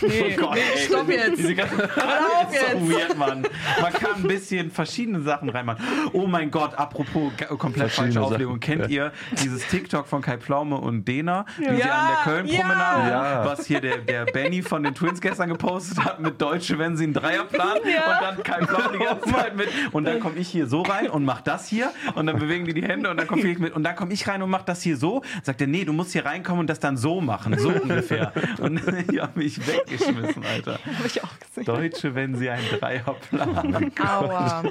Nee, 0.00 0.34
Gott, 0.36 0.54
nee, 0.54 0.60
ey. 0.74 0.78
stopp 0.86 1.08
jetzt. 1.08 1.38
Diese 1.38 1.54
ganze 1.54 1.84
auf 1.84 2.52
ist 2.54 2.60
so 2.70 2.76
jetzt. 2.78 2.90
weird, 2.90 3.18
Mann. 3.18 3.46
Man 3.80 3.92
kann 3.92 4.14
ein 4.16 4.22
bisschen 4.22 4.70
verschiedene 4.70 5.20
Sachen 5.22 5.48
reinmachen. 5.50 5.84
Oh 6.12 6.26
mein 6.26 6.50
Gott, 6.50 6.74
apropos 6.74 7.32
komplett 7.58 7.90
falsche 7.90 8.20
Auflegung. 8.20 8.60
Kennt 8.60 8.88
ihr 8.90 9.12
dieses 9.42 9.66
TikTok 9.68 10.06
von 10.06 10.22
Kai 10.22 10.38
Pflaume 10.38 10.76
und 10.76 11.06
Dena, 11.06 11.44
wie 11.58 11.64
sie 11.76 11.80
Ja, 11.80 11.92
an 12.00 12.08
der 12.08 12.32
Köln-Promenade, 12.32 13.10
ja. 13.10 13.44
was 13.44 13.66
hier 13.66 13.80
der, 13.80 13.98
der 13.98 14.24
Benny 14.26 14.62
von 14.62 14.82
den 14.82 14.94
Twins 14.94 15.20
gestern 15.20 15.48
gepostet 15.50 16.02
hat 16.04 16.20
mit 16.20 16.40
Deutsche, 16.40 16.78
wenn 16.78 16.96
sie 16.96 17.04
einen 17.04 17.14
Dreier 17.14 17.44
planen 17.44 17.80
und 17.82 18.22
dann 18.22 18.42
Kai 18.42 18.64
Pflaume 18.66 18.98
die 18.98 19.04
ganze 19.04 19.30
Zeit 19.30 19.56
mit 19.56 19.68
und 19.92 20.04
dann 20.04 20.18
komme 20.20 20.36
ich 20.36 20.48
hier 20.48 20.66
so 20.66 20.82
rein 20.82 21.08
und 21.08 21.24
mach 21.24 21.40
das 21.42 21.68
hier 21.68 21.90
und 22.14 22.26
dann 22.26 22.38
bewegen 22.38 22.64
die 22.64 22.74
die 22.74 22.82
Hände 22.84 23.10
und 23.10 23.18
dann 23.18 23.26
komme 23.26 23.42
ich 23.42 23.58
mit 23.58 23.74
und 23.74 23.82
dann 23.84 23.94
komme 23.96 24.12
ich 24.12 24.26
rein 24.26 24.42
und 24.42 24.50
mach 24.50 24.62
das 24.62 24.82
hier 24.82 24.96
so. 24.96 25.22
Sagt 25.42 25.60
er, 25.60 25.66
nee, 25.66 25.84
du 25.84 25.92
musst 25.92 26.12
hier 26.12 26.24
reinkommen 26.24 26.60
und 26.60 26.70
das 26.70 26.80
dann 26.80 26.96
so 26.96 27.20
machen, 27.20 27.58
so 27.58 27.68
ungefähr. 27.68 28.32
Und 28.60 28.80
ich 29.12 29.20
habe 29.20 29.38
mich 29.38 29.60
weggeschmissen, 29.78 30.44
Alter. 30.44 30.78
Habe 30.98 31.06
ich 31.06 31.22
auch 31.22 31.38
gesehen. 31.40 31.64
Deutsche, 31.64 32.14
wenn 32.14 32.34
sie 32.36 32.50
einen 32.50 32.66
Dreier 32.78 33.14
planen. 33.30 33.92
Aua. 34.00 34.62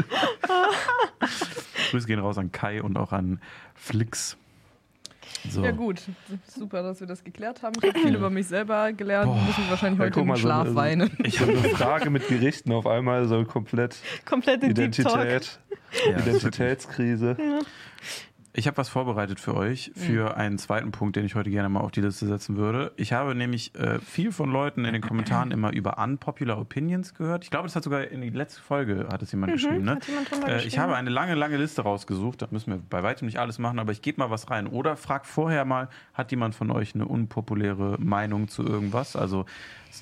Grüße 1.92 2.08
gehen 2.08 2.20
raus 2.20 2.38
an 2.38 2.52
Kai 2.52 2.82
und 2.82 2.98
auch 2.98 3.12
an 3.12 3.40
Flix. 3.76 4.38
So. 5.50 5.62
Ja 5.64 5.72
gut, 5.72 6.02
super, 6.48 6.84
dass 6.84 7.02
wir 7.02 7.08
das 7.08 7.22
geklärt 7.24 7.64
haben. 7.64 7.74
Ich 7.82 7.90
habe 7.90 8.00
viel 8.00 8.16
über 8.16 8.30
mich 8.30 8.48
selber 8.48 8.94
gelernt. 8.94 9.26
Boah. 9.26 9.36
Muss 9.36 9.58
mich 9.58 9.70
wahrscheinlich 9.70 10.00
Ja, 10.00 10.06
heute 10.06 10.20
im 10.22 10.28
mal, 10.28 10.36
so 10.38 10.42
Schlaf 10.42 10.68
eine- 10.68 10.76
weinen. 10.76 11.18
Ich 11.26 11.40
habe 11.42 11.52
eine 11.52 11.70
Frage 11.70 12.10
mit 12.10 12.28
Gerichten 12.30 12.72
auf 12.72 12.88
einmal, 12.88 13.28
so 13.28 13.44
komplett 13.44 13.98
Komplette. 14.26 14.68
Identität, 14.68 15.60
Ja, 16.10 16.18
Identitätskrise. 16.18 17.36
Ich 18.56 18.68
habe 18.68 18.78
was 18.78 18.88
vorbereitet 18.88 19.40
für 19.40 19.56
euch, 19.56 19.92
für 19.96 20.38
einen 20.38 20.60
zweiten 20.60 20.92
Punkt, 20.92 21.16
den 21.16 21.26
ich 21.26 21.34
heute 21.34 21.50
gerne 21.50 21.70
mal 21.70 21.80
auf 21.80 21.90
die 21.90 22.02
Liste 22.02 22.28
setzen 22.28 22.56
würde. 22.56 22.92
Ich 22.98 23.12
habe 23.12 23.34
nämlich 23.34 23.74
äh, 23.74 23.98
viel 23.98 24.32
von 24.32 24.52
Leuten 24.52 24.86
in 24.86 24.94
den 24.94 25.02
Kommentaren 25.02 25.50
immer 25.50 25.74
über 25.74 25.98
unpopular 25.98 26.60
Opinions 26.60 27.16
gehört. 27.16 27.44
Ich 27.44 27.50
glaube, 27.50 27.66
das 27.68 27.76
hat 27.76 27.84
sogar 27.84 28.04
in 28.08 28.22
die 28.22 28.30
letzte 28.30 28.62
Folge 28.62 29.08
hat 29.12 29.24
es 29.24 29.32
jemand 29.32 29.54
geschrieben. 29.54 29.84
Ne? 29.84 29.98
Jemand 30.08 30.32
Äh, 30.48 30.58
ich 30.58 30.64
geschrieben? 30.66 30.84
habe 30.84 30.96
eine 30.96 31.10
lange, 31.10 31.34
lange 31.34 31.58
Liste 31.58 31.82
rausgesucht. 31.82 32.44
Da 32.44 32.48
müssen 32.52 32.72
wir 32.74 32.80
bei 32.92 33.02
weitem 33.02 33.26
nicht 33.26 33.40
alles 33.40 33.58
machen, 33.58 33.80
aber 33.80 33.92
ich 33.92 34.04
gebe 34.04 34.20
mal 34.22 34.30
was 34.30 34.52
rein. 34.52 34.68
Oder 34.68 34.98
frag 34.98 35.26
vorher 35.26 35.66
mal, 35.66 35.90
hat 36.14 36.30
jemand 36.30 36.54
von 36.54 36.70
euch 36.70 36.94
eine 36.94 37.08
unpopuläre 37.08 37.98
Meinung 38.00 38.50
zu 38.50 38.64
irgendwas? 38.64 39.16
Also 39.16 39.46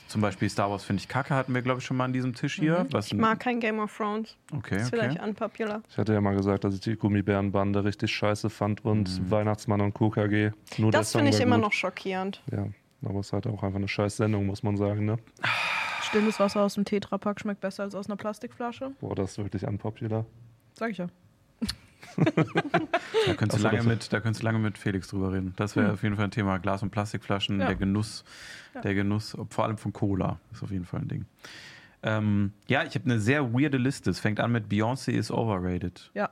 zum 0.08 0.22
Beispiel 0.22 0.50
Star 0.50 0.70
Wars 0.70 0.84
finde 0.84 1.02
ich 1.02 1.08
kacke, 1.08 1.34
hatten 1.36 1.54
wir, 1.54 1.62
glaube 1.62 1.80
ich, 1.80 1.86
schon 1.86 1.98
mal 1.98 2.06
an 2.06 2.14
diesem 2.14 2.34
Tisch 2.34 2.56
hier. 2.56 2.86
Was 2.92 3.08
Ich 3.08 3.14
mag 3.14 3.40
kein 3.40 3.60
Game 3.60 3.80
of 3.80 3.96
Thrones. 3.96 4.36
Okay, 4.54 4.76
Das 4.76 4.84
ist 4.84 4.94
okay. 4.94 5.02
vielleicht 5.04 5.22
unpopular. 5.22 5.82
Ich 5.90 5.98
hatte 5.98 6.14
ja 6.14 6.22
mal 6.22 6.36
gesagt, 6.36 6.64
dass 6.64 6.74
ich 6.74 6.80
die 6.82 6.96
Gummibärenbande 6.96 7.84
richtig 7.84 8.12
scheiße 8.14 8.50
fand 8.50 8.86
und 8.86 9.30
Weihnachtsmann 9.30 9.82
und 9.82 9.94
KKG. 9.94 10.52
Nur 10.78 10.92
Das 10.92 11.12
finde 11.12 11.30
ich 11.32 11.40
immer 11.40 11.56
gut. 11.56 11.66
noch 11.66 11.74
schockierend. 11.74 12.42
Ja, 12.52 12.68
aber 13.04 13.20
es 13.20 13.28
ist 13.28 13.34
halt 13.34 13.48
auch 13.48 13.64
einfach 13.64 13.78
eine 13.80 13.88
scheiß 13.88 14.18
Sendung, 14.18 14.46
muss 14.46 14.64
man 14.64 14.78
sagen, 14.78 15.06
ne? 15.06 15.18
stilles 16.04 16.40
Wasser 16.42 16.62
aus 16.62 16.74
dem 16.76 16.84
Tetrapack 16.86 17.40
schmeckt 17.40 17.62
besser 17.62 17.84
als 17.84 17.96
aus 17.96 18.08
einer 18.08 18.18
Plastikflasche. 18.18 18.92
Boah, 19.00 19.16
das 19.16 19.32
ist 19.32 19.38
wirklich 19.38 19.66
unpopular. 19.66 20.26
Sag 20.74 20.92
ich 20.92 20.98
ja. 20.98 21.08
Da 23.28 23.34
könntest, 23.36 23.64
du 23.64 23.68
lange 23.68 23.84
mit, 23.84 24.12
da 24.12 24.20
könntest 24.20 24.42
du 24.42 24.46
lange 24.46 24.60
mit 24.60 24.78
Felix 24.78 25.08
drüber 25.10 25.32
reden. 25.32 25.54
Das 25.58 25.76
wäre 25.76 25.88
Hm. 25.88 25.94
auf 25.94 26.04
jeden 26.04 26.16
Fall 26.16 26.26
ein 26.26 26.32
Thema. 26.32 26.58
Glas- 26.58 26.82
und 26.84 26.90
Plastikflaschen, 26.90 27.60
Ja. 27.60 27.68
der 27.68 27.76
Genuss, 27.76 28.24
Ja. 28.74 28.82
der 28.82 28.96
Genuss, 28.96 29.38
vor 29.50 29.66
allem 29.66 29.78
von 29.78 29.94
Cola, 29.94 30.40
ist 30.52 30.64
auf 30.64 30.72
jeden 30.72 30.86
Fall 30.86 31.02
ein 31.02 31.08
Ding. 31.08 31.26
Ähm, 32.04 32.54
ja, 32.68 32.84
ich 32.84 32.96
habe 32.96 33.06
eine 33.06 33.20
sehr 33.20 33.54
weirde 33.54 33.78
Liste. 33.78 34.10
Es 34.10 34.20
fängt 34.20 34.40
an 34.40 34.52
mit 34.52 34.68
Beyoncé 34.70 35.12
is 35.12 35.30
overrated. 35.32 36.10
Ja. 36.16 36.30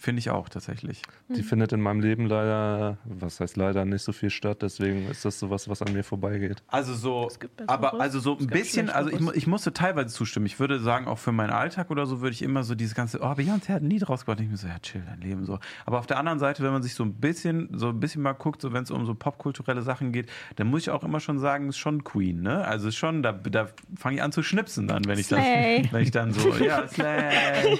Finde 0.00 0.20
ich 0.20 0.30
auch 0.30 0.48
tatsächlich. 0.48 1.02
Die 1.28 1.42
findet 1.42 1.74
in 1.74 1.82
meinem 1.82 2.00
Leben 2.00 2.24
leider, 2.24 2.96
was 3.04 3.38
heißt 3.38 3.58
leider, 3.58 3.84
nicht 3.84 4.02
so 4.02 4.12
viel 4.12 4.30
statt. 4.30 4.62
Deswegen 4.62 5.06
ist 5.10 5.26
das 5.26 5.38
sowas, 5.38 5.68
was 5.68 5.82
an 5.82 5.92
mir 5.92 6.04
vorbeigeht. 6.04 6.62
Also 6.68 6.94
so, 6.94 7.28
aber 7.66 8.00
also 8.00 8.18
so 8.18 8.38
ein 8.38 8.46
bisschen, 8.46 8.88
also 8.88 9.10
ich, 9.10 9.20
ich 9.36 9.46
musste 9.46 9.74
teilweise 9.74 10.08
zustimmen. 10.08 10.46
Ich 10.46 10.58
würde 10.58 10.80
sagen, 10.80 11.06
auch 11.06 11.18
für 11.18 11.32
meinen 11.32 11.50
Alltag 11.50 11.90
oder 11.90 12.06
so 12.06 12.22
würde 12.22 12.32
ich 12.32 12.40
immer 12.40 12.62
so 12.62 12.74
dieses 12.74 12.94
ganze, 12.94 13.20
oh, 13.20 13.26
Beyoncé 13.26 13.74
hat 13.74 13.82
ein 13.82 13.90
Lied 13.90 14.08
rausgebracht. 14.08 14.38
Und 14.38 14.46
ich 14.46 14.50
mir 14.50 14.56
so, 14.56 14.68
ja, 14.68 14.78
chill 14.78 15.02
dein 15.06 15.20
Leben 15.20 15.44
so. 15.44 15.58
Aber 15.84 15.98
auf 15.98 16.06
der 16.06 16.16
anderen 16.16 16.38
Seite, 16.38 16.62
wenn 16.62 16.72
man 16.72 16.82
sich 16.82 16.94
so 16.94 17.04
ein 17.04 17.12
bisschen, 17.12 17.68
so 17.74 17.90
ein 17.90 18.00
bisschen 18.00 18.22
mal 18.22 18.32
guckt, 18.32 18.62
so 18.62 18.72
wenn 18.72 18.84
es 18.84 18.90
um 18.90 19.04
so 19.04 19.14
popkulturelle 19.14 19.82
Sachen 19.82 20.12
geht, 20.12 20.30
dann 20.56 20.68
muss 20.68 20.80
ich 20.80 20.88
auch 20.88 21.04
immer 21.04 21.20
schon 21.20 21.38
sagen, 21.38 21.68
ist 21.68 21.76
schon 21.76 22.04
Queen, 22.04 22.40
ne? 22.40 22.64
Also 22.64 22.88
ist 22.88 22.96
schon, 22.96 23.22
da, 23.22 23.32
da 23.32 23.68
fange 23.98 24.16
ich 24.16 24.22
an 24.22 24.32
zu 24.32 24.42
schnipsen 24.42 24.88
dann, 24.88 25.04
wenn 25.04 25.18
ich 25.18 25.28
dann, 25.28 25.42
Slay. 25.42 25.88
wenn 25.90 26.02
ich 26.02 26.10
dann 26.10 26.32
so, 26.32 26.54
ja, 26.56 26.88
Slay. 26.88 27.78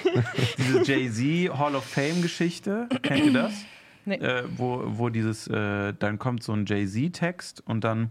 Diese 0.58 0.82
Jay-Z 0.82 1.58
Hall 1.58 1.74
of 1.74 1.84
Fame 1.84 2.09
Geschichte, 2.22 2.88
kennt 3.02 3.24
ihr 3.26 3.32
das? 3.32 3.52
Nee. 4.04 4.16
äh, 4.16 4.44
wo, 4.56 4.82
wo 4.86 5.08
dieses, 5.10 5.46
äh, 5.48 5.92
dann 5.98 6.18
kommt 6.18 6.42
so 6.42 6.52
ein 6.52 6.64
Jay-Z-Text 6.66 7.62
und 7.66 7.84
dann 7.84 8.10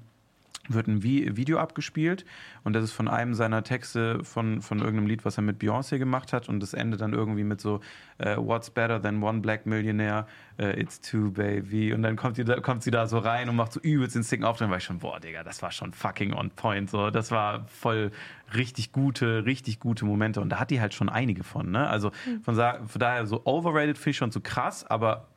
wird 0.69 0.87
ein 0.87 1.03
Vi 1.03 1.35
Video 1.35 1.59
abgespielt 1.59 2.25
und 2.63 2.73
das 2.73 2.83
ist 2.83 2.91
von 2.93 3.07
einem 3.07 3.33
seiner 3.33 3.63
Texte 3.63 4.23
von, 4.23 4.61
von 4.61 4.79
irgendeinem 4.79 5.07
Lied, 5.07 5.25
was 5.25 5.37
er 5.37 5.43
mit 5.43 5.59
Beyoncé 5.61 5.97
gemacht 5.97 6.31
hat 6.31 6.47
und 6.47 6.59
das 6.61 6.73
endet 6.73 7.01
dann 7.01 7.13
irgendwie 7.13 7.43
mit 7.43 7.59
so 7.59 7.81
äh, 8.19 8.35
What's 8.37 8.69
better 8.69 9.01
than 9.01 9.21
one 9.23 9.39
black 9.41 9.65
millionaire? 9.65 10.27
Äh, 10.57 10.79
it's 10.79 11.01
two, 11.01 11.31
baby. 11.31 11.93
Und 11.93 12.03
dann 12.03 12.15
kommt, 12.15 12.37
die, 12.37 12.43
da, 12.43 12.59
kommt 12.59 12.83
sie 12.83 12.91
da 12.91 13.07
so 13.07 13.17
rein 13.17 13.49
und 13.49 13.55
macht 13.55 13.73
so 13.73 13.79
übelst 13.79 14.15
den 14.15 14.23
Sing 14.23 14.43
auf. 14.43 14.57
Dann 14.57 14.69
war 14.69 14.77
ich 14.77 14.83
schon, 14.83 14.99
boah, 14.99 15.19
Digga, 15.19 15.43
das 15.43 15.61
war 15.61 15.71
schon 15.71 15.93
fucking 15.93 16.33
on 16.33 16.49
point. 16.51 16.89
So. 16.89 17.09
Das 17.09 17.31
war 17.31 17.65
voll 17.67 18.11
richtig 18.53 18.91
gute, 18.91 19.45
richtig 19.45 19.79
gute 19.79 20.05
Momente 20.05 20.41
und 20.41 20.49
da 20.49 20.59
hat 20.59 20.69
die 20.71 20.81
halt 20.81 20.93
schon 20.93 21.07
einige 21.09 21.43
von. 21.43 21.71
Ne? 21.71 21.87
Also 21.87 22.11
von, 22.43 22.55
sa- 22.55 22.79
von 22.85 22.99
daher 22.99 23.25
so 23.25 23.41
overrated 23.45 23.97
finde 23.97 24.09
ich 24.11 24.17
schon 24.17 24.31
so 24.31 24.41
krass, 24.41 24.85
aber 24.85 25.27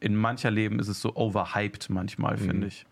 in 0.00 0.16
mancher 0.16 0.50
Leben 0.50 0.80
ist 0.80 0.88
es 0.88 1.00
so 1.00 1.14
overhyped 1.14 1.88
manchmal, 1.90 2.36
finde 2.36 2.66
ich. 2.66 2.84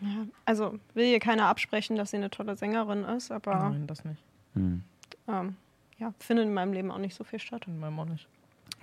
Ja, 0.00 0.26
also 0.44 0.78
will 0.94 1.06
hier 1.06 1.20
keiner 1.20 1.46
absprechen, 1.46 1.96
dass 1.96 2.10
sie 2.10 2.16
eine 2.18 2.30
tolle 2.30 2.56
Sängerin 2.56 3.04
ist, 3.04 3.30
aber 3.30 3.54
Nein, 3.70 3.86
das 3.86 4.04
nicht. 4.04 4.22
Hm. 4.54 4.82
ähm, 5.28 5.56
ja, 5.98 6.12
findet 6.18 6.46
in 6.46 6.54
meinem 6.54 6.72
Leben 6.72 6.90
auch 6.90 6.98
nicht 6.98 7.14
so 7.14 7.24
viel 7.24 7.38
statt. 7.38 7.64
In 7.66 7.78
meinem 7.78 7.98
auch 7.98 8.04
nicht. 8.04 8.28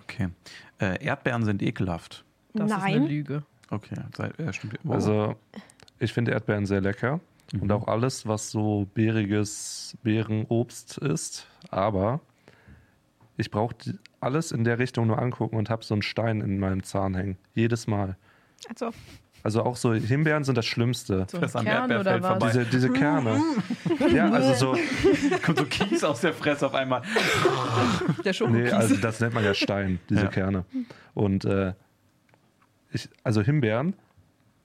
Okay. 0.01 0.29
Äh, 0.79 1.03
Erdbeeren 1.03 1.45
sind 1.45 1.61
ekelhaft. 1.61 2.23
Das 2.53 2.69
ist 2.71 2.77
eine 2.77 2.99
Nein. 2.99 3.07
Lüge. 3.07 3.43
Okay, 3.69 3.95
sei- 4.15 4.31
ja, 4.37 4.51
stimmt. 4.53 4.77
Wow. 4.83 4.95
Also, 4.95 5.35
ich 5.99 6.13
finde 6.13 6.31
Erdbeeren 6.31 6.65
sehr 6.65 6.81
lecker. 6.81 7.19
Und 7.59 7.71
auch 7.71 7.87
alles, 7.87 8.27
was 8.27 8.49
so 8.49 8.87
beeriges 8.95 9.95
Beerenobst 10.01 10.97
ist. 10.97 11.45
Aber 11.69 12.19
ich 13.37 13.51
brauche 13.51 13.75
alles 14.19 14.51
in 14.51 14.63
der 14.63 14.79
Richtung 14.79 15.07
nur 15.07 15.19
angucken 15.19 15.57
und 15.57 15.69
habe 15.69 15.83
so 15.83 15.93
einen 15.93 16.01
Stein 16.01 16.41
in 16.41 16.59
meinem 16.59 16.83
Zahn 16.83 17.13
hängen. 17.15 17.37
Jedes 17.53 17.85
Mal. 17.85 18.17
Also, 18.69 18.89
Also 19.43 19.63
auch 19.63 19.75
so 19.75 19.93
Himbeeren 19.93 20.45
sind 20.45 20.57
das 20.57 20.65
Schlimmste. 20.65 21.27
So 21.29 21.37
Das 21.37 21.53
ein 21.55 21.59
am 21.59 21.65
Kern 21.65 21.91
Erdbeerfeld 21.91 22.23
oder 22.23 22.23
was? 22.23 22.29
vorbei. 22.31 22.47
Diese, 22.47 22.65
diese 22.65 22.89
Kerne. 22.91 23.41
ja, 24.13 24.31
also 24.31 24.53
so. 24.73 24.79
kommt 25.45 25.57
so 25.59 25.65
Kies 25.65 26.03
aus 26.03 26.21
der 26.21 26.33
Fresse 26.33 26.65
auf 26.67 26.73
einmal. 26.73 27.01
Der 28.23 28.23
Nee, 28.25 28.33
Schokokies. 28.33 28.71
also 28.73 28.95
das 28.95 29.19
nennt 29.19 29.33
man 29.33 29.43
ja 29.43 29.53
Stein, 29.53 29.99
diese 30.09 30.23
Ja. 30.23 30.27
Kerne. 30.29 30.65
Und 31.13 31.43
äh, 31.45 31.73
ich, 32.91 33.09
also 33.23 33.41
Himbeeren, 33.41 33.95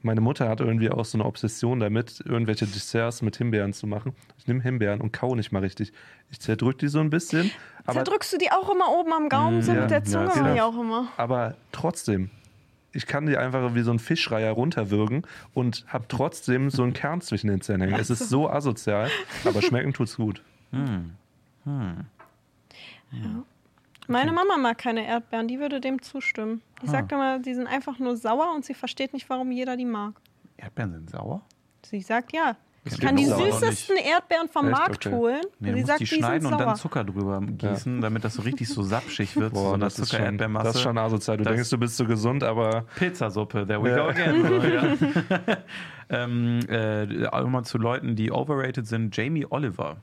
meine 0.03 0.21
Mutter 0.21 0.49
hat 0.49 0.61
irgendwie 0.61 0.91
auch 0.91 1.05
so 1.05 1.19
eine 1.19 1.25
Obsession 1.25 1.81
damit, 1.81 2.23
irgendwelche 2.25 2.67
Desserts 2.67 3.21
mit 3.23 3.37
Himbeeren 3.37 3.73
zu 3.73 3.89
machen. 3.89 4.15
Ich 4.39 4.47
nehme 4.47 4.63
Himbeeren 4.63 5.01
und 5.01 5.13
kau 5.13 5.35
nicht 5.35 5.51
mal 5.51 5.59
richtig. 5.61 5.93
Ich 6.31 6.39
zerdrück 6.41 6.79
die 6.79 6.87
so 6.89 7.01
ein 7.01 7.11
bisschen, 7.11 7.51
aber, 7.85 7.95
zerdrückst 8.05 8.33
du 8.35 8.39
die 8.39 8.53
auch 8.53 8.73
immer 8.73 8.91
oben 8.93 9.13
am 9.13 9.29
Gaumen, 9.29 9.61
so 9.63 9.73
ja, 9.73 9.81
mit 9.81 9.91
der 9.91 10.05
Zunge 10.05 10.55
ja. 10.57 10.65
auch 10.65 10.79
immer. 10.79 11.09
aber 11.17 11.57
trotzdem. 11.73 12.31
Ich 12.99 13.07
kann 13.07 13.27
die 13.27 13.37
einfach 13.37 13.77
wie 13.77 13.83
so 13.83 13.93
ein 13.93 14.01
Fischreiher 14.01 14.51
runterwürgen 14.51 15.23
und 15.55 15.85
habe 15.87 16.07
trotzdem 16.09 16.69
so 16.69 16.83
einen 16.83 16.95
Kern 16.95 17.21
zwischen 17.21 17.47
den 17.47 17.61
Zähnen 17.61 17.83
hängen. 17.83 18.01
Es 18.01 18.11
ist 18.11 18.29
so 18.29 18.51
asozial, 18.51 19.09
aber 19.45 19.63
schmecken 19.63 19.93
tut's 19.93 20.17
gut. 20.17 20.43
Hm. 20.73 21.13
Hm. 21.63 22.07
Meine 24.09 24.33
Mama 24.33 24.57
mag 24.57 24.79
keine 24.79 25.07
Erdbeeren, 25.07 25.47
die 25.47 25.61
würde 25.61 25.81
dem 25.81 26.03
zustimmen. 26.03 26.61
Die 26.83 26.89
Ah. 26.89 26.91
sagt 26.91 27.13
immer, 27.13 27.39
die 27.39 27.55
sind 27.55 27.69
einfach 27.69 28.01
nur 28.01 28.17
sauer 28.17 28.53
und 28.53 28.65
sie 28.65 28.75
versteht 28.75 29.13
nicht, 29.13 29.31
warum 29.31 29.53
jeder 29.53 29.77
die 29.77 29.85
mag. 29.85 30.15
Erdbeeren 30.57 30.93
sind 30.93 31.11
sauer? 31.11 31.43
Sie 31.85 32.01
sagt 32.01 32.33
ja. 32.33 32.57
Das 32.91 32.99
Ich 32.99 33.05
kann 33.05 33.17
die 33.17 33.25
süßesten 33.25 33.97
Erdbeeren 33.97 34.49
vom 34.49 34.69
Echt? 34.69 34.79
Markt 34.79 35.07
Okay. 35.07 35.15
holen. 35.17 35.41
Nee, 35.61 35.75
sie 35.75 35.83
sagt, 35.83 36.01
die 36.01 36.07
schneiden 36.07 36.47
und 36.47 36.53
dann 36.53 36.61
sauer. 36.69 36.75
Zucker 36.77 37.05
drüber 37.05 37.41
gießen, 37.41 38.01
damit 38.01 38.25
das 38.25 38.35
so 38.35 38.43
richtig 38.43 38.69
so 38.69 38.83
sapschig 38.83 39.37
wird, 39.37 39.55
so 39.55 39.63
Boah, 39.63 39.75
eine 39.75 39.85
das, 39.85 39.99
ist 39.99 40.11
schon, 40.11 40.19
Zucker-Erdbeermasse. 40.19 40.67
das 40.67 40.77
ist 40.77 40.83
schon 40.83 40.99
asozial. 40.99 41.37
Du 41.37 41.45
Das- 41.45 41.53
denkst, 41.55 41.71
du 41.71 41.79
bist 41.79 41.97
so 41.97 42.05
gesund, 42.07 42.43
aber 42.45 42.85
Pizzasuppe, 42.97 43.67
there 43.67 43.83
we 43.83 43.91
Ja. 43.91 43.97
go 44.05 44.09
again. 44.09 44.47
So, 44.47 44.55
ja. 44.69 45.57
ähm, 46.11 46.61
äh, 46.69 47.27
auch 47.27 47.47
mal 47.49 47.65
zu 47.65 47.79
Leuten, 47.79 48.17
die 48.17 48.31
overrated 48.33 48.87
sind, 48.87 49.17
Jamie 49.17 49.47
Oliver. 49.49 49.99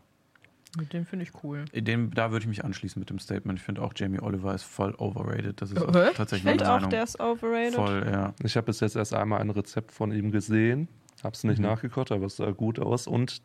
Mit 0.77 0.91
dem 0.91 1.05
finde 1.05 1.23
ich 1.23 1.31
cool. 1.43 1.63
Dem, 1.73 2.13
da 2.13 2.31
würde 2.31 2.43
ich 2.43 2.47
mich 2.49 2.65
anschließen 2.65 2.99
mit 2.99 3.09
dem 3.09 3.17
Statement. 3.17 3.59
Ich 3.59 3.63
finde 3.65 3.81
auch, 3.81 3.93
Jamie 3.95 4.19
Oliver 4.19 4.53
ist 4.53 4.63
voll 4.63 4.93
overrated. 4.97 5.61
Das 5.61 5.71
ist 5.71 5.81
auch? 5.81 5.87
Ich 5.87 6.17
tatsächlich 6.17 6.43
meine 6.43 6.57
finde 6.57 6.69
auch, 6.69 6.75
Meinung. 6.75 6.89
der 6.89 7.03
ist 7.03 7.17
overrated. 7.19 7.75
Voll, 7.75 8.05
ja. 8.11 8.33
Ich 8.43 8.57
habe 8.57 8.65
bis 8.65 8.81
jetzt 8.81 8.97
erst 8.97 9.13
einmal 9.13 9.39
ein 9.39 9.51
Rezept 9.51 9.93
von 9.93 10.11
ihm 10.11 10.31
gesehen, 10.31 10.89
habe 11.25 11.33
es 11.35 11.43
nicht 11.43 11.57
Mhm. 11.59 11.65
nachgekocht, 11.65 12.11
aber 12.11 12.27
es 12.27 12.37
sah 12.37 12.51
gut 12.51 12.79
aus 12.79 13.07
und 13.07 13.41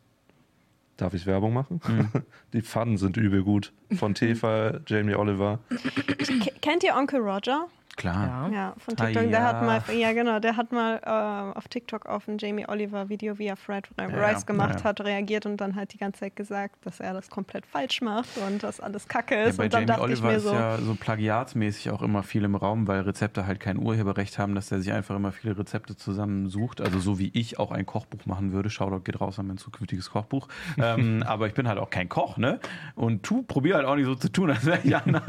darf 0.97 1.13
ich 1.13 1.25
Werbung 1.25 1.53
machen? 1.53 1.81
Mhm. 1.87 2.09
Die 2.53 2.61
Pfannen 2.61 2.97
sind 2.97 3.17
übel 3.17 3.43
gut. 3.43 3.73
Von 3.95 4.13
Tefa, 4.13 4.79
Jamie 4.87 5.15
Oliver. 5.15 5.59
Ke- 5.69 6.53
Kennt 6.61 6.83
ihr 6.83 6.95
Onkel 6.95 7.19
Roger? 7.19 7.67
Klar. 8.01 8.49
Ja. 8.51 8.55
Ja, 8.55 8.73
von 8.79 8.95
Ah, 8.97 9.05
TikTok. 9.05 9.29
Der 9.29 9.43
hat 9.43 9.61
mal, 9.61 9.81
ja 9.95 10.11
genau, 10.13 10.39
der 10.39 10.57
hat 10.57 10.71
mal 10.71 10.99
äh, 11.03 11.57
auf 11.57 11.67
TikTok 11.67 12.07
auf 12.07 12.27
ein 12.27 12.37
Jamie 12.39 12.65
Oliver 12.67 13.09
Video, 13.09 13.37
wie 13.37 13.45
er 13.45 13.55
Fried 13.55 13.87
Rice 13.99 14.11
Ja, 14.11 14.39
gemacht 14.45 14.79
ja. 14.79 14.83
hat, 14.85 15.01
reagiert 15.01 15.45
und 15.45 15.57
dann 15.57 15.75
halt 15.75 15.93
die 15.93 15.97
ganze 15.99 16.21
Zeit 16.21 16.35
gesagt, 16.35 16.83
dass 16.85 16.99
er 16.99 17.13
das 17.13 17.29
komplett 17.29 17.65
falsch 17.67 18.01
macht 18.01 18.29
und 18.47 18.63
dass 18.63 18.79
alles 18.79 19.07
Kacke 19.07 19.35
Ja, 19.35 19.43
ist. 19.43 19.57
bei 19.57 19.65
und 19.65 19.73
dann 19.73 19.81
Jamie 19.81 19.87
dachte 19.87 20.01
Oliver 20.01 20.15
ich 20.29 20.31
mir 20.31 20.37
ist 20.37 20.43
so, 20.43 20.53
ja 20.53 20.77
so 20.79 20.95
plagiatsmäßig 20.95 21.91
auch 21.91 22.01
immer 22.01 22.23
viel 22.23 22.43
im 22.43 22.55
Raum, 22.55 22.87
weil 22.87 23.01
Rezepte 23.01 23.45
halt 23.45 23.59
kein 23.59 23.77
Urheberrecht 23.77 24.39
haben, 24.39 24.55
dass 24.55 24.71
er 24.71 24.79
sich 24.81 24.91
einfach 24.91 25.15
immer 25.15 25.31
viele 25.31 25.57
Rezepte 25.57 25.95
zusammensucht. 25.95 26.81
Also 26.81 26.99
so 26.99 27.19
wie 27.19 27.29
ich 27.33 27.59
auch 27.59 27.71
ein 27.71 27.85
Kochbuch 27.85 28.25
machen 28.25 28.51
würde. 28.51 28.69
Shoutout 28.71 29.01
geht 29.03 29.21
raus 29.21 29.37
an 29.37 29.47
mein 29.47 29.57
zukünftiges 29.59 30.09
Kochbuch. 30.09 30.47
ähm, 30.81 31.23
aber 31.27 31.47
ich 31.47 31.53
bin 31.53 31.67
halt 31.67 31.77
auch 31.77 31.89
kein 31.91 32.09
Koch, 32.09 32.37
ne? 32.37 32.59
Und 32.95 33.23
tu, 33.23 33.43
probier 33.43 33.75
halt 33.75 33.85
auch 33.85 33.95
nicht 33.95 34.05
so 34.05 34.15
zu 34.15 34.31
tun, 34.31 34.49
als 34.49 34.65
wäre 34.65 34.79
ich 34.83 34.95
einer. 35.05 35.21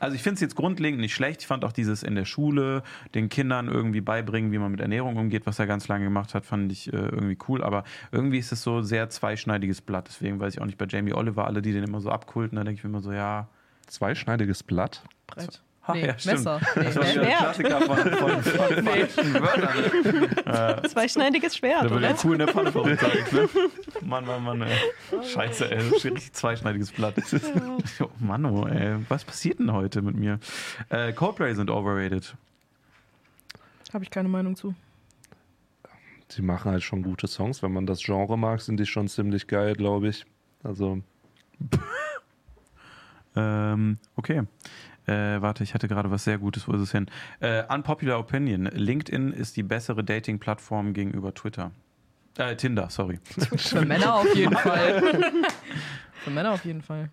also 0.00 0.14
ich 0.16 0.22
finde 0.22 0.34
es 0.34 0.40
jetzt 0.40 0.56
grundlegend 0.56 1.00
nicht 1.00 1.14
schlecht. 1.14 1.42
Ich 1.42 1.46
fand 1.46 1.64
auch 1.64 1.67
dieses 1.72 2.02
in 2.02 2.14
der 2.14 2.24
Schule 2.24 2.82
den 3.14 3.28
Kindern 3.28 3.68
irgendwie 3.68 4.00
beibringen, 4.00 4.52
wie 4.52 4.58
man 4.58 4.70
mit 4.70 4.80
Ernährung 4.80 5.16
umgeht, 5.16 5.46
was 5.46 5.58
er 5.58 5.66
ganz 5.66 5.88
lange 5.88 6.04
gemacht 6.04 6.34
hat, 6.34 6.44
fand 6.46 6.70
ich 6.72 6.92
äh, 6.92 6.96
irgendwie 6.96 7.38
cool. 7.48 7.62
Aber 7.62 7.84
irgendwie 8.12 8.38
ist 8.38 8.52
es 8.52 8.62
so 8.62 8.82
sehr 8.82 9.08
zweischneidiges 9.10 9.80
Blatt. 9.80 10.08
Deswegen 10.08 10.40
weiß 10.40 10.54
ich 10.54 10.60
auch 10.60 10.66
nicht 10.66 10.78
bei 10.78 10.86
Jamie 10.88 11.14
Oliver, 11.14 11.46
alle, 11.46 11.62
die 11.62 11.72
den 11.72 11.84
immer 11.84 12.00
so 12.00 12.10
abkulten, 12.10 12.56
da 12.56 12.64
denke 12.64 12.78
ich 12.78 12.84
mir 12.84 12.90
immer 12.90 13.00
so, 13.00 13.12
ja, 13.12 13.48
Zweischneidiges 13.88 14.62
Blatt. 14.62 15.02
Brett. 15.26 15.62
Ha, 15.88 15.94
nee, 15.94 16.06
ja. 16.06 16.14
Messer. 16.26 16.60
Nee, 16.76 16.84
Das 16.84 16.96
war 16.96 17.02
ne? 17.02 17.08
ein 17.08 17.14
Schwert. 17.14 17.38
Klassiker 17.38 17.80
von, 17.80 17.96
von, 17.96 18.42
von 18.42 18.84
falschen 18.84 19.34
Wörtern. 20.44 20.82
ne? 20.82 20.88
zweischneidiges 20.88 21.56
Schwert, 21.56 21.84
Da 21.84 21.90
wird 21.90 21.98
oder? 22.00 22.08
ja 22.10 22.16
cool 22.24 22.32
in 22.32 22.38
der 22.38 22.48
Pfanne 22.48 22.72
verurteilt, 22.72 23.32
ne? 23.32 23.48
Mann, 24.02 24.26
Mann, 24.26 24.44
Mann, 24.44 24.62
ey. 24.62 24.76
Scheiße, 25.32 25.70
ey. 25.70 25.78
Das 25.78 25.86
ist 25.86 26.04
richtig 26.04 26.32
zweischneidiges 26.34 26.92
Blatt. 26.92 27.14
Oh 28.00 28.08
Mann, 28.20 28.44
oh, 28.44 28.66
ey. 28.66 28.96
Was 29.08 29.24
passiert 29.24 29.58
denn 29.60 29.72
heute 29.72 30.02
mit 30.02 30.14
mir? 30.14 30.38
Äh, 30.90 31.12
Coldplay 31.12 31.54
sind 31.54 31.70
overrated. 31.70 32.34
Habe 33.94 34.04
ich 34.04 34.10
keine 34.10 34.28
Meinung 34.28 34.54
zu. 34.56 34.74
Die 36.36 36.42
machen 36.42 36.70
halt 36.70 36.82
schon 36.82 37.02
gute 37.02 37.26
Songs. 37.26 37.62
Wenn 37.62 37.72
man 37.72 37.86
das 37.86 38.02
Genre 38.02 38.36
mag, 38.36 38.60
sind 38.60 38.78
die 38.78 38.84
schon 38.86 39.08
ziemlich 39.08 39.46
geil, 39.46 39.74
glaube 39.74 40.08
ich. 40.08 40.26
Also, 40.62 41.00
Ähm, 43.36 43.98
okay. 44.16 44.42
Äh, 45.08 45.40
warte, 45.40 45.64
ich 45.64 45.74
hatte 45.74 45.88
gerade 45.88 46.10
was 46.10 46.24
sehr 46.24 46.38
Gutes. 46.38 46.68
Wo 46.68 46.72
ist 46.72 46.82
es 46.82 46.92
hin? 46.92 47.06
Äh, 47.40 47.62
unpopular 47.72 48.18
Opinion. 48.18 48.66
LinkedIn 48.66 49.32
ist 49.32 49.56
die 49.56 49.62
bessere 49.62 50.04
Dating-Plattform 50.04 50.92
gegenüber 50.92 51.32
Twitter. 51.34 51.70
Äh, 52.36 52.56
Tinder, 52.56 52.88
sorry. 52.90 53.18
Für 53.56 53.84
Männer 53.84 54.14
auf 54.14 54.34
jeden 54.34 54.56
Fall. 54.56 55.02
Für 56.24 56.30
Männer 56.30 56.52
auf 56.52 56.64
jeden 56.64 56.82
Fall. 56.82 57.08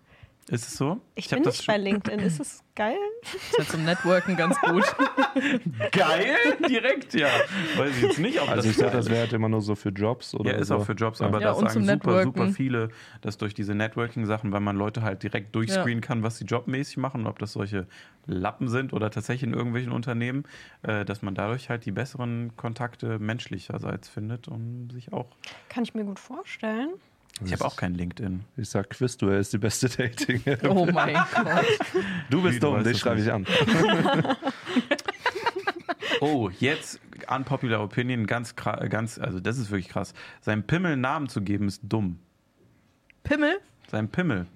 Ist 0.48 0.68
es 0.68 0.76
so? 0.76 1.00
Ich, 1.16 1.24
hab 1.26 1.38
bin 1.38 1.42
das 1.42 1.56
nicht 1.58 1.66
bei 1.66 1.76
LinkedIn. 1.76 2.20
Ist 2.20 2.38
es 2.38 2.62
geil? 2.76 2.96
Ist 3.50 3.58
halt 3.58 3.68
zum 3.68 3.84
Networken 3.84 4.36
ganz 4.36 4.56
gut. 4.60 4.84
Geil, 5.92 6.36
direkt, 6.68 7.14
ja. 7.14 7.28
Weiß 7.76 7.96
ich 7.96 8.02
jetzt 8.02 8.18
nicht, 8.18 8.40
ob 8.40 8.48
Also 8.48 8.62
das 8.62 8.66
ich 8.70 8.76
dachte, 8.76 8.96
das 8.96 9.08
wäre 9.10 9.20
halt 9.22 9.32
immer 9.32 9.48
nur 9.48 9.60
so 9.60 9.74
für 9.74 9.88
Jobs 9.88 10.34
oder 10.34 10.52
Ja, 10.52 10.58
ist 10.58 10.68
so. 10.68 10.76
auch 10.76 10.84
für 10.84 10.92
Jobs, 10.92 11.18
Ja. 11.18 11.26
aber 11.26 11.40
Ja, 11.40 11.50
und 11.50 11.68
sagen 11.68 11.72
zum 11.72 11.82
super, 11.84 11.94
Networken. 11.94 12.24
super 12.42 12.48
viele, 12.48 12.88
dass 13.22 13.38
durch 13.38 13.54
diese 13.54 13.74
Networking-Sachen, 13.74 14.52
weil 14.52 14.60
man 14.60 14.76
Leute 14.76 15.02
halt 15.02 15.22
direkt 15.24 15.54
durchscreenen 15.54 16.00
kann, 16.00 16.22
was 16.22 16.38
sie 16.38 16.44
jobmäßig 16.44 16.98
machen, 16.98 17.22
und 17.22 17.26
ob 17.26 17.38
das 17.40 17.52
solche 17.52 17.86
Lappen 18.26 18.68
sind 18.68 18.92
oder 18.92 19.10
tatsächlich 19.10 19.48
in 19.50 19.54
irgendwelchen 19.54 19.90
Unternehmen, 19.92 20.44
äh, 20.82 21.04
dass 21.04 21.22
man 21.22 21.34
dadurch 21.34 21.68
halt 21.70 21.84
die 21.86 21.92
besseren 21.92 22.56
Kontakte 22.56 23.18
menschlicherseits 23.18 24.08
findet 24.08 24.46
und 24.48 24.90
sich 24.92 25.12
auch. 25.12 25.26
Kann 25.68 25.82
ich 25.82 25.94
mir 25.94 26.04
gut 26.04 26.18
vorstellen. 26.20 26.90
Ich 27.44 27.52
habe 27.52 27.64
auch 27.66 27.76
kein 27.76 27.94
LinkedIn. 27.94 28.44
Ich 28.56 28.70
sag, 28.70 28.88
Quizduell 28.90 29.40
ist 29.40 29.52
die 29.52 29.58
beste 29.58 29.88
Dating. 29.88 30.42
Oh 30.68 30.86
mein 30.86 31.14
Gott. 31.34 31.66
Du 32.30 32.38
Wie, 32.38 32.48
bist 32.48 32.62
du 32.62 32.68
dumm, 32.70 32.82
dich 32.82 32.98
schreibe 32.98 33.20
ich 33.20 33.30
an. 33.32 33.46
Oh, 36.20 36.48
jetzt 36.60 36.98
unpopular 37.28 37.82
Opinion, 37.82 38.26
ganz, 38.26 38.54
ganz, 38.56 39.18
also 39.18 39.38
das 39.38 39.58
ist 39.58 39.70
wirklich 39.70 39.88
krass. 39.90 40.14
Seinem 40.40 40.62
Pimmel 40.62 40.92
einen 40.92 41.02
Namen 41.02 41.28
zu 41.28 41.42
geben, 41.42 41.68
ist 41.68 41.80
dumm. 41.82 42.18
Pimmel? 43.22 43.58
Sein 43.90 44.08
Pimmel. 44.08 44.46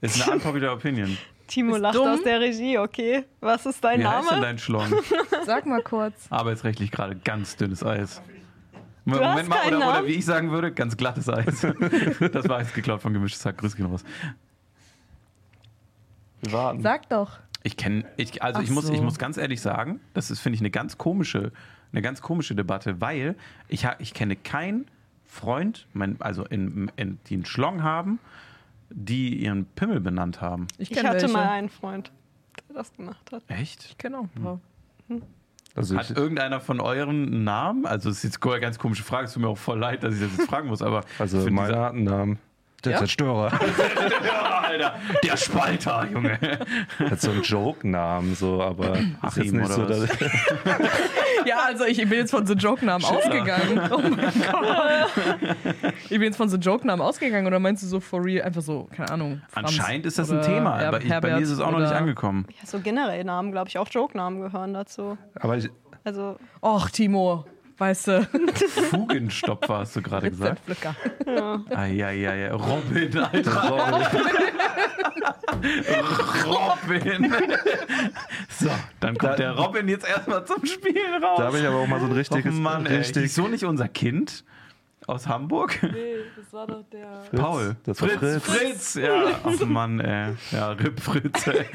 Ist 0.00 0.22
eine 0.22 0.32
unpopular 0.34 0.74
Opinion. 0.74 1.16
Timo 1.48 1.74
Ist 1.74 1.80
lacht 1.80 1.96
dumm. 1.96 2.08
aus 2.08 2.22
der 2.22 2.40
Regie, 2.40 2.78
okay. 2.78 3.24
Was 3.40 3.66
ist 3.66 3.82
dein 3.82 4.00
Wie 4.00 4.06
heißt 4.06 4.30
denn 4.30 4.36
Name? 4.40 4.46
dein 4.46 4.58
Schlong? 4.58 4.94
Sag 5.44 5.66
mal 5.66 5.82
kurz. 5.82 6.26
Arbeitsrechtlich 6.30 6.90
gerade 6.90 7.16
ganz 7.16 7.56
dünnes 7.56 7.82
Eis. 7.82 8.22
Moment 9.04 9.48
mal, 9.48 9.66
oder, 9.66 9.76
oder 9.76 10.06
wie 10.06 10.12
ich 10.12 10.24
sagen 10.24 10.50
würde, 10.50 10.72
ganz 10.72 10.96
glattes 10.96 11.28
Eis. 11.28 11.60
das 12.32 12.48
war 12.48 12.60
jetzt 12.60 12.74
geklaut 12.74 13.02
von 13.02 13.12
Gemischtes 13.12 13.44
Hack. 13.44 13.58
Grüß 13.58 13.74
dich 13.74 13.84
raus. 13.84 14.02
Wir 16.40 16.52
warten. 16.52 16.80
Sag 16.82 17.08
doch. 17.10 17.38
Ich 17.62 17.76
kenne, 17.76 18.04
ich, 18.16 18.42
also 18.42 18.60
ich 18.60 18.70
muss, 18.70 18.86
so. 18.86 18.92
ich 18.92 19.00
muss 19.00 19.18
ganz 19.18 19.36
ehrlich 19.38 19.60
sagen, 19.60 20.00
das 20.12 20.30
ist, 20.30 20.40
finde 20.40 20.56
ich, 20.56 20.60
eine 20.60 20.70
ganz 20.70 20.98
komische, 20.98 21.50
eine 21.92 22.02
ganz 22.02 22.20
komische 22.20 22.54
Debatte, 22.54 23.00
weil 23.00 23.36
ich, 23.68 23.86
ich 23.98 24.12
kenne 24.12 24.36
keinen 24.36 24.86
Freund, 25.24 25.86
mein, 25.94 26.20
also 26.20 26.44
in, 26.44 26.90
in, 26.96 27.18
die 27.26 27.34
einen 27.34 27.46
Schlong 27.46 27.82
haben, 27.82 28.18
die 28.90 29.34
ihren 29.36 29.64
Pimmel 29.64 30.00
benannt 30.00 30.40
haben. 30.42 30.66
Ich 30.76 30.90
Ich 30.90 30.96
kenne 30.96 31.08
hatte 31.08 31.22
welche. 31.22 31.32
mal 31.32 31.48
einen 31.48 31.70
Freund, 31.70 32.12
der 32.68 32.76
das 32.76 32.92
gemacht 32.92 33.32
hat. 33.32 33.42
Echt? 33.48 33.84
Ich 33.86 33.98
kenne 33.98 34.18
auch 34.18 34.28
ein 34.36 34.42
paar. 34.42 34.60
Also 35.74 35.96
Hat 35.96 36.10
irgendeiner 36.10 36.60
von 36.60 36.80
euren 36.80 37.42
Namen? 37.42 37.84
Also, 37.84 38.08
das 38.08 38.18
ist 38.18 38.24
jetzt 38.24 38.46
eine 38.46 38.60
ganz 38.60 38.78
komische 38.78 39.02
Frage. 39.02 39.26
Es 39.26 39.32
tut 39.32 39.42
mir 39.42 39.48
auch 39.48 39.58
voll 39.58 39.78
leid, 39.78 40.04
dass 40.04 40.14
ich 40.14 40.20
das 40.20 40.36
jetzt 40.36 40.48
fragen 40.48 40.68
muss, 40.68 40.82
aber. 40.82 41.04
also 41.18 41.38
ich 41.38 41.44
find 41.44 41.56
meine 41.56 41.76
hat 41.76 41.94
einen 41.94 42.04
Namen. 42.04 42.38
Der 42.84 42.92
Ja? 42.92 42.98
Zerstörer. 42.98 43.50
Ja, 44.24 44.60
Alter, 44.68 44.94
der 45.22 45.36
Spalter, 45.36 46.06
Junge. 46.12 46.38
Hat 46.98 47.20
so 47.20 47.30
einen 47.30 47.42
Joke-Namen, 47.42 48.34
so, 48.34 48.62
aber 48.62 48.96
ist 48.96 49.06
Achim 49.22 49.42
jetzt 49.44 49.52
nicht 49.54 49.68
so, 49.72 49.82
oder 49.82 50.00
was? 50.00 50.08
dass, 50.08 50.18
Ja, 51.46 51.56
also 51.66 51.84
ich 51.84 51.98
bin 51.98 52.12
jetzt 52.12 52.30
von 52.30 52.46
The 52.46 52.54
Joke-Namen 52.54 53.04
ausgegangen. 53.04 53.80
Oh 53.90 53.98
mein 53.98 54.16
Gott. 54.16 55.10
Ich 56.04 56.08
bin 56.10 56.22
jetzt 56.22 56.36
von 56.36 56.48
The 56.48 56.56
Joke-Namen 56.56 57.02
ausgegangen 57.02 57.46
oder 57.46 57.58
meinst 57.58 57.82
du 57.82 57.86
so 57.86 58.00
for 58.00 58.24
real 58.24 58.44
einfach 58.44 58.62
so, 58.62 58.88
keine 58.94 59.10
Ahnung. 59.10 59.42
Franz 59.48 59.68
Anscheinend 59.68 60.06
ist 60.06 60.18
das 60.18 60.30
ein 60.30 60.42
Thema, 60.42 60.76
aber 60.78 61.00
ich, 61.02 61.08
bei 61.08 61.20
mir 61.20 61.38
ist 61.38 61.50
es 61.50 61.60
auch 61.60 61.70
noch 61.70 61.80
nicht 61.80 61.92
angekommen. 61.92 62.46
Ja, 62.60 62.66
so 62.66 62.80
generell 62.80 63.22
Namen, 63.24 63.52
glaube 63.52 63.68
ich, 63.68 63.78
auch 63.78 63.88
Joke-Namen 63.90 64.40
gehören 64.40 64.74
dazu. 64.74 65.16
aber 65.40 65.56
ich, 65.56 65.68
Also, 66.04 66.36
Och, 66.62 66.90
Timo, 66.90 67.44
weißt 67.78 68.08
du. 68.08 68.22
Fugenstopfer 68.90 69.78
hast 69.78 69.96
du 69.96 70.02
gerade 70.02 70.30
gesagt. 70.30 70.60
Pflücker. 70.64 70.94
Eieiei, 71.74 72.50
Robin, 72.52 73.18
Alter. 73.18 73.70
Robin. 76.46 77.32
So, 78.60 78.70
dann 79.00 79.16
kommt 79.16 79.32
Da- 79.32 79.36
der 79.36 79.50
Robin 79.52 79.88
jetzt 79.88 80.06
erstmal 80.08 80.44
zum 80.44 80.64
Spielen 80.66 81.22
raus. 81.22 81.38
da 81.38 81.44
habe 81.46 81.58
ich 81.58 81.66
aber 81.66 81.76
auch 81.76 81.86
mal 81.86 82.00
so 82.00 82.06
ein 82.06 82.12
richtiges, 82.12 82.54
Mann, 82.54 82.86
ey. 82.86 82.96
richtig, 82.98 83.24
Ist 83.24 83.34
so 83.34 83.48
nicht 83.48 83.64
unser 83.64 83.88
Kind 83.88 84.44
aus 85.06 85.26
Hamburg? 85.26 85.78
Nee, 85.82 86.14
das 86.36 86.52
war 86.52 86.66
doch 86.66 86.82
der. 86.92 87.22
Fritz. 87.30 87.40
Paul. 87.40 87.76
Das 87.84 88.00
war 88.00 88.08
Fritz, 88.08 88.42
Fritz. 88.44 88.58
Fritz. 88.58 88.94
Ja, 88.94 89.24
ach 89.44 89.66
Mann, 89.66 90.00
ey. 90.00 90.34
Ja, 90.52 90.70
Rip 90.72 91.00
Fritz, 91.00 91.46
ey. 91.46 91.66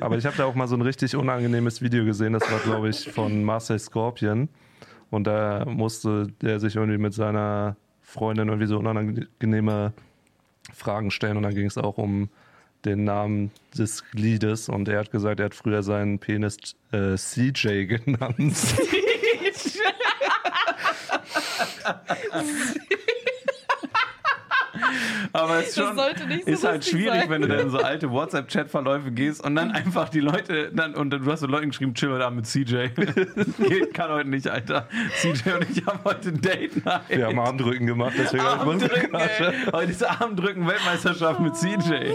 Aber 0.00 0.16
ich 0.16 0.26
habe 0.26 0.36
da 0.36 0.44
auch 0.46 0.54
mal 0.54 0.66
so 0.68 0.76
ein 0.76 0.82
richtig 0.82 1.14
unangenehmes 1.16 1.82
Video 1.82 2.04
gesehen. 2.04 2.32
Das 2.32 2.50
war, 2.50 2.58
glaube 2.60 2.88
ich, 2.88 3.10
von 3.12 3.44
Marcel 3.44 3.78
Scorpion. 3.78 4.48
Und 5.14 5.24
da 5.24 5.64
musste 5.64 6.26
der 6.42 6.60
sich 6.60 6.76
irgendwie 6.76 6.98
mit 6.98 7.14
seiner 7.14 7.76
Freundin 8.02 8.48
irgendwie 8.48 8.66
so 8.66 8.78
unangenehme 8.78 9.92
Fragen 10.72 11.10
stellen. 11.10 11.36
Und 11.36 11.44
dann 11.44 11.54
ging 11.54 11.66
es 11.66 11.78
auch 11.78 11.98
um 11.98 12.28
den 12.84 13.04
Namen 13.04 13.50
des 13.78 14.10
Gliedes. 14.10 14.68
Und 14.68 14.88
er 14.88 14.98
hat 14.98 15.10
gesagt, 15.10 15.40
er 15.40 15.46
hat 15.46 15.54
früher 15.54 15.82
seinen 15.82 16.18
Penis 16.18 16.56
äh, 16.92 17.16
CJ 17.16 17.86
genannt. 17.86 18.56
Aber 25.32 25.58
es 25.60 25.68
ist 25.68 25.78
schon, 25.78 25.96
so 25.96 26.02
ist 26.46 26.64
halt 26.64 26.84
schwierig, 26.84 27.20
sein. 27.22 27.30
wenn 27.30 27.42
du 27.42 27.48
dann 27.48 27.60
in 27.60 27.70
so 27.70 27.78
alte 27.78 28.10
WhatsApp-Chat-Verläufe 28.10 29.10
gehst 29.12 29.42
und 29.44 29.56
dann 29.56 29.70
einfach 29.70 30.08
die 30.08 30.20
Leute, 30.20 30.70
dann, 30.72 30.94
und 30.94 31.10
du 31.10 31.30
hast 31.30 31.40
so 31.40 31.46
Leuten 31.46 31.68
geschrieben, 31.68 31.94
chill 31.94 32.10
heute 32.10 32.24
Abend 32.24 32.36
mit 32.36 32.46
CJ. 32.46 32.88
Geht, 33.68 33.94
kann 33.94 34.10
heute 34.10 34.28
nicht, 34.28 34.48
Alter. 34.48 34.88
CJ 35.20 35.50
und 35.50 35.70
ich 35.70 35.84
haben 35.86 36.00
heute 36.04 36.30
ein 36.30 36.40
Date 36.40 36.84
Night. 36.84 37.02
Wir 37.08 37.26
haben 37.26 37.38
Armdrücken 37.38 37.86
gemacht, 37.86 38.14
deswegen 38.18 38.44
Armdrücken. 38.44 39.16
Heute 39.72 39.90
ist 39.90 40.04
Armdrücken-Weltmeisterschaft 40.04 41.40
mit 41.40 41.56
CJ. 41.56 42.14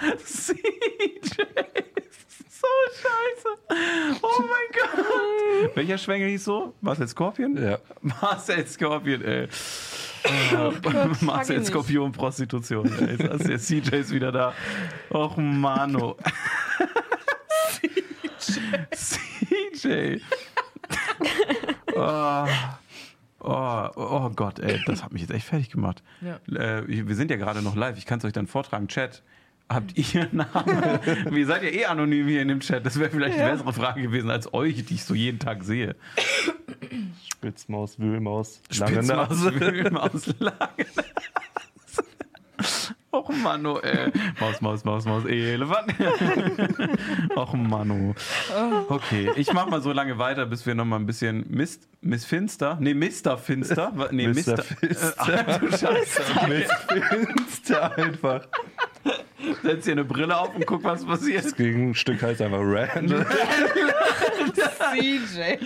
CJ. 0.24 1.44
So 2.48 2.66
scheiße. 2.94 4.20
Oh 4.22 4.40
mein 4.40 4.68
Gott. 4.72 5.76
Welcher 5.76 5.98
Schwengel 5.98 6.28
hieß 6.30 6.44
so? 6.44 6.74
Marcel 6.80 7.08
Scorpion? 7.08 7.56
Ja. 7.62 7.78
Marcel 8.00 8.66
Scorpion, 8.66 9.22
ey. 9.22 9.48
Oh, 10.24 10.70
frag 10.82 11.20
ihn 11.20 11.26
Marcel. 11.26 11.64
Skorpion, 11.64 12.12
Prostitution. 12.12 12.90
Das 13.18 13.40
ist 13.40 13.48
der 13.48 13.58
CJ 13.58 13.96
ist 13.96 14.10
wieder 14.12 14.32
da. 14.32 14.54
Och, 15.10 15.36
Mano. 15.36 16.16
CJ. 18.90 20.20
Oh. 21.92 22.46
Oh, 23.40 23.88
oh 23.96 24.30
Gott, 24.30 24.58
ey, 24.58 24.80
das 24.86 25.02
hat 25.02 25.12
mich 25.12 25.22
jetzt 25.22 25.30
echt 25.32 25.46
fertig 25.46 25.70
gemacht. 25.70 26.02
Ja. 26.20 26.36
Äh, 26.54 26.84
wir 26.86 27.14
sind 27.14 27.30
ja 27.30 27.36
gerade 27.36 27.62
noch 27.62 27.74
live, 27.74 27.96
ich 27.96 28.04
kann 28.04 28.18
es 28.18 28.24
euch 28.24 28.34
dann 28.34 28.46
vortragen. 28.46 28.86
Chat, 28.88 29.22
habt 29.70 29.96
ihr 29.96 30.28
Namen? 30.32 31.00
Wie 31.30 31.44
seid 31.44 31.62
ihr 31.62 31.72
eh 31.72 31.84
anonym 31.86 32.26
hier 32.26 32.42
in 32.42 32.48
dem 32.48 32.60
Chat? 32.60 32.84
Das 32.84 32.98
wäre 32.98 33.10
vielleicht 33.10 33.38
eine 33.38 33.52
bessere 33.52 33.72
Frage 33.72 34.02
gewesen 34.02 34.30
als 34.30 34.52
euch, 34.52 34.84
die 34.84 34.94
ich 34.94 35.04
so 35.04 35.14
jeden 35.14 35.38
Tag 35.38 35.64
sehe. 35.64 35.96
Spitzmaus, 37.32 37.98
Wühlmaus, 37.98 38.60
lange 38.78 38.96
Spitzmaus. 38.96 39.44
Wühlmaus, 39.44 40.26
lange 40.38 40.86
Nase. 40.96 42.94
Och 43.12 43.30
Mano, 43.30 43.80
ey. 43.80 44.12
Maus, 44.38 44.60
Maus, 44.60 44.84
Maus, 44.84 45.04
Maus, 45.04 45.24
Elefant. 45.24 45.92
Och 47.36 47.54
Mano. 47.54 48.14
Okay, 48.88 49.30
ich 49.36 49.52
mach 49.52 49.66
mal 49.66 49.82
so 49.82 49.92
lange 49.92 50.18
weiter, 50.18 50.46
bis 50.46 50.64
wir 50.64 50.76
noch 50.76 50.84
mal 50.84 50.96
ein 50.96 51.06
bisschen 51.06 51.44
Mist, 51.48 51.88
Miss 52.00 52.24
Finster, 52.24 52.78
nee, 52.80 52.94
Mr. 52.94 53.36
Finster, 53.36 53.92
nee, 54.12 54.28
Mr. 54.28 54.34
Mr. 54.34 54.62
Finster. 54.62 55.14
Ach, 55.18 55.58
du 55.58 55.70
Scheiße. 55.70 56.22
Okay. 56.36 56.66
Finster 57.26 57.98
einfach. 57.98 58.46
Setz 59.62 59.86
dir 59.86 59.92
eine 59.92 60.04
Brille 60.04 60.36
auf 60.36 60.54
und 60.54 60.66
guck, 60.66 60.84
was 60.84 61.04
passiert. 61.04 61.44
Das 61.44 61.56
Gegenstück 61.56 62.22
heißt 62.22 62.40
einfach 62.42 62.60
Randall. 62.60 63.26
CJ. 64.92 65.58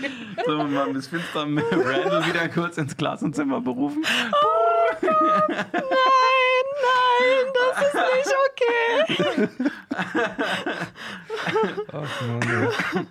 So, 0.47 0.65
mal 0.65 0.93
Miss 0.93 1.09
Finster 1.09 1.43
Randall 1.43 2.27
wieder 2.27 2.49
kurz 2.49 2.79
ins 2.79 2.97
Klassenzimmer 2.97 3.61
berufen. 3.61 4.03
nein, 5.03 5.13
nein, 6.83 7.47
das 7.55 7.75
ist 7.87 7.95
nicht 8.15 8.35
okay. 8.49 9.49
Ach, 11.93 12.23
Mann, 12.27 12.43
ey. 12.43 13.07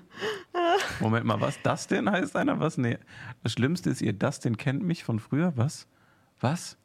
Moment 1.00 1.26
mal, 1.26 1.42
was? 1.42 1.62
Dustin 1.62 2.10
heißt 2.10 2.36
einer? 2.36 2.60
Was? 2.60 2.78
Nee. 2.78 2.98
Das 3.44 3.54
Schlimmste 3.54 3.90
ist, 3.90 4.02
ihr 4.02 4.14
Dustin 4.14 4.58
kennt 4.58 4.84
mich 4.84 5.04
von 5.04 5.20
früher. 5.20 5.54
Was? 5.56 5.88
Was? 6.40 6.78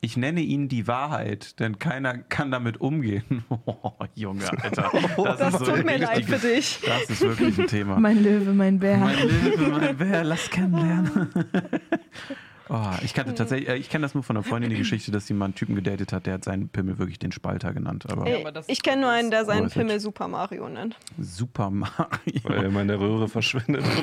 Ich 0.00 0.16
nenne 0.16 0.40
ihn 0.40 0.68
die 0.68 0.86
Wahrheit, 0.86 1.58
denn 1.58 1.78
keiner 1.80 2.16
kann 2.18 2.50
damit 2.50 2.80
umgehen. 2.80 3.44
Oh, 3.66 3.92
Junge, 4.14 4.48
Alter. 4.62 4.90
Das, 4.92 5.16
Das 5.38 5.54
ist 5.54 5.58
so 5.66 5.74
tut 5.74 5.84
mir 5.84 5.98
leid 5.98 6.24
für 6.24 6.38
dich. 6.38 6.80
Das 6.84 7.10
ist 7.10 7.20
wirklich 7.22 7.58
ein 7.58 7.66
Thema. 7.66 7.98
Mein 7.98 8.22
Löwe, 8.22 8.52
mein 8.52 8.78
Bär. 8.78 8.98
Mein 8.98 9.18
Löwe, 9.18 9.68
mein 9.70 9.96
Bär, 9.96 10.22
lass 10.24 10.48
kennenlernen. 10.50 11.28
Oh, 12.68 12.90
ich 13.02 13.14
kannte 13.14 13.34
tatsächlich, 13.34 13.68
äh, 13.68 13.76
ich 13.76 13.88
kenne 13.88 14.02
das 14.02 14.14
nur 14.14 14.24
von 14.24 14.36
einer 14.36 14.42
Freundin, 14.44 14.70
die 14.70 14.76
Geschichte, 14.78 15.12
dass 15.12 15.26
sie 15.26 15.34
mal 15.34 15.44
einen 15.46 15.54
Typen 15.54 15.74
gedatet 15.76 16.12
hat, 16.12 16.26
der 16.26 16.34
hat 16.34 16.44
seinen 16.44 16.68
Pimmel 16.68 16.98
wirklich 16.98 17.18
den 17.18 17.32
Spalter 17.32 17.72
genannt. 17.72 18.06
Aber 18.10 18.26
Ey, 18.26 18.40
aber 18.40 18.52
das 18.52 18.68
ich 18.68 18.82
kenne 18.82 19.02
nur 19.02 19.10
anders. 19.10 19.20
einen, 19.20 19.30
der 19.30 19.44
seinen. 19.44 19.70
Pimmel 19.70 20.00
Super 20.00 20.26
Mario 20.28 20.68
nennt. 20.68 20.96
Super 21.18 21.70
Mario. 21.70 22.40
Weil 22.42 22.56
er 22.58 22.64
immer 22.64 22.82
in 22.82 22.88
der 22.88 22.98
Röhre 22.98 23.28
verschwindet. 23.28 23.84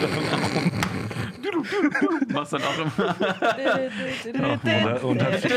Machst 2.30 2.53
dann 2.53 2.61
auch 2.64 2.77
immer. 2.80 3.15
und, 4.52 4.65
er, 4.65 5.03
und, 5.03 5.22
hat 5.22 5.35
viel, 5.35 5.52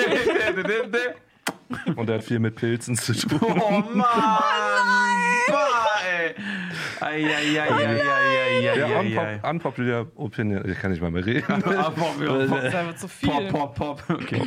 und 1.96 2.08
er 2.08 2.14
hat 2.16 2.24
viel 2.24 2.38
mit 2.38 2.56
Pilzen 2.56 2.96
zu 2.96 3.12
tun. 3.14 3.38
Oh 3.42 3.82
Mann! 3.94 4.04
Boah, 5.48 6.00
ey. 6.04 6.34
Ja, 7.00 9.00
unpop, 9.00 9.50
unpopular 9.50 10.06
Opinion. 10.16 10.68
Ich 10.68 10.78
kann 10.78 10.90
nicht 10.90 11.00
mal 11.00 11.10
mehr 11.10 11.24
reden. 11.24 11.40
Ist 11.62 12.74
einfach 12.74 12.96
zu 12.96 13.08
viel. 13.08 13.48
Pop, 13.48 13.74
pop, 13.74 14.06
pop. 14.06 14.10
Okay. 14.22 14.42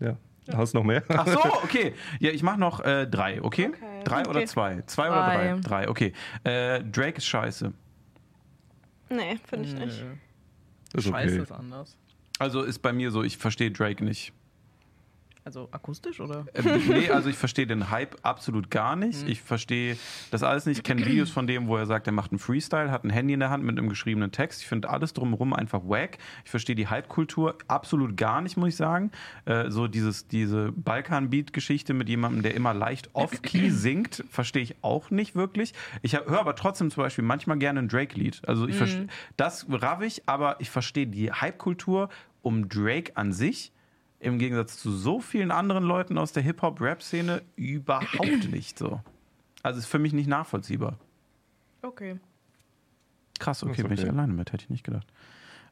Ja. 0.00 0.16
Hast 0.54 0.74
du 0.74 0.78
noch 0.78 0.84
mehr? 0.84 1.02
Ach 1.08 1.26
so, 1.26 1.38
okay. 1.62 1.94
Ja, 2.18 2.30
ich 2.30 2.42
mach 2.42 2.56
noch 2.56 2.80
äh, 2.80 3.06
drei, 3.06 3.42
okay? 3.42 3.68
Okay. 3.68 3.78
Drei 4.04 4.20
oder 4.22 4.40
Okay. 4.40 4.46
zwei? 4.46 4.82
Zwei 4.86 5.08
oder 5.08 5.24
drei? 5.24 5.56
Drei. 5.62 5.88
Okay. 5.88 6.12
Äh, 6.44 6.82
Drake 6.82 7.18
ist 7.18 7.26
scheiße. 7.26 7.72
Nee, 9.08 9.38
finde 9.48 9.68
ich 9.68 9.74
nicht. 9.74 10.04
Ist 10.94 11.08
Scheiße 11.08 11.34
okay. 11.34 11.42
ist 11.42 11.52
anders. 11.52 11.96
Also 12.38 12.62
ist 12.62 12.80
bei 12.80 12.92
mir 12.92 13.10
so, 13.10 13.22
ich 13.22 13.38
verstehe 13.38 13.70
Drake 13.70 14.04
nicht. 14.04 14.32
Also 15.44 15.68
akustisch 15.72 16.20
oder? 16.20 16.46
Ähm, 16.54 16.82
nee, 16.88 17.10
also 17.10 17.28
ich 17.28 17.36
verstehe 17.36 17.66
den 17.66 17.90
Hype 17.90 18.16
absolut 18.22 18.70
gar 18.70 18.94
Mhm. 18.94 19.02
nicht. 19.06 19.28
Ich 19.28 19.42
verstehe 19.42 19.96
das 20.30 20.42
alles 20.44 20.66
nicht. 20.66 20.78
Ich 20.78 20.84
kenne 20.84 21.04
Videos 21.04 21.30
von 21.30 21.48
dem, 21.48 21.66
wo 21.66 21.76
er 21.76 21.86
sagt, 21.86 22.06
er 22.06 22.12
macht 22.12 22.30
einen 22.30 22.38
Freestyle, 22.38 22.92
hat 22.92 23.02
ein 23.04 23.10
Handy 23.10 23.34
in 23.34 23.40
der 23.40 23.50
Hand 23.50 23.64
mit 23.64 23.76
einem 23.76 23.88
geschriebenen 23.88 24.30
Text. 24.30 24.60
Ich 24.62 24.68
finde 24.68 24.88
alles 24.88 25.14
drumherum 25.14 25.52
einfach 25.52 25.80
wack. 25.84 26.18
Ich 26.44 26.50
verstehe 26.50 26.76
die 26.76 26.86
Hype-Kultur 26.86 27.56
absolut 27.66 28.16
gar 28.16 28.40
nicht, 28.40 28.56
muss 28.56 28.68
ich 28.70 28.76
sagen. 28.76 29.10
Äh, 29.44 29.68
so 29.70 29.88
dieses, 29.88 30.28
diese 30.28 30.70
Balkan-Beat-Geschichte 30.72 31.92
mit 31.94 32.08
jemandem, 32.08 32.42
der 32.42 32.54
immer 32.54 32.72
leicht 32.72 33.10
off-key 33.14 33.70
singt, 33.70 34.24
verstehe 34.30 34.62
ich 34.62 34.76
auch 34.82 35.10
nicht 35.10 35.34
wirklich. 35.34 35.72
Ich 36.02 36.14
höre 36.14 36.38
aber 36.40 36.54
trotzdem 36.54 36.90
zum 36.90 37.02
Beispiel 37.02 37.24
manchmal 37.24 37.58
gerne 37.58 37.80
ein 37.80 37.88
Drake-Lied. 37.88 38.42
Also 38.46 38.66
ich 38.68 38.76
verste- 38.76 39.08
das 39.36 39.66
raff 39.68 40.02
ich, 40.02 40.22
aber 40.26 40.60
ich 40.60 40.70
verstehe 40.70 41.06
die 41.08 41.32
Hype-Kultur 41.32 42.08
um 42.42 42.68
Drake 42.68 43.16
an 43.16 43.32
sich 43.32 43.72
im 44.22 44.38
Gegensatz 44.38 44.78
zu 44.78 44.92
so 44.92 45.20
vielen 45.20 45.50
anderen 45.50 45.84
Leuten 45.84 46.16
aus 46.16 46.32
der 46.32 46.42
Hip-Hop-Rap-Szene 46.44 47.42
überhaupt 47.56 48.50
nicht 48.50 48.78
so. 48.78 49.00
Also 49.62 49.80
ist 49.80 49.86
für 49.86 49.98
mich 49.98 50.12
nicht 50.12 50.28
nachvollziehbar. 50.28 50.96
Okay. 51.82 52.18
Krass, 53.38 53.64
okay, 53.64 53.72
Ist 53.72 53.82
bin 53.82 53.92
ich 53.92 54.00
okay. 54.00 54.10
alleine 54.10 54.32
mit, 54.32 54.52
hätte 54.52 54.64
ich 54.64 54.70
nicht 54.70 54.84
gedacht. 54.84 55.06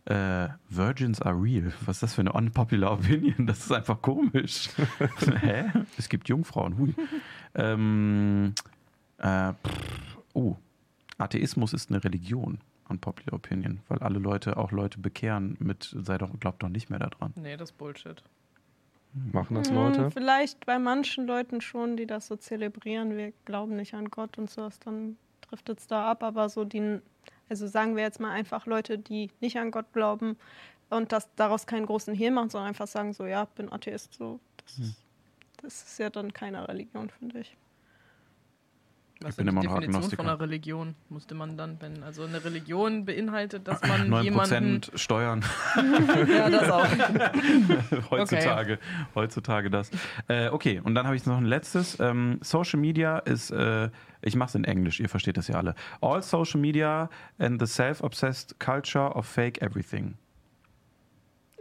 Äh, 0.06 0.48
Virgins 0.68 1.22
are 1.22 1.40
real. 1.40 1.72
Was 1.84 1.98
ist 1.98 2.02
das 2.02 2.14
für 2.14 2.22
eine 2.22 2.32
unpopular 2.32 2.92
Opinion? 2.92 3.46
Das 3.46 3.60
ist 3.60 3.70
einfach 3.72 4.02
komisch. 4.02 4.70
Hä? 5.40 5.66
Es 5.96 6.08
gibt 6.08 6.28
Jungfrauen. 6.28 6.76
Hui. 6.78 6.94
ähm, 7.54 8.54
äh, 9.18 9.52
pff, 9.52 10.18
oh, 10.32 10.56
Atheismus 11.18 11.72
ist 11.72 11.90
eine 11.90 12.02
Religion. 12.02 12.58
Unpopular 12.88 13.34
Opinion, 13.34 13.80
weil 13.86 13.98
alle 14.00 14.18
Leute 14.18 14.56
auch 14.56 14.72
Leute 14.72 14.98
bekehren 14.98 15.56
mit, 15.60 15.94
sei 15.96 16.18
doch, 16.18 16.30
glaubt 16.40 16.64
doch 16.64 16.68
nicht 16.68 16.90
mehr 16.90 16.98
daran. 16.98 17.32
Nee, 17.36 17.56
das 17.56 17.70
ist 17.70 17.78
Bullshit. 17.78 18.24
Machen 19.12 19.56
das 19.56 19.70
Hm, 19.70 19.76
Leute? 19.76 20.10
vielleicht 20.10 20.64
bei 20.66 20.78
manchen 20.78 21.26
Leuten 21.26 21.60
schon, 21.60 21.96
die 21.96 22.06
das 22.06 22.26
so 22.26 22.36
zelebrieren. 22.36 23.16
Wir 23.16 23.32
glauben 23.44 23.76
nicht 23.76 23.94
an 23.94 24.08
Gott 24.08 24.38
und 24.38 24.48
sowas, 24.50 24.78
dann 24.78 25.16
driftet 25.42 25.80
es 25.80 25.86
da 25.86 26.10
ab. 26.10 26.22
Aber 26.22 26.48
so 26.48 26.64
die, 26.64 27.00
also 27.48 27.66
sagen 27.66 27.96
wir 27.96 28.02
jetzt 28.04 28.20
mal 28.20 28.30
einfach 28.30 28.66
Leute, 28.66 28.98
die 28.98 29.30
nicht 29.40 29.58
an 29.58 29.70
Gott 29.72 29.92
glauben 29.92 30.36
und 30.90 31.12
das 31.12 31.28
daraus 31.36 31.66
keinen 31.66 31.86
großen 31.86 32.14
Hehl 32.14 32.30
machen, 32.30 32.50
sondern 32.50 32.68
einfach 32.68 32.86
sagen 32.86 33.12
so, 33.12 33.26
ja, 33.26 33.44
bin 33.44 33.72
Atheist. 33.72 34.14
So, 34.14 34.38
das, 34.64 34.76
Hm. 34.76 34.84
ist, 34.84 35.04
das 35.62 35.82
ist 35.82 35.98
ja 35.98 36.10
dann 36.10 36.32
keine 36.32 36.66
Religion, 36.68 37.10
finde 37.10 37.40
ich. 37.40 37.56
Was 39.22 39.32
Ich 39.32 39.36
bin 39.36 39.46
die 39.46 39.50
immer 39.50 39.62
noch 39.62 39.80
Definition 39.80 40.16
von 40.16 40.26
einer 40.28 40.40
Religion? 40.40 40.94
Musste 41.10 41.34
man 41.34 41.58
dann, 41.58 41.76
wenn, 41.80 42.02
also 42.02 42.24
eine 42.24 42.42
Religion 42.42 43.04
beinhaltet, 43.04 43.68
dass 43.68 43.82
man 43.82 44.10
9% 44.10 44.22
jemanden. 44.22 44.80
Steuern. 44.94 45.44
Ja, 46.30 46.48
das 46.48 46.70
auch. 46.70 46.86
heutzutage, 48.10 48.78
heutzutage 49.14 49.70
das. 49.70 49.90
Äh, 50.28 50.48
okay, 50.48 50.80
und 50.82 50.94
dann 50.94 51.06
habe 51.06 51.16
ich 51.16 51.26
noch 51.26 51.36
ein 51.36 51.44
letztes. 51.44 51.98
Ähm, 52.00 52.38
Social 52.42 52.80
Media 52.80 53.18
ist, 53.18 53.50
äh, 53.50 53.90
ich 54.22 54.36
mache 54.36 54.48
es 54.48 54.54
in 54.54 54.64
Englisch, 54.64 55.00
ihr 55.00 55.08
versteht 55.08 55.36
das 55.36 55.48
ja 55.48 55.56
alle. 55.56 55.74
All 56.00 56.22
social 56.22 56.60
media 56.60 57.10
and 57.38 57.60
the 57.60 57.66
self-obsessed 57.66 58.58
culture 58.58 59.14
of 59.14 59.26
fake 59.26 59.60
everything. 59.60 60.14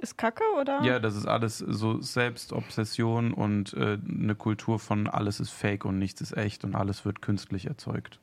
Ist 0.01 0.17
Kacke 0.17 0.43
oder? 0.59 0.81
Ja, 0.81 0.99
das 0.99 1.15
ist 1.15 1.25
alles 1.25 1.57
so 1.57 2.01
Selbstobsession 2.01 3.33
und 3.33 3.73
äh, 3.73 3.97
eine 4.07 4.35
Kultur 4.35 4.79
von 4.79 5.07
alles 5.07 5.39
ist 5.39 5.49
fake 5.49 5.83
und 5.85 5.99
nichts 5.99 6.21
ist 6.21 6.37
echt 6.37 6.63
und 6.63 6.75
alles 6.75 7.03
wird 7.03 7.21
künstlich 7.21 7.65
erzeugt. 7.65 8.19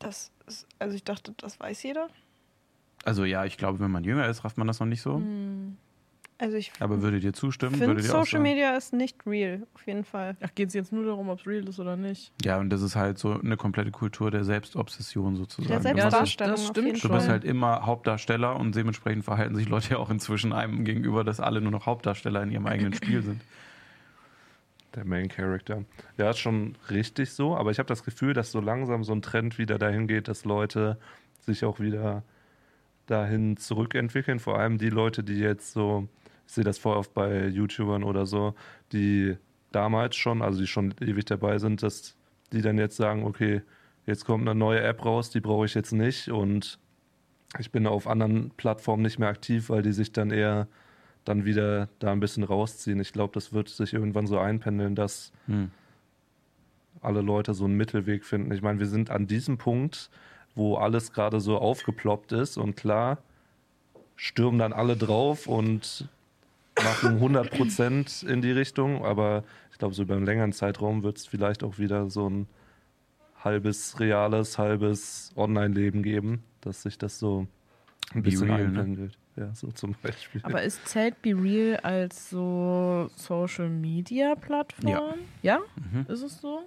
Das 0.00 0.32
ist, 0.46 0.66
also 0.78 0.96
ich 0.96 1.04
dachte, 1.04 1.32
das 1.36 1.60
weiß 1.60 1.82
jeder. 1.84 2.08
Also 3.04 3.24
ja, 3.24 3.44
ich 3.44 3.56
glaube, 3.56 3.78
wenn 3.80 3.90
man 3.90 4.04
jünger 4.04 4.26
ist, 4.28 4.44
rafft 4.44 4.58
man 4.58 4.66
das 4.66 4.80
noch 4.80 4.86
nicht 4.86 5.02
so. 5.02 5.22
Also 6.40 6.56
ich 6.56 6.72
Aber 6.80 7.02
würdet 7.02 7.22
ihr 7.22 7.34
zustimmen? 7.34 7.72
finde, 7.72 7.88
Würdet 7.88 8.04
ihr 8.06 8.10
auch 8.12 8.24
Social 8.24 8.38
sagen? 8.38 8.42
Media 8.44 8.74
ist 8.76 8.92
nicht 8.94 9.26
real, 9.26 9.66
auf 9.74 9.86
jeden 9.86 10.04
Fall. 10.04 10.36
Ach, 10.40 10.48
geht 10.54 10.68
es 10.68 10.74
jetzt 10.74 10.90
nur 10.90 11.04
darum, 11.04 11.28
ob 11.28 11.38
es 11.40 11.46
real 11.46 11.68
ist 11.68 11.78
oder 11.78 11.96
nicht? 11.96 12.32
Ja, 12.42 12.58
und 12.58 12.70
das 12.70 12.80
ist 12.80 12.96
halt 12.96 13.18
so 13.18 13.38
eine 13.38 13.58
komplette 13.58 13.90
Kultur 13.90 14.30
der 14.30 14.44
Selbstobsession 14.44 15.36
sozusagen. 15.36 15.82
Der 15.84 15.94
machst- 15.94 16.40
das, 16.40 16.48
das 16.48 16.66
stimmt 16.68 17.04
Du 17.04 17.08
bist 17.10 17.28
halt 17.28 17.44
immer 17.44 17.84
Hauptdarsteller 17.84 18.56
und 18.56 18.74
dementsprechend 18.74 19.24
verhalten 19.24 19.54
sich 19.54 19.68
Leute 19.68 19.90
ja 19.90 19.96
auch 19.98 20.08
inzwischen 20.10 20.52
einem 20.54 20.84
gegenüber, 20.84 21.24
dass 21.24 21.40
alle 21.40 21.60
nur 21.60 21.72
noch 21.72 21.84
Hauptdarsteller 21.84 22.42
in 22.42 22.50
ihrem 22.50 22.66
eigenen 22.66 22.94
Spiel 22.94 23.22
sind. 23.22 23.42
Der 24.94 25.04
Main 25.04 25.28
Character. 25.28 25.84
Ja, 26.18 26.30
ist 26.30 26.38
schon 26.38 26.74
richtig 26.90 27.30
so, 27.32 27.54
aber 27.56 27.70
ich 27.70 27.78
habe 27.78 27.86
das 27.86 28.02
Gefühl, 28.02 28.32
dass 28.32 28.50
so 28.50 28.60
langsam 28.60 29.04
so 29.04 29.12
ein 29.12 29.22
Trend 29.22 29.56
wieder 29.58 29.78
dahin 29.78 30.08
geht, 30.08 30.26
dass 30.26 30.44
Leute 30.44 30.98
sich 31.38 31.64
auch 31.64 31.78
wieder 31.78 32.24
dahin 33.06 33.56
zurückentwickeln. 33.56 34.40
Vor 34.40 34.58
allem 34.58 34.78
die 34.78 34.90
Leute, 34.90 35.22
die 35.22 35.38
jetzt 35.38 35.72
so, 35.72 36.08
ich 36.50 36.54
sehe 36.54 36.64
das 36.64 36.78
voll 36.78 36.96
oft 36.96 37.14
bei 37.14 37.46
YouTubern 37.46 38.02
oder 38.02 38.26
so, 38.26 38.54
die 38.92 39.36
damals 39.70 40.16
schon, 40.16 40.42
also 40.42 40.58
die 40.58 40.66
schon 40.66 40.92
ewig 41.00 41.24
dabei 41.26 41.58
sind, 41.58 41.80
dass 41.84 42.16
die 42.52 42.60
dann 42.60 42.76
jetzt 42.76 42.96
sagen, 42.96 43.22
okay, 43.22 43.62
jetzt 44.04 44.24
kommt 44.24 44.48
eine 44.48 44.58
neue 44.58 44.80
App 44.80 45.04
raus, 45.04 45.30
die 45.30 45.38
brauche 45.38 45.66
ich 45.66 45.74
jetzt 45.74 45.92
nicht 45.92 46.28
und 46.28 46.80
ich 47.60 47.70
bin 47.70 47.86
auf 47.86 48.08
anderen 48.08 48.50
Plattformen 48.56 49.04
nicht 49.04 49.20
mehr 49.20 49.28
aktiv, 49.28 49.70
weil 49.70 49.82
die 49.82 49.92
sich 49.92 50.10
dann 50.10 50.32
eher 50.32 50.66
dann 51.24 51.44
wieder 51.44 51.88
da 52.00 52.10
ein 52.10 52.18
bisschen 52.18 52.42
rausziehen. 52.42 52.98
Ich 52.98 53.12
glaube, 53.12 53.32
das 53.32 53.52
wird 53.52 53.68
sich 53.68 53.92
irgendwann 53.92 54.26
so 54.26 54.40
einpendeln, 54.40 54.96
dass 54.96 55.30
Hm. 55.46 55.70
alle 57.00 57.20
Leute 57.20 57.54
so 57.54 57.64
einen 57.64 57.76
Mittelweg 57.76 58.24
finden. 58.24 58.50
Ich 58.50 58.60
meine, 58.62 58.80
wir 58.80 58.88
sind 58.88 59.10
an 59.10 59.28
diesem 59.28 59.56
Punkt, 59.56 60.10
wo 60.56 60.74
alles 60.78 61.12
gerade 61.12 61.38
so 61.38 61.58
aufgeploppt 61.58 62.32
ist 62.32 62.58
und 62.58 62.74
klar, 62.76 63.18
stürmen 64.16 64.58
dann 64.58 64.72
alle 64.72 64.96
drauf 64.96 65.46
und 65.46 66.08
machen 66.84 67.14
100 67.16 67.50
Prozent 67.50 68.22
in 68.22 68.42
die 68.42 68.52
Richtung, 68.52 69.04
aber 69.04 69.44
ich 69.72 69.78
glaube, 69.78 69.94
so 69.94 70.02
über 70.02 70.16
einen 70.16 70.26
längeren 70.26 70.52
Zeitraum 70.52 71.02
wird 71.02 71.18
es 71.18 71.26
vielleicht 71.26 71.62
auch 71.62 71.78
wieder 71.78 72.10
so 72.10 72.28
ein 72.28 72.46
halbes 73.42 73.98
reales, 74.00 74.58
halbes 74.58 75.32
Online-Leben 75.36 76.02
geben, 76.02 76.42
dass 76.60 76.82
sich 76.82 76.98
das 76.98 77.18
so 77.18 77.46
ein 78.12 78.22
Be 78.22 78.30
bisschen 78.30 78.50
real, 78.50 78.58
ne? 78.58 78.66
einpendelt. 78.66 79.18
Ja, 79.36 79.54
so 79.54 79.68
zum 79.68 79.94
Beispiel. 80.02 80.40
Aber 80.44 80.62
ist 80.62 80.86
zählt 80.88 81.22
Be 81.22 81.30
Real 81.30 81.78
als 81.78 82.30
so 82.30 83.08
Social 83.16 83.68
Media 83.70 84.34
Plattform? 84.34 85.14
Ja. 85.42 85.58
Mhm. 85.76 86.06
Ist 86.08 86.22
es 86.22 86.40
so? 86.40 86.62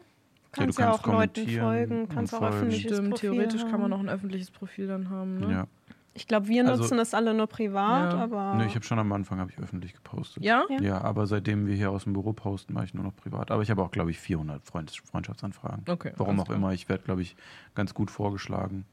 Kannst 0.53 0.77
du 0.77 0.81
ja 0.83 0.89
kannst 0.89 1.05
auch 1.05 1.11
Leuten 1.11 1.49
folgen, 1.49 2.09
kannst 2.09 2.33
auch 2.33 2.39
folgen. 2.39 2.55
öffentliches 2.55 2.91
Stimmt, 2.91 3.09
Profil 3.09 3.31
theoretisch 3.31 3.61
haben. 3.63 3.71
kann 3.71 3.81
man 3.81 3.93
auch 3.93 3.99
ein 3.99 4.09
öffentliches 4.09 4.51
Profil 4.51 4.87
dann 4.87 5.09
haben. 5.09 5.39
Ne? 5.39 5.51
Ja. 5.51 5.67
Ich 6.15 6.27
glaube, 6.27 6.47
wir 6.47 6.67
Also- 6.67 6.83
nutzen 6.83 6.97
das 6.97 7.13
alle 7.15 7.33
nur 7.33 7.47
privat, 7.47 8.13
Ja. 8.13 8.19
aber 8.19 8.53
Nö, 8.55 8.65
ich 8.65 8.75
habe 8.75 8.85
schon 8.85 8.99
am 8.99 9.11
Anfang 9.13 9.39
habe 9.39 9.49
ich 9.51 9.57
öffentlich 9.57 9.93
gepostet. 9.93 10.43
Ja? 10.43 10.63
Ja. 10.69 10.79
Ja, 10.81 11.01
aber 11.01 11.25
seitdem 11.25 11.65
wir 11.65 11.75
hier 11.75 11.89
aus 11.89 12.03
dem 12.03 12.13
Büro 12.13 12.33
posten, 12.33 12.73
mache 12.73 12.85
ich 12.85 12.93
nur 12.93 13.03
noch 13.03 13.15
privat. 13.15 13.49
Aber 13.49 13.63
ich 13.63 13.71
habe 13.71 13.81
auch, 13.81 13.89
glaube 13.91 14.11
ich, 14.11 14.19
400 14.19 14.63
Freund 14.63 14.91
Freundschaftsanfragen. 14.91 15.83
Okay. 15.89 16.11
Warum 16.17 16.39
auch 16.39 16.49
immer. 16.51 16.71
Ich 16.73 16.87
werde, 16.87 17.03
glaube 17.03 17.23
ich, 17.23 17.35
ganz 17.73 17.93
gut 17.95 18.11
vorgeschlagen. 18.11 18.85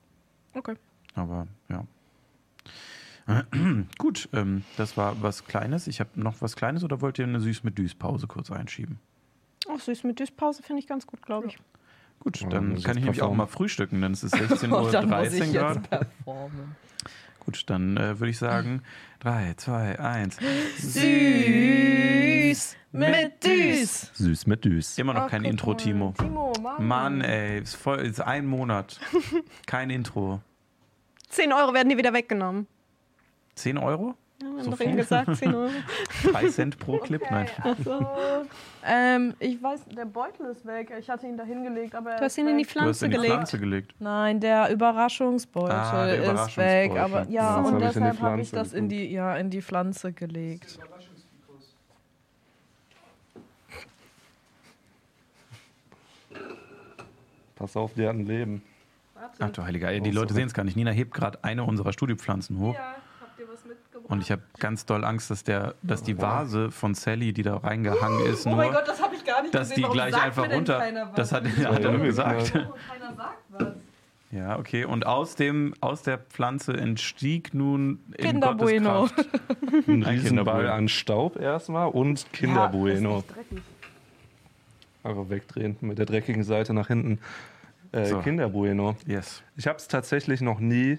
Okay. 0.54 0.74
Aber 1.14 1.46
ja. 1.68 1.84
Gut, 3.98 4.28
ähm, 4.32 4.64
das 4.76 4.96
war 4.96 5.22
was 5.22 5.44
Kleines. 5.44 5.86
Ich 5.86 6.00
habe 6.00 6.10
noch 6.14 6.40
was 6.40 6.56
Kleines 6.56 6.82
oder 6.82 7.00
wollt 7.00 7.18
ihr 7.18 7.26
eine 7.26 7.40
Süß 7.40 7.62
mit 7.64 7.78
Düs 7.78 7.94
Pause 7.94 8.26
kurz 8.26 8.50
einschieben? 8.50 8.98
auch 9.68 9.78
süß 9.78 10.02
mit 10.04 10.18
Düspause 10.18 10.62
finde 10.64 10.80
ich 10.80 10.88
ganz 10.88 11.06
gut, 11.06 11.22
glaube 11.22 11.46
ich. 11.48 11.58
Gut, 12.18 12.40
Ja, 12.40 12.48
dann 12.48 12.74
ich 12.76 12.82
kann 12.82 12.96
ich 12.96 13.04
nämlich 13.04 13.22
auch 13.22 13.32
mal 13.32 13.46
frühstücken, 13.46 14.00
denn 14.00 14.10
es 14.12 14.24
ist 14.24 14.34
16.13 14.34 14.72
Oh, 14.72 14.90
dann 14.90 15.08
muss 15.08 15.32
ich 15.32 15.40
Uhr 15.42 15.52
gerade. 15.52 15.78
jetzt 15.80 15.90
performen. 15.90 16.74
Gut, 17.50 17.64
dann 17.68 17.96
äh, 17.96 18.20
würde 18.20 18.30
ich 18.30 18.38
sagen 18.38 18.82
3, 19.18 19.54
2, 19.56 19.98
1. 19.98 20.36
Süß 20.78 22.76
mit 22.92 23.44
Düs. 23.44 24.10
Süß 24.14 24.46
mit 24.46 24.64
Düs. 24.64 24.96
Immer 24.98 25.14
noch 25.14 25.24
Oh, 25.24 25.28
kein 25.28 25.42
Intro. 25.44 25.74
Timo. 25.74 26.14
Timo, 26.16 26.52
Mann. 26.62 26.86
Mann, 26.86 27.20
ey, 27.22 27.58
ist, 27.58 27.74
voll, 27.74 27.98
ist 28.02 28.20
ein 28.20 28.46
Monat. 28.46 29.00
Kein 29.66 29.90
Intro. 29.90 30.40
10 31.30 31.52
Euro 31.52 31.74
werden 31.74 31.88
dir 31.88 31.96
wieder 31.98 32.12
weggenommen. 32.12 32.68
10 33.56 33.78
Euro? 33.78 34.14
Ja, 34.42 34.62
So 34.64 34.72
viel? 34.76 34.96
gesagt, 34.96 35.36
10 35.36 35.54
Euro. 35.54 35.70
Drei 36.32 36.48
Cent 36.48 36.78
pro 36.78 36.98
Clip? 36.98 37.22
Nein. 37.30 37.46
Also, 37.62 38.06
ähm, 38.84 39.34
ich 39.38 39.62
weiß, 39.62 39.84
der 39.94 40.06
Beutel 40.06 40.46
ist 40.46 40.64
weg. 40.66 40.92
Ich 40.98 41.10
hatte 41.10 41.26
ihn 41.26 41.36
da 41.36 41.44
hingelegt, 41.44 41.94
aber 41.94 42.12
er 42.12 42.18
Du 42.18 42.24
hast 42.24 42.32
ist 42.32 42.38
ihn 42.38 42.48
in 42.48 42.56
die 42.58 42.64
weg. 42.64 42.72
Du 42.74 42.80
hast 42.80 42.98
Pflanze 43.00 43.04
in 43.04 43.10
die 43.10 43.16
gelegt. 43.16 43.34
Pflanze 43.34 43.58
gelegt. 43.58 43.94
Nein, 43.98 44.40
der 44.40 44.70
Überraschungsbeutel 44.72 45.76
Ah, 45.76 46.06
der 46.06 46.14
ist 46.16 46.24
Überraschungsbeutel. 46.24 46.90
weg. 46.94 46.98
Aber 46.98 47.26
ja, 47.28 47.56
Das 47.62 47.66
und 47.70 47.78
die 47.80 47.84
deshalb 47.86 48.20
habe 48.20 48.40
ich 48.40 48.50
das 48.50 48.72
in 48.72 48.88
die, 48.88 49.12
ja, 49.12 49.36
in 49.36 49.50
die 49.50 49.60
Pflanze 49.62 50.12
gelegt. 50.12 50.78
Pass 57.56 57.76
auf, 57.76 57.94
die 57.94 58.06
hat 58.06 58.14
ein 58.14 58.26
Leben. 58.26 58.62
Ach 59.38 59.50
du 59.50 59.62
heiliger, 59.62 59.90
Ey, 59.90 60.00
die 60.00 60.10
Leute 60.10 60.32
sehen 60.34 60.46
es 60.46 60.54
gar 60.54 60.64
nicht. 60.64 60.76
Nina 60.76 60.90
hebt 60.90 61.12
gerade 61.12 61.42
eine 61.44 61.64
unserer 61.64 61.92
Studiopflanzen 61.92 62.58
hoch. 62.58 62.74
Ja, 62.74 62.94
habt 63.20 63.38
ihr 63.38 63.46
was 63.48 63.64
mitgebracht? 63.64 63.99
Und 64.10 64.20
ich 64.22 64.30
habe 64.30 64.42
ganz 64.58 64.84
doll 64.86 65.04
Angst, 65.04 65.30
dass, 65.30 65.44
der, 65.44 65.74
dass 65.82 66.02
die 66.02 66.20
Vase 66.20 66.70
von 66.70 66.94
Sally, 66.94 67.32
die 67.32 67.42
da 67.42 67.56
reingehangen 67.56 68.26
ist, 68.26 68.44
Oh 68.46 68.50
nur, 68.50 68.58
mein 68.58 68.72
Gott, 68.72 68.86
das 68.88 69.00
habe 69.02 69.14
ich 69.14 69.24
gar 69.24 69.40
nicht 69.42 69.54
dass 69.54 69.68
gesehen. 69.70 69.76
die 69.76 69.82
Warum 69.84 69.94
gleich 69.94 70.12
sagt 70.12 70.24
einfach 70.26 70.50
runter. 70.50 71.08
Das 71.14 71.32
hat, 71.32 71.44
war 71.44 71.72
hat 71.72 71.78
er 71.84 71.90
ja 71.90 71.96
nur 71.96 72.04
gesagt. 72.06 72.50
übel, 72.50 72.68
Oh, 72.70 72.76
keiner 72.92 73.14
sagt 73.14 73.38
was. 73.50 73.68
Ja, 74.32 74.58
okay. 74.58 74.84
Und 74.84 75.06
aus, 75.06 75.34
dem, 75.36 75.74
aus 75.80 76.02
der 76.02 76.18
Pflanze 76.18 76.76
entstieg 76.76 77.52
nun 77.54 77.98
in 78.16 78.24
Kinder 78.24 78.48
Gottes 78.54 78.64
Bueno. 78.70 79.06
Kraft 79.06 79.28
Ein 79.88 80.02
Riesenball 80.02 80.18
Kinderbueno. 80.20 80.72
an 80.72 80.88
Staub 80.88 81.36
erstmal 81.36 81.88
und 81.88 82.20
Ja, 82.22 82.28
Kinderbueno. 82.32 83.10
das 83.16 83.24
ist 83.24 83.36
dreckig. 83.36 83.64
Einfach 85.02 85.28
wegdrehen 85.30 85.76
mit 85.80 85.98
der 85.98 86.06
dreckigen 86.06 86.44
Seite 86.44 86.74
nach 86.74 86.88
hinten. 86.88 87.18
Äh, 87.92 88.04
So. 88.06 88.18
Kinderbueno. 88.20 88.96
Yes. 89.06 89.42
Ich 89.56 89.66
habe 89.66 89.78
es 89.78 89.88
tatsächlich 89.88 90.40
noch 90.42 90.60
nie 90.60 90.98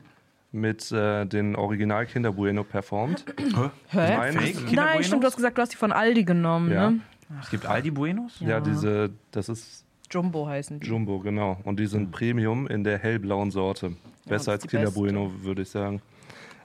mit 0.51 0.91
äh, 0.91 1.25
den 1.25 1.55
Original 1.55 2.05
Kinderbueno 2.05 2.63
performt. 2.63 3.25
Hä? 3.87 4.17
Meins- 4.17 4.35
Fake 4.35 4.65
Kinder 4.67 4.85
Nein, 4.85 5.03
stimmt, 5.03 5.23
du 5.23 5.27
hast 5.27 5.35
gesagt, 5.37 5.57
du 5.57 5.61
hast 5.61 5.71
die 5.73 5.77
von 5.77 5.91
Aldi 5.91 6.23
genommen, 6.25 6.71
Ja. 6.71 6.91
ne? 6.91 6.99
Es 7.41 7.49
gibt 7.49 7.65
Aldi 7.65 7.91
Buenos? 7.91 8.39
Ja, 8.41 8.59
diese, 8.59 9.09
das 9.31 9.47
ist 9.47 9.85
Jumbo 10.11 10.47
heißen 10.47 10.81
die. 10.81 10.87
Jumbo, 10.87 11.19
genau. 11.19 11.57
Und 11.63 11.79
die 11.79 11.87
sind 11.87 12.11
Premium 12.11 12.67
in 12.67 12.83
der 12.83 12.97
hellblauen 12.97 13.51
Sorte. 13.51 13.95
Besser 14.25 14.35
ist 14.35 14.49
als 14.49 14.61
die 14.63 14.67
Kinderbueno, 14.67 15.31
würde 15.41 15.61
ich 15.61 15.69
sagen. 15.69 16.01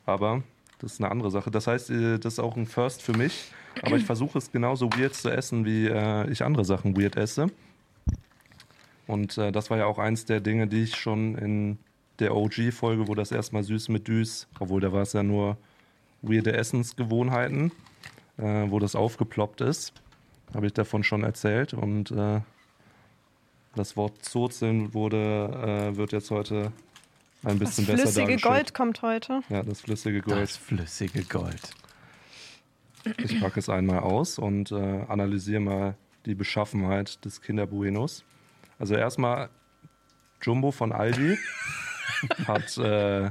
Aber 0.05 0.43
das 0.81 0.95
ist 0.95 1.01
eine 1.01 1.11
andere 1.13 1.31
Sache. 1.31 1.53
Das 1.53 1.69
heißt, 1.69 1.91
äh, 1.91 2.19
das 2.19 2.33
ist 2.35 2.39
auch 2.41 2.57
ein 2.57 2.67
First 2.67 3.03
für 3.03 3.13
mich. 3.17 3.53
Aber 3.83 3.97
ich 3.97 4.05
versuche 4.05 4.39
es 4.39 4.51
genauso 4.51 4.91
weird 4.91 5.15
zu 5.15 5.31
essen, 5.31 5.65
wie 5.65 5.87
äh, 5.87 6.29
ich 6.31 6.43
andere 6.45 6.65
Sachen 6.65 6.97
weird 7.01 7.15
esse. 7.15 7.47
Und 9.07 9.39
äh, 9.39 9.53
das 9.53 9.71
war 9.71 9.79
ja 9.79 9.87
auch 9.87 9.99
eins 9.99 10.25
der 10.25 10.41
Dinge, 10.41 10.67
die 10.67 10.83
ich 10.83 10.97
schon 10.97 11.37
in 11.39 11.79
der 12.19 12.35
OG-Folge, 12.35 13.09
wo 13.09 13.15
das 13.15 13.33
erstmal 13.33 13.63
süß 13.63 13.89
mit 13.89 14.09
Düs, 14.09 14.47
obwohl 14.59 14.81
da 14.81 14.93
war 14.93 15.03
es 15.03 15.13
ja 15.13 15.23
nur 15.23 15.57
weirde 16.23 16.53
Essensgewohnheiten, 16.53 17.73
äh, 18.39 18.43
wo 18.69 18.79
das 18.79 18.95
aufgeploppt 18.95 19.61
ist, 19.61 19.93
habe 20.55 20.67
ich 20.67 20.73
davon 20.73 21.05
schon 21.05 21.23
erzählt. 21.23 21.75
Und 21.75 22.11
äh, 22.11 22.41
das 23.75 23.97
Wort 23.97 24.25
Zozeln 24.25 24.95
wurde, 24.95 25.93
äh, 25.93 25.97
wird 25.97 26.13
jetzt 26.13 26.31
heute 26.31 26.73
ein 27.43 27.59
Das 27.59 27.71
bisschen 27.71 27.87
besser 27.87 28.03
flüssige 28.03 28.27
dargestellt. 28.27 28.55
Gold 28.55 28.75
kommt 28.75 29.03
heute. 29.03 29.43
Ja, 29.49 29.63
das 29.63 29.83
flüssige 29.83 30.23
Gold. 30.23 30.43
Das 30.43 30.57
flüssige 30.57 31.23
Gold. 31.25 31.71
Ich 33.19 33.41
packe 33.41 33.61
es 33.61 33.69
einmal 33.69 34.01
aus 34.01 34.39
und 34.39 34.73
äh, 34.73 35.05
analysiere 35.09 35.61
mal 35.61 35.95
die 36.25 36.35
Beschaffenheit 36.35 37.25
des 37.25 37.41
Kinderbuenos. 37.41 38.25
Also 38.79 38.95
erstmal 38.95 39.49
Jumbo 40.43 40.73
von 40.73 40.93
Aldi 40.93 41.39
hat 42.47 42.77
äh, 42.79 43.31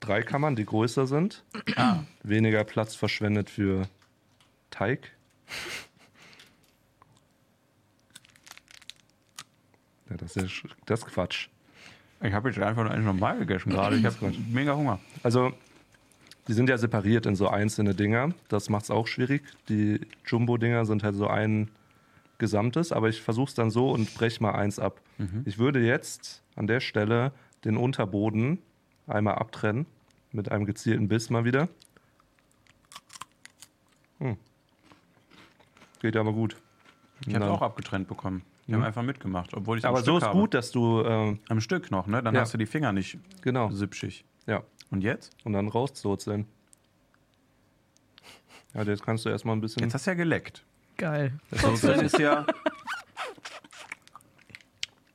drei 0.00 0.22
Kammern, 0.22 0.56
die 0.56 0.64
größer 0.64 1.06
sind. 1.06 1.44
Weniger 2.22 2.64
Platz 2.64 2.94
verschwendet 2.94 3.50
für 3.50 3.88
Teig. 4.70 5.12
Ja, 10.08 10.16
das 10.16 10.36
ist, 10.36 10.62
das 10.86 11.00
ist 11.00 11.06
Quatsch. 11.06 11.48
Ich 12.22 12.32
habe 12.32 12.50
jetzt 12.50 12.58
einfach 12.58 12.82
nur 12.82 12.92
eigentlich 12.92 13.06
normal 13.06 13.38
gegessen 13.38 13.70
gerade. 13.70 13.96
Ich 13.96 14.04
habe 14.04 14.32
mega 14.50 14.74
Hunger. 14.74 14.98
Also, 15.22 15.52
die 16.48 16.52
sind 16.52 16.68
ja 16.68 16.76
separiert 16.76 17.26
in 17.26 17.36
so 17.36 17.48
einzelne 17.48 17.94
Dinger. 17.94 18.34
Das 18.48 18.68
macht 18.68 18.84
es 18.84 18.90
auch 18.90 19.06
schwierig. 19.06 19.42
Die 19.68 20.00
Jumbo-Dinger 20.26 20.84
sind 20.84 21.02
halt 21.02 21.14
so 21.14 21.28
ein 21.28 21.70
Gesamtes, 22.38 22.92
aber 22.92 23.08
ich 23.08 23.22
versuche 23.22 23.48
es 23.48 23.54
dann 23.54 23.70
so 23.70 23.90
und 23.90 24.14
breche 24.14 24.42
mal 24.42 24.52
eins 24.52 24.78
ab. 24.78 25.00
Ich 25.44 25.58
würde 25.58 25.80
jetzt 25.80 26.42
an 26.56 26.66
der 26.66 26.80
Stelle 26.80 27.32
den 27.64 27.76
Unterboden 27.76 28.58
einmal 29.06 29.34
abtrennen 29.36 29.86
mit 30.32 30.50
einem 30.50 30.64
gezielten 30.66 31.08
Biss 31.08 31.30
mal 31.30 31.44
wieder. 31.44 31.68
Hm. 34.18 34.36
Geht 36.00 36.16
aber 36.16 36.32
gut. 36.32 36.56
Ich 37.26 37.34
habe 37.34 37.50
auch 37.50 37.62
abgetrennt 37.62 38.08
bekommen. 38.08 38.42
Die 38.66 38.74
haben 38.74 38.84
einfach 38.84 39.02
mitgemacht, 39.02 39.52
obwohl 39.54 39.78
ich 39.78 39.84
aber 39.84 39.98
am 39.98 40.04
so 40.04 40.12
Stück 40.12 40.22
ist 40.22 40.28
habe. 40.28 40.38
gut, 40.38 40.54
dass 40.54 40.70
du 40.70 41.00
äh, 41.02 41.36
Am 41.48 41.60
Stück 41.60 41.90
noch, 41.90 42.06
ne? 42.06 42.22
Dann 42.22 42.34
Ja. 42.34 42.42
hast 42.42 42.54
du 42.54 42.58
die 42.58 42.66
Finger 42.66 42.92
nicht 42.92 43.18
genau 43.42 43.70
sipschig. 43.70 44.24
ja 44.46 44.62
Und 44.90 45.02
jetzt? 45.02 45.36
und 45.44 45.52
dann 45.54 45.66
rauszozeln. 45.68 46.46
Ja, 48.74 48.82
jetzt 48.84 49.02
kannst 49.02 49.24
du 49.24 49.28
erstmal 49.28 49.56
ein 49.56 49.60
bisschen 49.60 49.82
Jetzt 49.82 49.94
hast 49.94 50.06
du 50.06 50.12
ja 50.12 50.14
geleckt. 50.14 50.64
Geil. 50.96 51.32
Das 51.50 51.82
ist 51.82 52.18
ja. 52.18 52.46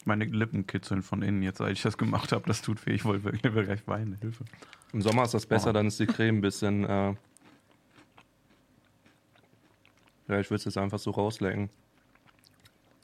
Meine 0.05 0.25
Lippen 0.25 0.67
kitzeln 0.67 1.01
von 1.01 1.21
innen 1.23 1.41
jetzt, 1.41 1.59
als 1.61 1.73
ich 1.73 1.81
das 1.81 1.97
gemacht 1.97 2.31
habe. 2.31 2.45
Das 2.47 2.61
tut 2.61 2.85
weh. 2.85 2.93
Ich 2.93 3.03
wollte 3.05 3.23
wirklich 3.25 3.51
gleich 3.51 3.87
weinen. 3.87 4.17
Hilfe. 4.21 4.45
Im 4.93 5.01
Sommer 5.01 5.23
ist 5.23 5.33
das 5.33 5.45
besser, 5.45 5.71
Oh. 5.71 5.73
dann 5.73 5.87
ist 5.87 5.99
die 5.99 6.05
Creme 6.05 6.37
ein 6.37 6.41
bisschen. 6.41 6.83
Äh 6.85 7.15
ja, 10.27 10.39
ich 10.39 10.49
würde 10.49 10.55
es 10.55 10.65
jetzt 10.65 10.77
einfach 10.77 10.99
so 10.99 11.11
rauslecken. 11.11 11.69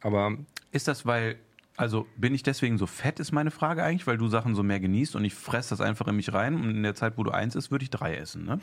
Aber 0.02 0.38
Ist 0.72 0.88
das, 0.88 1.06
weil. 1.06 1.38
Also 1.78 2.06
bin 2.18 2.36
ich 2.36 2.44
deswegen 2.44 2.78
so 2.78 2.86
fett, 2.86 3.19
ist 3.19 3.32
meine 3.32 3.49
Frage 3.49 3.82
eigentlich, 3.84 4.06
weil 4.06 4.18
du 4.18 4.28
Sachen 4.28 4.53
so 4.56 4.61
mehr 4.61 4.80
genießt 4.80 5.15
und 5.15 5.23
ich 5.26 5.34
fresse 5.34 5.69
das 5.72 5.82
einfach 5.82 6.06
in 6.07 6.15
mich 6.18 6.32
rein 6.32 6.53
und 6.56 6.69
in 6.69 6.84
der 6.84 6.94
Zeit, 6.95 7.18
wo 7.18 7.23
du 7.23 7.32
eins 7.32 7.56
isst, 7.56 7.72
würde 7.72 7.84
ich 7.84 7.90
drei 7.90 8.15
essen, 8.15 8.44
ne? 8.44 8.60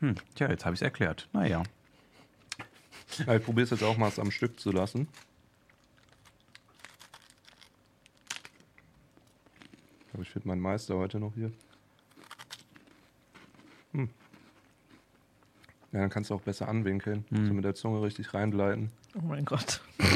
Hm, 0.00 0.14
tja, 0.34 0.48
jetzt 0.48 0.64
habe 0.64 0.74
ich 0.74 0.80
es 0.80 0.82
erklärt. 0.82 1.28
Naja. 1.32 1.62
ja, 3.26 3.36
ich 3.36 3.44
probiere 3.44 3.64
es 3.64 3.70
jetzt 3.70 3.84
auch 3.84 3.96
mal, 3.98 4.08
es 4.08 4.18
am 4.18 4.30
Stück 4.32 4.58
zu 4.58 4.72
lassen. 4.72 5.06
Ich 10.10 10.12
glaube, 10.12 10.24
ich 10.24 10.30
finde 10.30 10.48
meinen 10.48 10.60
Meister 10.60 10.96
heute 10.96 11.20
noch 11.20 11.34
hier. 11.36 11.52
Hm. 13.92 14.08
Ja, 15.92 16.00
dann 16.00 16.10
kannst 16.10 16.30
du 16.30 16.34
auch 16.34 16.40
besser 16.40 16.66
anwinkeln. 16.66 17.24
Hm. 17.28 17.46
So 17.46 17.54
mit 17.54 17.64
der 17.64 17.76
Zunge 17.76 18.02
richtig 18.02 18.34
reingleiten. 18.34 18.90
Oh 19.14 19.20
mein 19.22 19.44
Gott. 19.44 19.80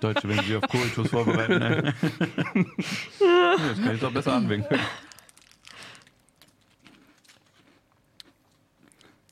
Deutsche, 0.00 0.26
wenn 0.26 0.42
sie 0.42 0.56
auf 0.56 0.62
Kohltours 0.70 1.10
vorbereiten. 1.10 1.58
Ne? 1.58 1.94
Jetzt 3.68 3.82
kann 3.84 3.94
ich 3.94 4.00
doch 4.00 4.14
besser 4.14 4.32
anwinkeln. 4.32 4.80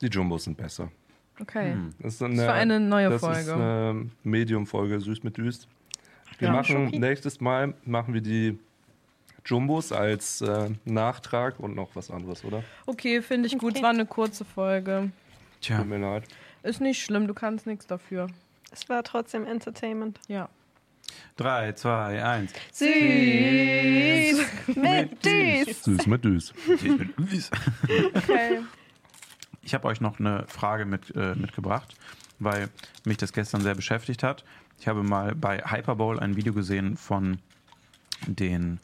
Die 0.03 0.09
Jumbos 0.09 0.45
sind 0.45 0.59
besser. 0.59 0.93
Okay. 1.41 1.73
Hm. 1.73 1.95
Das 1.99 2.13
ist 2.13 2.21
Das 2.21 2.37
war 2.37 2.53
eine 2.53 2.79
neue 2.79 3.09
das 3.09 3.21
Folge. 3.23 3.41
ist 3.41 3.49
eine 3.49 4.11
Medium-Folge, 4.23 5.01
süß 5.01 5.23
mit 5.23 5.39
düst. 5.39 5.67
Wir 6.39 6.49
Ja. 6.49 6.55
machen 6.55 6.87
Schoki. 6.87 6.99
nächstes 6.99 7.41
Mal 7.41 7.75
machen 7.85 8.15
wir 8.15 8.21
die 8.21 8.59
Jumbos 9.45 9.93
als 9.93 10.41
äh, 10.43 10.71
Nachtrag 10.85 11.59
und 11.59 11.75
noch 11.75 11.91
was 11.95 12.11
anderes, 12.11 12.45
oder? 12.45 12.63
Okay, 12.87 13.23
finde 13.23 13.47
ich 13.47 13.55
gut. 13.59 13.71
Okay. 13.71 13.79
Es 13.79 13.83
war 13.83 13.91
eine 13.91 14.07
kurze 14.07 14.45
Folge. 14.45 15.11
Tja, 15.61 15.79
Tut 15.79 15.89
mir 15.89 15.99
leid. 15.99 16.25
Ist 16.63 16.81
nicht 16.81 17.03
schlimm, 17.03 17.27
du 17.27 17.35
kannst 17.35 17.67
nichts 17.67 17.87
dafür. 17.87 18.29
Es 18.71 18.89
war 18.89 19.03
trotzdem 19.03 19.47
Entertainment. 19.47 20.21
Ja. 20.29 20.49
3, 21.39 21.73
2, 21.73 22.23
1. 22.23 22.53
Süß 22.73 24.77
mit 24.77 25.25
Düs. 25.25 25.83
Süß 25.85 26.07
mit 26.07 26.25
düs. 26.25 26.53
Okay. 28.15 28.61
Ich 29.63 29.75
habe 29.75 29.89
euch 29.89 30.01
noch 30.01 30.21
eine 30.21 30.45
Frage 30.49 30.85
mit, 30.85 31.15
äh, 31.17 31.35
mitgebracht, 31.35 31.95
weil 32.39 32.69
mich 33.05 33.17
das 33.17 33.33
gestern 33.33 33.61
sehr 33.61 33.75
beschäftigt 33.75 34.23
hat. 34.23 34.45
Ich 34.79 34.89
habe 34.89 35.03
mal 35.03 35.35
bei 35.35 35.59
Hyperbowl 35.59 36.21
ein 36.21 36.37
Video 36.37 36.53
gesehen 36.53 36.97
von 36.97 37.39
den 38.27 38.81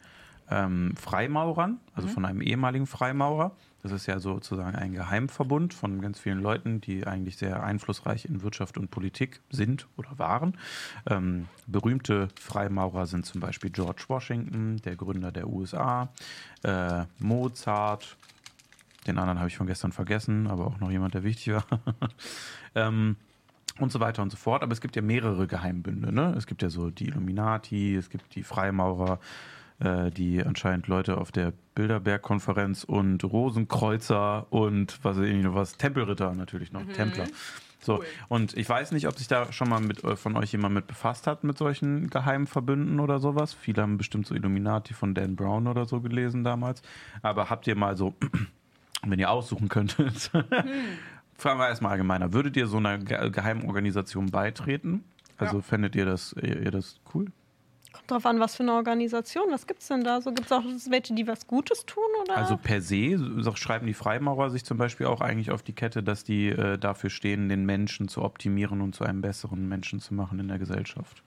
ähm, 0.49 0.93
Freimaurern, 0.95 1.79
also 1.93 2.07
von 2.07 2.25
einem 2.25 2.41
ehemaligen 2.41 2.87
Freimaurer. 2.87 3.51
Das 3.81 3.91
ist 3.91 4.07
ja 4.07 4.19
sozusagen 4.19 4.75
ein 4.75 4.93
Geheimverbund 4.93 5.73
von 5.73 6.01
ganz 6.01 6.19
vielen 6.19 6.39
Leuten, 6.39 6.81
die 6.81 7.05
eigentlich 7.05 7.37
sehr 7.37 7.63
einflussreich 7.63 8.25
in 8.25 8.41
Wirtschaft 8.41 8.77
und 8.77 8.89
Politik 8.89 9.41
sind 9.51 9.87
oder 9.95 10.17
waren. 10.17 10.57
Ähm, 11.07 11.47
berühmte 11.67 12.29
Freimaurer 12.39 13.05
sind 13.05 13.25
zum 13.25 13.41
Beispiel 13.41 13.69
George 13.69 14.05
Washington, 14.07 14.77
der 14.83 14.95
Gründer 14.95 15.31
der 15.31 15.47
USA, 15.47 16.09
äh, 16.63 17.03
Mozart, 17.19 18.17
den 19.05 19.19
anderen 19.19 19.37
habe 19.37 19.49
ich 19.49 19.57
von 19.57 19.67
gestern 19.67 19.91
vergessen, 19.91 20.47
aber 20.47 20.65
auch 20.65 20.79
noch 20.79 20.89
jemand, 20.89 21.13
der 21.13 21.23
wichtig 21.23 21.53
war. 21.53 21.65
ähm, 22.75 23.17
und 23.79 23.91
so 23.91 23.99
weiter 23.99 24.21
und 24.21 24.31
so 24.31 24.37
fort. 24.37 24.63
Aber 24.63 24.71
es 24.71 24.81
gibt 24.81 24.95
ja 24.95 25.01
mehrere 25.01 25.47
Geheimbünde. 25.47 26.13
Ne? 26.13 26.33
Es 26.37 26.47
gibt 26.47 26.61
ja 26.61 26.69
so 26.69 26.89
die 26.89 27.07
Illuminati, 27.07 27.95
es 27.95 28.09
gibt 28.09 28.35
die 28.35 28.43
Freimaurer, 28.43 29.19
äh, 29.79 30.11
die 30.11 30.43
anscheinend 30.43 30.87
Leute 30.87 31.17
auf 31.17 31.31
der 31.31 31.53
Bilderberg-Konferenz 31.75 32.83
und 32.83 33.23
Rosenkreuzer 33.23 34.47
und 34.49 34.99
was 35.03 35.17
weiß 35.17 35.25
ich 35.25 35.43
noch 35.43 35.55
was, 35.55 35.77
Tempelritter 35.77 36.33
natürlich 36.33 36.71
noch, 36.71 36.85
Templer. 36.93 37.25
So, 37.85 38.03
und 38.29 38.57
ich 38.57 38.67
weiß 38.67 38.93
nicht, 38.93 39.07
ob 39.07 39.15
sich 39.17 39.27
da 39.27 39.51
schon 39.51 39.69
mal 39.69 39.79
mit 39.79 40.03
äh, 40.03 40.15
von 40.15 40.35
euch 40.37 40.51
jemand 40.51 40.73
mit 40.73 40.87
befasst 40.87 41.27
hat 41.27 41.43
mit 41.43 41.57
solchen 41.57 42.09
geheimen 42.09 42.47
Verbünden 42.47 42.99
oder 42.99 43.19
sowas. 43.19 43.53
Viele 43.53 43.83
haben 43.83 43.97
bestimmt 43.97 44.25
so 44.25 44.33
Illuminati 44.33 44.95
von 44.95 45.13
Dan 45.13 45.35
Brown 45.35 45.67
oder 45.67 45.85
so 45.85 46.01
gelesen 46.01 46.43
damals. 46.43 46.81
Aber 47.21 47.51
habt 47.51 47.67
ihr 47.67 47.75
mal 47.75 47.95
so, 47.95 48.15
wenn 49.05 49.19
ihr 49.19 49.29
aussuchen 49.29 49.69
könntet, 49.69 50.31
fragen 51.37 51.59
wir 51.59 51.67
erstmal 51.67 51.93
allgemeiner, 51.93 52.33
würdet 52.33 52.57
ihr 52.57 52.67
so 52.67 52.77
einer 52.77 52.97
ge 52.97 53.29
geheimen 53.29 53.65
Organisation 53.65 54.31
beitreten? 54.31 55.03
Also 55.37 55.61
fändet 55.61 55.95
ihr 55.95 56.05
das, 56.05 56.33
ihr, 56.41 56.61
ihr 56.61 56.71
das 56.71 56.99
cool? 57.13 57.27
Kommt 57.91 58.11
drauf 58.11 58.25
an, 58.25 58.39
was 58.39 58.55
für 58.55 58.63
eine 58.63 58.73
Organisation. 58.73 59.45
Was 59.51 59.67
gibt's 59.67 59.87
denn 59.87 60.03
da? 60.03 60.19
So 60.21 60.33
gibt's 60.33 60.51
auch 60.51 60.63
welche, 60.89 61.13
die 61.13 61.27
was 61.27 61.47
Gutes 61.47 61.85
tun 61.85 62.03
oder? 62.21 62.35
Also 62.37 62.57
per 62.57 62.81
se 62.81 63.17
so 63.17 63.55
schreiben 63.55 63.87
die 63.87 63.93
Freimaurer 63.93 64.49
sich 64.49 64.65
zum 64.65 64.77
Beispiel 64.77 65.07
auch 65.07 65.21
eigentlich 65.21 65.51
auf 65.51 65.63
die 65.63 65.73
Kette, 65.73 66.03
dass 66.03 66.23
die 66.23 66.49
äh, 66.49 66.77
dafür 66.77 67.09
stehen, 67.09 67.47
den 67.47 67.65
Menschen 67.65 68.07
zu 68.07 68.21
optimieren 68.21 68.81
und 68.81 68.95
zu 68.95 69.05
einem 69.05 69.21
besseren 69.21 69.67
Menschen 69.67 70.01
zu 70.01 70.13
machen 70.13 70.39
in 70.39 70.49
der 70.49 70.59
Gesellschaft. 70.59 71.23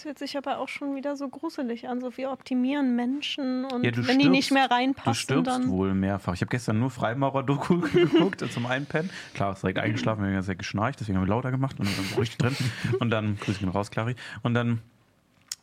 Das 0.00 0.06
hört 0.06 0.18
sich 0.18 0.38
aber 0.38 0.58
auch 0.58 0.68
schon 0.68 0.96
wieder 0.96 1.14
so 1.14 1.28
gruselig 1.28 1.86
an. 1.88 2.00
So 2.00 2.16
wir 2.16 2.30
optimieren 2.30 2.96
Menschen 2.96 3.66
und 3.66 3.84
Ja, 3.84 3.90
du 3.90 4.06
wenn 4.08 4.18
die 4.18 4.24
stirbst- 4.24 4.30
nicht 4.30 4.50
mehr 4.52 4.68
Du 4.68 4.74
reinpassen, 4.74 5.14
stirbst 5.14 5.46
dann. 5.46 5.68
wohl 5.68 5.92
mehrfach. 5.92 6.32
Ich 6.32 6.40
habe 6.40 6.48
gestern 6.48 6.78
nur 6.80 6.90
Freimaurer-Doku 6.90 7.80
geguckt 7.92 8.42
zum 8.50 8.64
Einpennen. 8.64 9.10
Klar, 9.34 9.52
ist 9.52 9.62
direkt 9.62 9.78
eingeschlafen, 9.84 10.22
wir 10.24 10.30
haben 10.32 10.40
die 10.40 10.46
Zeit 10.46 10.58
geschnarcht, 10.58 11.00
deswegen 11.00 11.18
haben 11.18 11.24
wir 11.26 11.30
lauter 11.30 11.50
gemacht 11.50 11.78
und 11.78 11.86
dann 11.86 12.18
richtig 12.18 12.38
drin. 12.38 12.56
Und 12.98 13.10
dann, 13.10 13.36
grüß 13.40 13.60
ihn 13.60 13.68
raus, 13.68 13.90
Clary. 13.90 14.14
Und 14.42 14.54
dann 14.54 14.80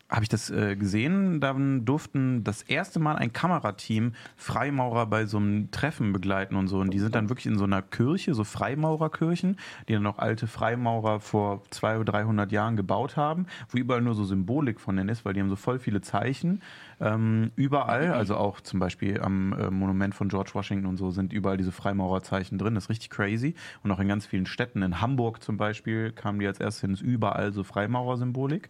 habe 0.09 0.23
ich 0.23 0.29
das 0.29 0.49
äh, 0.49 0.75
gesehen. 0.75 1.41
Dann 1.41 1.85
durften 1.85 2.43
das 2.43 2.61
erste 2.61 2.99
Mal 2.99 3.15
ein 3.15 3.33
Kamerateam 3.33 4.13
Freimaurer 4.35 5.05
bei 5.05 5.25
so 5.25 5.37
einem 5.37 5.69
Treffen 5.71 6.13
begleiten 6.13 6.55
und 6.55 6.67
so. 6.67 6.79
Und 6.79 6.93
die 6.93 6.99
sind 6.99 7.15
dann 7.15 7.29
wirklich 7.29 7.45
in 7.45 7.57
so 7.57 7.65
einer 7.65 7.81
Kirche, 7.81 8.33
so 8.33 8.43
Freimaurerkirchen, 8.43 9.57
die 9.87 9.93
dann 9.93 10.03
noch 10.03 10.19
alte 10.19 10.47
Freimaurer 10.47 11.19
vor 11.19 11.63
200 11.71 12.01
oder 12.01 12.11
300 12.19 12.51
Jahren 12.51 12.77
gebaut 12.77 13.17
haben, 13.17 13.47
wo 13.69 13.77
überall 13.77 14.01
nur 14.01 14.15
so 14.15 14.23
Symbolik 14.23 14.79
von 14.79 14.95
denen 14.95 15.09
ist, 15.09 15.25
weil 15.25 15.33
die 15.33 15.41
haben 15.41 15.49
so 15.49 15.55
voll 15.55 15.79
viele 15.79 16.01
Zeichen. 16.01 16.61
Ähm, 16.99 17.51
überall, 17.55 18.11
also 18.11 18.35
auch 18.35 18.59
zum 18.61 18.79
Beispiel 18.79 19.21
am 19.21 19.53
äh, 19.53 19.69
Monument 19.69 20.15
von 20.15 20.29
George 20.29 20.51
Washington 20.53 20.87
und 20.87 20.97
so, 20.97 21.11
sind 21.11 21.31
überall 21.31 21.57
diese 21.57 21.71
Freimaurerzeichen 21.71 22.57
drin. 22.57 22.75
Das 22.75 22.85
ist 22.85 22.89
richtig 22.89 23.11
crazy. 23.11 23.53
Und 23.83 23.91
auch 23.91 23.99
in 23.99 24.07
ganz 24.07 24.25
vielen 24.25 24.47
Städten, 24.47 24.81
in 24.81 24.99
Hamburg 24.99 25.43
zum 25.43 25.57
Beispiel, 25.57 26.11
kamen 26.11 26.39
die 26.39 26.47
als 26.47 26.59
erstes 26.59 26.81
hin, 26.81 26.93
ist 26.93 27.01
überall 27.01 27.53
so 27.53 27.63
Freimaurersymbolik, 27.63 28.69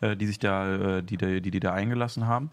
äh, 0.00 0.16
die 0.16 0.26
sich 0.26 0.38
da, 0.38 0.98
äh, 0.98 1.02
die, 1.02 1.18
die, 1.18 1.42
die, 1.42 1.50
die 1.50 1.60
da 1.60 1.74
eingelassen 1.74 2.26
haben. 2.26 2.50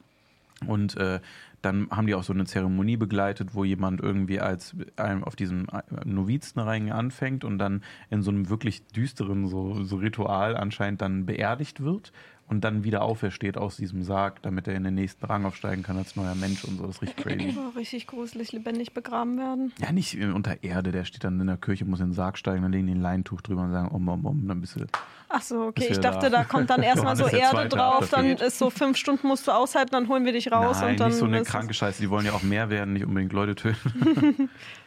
Und 0.67 0.97
äh, 0.97 1.19
dann 1.61 1.89
haben 1.91 2.07
die 2.07 2.15
auch 2.15 2.23
so 2.23 2.33
eine 2.33 2.45
Zeremonie 2.45 2.97
begleitet, 2.97 3.55
wo 3.55 3.63
jemand 3.63 4.01
irgendwie 4.01 4.41
als 4.41 4.75
ähm, 4.97 5.23
auf 5.23 5.35
diesem 5.35 5.67
äh, 5.71 5.81
Novizenrang 6.05 6.91
anfängt 6.91 7.45
und 7.45 7.57
dann 7.57 7.83
in 8.09 8.21
so 8.21 8.31
einem 8.31 8.49
wirklich 8.49 8.85
düsteren 8.87 9.47
so, 9.47 9.83
so 9.83 9.95
Ritual 9.95 10.57
anscheinend 10.57 11.01
dann 11.01 11.25
beerdigt 11.25 11.81
wird 11.81 12.11
und 12.53 12.61
dann 12.61 12.84
wieder 12.84 13.01
aufersteht 13.01 13.57
aus 13.57 13.77
diesem 13.77 14.03
Sarg, 14.03 14.41
damit 14.43 14.67
er 14.67 14.75
in 14.75 14.84
den 14.84 14.93
nächsten 14.93 15.25
Rang 15.25 15.45
aufsteigen 15.45 15.84
kann 15.84 15.97
als 15.97 16.15
neuer 16.15 16.35
Mensch 16.35 16.63
und 16.63 16.77
so. 16.77 16.85
Das 16.85 16.97
ist 16.97 17.01
richtig 17.01 17.23
crazy. 17.25 17.57
Oh, 17.57 17.77
richtig 17.77 18.07
gruselig, 18.07 18.51
lebendig 18.51 18.93
begraben 18.93 19.38
werden. 19.38 19.73
Ja, 19.80 19.91
nicht 19.91 20.17
unter 20.21 20.63
Erde, 20.63 20.91
der 20.91 21.03
steht 21.05 21.23
dann 21.23 21.39
in 21.39 21.47
der 21.47 21.57
Kirche, 21.57 21.85
muss 21.85 21.99
in 21.99 22.07
den 22.07 22.13
Sarg 22.13 22.38
steigen, 22.38 22.61
dann 22.61 22.71
legen 22.71 22.88
die 22.88 22.93
ein 22.93 23.01
Leintuch 23.01 23.41
drüber 23.41 23.63
und 23.63 23.71
sagen, 23.71 23.89
um, 23.89 24.07
um, 24.07 24.25
um, 24.25 24.47
dann 24.47 24.61
bist 24.61 24.75
du. 24.75 24.85
Ach 25.30 25.41
so, 25.41 25.63
okay. 25.63 25.88
Ich 25.89 25.99
dachte, 25.99 26.30
da. 26.30 26.38
da 26.38 26.43
kommt 26.43 26.69
dann 26.69 26.84
erstmal 26.84 27.15
so 27.15 27.27
Erde 27.27 27.67
drauf, 27.67 28.09
dann 28.11 28.30
dafür. 28.30 28.47
ist 28.47 28.59
so 28.59 28.69
fünf 28.69 28.97
Stunden 28.97 29.27
musst 29.27 29.47
du 29.47 29.51
aushalten, 29.51 29.91
dann 29.91 30.07
holen 30.07 30.25
wir 30.25 30.31
dich 30.31 30.51
raus 30.51 30.80
Nein, 30.80 30.91
und 30.91 30.99
dann. 30.99 31.09
nicht 31.09 31.17
so 31.17 31.25
eine 31.25 31.41
kranke 31.43 31.73
Scheiße, 31.73 32.01
die 32.01 32.09
wollen 32.09 32.25
ja 32.25 32.34
auch 32.34 32.43
mehr 32.43 32.69
werden, 32.69 32.93
nicht 32.93 33.05
unbedingt 33.05 33.34
Leute 33.34 33.55
töten. 33.55 34.49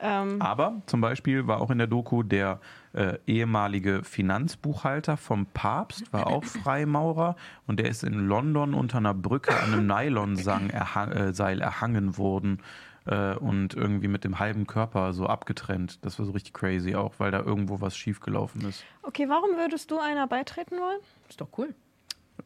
Ähm, 0.00 0.40
Aber 0.40 0.80
zum 0.86 1.00
Beispiel 1.00 1.46
war 1.46 1.60
auch 1.60 1.70
in 1.70 1.78
der 1.78 1.86
Doku 1.86 2.22
der 2.22 2.60
äh, 2.92 3.18
ehemalige 3.26 4.02
Finanzbuchhalter 4.02 5.16
vom 5.16 5.46
Papst, 5.46 6.12
war 6.12 6.26
auch 6.26 6.44
Freimaurer 6.62 7.36
und 7.66 7.78
der 7.80 7.88
ist 7.88 8.02
in 8.02 8.26
London 8.26 8.74
unter 8.74 8.98
einer 8.98 9.14
Brücke 9.14 9.54
an 9.60 9.72
einem 9.72 9.86
Nylonseil 9.86 10.70
erhang, 10.70 11.12
äh, 11.12 11.32
Seil 11.32 11.60
erhangen 11.60 12.16
worden 12.16 12.60
äh, 13.06 13.34
und 13.34 13.74
irgendwie 13.74 14.08
mit 14.08 14.24
dem 14.24 14.38
halben 14.38 14.66
Körper 14.66 15.12
so 15.12 15.26
abgetrennt. 15.26 16.04
Das 16.04 16.18
war 16.18 16.26
so 16.26 16.32
richtig 16.32 16.54
crazy 16.54 16.94
auch, 16.94 17.14
weil 17.18 17.30
da 17.30 17.40
irgendwo 17.40 17.80
was 17.80 17.96
schiefgelaufen 17.96 18.66
ist. 18.68 18.84
okay, 19.02 19.28
warum 19.28 19.56
würdest 19.56 19.90
du 19.90 19.98
einer 19.98 20.26
beitreten 20.26 20.76
wollen? 20.76 21.00
Ist 21.28 21.40
doch 21.40 21.48
cool. 21.58 21.74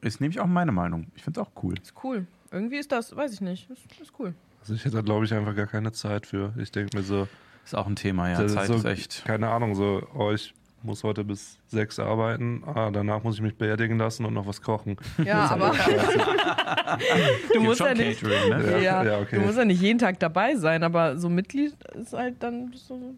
Ist 0.00 0.20
nämlich 0.20 0.40
auch 0.40 0.46
meine 0.46 0.72
Meinung. 0.72 1.06
Ich 1.14 1.22
finde 1.22 1.40
es 1.40 1.46
auch 1.46 1.52
cool. 1.62 1.74
Ist 1.80 1.94
cool. 2.02 2.26
Irgendwie 2.50 2.76
ist 2.76 2.92
das, 2.92 3.14
weiß 3.14 3.32
ich 3.32 3.40
nicht. 3.40 3.70
Ist, 3.70 4.00
ist 4.00 4.12
cool. 4.18 4.34
Also 4.60 4.74
ich 4.74 4.84
hätte 4.84 4.96
da, 4.96 5.02
glaube 5.02 5.24
ich, 5.24 5.34
einfach 5.34 5.54
gar 5.54 5.66
keine 5.66 5.92
Zeit 5.92 6.26
für. 6.26 6.52
Ich 6.56 6.72
denke 6.72 6.96
mir 6.96 7.02
so, 7.02 7.28
Ist 7.64 7.74
auch 7.74 7.86
ein 7.86 7.96
Thema, 7.96 8.30
ja. 8.30 8.42
das 8.42 8.54
Zeit 8.54 8.66
so, 8.66 8.74
ist 8.74 8.84
echt. 8.84 9.24
keine 9.24 9.48
Ahnung, 9.48 9.74
so, 9.74 10.02
oh, 10.14 10.32
ich 10.32 10.54
muss 10.84 11.02
heute 11.02 11.24
bis 11.24 11.58
sechs 11.66 11.98
arbeiten, 11.98 12.62
ah, 12.66 12.90
danach 12.90 13.22
muss 13.22 13.36
ich 13.36 13.40
mich 13.40 13.56
beerdigen 13.56 13.98
lassen 13.98 14.26
und 14.26 14.34
noch 14.34 14.46
was 14.46 14.60
kochen. 14.60 14.96
Ja, 15.24 15.48
aber 15.48 15.74
du 17.54 17.60
musst 17.60 17.80
ja 17.80 17.94
nicht. 17.94 18.20
Catering, 18.20 18.50
ne? 18.50 18.82
Ja, 18.82 19.02
Ja, 19.02 19.18
okay. 19.20 19.36
Du 19.36 19.42
musst 19.42 19.58
ja 19.58 19.64
nicht 19.64 19.80
jeden 19.80 19.98
Tag 19.98 20.20
dabei 20.20 20.56
sein, 20.56 20.82
aber 20.82 21.18
so 21.18 21.28
Mitglied 21.30 21.74
ist 21.94 22.12
halt 22.12 22.42
dann 22.42 22.72
so 22.74 23.14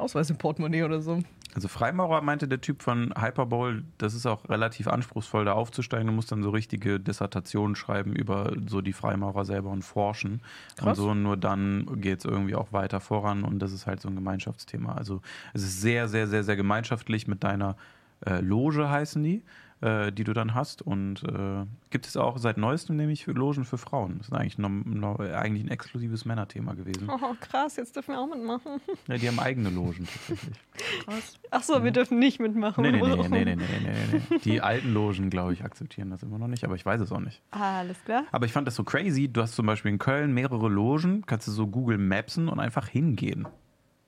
Ausweis 0.00 0.30
im 0.30 0.36
Portemonnaie 0.36 0.82
oder 0.82 1.00
so. 1.00 1.20
Also 1.54 1.66
Freimaurer 1.66 2.20
meinte 2.22 2.46
der 2.46 2.60
Typ 2.60 2.80
von 2.80 3.12
Hyperbowl, 3.18 3.82
das 3.98 4.14
ist 4.14 4.24
auch 4.24 4.48
relativ 4.48 4.86
anspruchsvoll, 4.86 5.44
da 5.44 5.54
aufzusteigen. 5.54 6.06
Du 6.06 6.12
musst 6.12 6.30
dann 6.30 6.44
so 6.44 6.50
richtige 6.50 7.00
Dissertationen 7.00 7.74
schreiben 7.74 8.12
über 8.12 8.52
so 8.68 8.80
die 8.80 8.92
Freimaurer 8.92 9.44
selber 9.44 9.70
und 9.70 9.82
forschen. 9.82 10.42
Und 10.78 10.84
Krass. 10.84 10.96
so 10.96 11.12
nur 11.12 11.36
dann 11.36 12.00
geht 12.00 12.20
es 12.20 12.24
irgendwie 12.24 12.54
auch 12.54 12.72
weiter 12.72 13.00
voran 13.00 13.42
und 13.42 13.58
das 13.58 13.72
ist 13.72 13.86
halt 13.86 14.00
so 14.00 14.08
ein 14.08 14.14
Gemeinschaftsthema. 14.14 14.94
Also 14.94 15.22
es 15.52 15.62
ist 15.62 15.80
sehr, 15.80 16.08
sehr, 16.08 16.28
sehr, 16.28 16.44
sehr 16.44 16.56
gemeinschaftlich 16.56 17.26
mit 17.26 17.42
deiner 17.42 17.76
äh, 18.24 18.40
Loge 18.40 18.88
heißen 18.88 19.22
die, 19.22 19.42
äh, 19.80 20.12
die 20.12 20.24
du 20.24 20.32
dann 20.32 20.54
hast. 20.54 20.82
Und 20.82 21.22
äh, 21.24 21.64
gibt 21.90 22.06
es 22.06 22.16
auch 22.16 22.38
seit 22.38 22.58
neuestem 22.58 22.96
nämlich 22.96 23.26
Logen 23.26 23.64
für 23.64 23.78
Frauen. 23.78 24.18
Das 24.18 24.28
ist 24.28 24.34
eigentlich, 24.34 24.58
noch, 24.58 24.68
noch, 24.68 25.18
eigentlich 25.20 25.64
ein 25.64 25.70
exklusives 25.70 26.24
Männerthema 26.24 26.74
gewesen. 26.74 27.08
Oh, 27.10 27.34
krass, 27.40 27.76
jetzt 27.76 27.96
dürfen 27.96 28.14
wir 28.14 28.20
auch 28.20 28.28
mitmachen. 28.28 28.80
Ja, 29.06 29.16
die 29.16 29.28
haben 29.28 29.38
eigene 29.40 29.70
Logen 29.70 30.06
tatsächlich. 30.06 30.56
Krass. 31.04 31.38
Ach 31.50 31.62
so, 31.62 31.74
ja. 31.74 31.82
wir 31.82 31.88
hm. 31.88 31.94
dürfen 31.94 32.18
nicht 32.18 32.40
mitmachen. 32.40 32.82
Nee, 32.82 32.92
nee, 32.92 33.00
nee, 33.28 33.28
nee, 33.28 33.44
nee, 33.44 33.56
nee, 33.56 33.66
nee, 33.66 34.22
nee. 34.30 34.38
Die 34.38 34.60
alten 34.60 34.92
Logen, 34.92 35.30
glaube 35.30 35.52
ich, 35.52 35.64
akzeptieren 35.64 36.10
das 36.10 36.22
immer 36.22 36.38
noch 36.38 36.48
nicht, 36.48 36.64
aber 36.64 36.74
ich 36.74 36.84
weiß 36.84 37.00
es 37.00 37.12
auch 37.12 37.20
nicht. 37.20 37.42
Alles 37.50 38.02
klar. 38.04 38.24
Aber 38.32 38.46
ich 38.46 38.52
fand 38.52 38.66
das 38.66 38.74
so 38.74 38.84
crazy. 38.84 39.28
Du 39.28 39.42
hast 39.42 39.54
zum 39.54 39.66
Beispiel 39.66 39.90
in 39.90 39.98
Köln 39.98 40.32
mehrere 40.32 40.68
Logen, 40.68 41.24
kannst 41.26 41.48
du 41.48 41.52
so 41.52 41.66
Google 41.66 41.98
Mapsen 41.98 42.48
und 42.48 42.60
einfach 42.60 42.88
hingehen. 42.88 43.48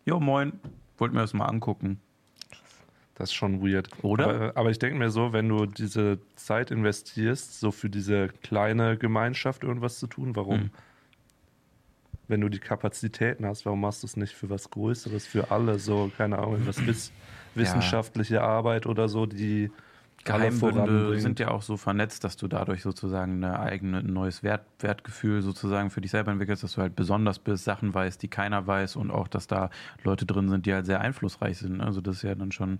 Jo, 0.05 0.21
moin, 0.21 0.53
wollt 0.99 1.13
mir 1.13 1.21
das 1.21 1.35
mal 1.35 1.47
angucken. 1.47 2.01
Das 3.23 3.31
ist 3.31 3.35
schon 3.35 3.63
weird. 3.63 3.89
Oder? 4.03 4.29
Aber, 4.29 4.57
aber 4.57 4.71
ich 4.71 4.81
denke 4.81 4.99
mir 4.99 5.09
so, 5.09 5.33
wenn 5.33 5.49
du 5.49 5.67
diese 5.67 6.19
Zeit 6.35 6.73
investierst, 6.73 7.61
so 7.61 7.71
für 7.71 7.89
diese 7.89 8.27
kleine 8.43 8.99
Gemeinschaft 8.99 9.63
irgendwas 9.63 10.01
zu 10.01 10.09
tun, 10.09 10.35
warum? 10.35 10.63
Hm. 10.63 10.71
Wenn 12.27 12.41
du 12.41 12.49
die 12.49 12.59
Kapazitäten 12.59 13.47
hast, 13.47 13.65
warum 13.65 13.81
machst 13.81 14.03
du 14.03 14.09
es 14.09 14.17
nicht 14.17 14.35
für 14.35 14.51
was 14.51 14.71
Größeres, 14.71 15.25
für 15.25 15.53
alle? 15.53 15.79
So, 15.79 16.11
keine 16.19 16.37
Ahnung, 16.39 16.63
was 16.65 16.85
wiss 16.87 17.13
wissenschaftliche 17.55 18.43
Arbeit 18.43 18.87
oder 18.87 19.09
so, 19.09 19.27
die 19.27 19.71
Geheimbünde 20.25 21.19
sind 21.21 21.41
ja 21.41 21.51
auch 21.51 21.63
so 21.63 21.77
vernetzt, 21.77 22.23
dass 22.25 22.37
du 22.37 22.47
dadurch 22.47 22.83
sozusagen 22.83 23.45
eine 23.45 23.59
eigene, 23.59 23.99
ein 23.99 24.13
neues 24.13 24.43
Wert, 24.43 24.65
Wertgefühl 24.79 25.43
sozusagen 25.43 25.91
für 25.91 26.01
dich 26.01 26.13
selber 26.13 26.31
entwickelst, 26.31 26.63
dass 26.63 26.75
du 26.75 26.83
halt 26.83 26.95
besonders 26.95 27.39
bist, 27.39 27.65
Sachen 27.65 27.93
weißt, 27.93 28.23
die 28.23 28.29
keiner 28.29 28.67
weiß 28.67 28.97
und 28.97 29.11
auch, 29.11 29.27
dass 29.27 29.47
da 29.47 29.71
Leute 30.05 30.25
drin 30.25 30.49
sind, 30.49 30.67
die 30.67 30.75
halt 30.75 30.87
sehr 30.87 31.01
einflussreich 31.01 31.59
sind. 31.59 31.81
Also 31.81 32.01
das 32.01 32.17
ist 32.17 32.23
ja 32.23 32.35
dann 32.35 32.53
schon 32.53 32.79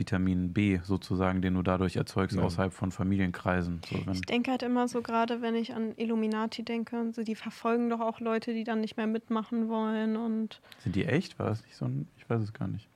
Vitamin 0.00 0.52
B 0.52 0.80
sozusagen, 0.82 1.42
den 1.42 1.54
du 1.54 1.62
dadurch 1.62 1.94
erzeugst 1.94 2.36
Ja. 2.36 2.42
außerhalb 2.42 2.72
von 2.72 2.90
Familienkreisen. 2.90 3.82
So, 3.88 4.02
Ich 4.12 4.22
denke 4.22 4.50
halt 4.50 4.62
immer 4.64 4.88
so, 4.88 5.02
gerade 5.02 5.42
wenn 5.42 5.54
ich 5.54 5.74
an 5.74 5.92
Illuminati 5.96 6.64
denke, 6.64 6.98
und 6.98 7.14
so, 7.14 7.22
die 7.22 7.36
verfolgen 7.36 7.90
doch 7.90 8.00
auch 8.00 8.18
Leute, 8.18 8.54
die 8.54 8.64
dann 8.64 8.80
nicht 8.80 8.96
mehr 8.96 9.06
mitmachen 9.06 9.68
wollen. 9.68 10.16
Und 10.16 10.60
sind 10.82 10.96
die 10.96 11.04
echt? 11.04 11.38
War 11.38 11.46
das 11.46 11.62
nicht 11.62 11.76
so 11.76 11.84
ein, 11.84 12.08
ich 12.16 12.28
weiß 12.28 12.42
es 12.42 12.52
gar 12.52 12.66
nicht. 12.66 12.88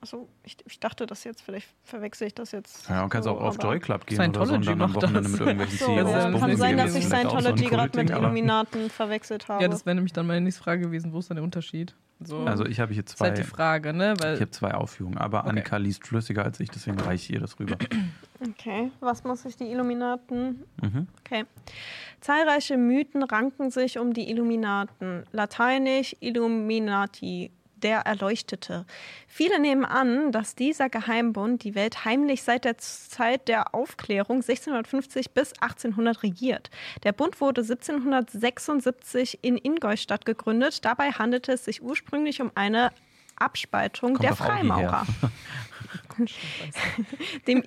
Also 0.00 0.28
ich, 0.44 0.56
ich 0.66 0.80
dachte 0.80 1.06
das 1.06 1.24
jetzt, 1.24 1.42
vielleicht 1.42 1.68
verwechsel 1.82 2.26
ich 2.28 2.34
das 2.34 2.52
jetzt. 2.52 2.88
Ja, 2.88 3.02
und 3.04 3.10
kannst 3.10 3.24
so, 3.24 3.32
auch 3.32 3.40
auf 3.40 3.62
Joy 3.62 3.80
Club 3.80 4.06
gehen 4.06 4.18
oder 4.18 4.46
so 4.46 4.54
und 4.54 4.64
Scientology 4.64 4.66
dann 4.66 4.82
am 4.82 4.92
macht 4.92 4.96
Wochenende 5.02 5.22
das. 5.22 5.32
mit 5.32 5.40
irgendwelchen 5.40 5.78
So, 5.78 5.86
CEOs 5.86 6.04
das 6.04 6.12
ja, 6.12 6.28
ist 6.28 6.38
kann 6.40 6.50
nicht 6.50 6.58
sein, 6.58 6.76
dass 6.76 6.94
ich 6.94 7.04
auch 7.06 7.10
so 7.10 7.16
Scientology 7.16 7.64
gerade 7.66 7.98
mit 7.98 8.10
Illuminaten 8.10 8.90
verwechselt 8.90 9.48
habe. 9.48 9.62
Ja, 9.62 9.68
das 9.68 9.86
wäre 9.86 9.94
nämlich 9.96 10.12
dann 10.12 10.26
meine 10.26 10.40
nächste 10.40 10.62
Frage 10.62 10.82
gewesen. 10.82 11.12
Wo 11.12 11.18
ist 11.18 11.30
denn 11.30 11.36
der 11.36 11.44
Unterschied? 11.44 11.94
So, 12.20 12.38
Also 12.40 12.66
ich 12.66 12.80
habe 12.80 12.92
hier 12.92 13.04
ist 13.04 13.16
zwei, 13.16 13.26
halt 13.26 13.38
die 13.38 13.44
Frage, 13.44 13.92
ne? 13.92 14.14
ich 14.16 14.24
Weil 14.24 14.40
habe 14.40 14.50
zwei 14.50 14.74
Aufführungen, 14.74 15.18
aber 15.18 15.40
Okay. 15.40 15.50
Annika 15.50 15.76
liest 15.76 16.04
flüssiger 16.06 16.44
als 16.44 16.58
ich, 16.58 16.68
deswegen 16.68 16.98
reiche 16.98 17.30
ich 17.30 17.34
ihr 17.34 17.40
das 17.40 17.58
rüber. 17.60 17.76
Okay, 18.40 18.90
was 19.00 19.22
muss 19.24 19.44
ich 19.44 19.56
die 19.56 19.70
Illuminaten? 19.70 20.64
Mhm. 20.82 21.06
Okay. 21.20 21.44
Zahlreiche 22.20 22.76
Mythen 22.76 23.22
ranken 23.22 23.70
sich 23.70 23.98
um 23.98 24.12
die 24.14 24.30
Illuminaten. 24.30 25.24
Lateinisch 25.32 26.16
Illuminati, 26.20 27.52
der 27.82 28.00
Erleuchtete. 28.00 28.86
Viele 29.26 29.60
nehmen 29.60 29.84
an, 29.84 30.32
dass 30.32 30.54
dieser 30.54 30.88
Geheimbund 30.88 31.64
die 31.64 31.74
Welt 31.74 32.04
heimlich 32.04 32.42
seit 32.42 32.64
der 32.64 32.78
Zeit 32.78 33.48
der 33.48 33.74
Aufklärung 33.74 34.36
1650 34.36 35.30
bis 35.30 35.52
1800 35.54 36.22
regiert. 36.22 36.70
Der 37.04 37.12
Bund 37.12 37.40
wurde 37.40 37.62
1776 37.62 39.38
in 39.42 39.56
Ingolstadt 39.56 40.24
gegründet. 40.24 40.84
Dabei 40.84 41.12
handelte 41.12 41.52
es 41.52 41.64
sich 41.64 41.82
ursprünglich 41.82 42.40
um 42.40 42.50
eine 42.54 42.92
Abspaltung 43.36 44.14
Kommt 44.14 44.24
der. 44.24 44.36
Freimaurer. 44.36 45.06
Dem 47.46 47.62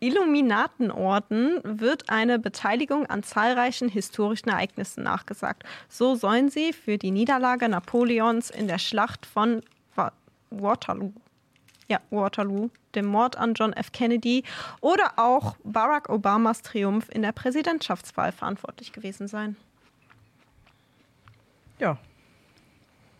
Illuminatenorden 0.00 1.60
wird 1.64 2.10
eine 2.10 2.38
Beteiligung 2.38 3.06
an 3.06 3.22
zahlreichen 3.22 3.88
historischen 3.88 4.48
Ereignissen 4.50 5.02
nachgesagt. 5.02 5.64
So 5.88 6.14
sollen 6.14 6.50
sie 6.50 6.72
für 6.72 6.98
die 6.98 7.10
Niederlage 7.10 7.68
Napoleons 7.68 8.50
in 8.50 8.68
der 8.68 8.78
Schlacht 8.78 9.26
von 9.26 9.62
Wa- 9.94 10.12
Waterloo, 10.50 11.12
ja, 11.88 12.00
Waterloo, 12.10 12.70
dem 12.94 13.06
Mord 13.06 13.36
an 13.36 13.54
John 13.54 13.72
F. 13.72 13.92
Kennedy 13.92 14.44
oder 14.80 15.12
auch 15.16 15.56
Barack 15.64 16.08
Obamas 16.08 16.62
Triumph 16.62 17.08
in 17.10 17.22
der 17.22 17.32
Präsidentschaftswahl 17.32 18.32
verantwortlich 18.32 18.92
gewesen 18.92 19.28
sein. 19.28 19.56
Ja. 21.78 21.98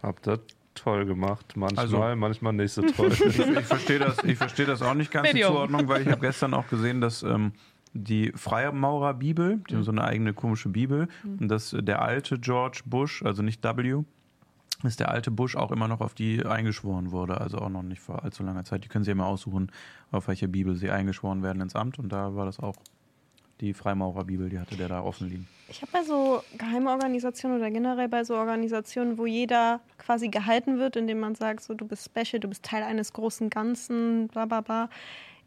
Habt 0.03 0.27
ihr 0.27 0.41
toll 0.77 1.05
gemacht. 1.07 1.55
Manchmal, 1.57 1.85
Also- 1.85 2.17
manchmal 2.17 2.53
nicht 2.53 2.73
so 2.73 2.83
toll. 2.97 3.11
Ich, 3.13 3.21
ich 3.39 3.65
verstehe 3.67 3.99
das, 3.99 4.23
ich 4.23 4.39
verstehe 4.39 4.67
das 4.67 4.83
auch 4.83 4.95
nicht 4.95 5.11
ganz 5.11 5.27
die 5.29 5.35
Medium. 5.35 5.53
Zuordnung, 5.55 5.89
weil 5.89 6.03
ich 6.03 6.09
habe 6.09 6.21
gestern 6.21 6.55
auch 6.55 6.69
gesehen, 6.69 7.01
dass 7.01 7.23
ähm, 7.25 7.53
die 7.93 8.33
Freimaurer-Bibel, 8.35 9.61
die 9.69 9.75
haben 9.75 9.83
so 9.83 9.91
eine 9.91 10.05
eigene 10.05 10.33
komische 10.35 10.69
Bibel, 10.69 11.09
und 11.25 11.49
dass 11.49 11.75
der 11.79 12.03
alte 12.03 12.39
George 12.39 12.83
Bush, 12.85 13.23
also 13.23 13.43
nicht 13.43 13.65
W, 13.65 14.03
dass 14.83 14.97
der 14.97 15.11
alte 15.11 15.31
Bush 15.31 15.57
auch 15.57 15.73
immer 15.73 15.89
noch 15.89 16.01
auf 16.03 16.13
die 16.13 16.45
eingeschworen 16.45 17.11
wurde, 17.11 17.41
also 17.41 17.59
auch 17.59 17.71
noch 17.71 17.83
nicht 17.83 18.01
vor 18.03 18.23
allzu 18.25 18.43
langer 18.43 18.65
Zeit. 18.65 18.85
Die 18.85 18.89
können 18.89 19.05
Sie 19.05 19.11
immer 19.11 19.25
aussuchen, 19.27 19.73
auf 20.13 20.29
welche 20.29 20.49
Bibel 20.49 20.75
Sie 20.77 20.91
eingeschworen 20.91 21.43
werden 21.43 21.63
ins 21.63 21.75
Amt 21.75 21.99
und 21.99 22.11
da 22.13 22.35
war 22.37 22.45
das 22.45 22.61
auch 22.61 22.77
die 23.61 23.75
Freimaurer-Bibel, 23.75 24.49
die 24.49 24.59
hatte 24.59 24.77
der 24.77 24.89
da 24.89 25.03
offen 25.03 25.29
liegen. 25.29 25.49
Ich 25.69 25.83
habe 25.83 25.91
bei 25.93 26.05
so 26.05 26.43
Geheimorganisationen 26.59 27.59
oder 27.59 27.71
generell 27.71 28.09
bei 28.09 28.23
so 28.23 28.37
Organisationen, 28.37 29.19
wo 29.19 29.27
jeder 29.27 29.81
quasi 29.99 30.29
gehalten 30.29 30.79
wird, 30.79 30.97
indem 30.97 31.21
man 31.21 31.35
sagt, 31.35 31.63
so 31.63 31.75
du 31.75 31.87
bist 31.87 32.05
special, 32.05 32.41
du 32.41 32.49
bist 32.49 32.63
Teil 32.63 32.83
eines 32.83 33.13
großen 33.13 33.51
Ganzen, 33.51 34.29
bla 34.29 34.45
bla 34.47 34.61
bla, 34.61 34.91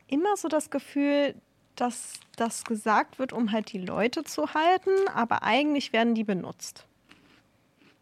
immer 0.08 0.36
so 0.36 0.48
das 0.48 0.70
Gefühl, 0.70 1.36
dass 1.76 2.14
das 2.36 2.66
gesagt 2.66 3.20
wird, 3.20 3.32
um 3.32 3.52
halt 3.52 3.72
die 3.72 3.80
Leute 3.80 4.24
zu 4.24 4.54
halten, 4.54 4.92
aber 5.14 5.44
eigentlich 5.44 5.94
werden 5.94 6.16
die 6.16 6.26
benutzt. 6.26 6.86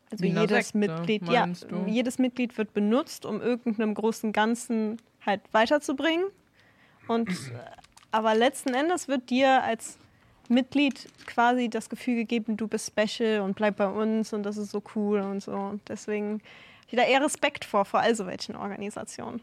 Also 0.09 0.23
Wie 0.23 0.29
jedes 0.29 0.69
Sekte, 0.69 0.77
Mitglied, 0.77 1.29
ja, 1.29 1.47
du? 1.47 1.85
jedes 1.85 2.17
Mitglied 2.17 2.57
wird 2.57 2.73
benutzt, 2.73 3.25
um 3.25 3.41
irgendeinem 3.41 3.93
großen 3.93 4.31
Ganzen 4.31 4.97
halt 5.25 5.41
weiterzubringen. 5.51 6.25
Und 7.07 7.29
äh, 7.29 7.33
aber 8.17 8.33
letzten 8.33 8.73
Endes 8.73 9.07
wird 9.07 9.29
dir 9.29 9.63
als 9.63 9.99
Mitglied 10.49 11.07
quasi 11.27 11.69
das 11.69 11.87
Gefühl 11.87 12.15
gegeben, 12.15 12.57
du 12.57 12.67
bist 12.67 12.91
special 12.91 13.41
und 13.41 13.55
bleib 13.55 13.77
bei 13.77 13.87
uns 13.87 14.33
und 14.33 14.41
das 14.41 14.57
ist 14.57 14.71
so 14.71 14.81
cool 14.95 15.19
und 15.19 15.43
so. 15.43 15.79
Deswegen 15.87 16.41
da 16.91 17.03
eher 17.03 17.23
Respekt 17.23 17.63
vor, 17.63 17.85
vor 17.85 17.99
all 17.99 18.15
so 18.15 18.25
welchen 18.25 18.55
Organisationen. 18.55 19.39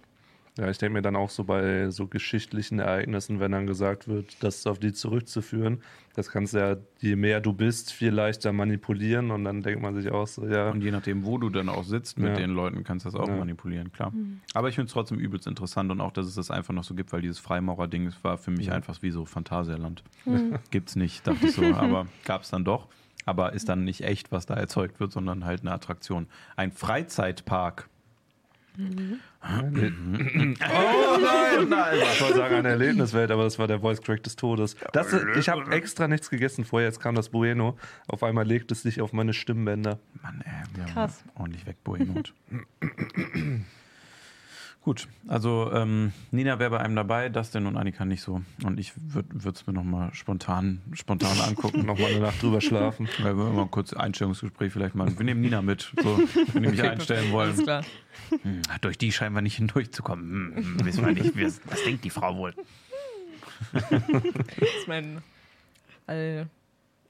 Ja, 0.57 0.71
ich 0.71 0.79
denke 0.79 0.93
mir 0.93 1.03
dann 1.03 1.17
auch 1.17 1.31
so 1.31 1.43
bei 1.43 1.91
so 1.91 2.07
geschichtlichen 2.07 2.79
Ereignissen, 2.79 3.41
wenn 3.41 3.51
dann 3.51 3.67
gesagt 3.67 4.07
wird, 4.07 4.41
das 4.45 4.67
auf 4.69 4.79
die 4.79 4.93
zurückzuführen, 4.93 5.83
das 6.15 6.31
kannst 6.31 6.55
du 6.55 6.59
ja, 6.59 6.77
je 7.01 7.17
mehr 7.17 7.41
du 7.41 7.53
bist, 7.53 7.93
viel 7.93 8.11
leichter 8.11 8.53
manipulieren 8.53 9.33
und 9.33 9.43
dann 9.43 9.63
denkt 9.63 9.83
man 9.83 9.95
sich 9.97 10.13
auch 10.13 10.29
so, 10.29 10.47
ja, 10.47 10.71
Und 10.71 10.81
je 10.83 10.93
nachdem, 10.93 11.25
wo 11.25 11.39
du 11.39 11.51
dann 11.51 11.69
auch 11.69 11.83
sitzt 11.83 12.21
mit 12.21 12.29
Ja. 12.29 12.35
den 12.37 12.51
Leuten, 12.51 12.85
kannst 12.85 13.05
du 13.05 13.11
das 13.11 13.19
auch 13.21 13.27
Ja. 13.27 13.37
manipulieren, 13.37 13.91
klar. 13.91 14.13
Aber 14.53 14.69
ich 14.69 14.77
finde 14.77 14.87
es 14.87 14.93
trotzdem 14.93 15.19
übelst 15.19 15.49
interessant 15.49 15.91
und 15.91 16.01
auch, 16.01 16.13
dass 16.13 16.27
es 16.27 16.37
das 16.37 16.53
einfach 16.53 16.73
noch 16.73 16.85
so 16.85 16.95
gibt, 16.95 17.13
weil 17.13 17.21
dieses 17.21 17.41
Freimaurer-Ding 17.41 18.13
war 18.23 18.39
für 18.39 18.53
mich 18.53 18.71
einfach 18.71 19.03
wie 19.03 19.11
so 19.11 19.25
Phantasialand. 19.25 20.05
Gibt's 20.71 20.95
nicht, 20.95 21.27
dachte 21.27 21.47
ich 21.49 21.53
so, 21.53 21.65
aber 21.75 22.07
gab 22.25 22.43
es 22.43 22.51
dann 22.51 22.65
doch. 22.65 22.89
Aber 23.27 23.55
ist 23.55 23.69
dann 23.69 23.83
nicht 23.83 24.03
echt, 24.03 24.31
was 24.31 24.47
da 24.47 24.55
erzeugt 24.55 25.01
wird, 25.01 25.11
sondern 25.11 25.45
halt 25.47 25.63
eine 25.63 25.73
Attraktion. 25.73 26.29
Ein 26.55 26.71
Freizeitpark. 26.71 27.89
Oh 28.77 28.81
nein, 29.71 30.57
nein. 31.69 31.99
Ich 32.13 32.21
wollte 32.21 32.37
sagen, 32.39 32.55
eine 32.57 32.69
Erlebniswelt, 32.71 33.31
aber 33.31 33.45
das 33.45 33.59
war 33.59 33.69
der 33.69 33.81
Voice 33.81 34.03
Crack 34.03 34.23
des 34.25 34.35
Todes. 34.35 34.75
Das, 34.93 35.15
ich 35.39 35.49
habe 35.49 35.71
extra 35.71 36.09
nichts 36.09 36.29
gegessen 36.29 36.65
vorher, 36.65 36.89
jetzt 36.89 37.01
kam 37.01 37.15
das 37.15 37.29
Bueno. 37.29 37.77
Auf 38.09 38.25
einmal 38.25 38.47
legt 38.47 38.73
es 38.73 38.83
sich 38.83 39.01
auf 39.01 39.13
meine 39.13 39.33
Stimmbänder. 39.33 40.01
Mann, 40.23 40.43
ey, 40.45 40.53
wir 40.75 40.85
Krass. 40.87 41.21
haben 41.21 41.43
ordentlich 41.43 41.67
weg, 41.67 41.77
Boemut. 41.85 42.35
Gut, 44.85 45.09
also 45.29 45.71
ähm, 45.73 46.13
Nina 46.31 46.59
wäre 46.59 46.69
bei 46.69 46.81
einem 46.81 46.95
dabei, 46.95 47.31
Dustin 47.31 47.65
und 47.65 47.79
Annika 47.79 48.05
nicht 48.05 48.21
so. 48.21 48.43
Und 48.65 48.79
ich 48.79 48.93
würde 48.97 49.49
es 49.51 49.67
mir 49.67 49.73
nochmal 49.73 50.13
spontan, 50.13 50.83
spontan 50.93 51.41
angucken. 51.41 51.87
Nochmal 51.87 52.11
eine 52.11 52.21
Nacht 52.21 52.43
drüber 52.43 52.61
schlafen. 52.61 53.09
Weil 53.23 53.35
wir 53.35 53.45
mal 53.49 53.67
kurz 53.67 53.95
Einstellungsgespräch 53.95 54.75
vielleicht 54.75 54.95
machen. 54.95 55.19
Wir 55.19 55.25
nehmen 55.25 55.41
Nina 55.41 55.63
mit, 55.63 55.91
so, 56.03 56.19
wenn 56.53 56.65
die 56.65 56.69
mich 56.69 56.83
einstellen 56.83 57.33
Alles 57.35 57.57
wollen. 57.57 57.63
klar. 57.63 57.85
Hm, 58.43 58.61
durch 58.83 58.99
die 58.99 59.11
scheinen 59.11 59.35
wir 59.35 59.41
nicht 59.41 59.57
hindurchzukommen. 59.57 60.55
Hm, 60.55 60.65
hm, 60.79 60.85
wissen 60.85 61.07
wir 61.07 61.13
nicht, 61.15 61.35
was, 61.35 61.63
was 61.65 61.83
denkt 61.85 62.05
die 62.05 62.11
Frau 62.11 62.37
wohl? 62.37 62.55
Das 63.73 63.91
ist 63.91 64.87
mein 64.87 65.23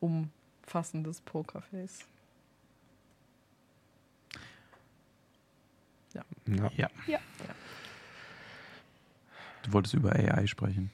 allumfassendes 0.00 1.22
Pokerface. 1.22 2.06
Ja. 6.14 6.22
Ja. 6.76 6.88
Ja. 7.06 7.18
Du 9.62 9.72
wolltest 9.72 9.94
über 9.94 10.12
AI 10.14 10.46
sprechen. 10.46 10.90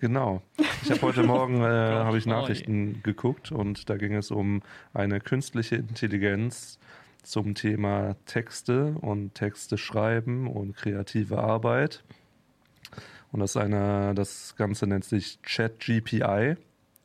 Genau. 0.00 0.42
Ich 0.82 0.90
habe 0.90 1.02
heute 1.02 1.22
Morgen 1.22 1.62
äh, 1.62 1.64
habe 1.66 2.18
ich 2.18 2.26
Oh. 2.26 2.30
Nachrichten 2.30 3.02
geguckt 3.02 3.52
und 3.52 3.88
da 3.88 3.96
ging 3.96 4.14
es 4.14 4.30
um 4.30 4.62
eine 4.92 5.20
künstliche 5.20 5.76
Intelligenz 5.76 6.78
zum 7.22 7.54
Thema 7.54 8.16
Texte 8.26 8.96
und 9.00 9.34
Texte 9.34 9.78
schreiben 9.78 10.48
und 10.48 10.76
kreative 10.76 11.38
Arbeit. 11.38 12.02
Und 13.30 13.40
das 13.40 13.52
ist 13.52 13.56
eine, 13.56 14.12
das 14.14 14.56
Ganze 14.56 14.86
nennt 14.86 15.04
sich 15.04 15.40
ChatGPI, 15.42 16.56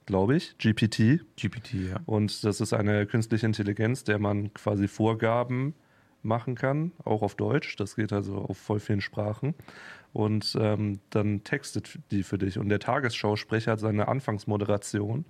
glaube 0.08 0.36
ich, 0.36 0.58
GPT. 0.58 1.22
GPT, 1.38 1.74
ja. 1.76 2.00
Und 2.06 2.44
das 2.44 2.60
ist 2.60 2.74
eine 2.74 3.06
künstliche 3.06 3.46
Intelligenz, 3.46 4.04
der 4.04 4.18
man 4.20 4.54
quasi 4.54 4.88
Vorgaben 4.88 5.76
machen 6.24 6.56
kann, 6.56 6.92
auch 7.04 7.22
auf 7.22 7.36
Deutsch. 7.36 7.76
Das 7.76 7.96
geht 7.96 8.14
also 8.14 8.38
auf 8.38 8.58
voll 8.58 8.80
vielen 8.80 9.02
Sprachen. 9.02 9.54
Und 10.14 10.58
ähm, 10.60 11.00
dann 11.10 11.44
textet 11.44 12.00
die 12.12 12.24
für 12.24 12.38
dich. 12.38 12.58
Und 12.58 12.70
der 12.70 12.80
Tagesschausprecher 12.80 13.74
hat 13.74 13.80
seine 13.80 14.08
Anfangsmoderation 14.08 15.26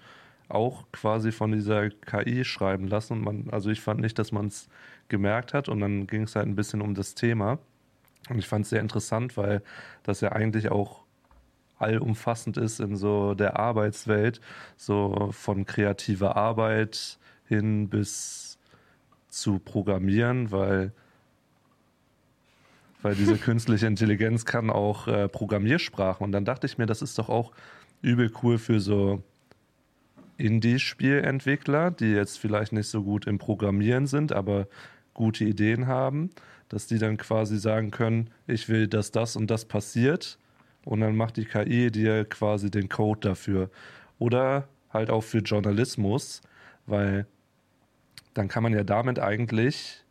auch 0.49 0.85
quasi 0.93 1.31
von 1.31 1.51
dieser 1.51 1.89
KI 1.89 2.45
schreiben 2.45 2.88
lassen. 2.88 3.14
Und 3.14 3.22
man, 3.22 3.49
also 3.51 3.69
ich 3.69 3.81
fand 3.81 3.99
nicht, 3.99 4.18
dass 4.18 4.31
man 4.31 4.47
es 4.47 4.69
gemerkt 5.09 5.53
hat. 5.53 5.69
Und 5.69 5.81
dann 5.81 6.07
ging 6.07 6.23
es 6.23 6.35
halt 6.35 6.47
ein 6.47 6.55
bisschen 6.55 6.81
um 6.81 6.95
das 6.95 7.15
Thema. 7.15 7.59
Und 8.30 8.39
ich 8.39 8.47
fand 8.47 8.64
es 8.64 8.69
sehr 8.69 8.81
interessant, 8.81 9.38
weil 9.38 9.61
das 10.03 10.22
ja 10.22 10.31
eigentlich 10.31 10.69
auch 10.72 11.03
allumfassend 11.80 12.57
ist 12.57 12.80
in 12.80 12.95
so 12.95 13.34
der 13.34 13.59
Arbeitswelt, 13.59 14.41
so 14.77 15.30
von 15.31 15.65
kreativer 15.65 16.35
Arbeit 16.35 17.19
hin 17.45 17.89
bis 17.89 18.47
zu 19.38 19.59
Programmieren, 19.59 20.51
weil, 20.51 20.91
weil 23.01 23.15
diese 23.15 23.38
künstliche 23.38 23.88
Intelligenz 23.88 24.45
kann 24.45 24.69
auch 24.69 25.07
äh, 25.07 25.27
Programmiersprachen. 25.27 26.23
Und 26.23 26.31
dann 26.31 26.45
dachte 26.45 26.68
ich 26.68 26.77
mir, 26.77 26.85
das 26.85 27.01
ist 27.01 27.18
doch 27.18 27.30
auch 27.30 27.51
übel 28.01 28.31
cool 28.43 28.57
für 28.57 28.80
so 28.80 29.23
Indie-Spielentwickler, 30.38 31.91
die 31.91 32.11
jetzt 32.11 32.38
vielleicht 32.38 32.72
nicht 32.72 32.88
so 32.88 33.03
gut 33.03 33.26
im 33.26 33.38
Programmieren 33.38 34.07
sind, 34.07 34.31
aber 34.31 34.68
gute 35.14 35.45
Ideen 35.45 35.88
haben, 35.88 36.30
dass 36.69 36.85
die 36.85 36.99
dann 36.99 37.18
quasi 37.18 37.57
sagen 37.57 37.91
können, 37.91 38.30
ich 38.45 38.69
will, 38.69 38.88
dass 38.88 39.11
das 39.11 39.35
und 39.35 39.49
das 39.49 39.65
passiert 39.65 40.38
und 40.85 41.01
dann 41.01 41.15
macht 41.15 41.38
die 41.38 41.45
KI 41.45 41.91
dir 41.91 42.23
quasi 42.26 42.69
den 42.69 42.88
Code 42.88 43.30
dafür. 43.30 43.69
Oder 44.19 44.68
halt 44.91 45.09
auch 45.09 45.23
für 45.23 45.39
Journalismus, 45.39 46.41
weil 46.85 47.26
dann 48.38 48.47
kann 48.47 48.64
man 48.64 48.73
ja 48.73 48.84
damit 48.84 49.19
eigentlich 49.19 50.03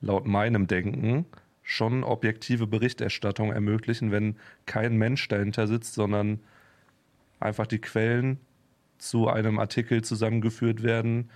laut 0.00 0.26
meinem 0.26 0.66
Denken 0.66 1.26
schon 1.62 2.04
objektive 2.04 2.66
Berichterstattung 2.66 3.52
ermöglichen, 3.52 4.10
wenn 4.10 4.36
kein 4.66 4.96
Mensch 4.96 5.28
dahinter 5.28 5.66
sitzt, 5.66 5.94
sondern 5.94 6.40
einfach 7.38 7.66
die 7.66 7.80
Quellen 7.80 8.40
zu 8.98 9.28
einem 9.28 9.58
Artikel 9.58 10.02
zusammengeführt 10.02 10.82
werden, 10.82 11.30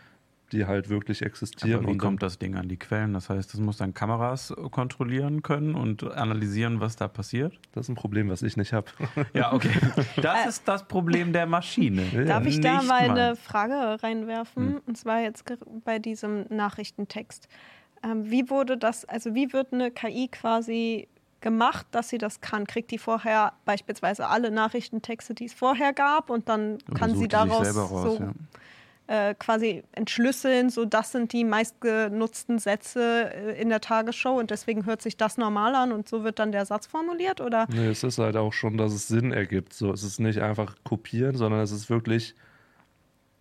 die 0.53 0.67
halt 0.67 0.89
wirklich 0.89 1.23
existieren. 1.23 1.75
Aber 1.75 1.83
wie 1.83 1.93
und 1.93 1.99
dann- 1.99 2.07
kommt 2.07 2.23
das 2.23 2.39
Ding 2.39 2.55
an 2.57 2.69
die 2.69 2.77
Quellen? 2.77 3.13
Das 3.15 3.29
heißt, 3.31 3.53
es 3.55 3.61
muss 3.61 3.79
dann 3.79 3.95
Kameras 3.95 4.55
kontrollieren 4.71 5.43
können 5.43 5.75
und 5.75 6.05
analysieren, 6.05 6.81
was 6.81 6.97
da 6.97 7.09
passiert? 7.09 7.59
das 7.73 7.87
ist 7.87 7.89
ein 7.91 7.95
Problem, 7.95 8.29
was 8.31 8.43
ich 8.43 8.57
nicht 8.57 8.73
habe. 8.73 8.87
Ja, 9.35 9.53
okay. 9.53 9.71
Das 10.23 10.47
ist 10.47 10.69
das 10.69 10.85
Problem 10.85 11.33
der 11.33 11.47
Maschine. 11.47 12.03
Darf 12.27 12.47
ich 12.47 12.61
da 12.61 12.79
Nicht 12.79 12.89
mal 12.89 13.11
eine. 13.11 13.37
Frage 13.37 14.03
reinwerfen? 14.03 14.79
Und 14.87 14.97
zwar 14.97 15.21
jetzt 15.21 15.45
bei 15.85 15.99
diesem 15.99 16.47
Nachrichtentext. 16.49 17.49
Ähm, 18.03 18.31
wie 18.31 18.49
wurde 18.51 18.77
das, 18.77 19.05
also 19.05 19.35
wie 19.35 19.53
wird 19.53 19.73
eine 19.73 19.91
KI 19.91 20.29
quasi 20.29 21.09
gemacht, 21.41 21.87
dass 21.91 22.09
sie 22.09 22.19
das 22.19 22.41
kann? 22.41 22.67
Kriegt 22.67 22.91
die 22.91 22.99
vorher 22.99 23.53
beispielsweise 23.65 24.29
alle 24.29 24.51
Nachrichtentexte, 24.51 25.35
die 25.35 25.47
es 25.47 25.55
vorher 25.55 25.93
gab 25.93 26.31
und 26.31 26.49
dann 26.49 26.79
kann 26.95 27.17
sie 27.17 27.29
daraus 27.29 27.77
raus, 27.77 28.17
so 28.17 28.19
ja. 28.23 28.33
Äh, 29.07 29.35
quasi 29.35 29.85
entschlüsseln, 29.93 30.71
so 30.71 30.85
das 30.85 31.13
sind 31.13 31.33
die 31.33 31.45
meistgenutzten 31.45 32.59
Sätze 32.59 33.33
äh, 33.33 33.61
in 33.61 33.69
der 33.69 33.81
Tagesschau 33.81 34.39
und 34.39 34.51
deswegen 34.51 34.85
hört 34.85 35.03
sich 35.03 35.17
das 35.17 35.39
normal 35.39 35.75
an 35.75 35.93
und 35.93 36.09
so 36.09 36.25
wird 36.25 36.39
dann 36.39 36.53
der 36.53 36.67
Satz 36.67 36.87
formuliert 36.87 37.41
oder? 37.41 37.67
Nee, 37.71 37.89
es 37.89 38.03
ist 38.03 38.19
halt 38.19 38.37
auch 38.37 38.53
schon, 38.53 38.77
dass 38.77 38.93
es 38.93 39.09
Sinn 39.09 39.33
ergibt. 39.33 39.73
So, 39.73 39.93
es 39.93 40.03
ist 40.03 40.19
nicht 40.19 40.41
einfach 40.41 40.75
kopieren, 40.85 41.37
sondern 41.37 41.61
es 41.61 41.71
ist 41.71 41.89
wirklich, 41.89 42.35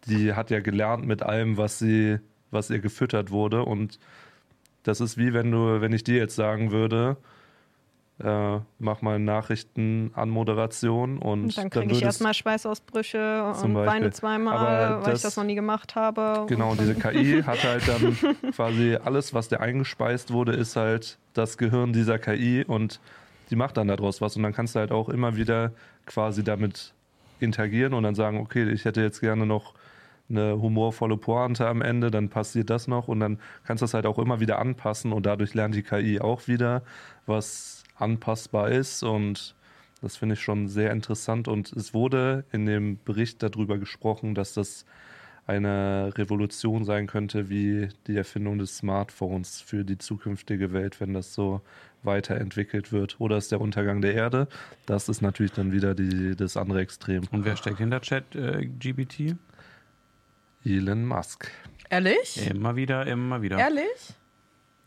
die 0.08 0.34
hat 0.34 0.52
ja 0.52 0.60
gelernt 0.60 1.06
mit 1.06 1.24
allem, 1.24 1.58
was 1.58 1.80
sie, 1.80 2.20
was 2.52 2.70
ihr 2.70 2.80
gefüttert 2.80 3.32
wurde. 3.32 3.64
Und 3.64 4.00
das 4.84 5.02
ist 5.02 5.18
wie 5.18 5.34
wenn 5.34 5.52
du, 5.52 5.82
wenn 5.82 5.94
ich 5.94 6.04
dir 6.04 6.18
jetzt 6.18 6.36
sagen 6.36 6.72
würde, 6.72 7.18
äh, 8.24 8.60
mach 8.80 9.02
mal 9.02 9.20
Nachrichtenanmoderation 9.20 11.18
und, 11.18 11.44
Und 11.44 11.58
dann 11.58 11.70
kriege 11.70 11.92
ich 11.94 12.02
erstmal 12.02 12.34
Schweißausbrüche 12.34 13.54
und 13.64 13.76
weine 13.76 14.12
zweimal, 14.12 14.58
Aber 14.58 15.02
weil 15.06 15.08
ich 15.08 15.14
das- 15.14 15.22
das 15.24 15.38
noch 15.38 15.44
nie 15.44 15.56
gemacht 15.56 15.96
habe. 15.96 16.46
Genau, 16.48 16.72
Und 16.72 16.80
diese 16.82 16.96
KI 16.96 17.44
hat 17.46 17.64
halt 17.64 17.88
dann 17.88 18.18
quasi 18.54 18.96
alles, 19.04 19.34
was 19.34 19.50
der 19.50 19.62
eingespeist 19.62 20.32
wurde, 20.32 20.54
ist 20.54 20.76
halt 20.76 21.18
das 21.34 21.58
Gehirn 21.58 21.94
dieser 21.94 22.18
KI 22.20 22.64
und 22.66 23.00
die 23.50 23.56
macht 23.56 23.78
dann 23.78 23.88
daraus 23.88 24.22
was. 24.22 24.36
Und 24.38 24.44
dann 24.44 24.54
kannst 24.54 24.76
du 24.76 24.80
halt 24.80 24.92
auch 24.92 25.10
immer 25.10 25.36
wieder 25.36 25.72
quasi 26.06 26.44
damit 26.44 26.94
interagieren 27.40 27.94
und 27.94 28.04
dann 28.04 28.16
sagen, 28.16 28.40
okay, 28.40 28.70
ich 28.70 28.86
hätte 28.86 29.02
jetzt 29.02 29.20
gerne 29.20 29.46
noch 29.46 29.74
eine 30.28 30.60
humorvolle 30.60 31.18
Pointe 31.18 31.68
am 31.68 31.84
Ende, 31.84 32.10
dann 32.10 32.30
passiert 32.30 32.72
das 32.72 32.88
noch 32.88 33.08
und 33.08 33.20
dann 33.20 33.40
kannst 33.64 33.82
du 33.82 33.84
das 33.84 33.94
halt 33.94 34.08
auch 34.08 34.18
immer 34.18 34.40
wieder 34.40 34.58
anpassen 34.58 35.14
und 35.14 35.26
dadurch 35.28 35.54
lernt 35.54 35.76
die 35.76 35.84
KI 35.84 36.20
auch 36.20 36.48
wieder, 36.48 36.82
was 37.28 37.75
anpassbar 37.96 38.70
ist 38.70 39.04
und 39.04 39.56
das 40.02 40.18
finde 40.18 40.34
ich 40.34 40.42
schon 40.42 40.68
sehr 40.68 40.92
interessant 40.92 41.48
und 41.48 41.72
es 41.74 41.94
wurde 41.94 42.46
in 42.52 42.66
dem 42.66 43.00
Bericht 43.04 43.42
darüber 43.42 43.78
gesprochen, 43.78 44.36
dass 44.36 44.54
das 44.54 44.86
eine 45.48 46.12
Revolution 46.18 46.86
sein 46.86 47.08
könnte 47.08 47.50
wie 47.50 47.90
die 48.08 48.18
Erfindung 48.18 48.58
des 48.58 48.78
Smartphones 48.78 49.62
für 49.62 49.84
die 49.84 49.98
zukünftige 49.98 50.74
Welt, 50.74 51.00
wenn 51.00 51.14
das 51.14 51.34
so 51.34 51.62
weiterentwickelt 52.02 52.92
wird. 52.92 53.20
Oder 53.20 53.38
ist 53.38 53.52
der 53.52 53.62
Untergang 53.62 54.02
der 54.02 54.16
Erde? 54.16 54.48
Das 54.86 55.08
ist 55.08 55.22
natürlich 55.22 55.52
dann 55.52 55.72
wieder 55.72 55.94
die, 55.94 56.36
das 56.36 56.58
andere 56.58 56.82
Extrem. 56.82 57.24
Und 57.32 57.46
wer 57.46 57.58
steckt 57.58 57.78
hinter 57.78 58.02
Chat 58.02 58.36
äh, 58.36 58.66
GBT? 58.66 59.36
Elon 60.64 61.06
Musk. 61.06 61.52
Ehrlich? 61.90 62.50
Immer 62.50 62.76
wieder, 62.76 63.06
immer 63.06 63.42
wieder. 63.44 63.60
Ehrlich? 63.60 64.16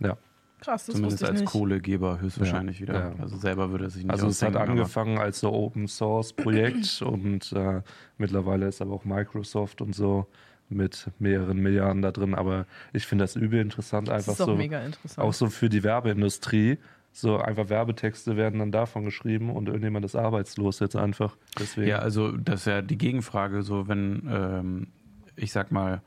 Ja. 0.01 0.17
Krass, 0.61 0.87
das 0.87 0.97
Zumindest 0.97 1.25
als 1.25 1.41
nicht. 1.41 1.51
Kohlegeber 1.51 2.21
höchstwahrscheinlich 2.21 2.81
wieder. 2.81 2.95
Ja. 2.95 3.15
Also 3.21 3.37
selber 3.37 3.71
würde 3.71 3.85
er 3.85 3.91
sich 3.91 4.03
nicht 4.03 4.13
Also 4.13 4.27
es 4.27 4.43
hat 4.43 4.57
angefangen 4.57 5.19
als 5.19 5.41
so 5.41 5.53
Open 5.53 5.87
Source 5.87 6.33
Projekt 6.33 7.01
und 7.07 7.53
äh, 7.53 7.83
mittlerweile 8.17 8.67
ist 8.67 8.83
aber 8.83 8.93
auch 8.95 9.05
Microsoft 9.05 9.81
und 9.81 9.95
so 9.95 10.27
mit 10.69 11.09
mehreren 11.19 11.59
Milliarden 11.59 12.03
da 12.03 12.11
drin. 12.11 12.35
Aber 12.35 12.67
ich 12.93 13.07
finde 13.07 13.25
das 13.25 13.37
übel 13.37 13.61
interessant, 13.61 14.09
Das 14.09 14.29
einfach 14.29 14.45
so. 14.47 14.55
mega 14.57 14.81
interessant. 14.81 15.27
Auch 15.27 15.33
so 15.33 15.49
für 15.49 15.69
die 15.69 15.83
Werbeindustrie. 15.83 16.79
So 17.13 17.39
einfach 17.39 17.69
Werbetexte 17.69 18.37
werden 18.37 18.61
dann 18.61 18.71
davon 18.71 19.05
geschrieben 19.05 19.51
und 19.51 19.67
irgendjemand 19.69 20.05
ist 20.05 20.15
arbeitslos 20.15 20.79
jetzt 20.81 20.95
einfach. 20.95 21.37
Deswegen. 21.59 21.89
Ja, 21.89 21.99
also 22.01 22.33
das 22.37 22.61
ist 22.61 22.67
ja 22.67 22.83
die 22.83 22.99
Gegenfrage, 22.99 23.63
so 23.63 23.89
wenn, 23.89 24.29
ähm, 24.31 24.87
ich 25.35 25.51
sag 25.51 25.73
mal, 25.73 26.03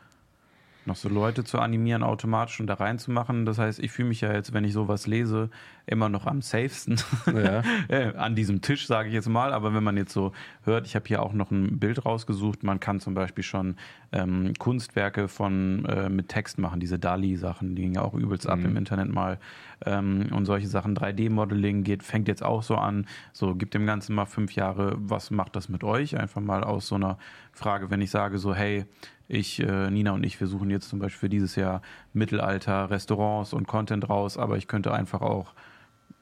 noch 0.85 0.95
so 0.95 1.09
Leute 1.09 1.43
zu 1.43 1.59
animieren, 1.59 2.03
automatisch 2.03 2.59
und 2.59 2.67
da 2.67 2.73
reinzumachen. 2.75 3.45
Das 3.45 3.59
heißt, 3.59 3.79
ich 3.79 3.91
fühle 3.91 4.09
mich 4.09 4.21
ja 4.21 4.33
jetzt, 4.33 4.53
wenn 4.53 4.63
ich 4.63 4.73
sowas 4.73 5.05
lese, 5.07 5.49
immer 5.85 6.09
noch 6.09 6.25
am 6.25 6.41
safesten 6.41 6.97
Ja. 7.27 7.61
äh, 7.87 8.15
an 8.15 8.35
diesem 8.35 8.61
Tisch, 8.61 8.87
sage 8.87 9.09
ich 9.09 9.13
jetzt 9.13 9.29
mal. 9.29 9.53
Aber 9.53 9.73
wenn 9.73 9.83
man 9.83 9.97
jetzt 9.97 10.13
so 10.13 10.31
hört, 10.63 10.87
ich 10.87 10.95
habe 10.95 11.07
hier 11.07 11.21
auch 11.21 11.33
noch 11.33 11.51
ein 11.51 11.79
Bild 11.79 12.05
rausgesucht, 12.05 12.63
man 12.63 12.79
kann 12.79 12.99
zum 12.99 13.13
Beispiel 13.13 13.43
schon 13.43 13.75
ähm, 14.11 14.53
Kunstwerke 14.57 15.27
von 15.27 15.85
äh, 15.85 16.09
mit 16.09 16.29
Text 16.29 16.57
machen, 16.57 16.79
diese 16.79 16.97
Dali-Sachen, 16.97 17.75
die 17.75 17.83
gingen 17.83 17.95
ja 17.95 18.01
auch 18.01 18.13
übelst 18.13 18.47
ab 18.47 18.59
Mhm. 18.59 18.65
im 18.65 18.77
Internet 18.77 19.09
mal. 19.11 19.39
Ähm, 19.85 20.27
und 20.31 20.45
solche 20.45 20.67
Sachen, 20.67 20.95
3D-Modeling 20.95 21.83
geht, 21.83 22.03
fängt 22.03 22.27
jetzt 22.27 22.43
auch 22.43 22.63
so 22.63 22.75
an. 22.75 23.05
So, 23.33 23.55
gibt 23.55 23.73
dem 23.73 23.85
Ganzen 23.85 24.15
mal 24.15 24.25
fünf 24.25 24.53
Jahre, 24.55 24.95
was 24.97 25.31
macht 25.31 25.55
das 25.55 25.69
mit 25.69 25.83
euch? 25.83 26.17
Einfach 26.17 26.41
mal 26.41 26.63
aus 26.63 26.87
so 26.87 26.95
einer 26.95 27.17
Frage, 27.53 27.89
wenn 27.89 28.01
ich 28.01 28.11
sage 28.11 28.37
so, 28.37 28.53
hey, 28.53 28.85
ich, 29.31 29.61
äh, 29.61 29.89
Nina 29.89 30.11
und 30.11 30.25
ich, 30.25 30.39
wir 30.39 30.47
suchen 30.47 30.69
jetzt 30.69 30.89
zum 30.89 30.99
Beispiel 30.99 31.19
für 31.19 31.29
dieses 31.29 31.55
Jahr 31.55 31.81
Mittelalter, 32.13 32.89
Restaurants 32.89 33.53
und 33.53 33.67
Content 33.67 34.09
raus, 34.09 34.37
aber 34.37 34.57
ich 34.57 34.67
könnte 34.67 34.93
einfach 34.93 35.21
auch 35.21 35.53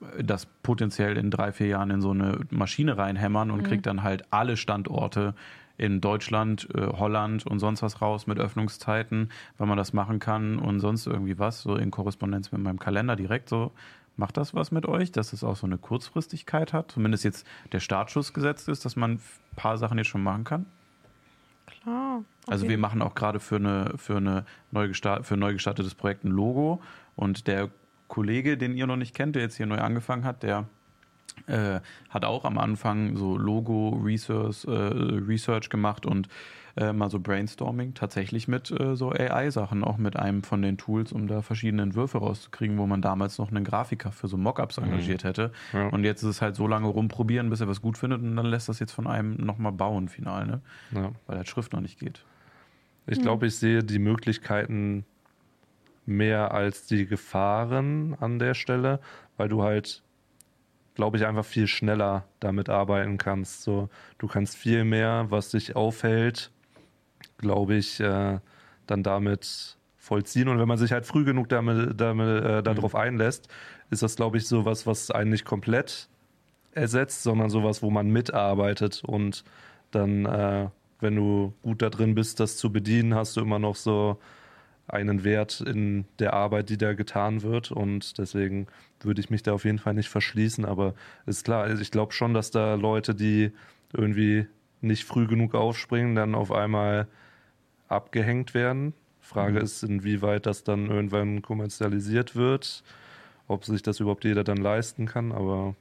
äh, 0.01 0.23
das 0.23 0.45
potenziell 0.45 1.17
in 1.17 1.31
drei, 1.31 1.51
vier 1.51 1.67
Jahren 1.67 1.89
in 1.89 2.01
so 2.01 2.11
eine 2.11 2.41
Maschine 2.51 2.97
reinhämmern 2.97 3.51
und 3.51 3.63
krieg 3.63 3.83
dann 3.83 4.03
halt 4.03 4.31
alle 4.31 4.57
Standorte 4.57 5.33
in 5.77 6.01
Deutschland, 6.01 6.67
äh, 6.75 6.87
Holland 6.87 7.47
und 7.47 7.59
sonst 7.59 7.81
was 7.81 8.01
raus 8.01 8.27
mit 8.27 8.37
Öffnungszeiten, 8.37 9.31
weil 9.57 9.67
man 9.67 9.77
das 9.77 9.93
machen 9.93 10.19
kann 10.19 10.59
und 10.59 10.79
sonst 10.79 11.07
irgendwie 11.07 11.39
was, 11.39 11.61
so 11.61 11.75
in 11.75 11.89
Korrespondenz 11.89 12.51
mit 12.51 12.61
meinem 12.61 12.79
Kalender 12.79 13.15
direkt 13.15 13.49
so. 13.49 13.71
Macht 14.17 14.37
das 14.37 14.53
was 14.53 14.71
mit 14.71 14.85
euch, 14.85 15.13
dass 15.13 15.31
es 15.31 15.45
auch 15.45 15.55
so 15.55 15.65
eine 15.65 15.77
Kurzfristigkeit 15.77 16.73
hat? 16.73 16.91
Zumindest 16.91 17.23
jetzt 17.23 17.47
der 17.71 17.79
Startschuss 17.79 18.33
gesetzt 18.33 18.67
ist, 18.67 18.83
dass 18.83 18.97
man 18.97 19.13
ein 19.13 19.21
paar 19.55 19.77
Sachen 19.77 19.97
jetzt 19.97 20.07
schon 20.07 20.21
machen 20.21 20.43
kann? 20.43 20.65
Klar. 21.83 22.23
Also 22.47 22.65
Okay. 22.65 22.71
wir 22.71 22.77
machen 22.77 23.01
auch 23.01 23.15
gerade 23.15 23.39
für 23.39 23.55
eine 23.57 23.93
für 23.97 24.17
eine 24.17 24.45
neu 24.71 24.91
für 24.93 25.33
ein 25.33 25.39
neu 25.39 25.53
gestartetes 25.53 25.95
Projekt 25.95 26.23
ein 26.23 26.31
Logo 26.31 26.81
und 27.15 27.47
der 27.47 27.69
Kollege, 28.07 28.57
den 28.57 28.75
ihr 28.75 28.87
noch 28.87 28.95
nicht 28.97 29.15
kennt, 29.15 29.35
der 29.35 29.43
jetzt 29.43 29.55
hier 29.57 29.67
neu 29.67 29.77
angefangen 29.79 30.25
hat, 30.25 30.43
der 30.43 30.65
äh, 31.47 31.79
hat 32.09 32.25
auch 32.25 32.43
am 32.43 32.57
Anfang 32.57 33.15
so 33.15 33.37
Logo 33.37 34.01
Research, 34.03 34.65
äh, 34.65 34.71
Research 34.71 35.69
gemacht 35.69 36.05
und 36.05 36.27
äh, 36.79 36.93
mal 36.93 37.09
so 37.09 37.19
Brainstorming 37.19 37.93
tatsächlich 37.93 38.47
mit 38.47 38.71
äh, 38.71 38.95
so 38.95 39.11
AI-Sachen, 39.11 39.83
auch 39.83 39.97
mit 39.97 40.15
einem 40.15 40.43
von 40.43 40.61
den 40.61 40.77
Tools, 40.77 41.11
um 41.11 41.27
da 41.27 41.41
verschiedene 41.41 41.83
Entwürfe 41.83 42.19
rauszukriegen, 42.19 42.77
wo 42.77 42.87
man 42.87 43.01
damals 43.01 43.37
noch 43.37 43.51
einen 43.51 43.65
Grafiker 43.65 44.13
für 44.13 44.29
so 44.29 44.37
Mockups 44.37 44.77
engagiert 44.77 45.25
hätte. 45.25 45.51
Ja. 45.73 45.89
Und 45.89 46.05
jetzt 46.05 46.23
ist 46.23 46.29
es 46.29 46.41
halt 46.41 46.55
so 46.55 46.67
lange 46.67 46.87
rumprobieren, 46.87 47.49
bis 47.49 47.59
er 47.59 47.67
was 47.67 47.81
gut 47.81 47.97
findet 47.97 48.21
und 48.21 48.35
dann 48.35 48.45
lässt 48.45 48.69
das 48.69 48.79
jetzt 48.79 48.93
von 48.93 49.07
einem 49.07 49.35
nochmal 49.35 49.73
bauen, 49.73 50.07
final, 50.07 50.47
ne? 50.47 50.61
Ja. 50.91 51.11
Weil 51.27 51.37
halt 51.37 51.49
Schrift 51.49 51.73
noch 51.73 51.81
nicht 51.81 51.99
geht. 51.99 52.23
Ich 53.07 53.21
glaube, 53.21 53.47
ich 53.47 53.57
sehe 53.57 53.83
die 53.83 53.99
Möglichkeiten 53.99 55.03
mehr 56.05 56.53
als 56.53 56.85
die 56.85 57.07
Gefahren 57.07 58.15
an 58.19 58.39
der 58.39 58.53
Stelle, 58.53 58.99
weil 59.35 59.49
du 59.49 59.63
halt, 59.63 60.01
glaube 60.95 61.17
ich, 61.17 61.25
einfach 61.25 61.45
viel 61.45 61.67
schneller 61.67 62.23
damit 62.39 62.69
arbeiten 62.69 63.17
kannst. 63.17 63.63
So, 63.63 63.89
du 64.17 64.27
kannst 64.27 64.55
viel 64.55 64.85
mehr, 64.85 65.25
was 65.29 65.49
dich 65.49 65.75
aufhält, 65.75 66.51
glaube 67.39 67.75
ich, 67.75 67.99
äh, 67.99 68.39
dann 68.87 69.03
damit 69.03 69.77
vollziehen. 69.97 70.47
Und 70.47 70.59
wenn 70.59 70.67
man 70.67 70.77
sich 70.77 70.91
halt 70.91 71.05
früh 71.05 71.25
genug 71.25 71.49
damit, 71.49 71.99
damit 71.99 72.43
äh, 72.43 72.63
darauf 72.63 72.95
einlässt, 72.95 73.47
ist 73.89 74.03
das, 74.03 74.15
glaube 74.15 74.37
ich, 74.37 74.47
so 74.47 74.65
was, 74.65 74.85
was 74.85 75.11
einen 75.11 75.31
nicht 75.31 75.45
komplett 75.45 76.09
ersetzt, 76.71 77.23
sondern 77.23 77.49
sowas, 77.49 77.81
wo 77.81 77.89
man 77.89 78.09
mitarbeitet 78.09 79.03
und 79.03 79.43
dann, 79.91 80.25
äh, 80.25 80.69
wenn 80.99 81.15
du 81.15 81.53
gut 81.63 81.81
da 81.81 81.89
drin 81.89 82.13
bist, 82.15 82.39
das 82.39 82.57
zu 82.57 82.71
bedienen, 82.71 83.15
hast 83.15 83.35
du 83.35 83.41
immer 83.41 83.59
noch 83.59 83.75
so 83.75 84.19
einen 84.87 85.23
Wert 85.23 85.61
in 85.61 86.05
der 86.19 86.33
Arbeit, 86.33 86.69
die 86.69 86.77
da 86.77 86.93
getan 86.93 87.41
wird. 87.43 87.71
Und 87.71 88.17
deswegen 88.17 88.67
würde 89.01 89.21
ich 89.21 89.29
mich 89.29 89.43
da 89.43 89.53
auf 89.53 89.65
jeden 89.65 89.79
Fall 89.79 89.93
nicht 89.93 90.09
verschließen. 90.09 90.65
Aber 90.65 90.93
ist 91.25 91.45
klar, 91.45 91.63
also 91.63 91.81
ich 91.81 91.91
glaube 91.91 92.11
schon, 92.13 92.33
dass 92.33 92.51
da 92.51 92.75
Leute, 92.75 93.15
die 93.15 93.51
irgendwie 93.93 94.47
nicht 94.81 95.05
früh 95.05 95.27
genug 95.27 95.55
aufspringen, 95.55 96.15
dann 96.15 96.35
auf 96.35 96.51
einmal 96.51 97.07
abgehängt 97.89 98.53
werden. 98.53 98.93
Frage 99.21 99.59
ist, 99.59 99.83
inwieweit 99.83 100.45
das 100.45 100.63
dann 100.63 100.89
irgendwann 100.89 101.41
kommerzialisiert 101.41 102.35
wird, 102.35 102.83
ob 103.47 103.65
sich 103.65 103.83
das 103.83 103.99
überhaupt 103.99 104.23
jeder 104.23 104.43
dann 104.43 104.57
leisten 104.57 105.05
kann, 105.05 105.31
aber 105.31 105.75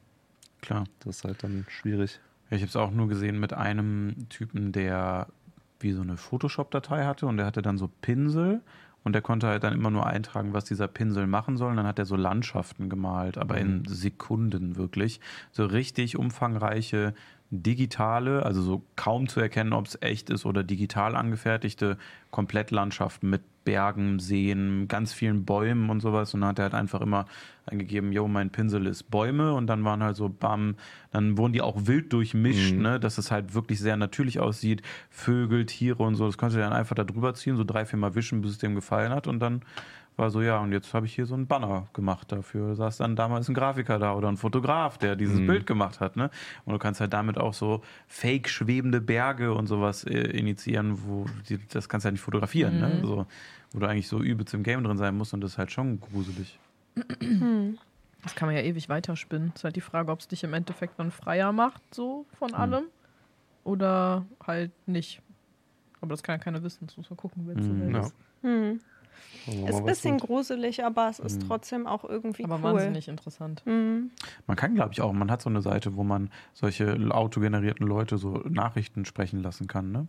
Klar. 0.60 0.84
das 1.00 1.18
ist 1.18 1.24
halt 1.24 1.44
dann 1.44 1.64
schwierig. 1.68 2.20
Ich 2.50 2.60
habe 2.62 2.68
es 2.68 2.76
auch 2.76 2.90
nur 2.90 3.08
gesehen 3.08 3.38
mit 3.38 3.52
einem 3.52 4.28
Typen, 4.28 4.72
der 4.72 5.28
wie 5.80 5.92
so 5.92 6.02
eine 6.02 6.16
Photoshop-Datei 6.16 7.04
hatte 7.04 7.26
und 7.26 7.36
der 7.36 7.46
hatte 7.46 7.62
dann 7.62 7.78
so 7.78 7.88
Pinsel 8.02 8.60
und 9.04 9.12
der 9.12 9.22
konnte 9.22 9.46
halt 9.46 9.62
dann 9.64 9.72
immer 9.72 9.90
nur 9.90 10.06
eintragen, 10.06 10.52
was 10.52 10.64
dieser 10.64 10.88
Pinsel 10.88 11.26
machen 11.26 11.56
soll. 11.56 11.70
Und 11.70 11.76
dann 11.76 11.86
hat 11.86 11.98
er 11.98 12.04
so 12.04 12.16
Landschaften 12.16 12.88
gemalt, 12.88 13.38
aber 13.38 13.58
in 13.58 13.84
Sekunden 13.86 14.76
wirklich. 14.76 15.20
So 15.52 15.64
richtig 15.64 16.18
umfangreiche 16.18 17.14
digitale, 17.50 18.44
also 18.44 18.60
so 18.62 18.82
kaum 18.96 19.28
zu 19.28 19.40
erkennen, 19.40 19.72
ob 19.72 19.86
es 19.86 19.98
echt 20.02 20.30
ist 20.30 20.44
oder 20.44 20.62
digital 20.62 21.16
angefertigte 21.16 21.96
Komplettlandschaften 22.30 23.30
mit 23.30 23.42
Bergen, 23.64 24.18
Seen, 24.18 24.88
ganz 24.88 25.12
vielen 25.12 25.44
Bäumen 25.44 25.90
und 25.90 26.00
sowas. 26.00 26.32
Und 26.32 26.40
dann 26.40 26.50
hat 26.50 26.58
er 26.58 26.64
halt 26.64 26.74
einfach 26.74 27.02
immer 27.02 27.26
eingegeben, 27.66 28.12
yo, 28.12 28.26
mein 28.26 28.48
Pinsel 28.50 28.86
ist 28.86 29.10
Bäume 29.10 29.52
und 29.52 29.66
dann 29.66 29.84
waren 29.84 30.02
halt 30.02 30.16
so 30.16 30.30
bam, 30.30 30.76
dann 31.10 31.36
wurden 31.36 31.52
die 31.52 31.60
auch 31.60 31.86
wild 31.86 32.12
durchmischt, 32.14 32.72
Mhm. 32.74 32.82
ne, 32.82 33.00
dass 33.00 33.18
es 33.18 33.30
halt 33.30 33.52
wirklich 33.54 33.78
sehr 33.78 33.98
natürlich 33.98 34.40
aussieht. 34.40 34.80
Vögel, 35.10 35.66
Tiere 35.66 36.02
und 36.02 36.14
so, 36.14 36.24
das 36.26 36.38
konnte 36.38 36.56
er 36.58 36.68
dann 36.70 36.72
einfach 36.78 36.96
da 36.96 37.04
drüber 37.04 37.34
ziehen, 37.34 37.56
so 37.56 37.64
drei, 37.64 37.84
vier 37.84 37.98
Mal 37.98 38.14
wischen, 38.14 38.40
bis 38.40 38.52
es 38.52 38.58
dem 38.58 38.74
gefallen 38.74 39.12
hat 39.12 39.26
und 39.26 39.38
dann 39.40 39.60
war 40.16 40.30
so, 40.30 40.42
ja, 40.42 40.58
und 40.58 40.72
jetzt 40.72 40.94
habe 40.94 41.06
ich 41.06 41.14
hier 41.14 41.26
so 41.26 41.34
einen 41.34 41.46
Banner 41.46 41.86
gemacht 41.92 42.32
dafür. 42.32 42.70
Da 42.70 42.74
saß 42.74 42.96
dann 42.96 43.14
damals 43.14 43.48
ein 43.48 43.54
Grafiker 43.54 44.00
da 44.00 44.14
oder 44.14 44.26
ein 44.26 44.36
Fotograf, 44.36 44.98
der 44.98 45.14
dieses 45.14 45.38
Mhm. 45.38 45.46
Bild 45.46 45.64
gemacht 45.68 46.00
hat. 46.00 46.16
Ne? 46.16 46.28
Und 46.64 46.72
du 46.72 46.78
kannst 46.80 47.00
halt 47.00 47.12
damit 47.12 47.38
auch 47.38 47.54
so 47.54 47.82
fake 48.08 48.48
schwebende 48.48 49.00
Berge 49.00 49.54
und 49.54 49.68
sowas 49.68 50.02
äh, 50.02 50.18
initiieren, 50.18 51.04
wo 51.06 51.26
die, 51.48 51.60
das 51.68 51.88
kannst 51.88 52.04
du 52.04 52.08
halt 52.08 52.17
nicht 52.18 52.24
fotografieren, 52.24 52.78
ne? 52.80 53.00
so, 53.04 53.26
wo 53.72 53.78
du 53.78 53.86
eigentlich 53.86 54.08
so 54.08 54.20
übelst 54.20 54.52
im 54.54 54.62
Game 54.62 54.82
drin 54.84 54.98
sein 54.98 55.16
musst 55.16 55.32
und 55.34 55.40
das 55.40 55.52
ist 55.52 55.58
halt 55.58 55.70
schon 55.72 56.00
gruselig. 56.00 56.58
Das 58.22 58.34
kann 58.34 58.48
man 58.48 58.56
ja 58.56 58.62
ewig 58.62 58.88
weiterspinnen. 58.88 59.52
Ist 59.54 59.62
halt 59.64 59.76
die 59.76 59.80
Frage, 59.80 60.10
ob 60.10 60.20
es 60.20 60.28
dich 60.28 60.42
im 60.44 60.52
Endeffekt 60.52 60.98
dann 60.98 61.10
freier 61.10 61.52
macht, 61.52 61.82
so 61.94 62.26
von 62.38 62.52
allem. 62.54 62.84
Oder 63.64 64.24
halt 64.46 64.72
nicht. 64.86 65.22
Aber 66.00 66.10
das 66.10 66.22
kann 66.22 66.38
ja 66.38 66.42
keiner 66.42 66.62
wissen. 66.62 66.86
Das 66.86 66.96
muss 66.96 67.08
man 67.10 67.16
gucken, 67.16 67.46
wenn 67.46 67.58
es 67.58 67.66
so 67.66 67.72
Mhm. 67.72 67.94
Ja. 67.94 68.00
ist. 68.00 68.14
Hm. 68.42 68.80
Wir 69.46 69.54
mal, 69.62 69.68
Ist 69.70 69.76
ein 69.76 69.84
bisschen 69.84 70.14
wird. 70.14 70.22
gruselig, 70.22 70.84
aber 70.84 71.08
es 71.08 71.18
ist 71.18 71.42
Hm. 71.42 71.48
trotzdem 71.48 71.86
auch 71.86 72.04
irgendwie 72.04 72.44
Aber 72.44 72.56
cool. 72.56 72.62
wahnsinnig 72.62 73.08
interessant. 73.08 73.62
Hm. 73.64 74.10
Man 74.46 74.56
kann, 74.56 74.74
glaube 74.74 74.92
ich, 74.92 75.00
auch, 75.00 75.12
man 75.12 75.30
hat 75.30 75.42
so 75.42 75.50
eine 75.50 75.60
Seite, 75.62 75.96
wo 75.96 76.04
man 76.04 76.30
solche 76.54 76.96
autogenerierten 77.10 77.86
Leute 77.86 78.16
so 78.18 78.42
Nachrichten 78.48 79.04
sprechen 79.04 79.42
lassen 79.42 79.66
kann, 79.66 79.92
ne? 79.92 80.06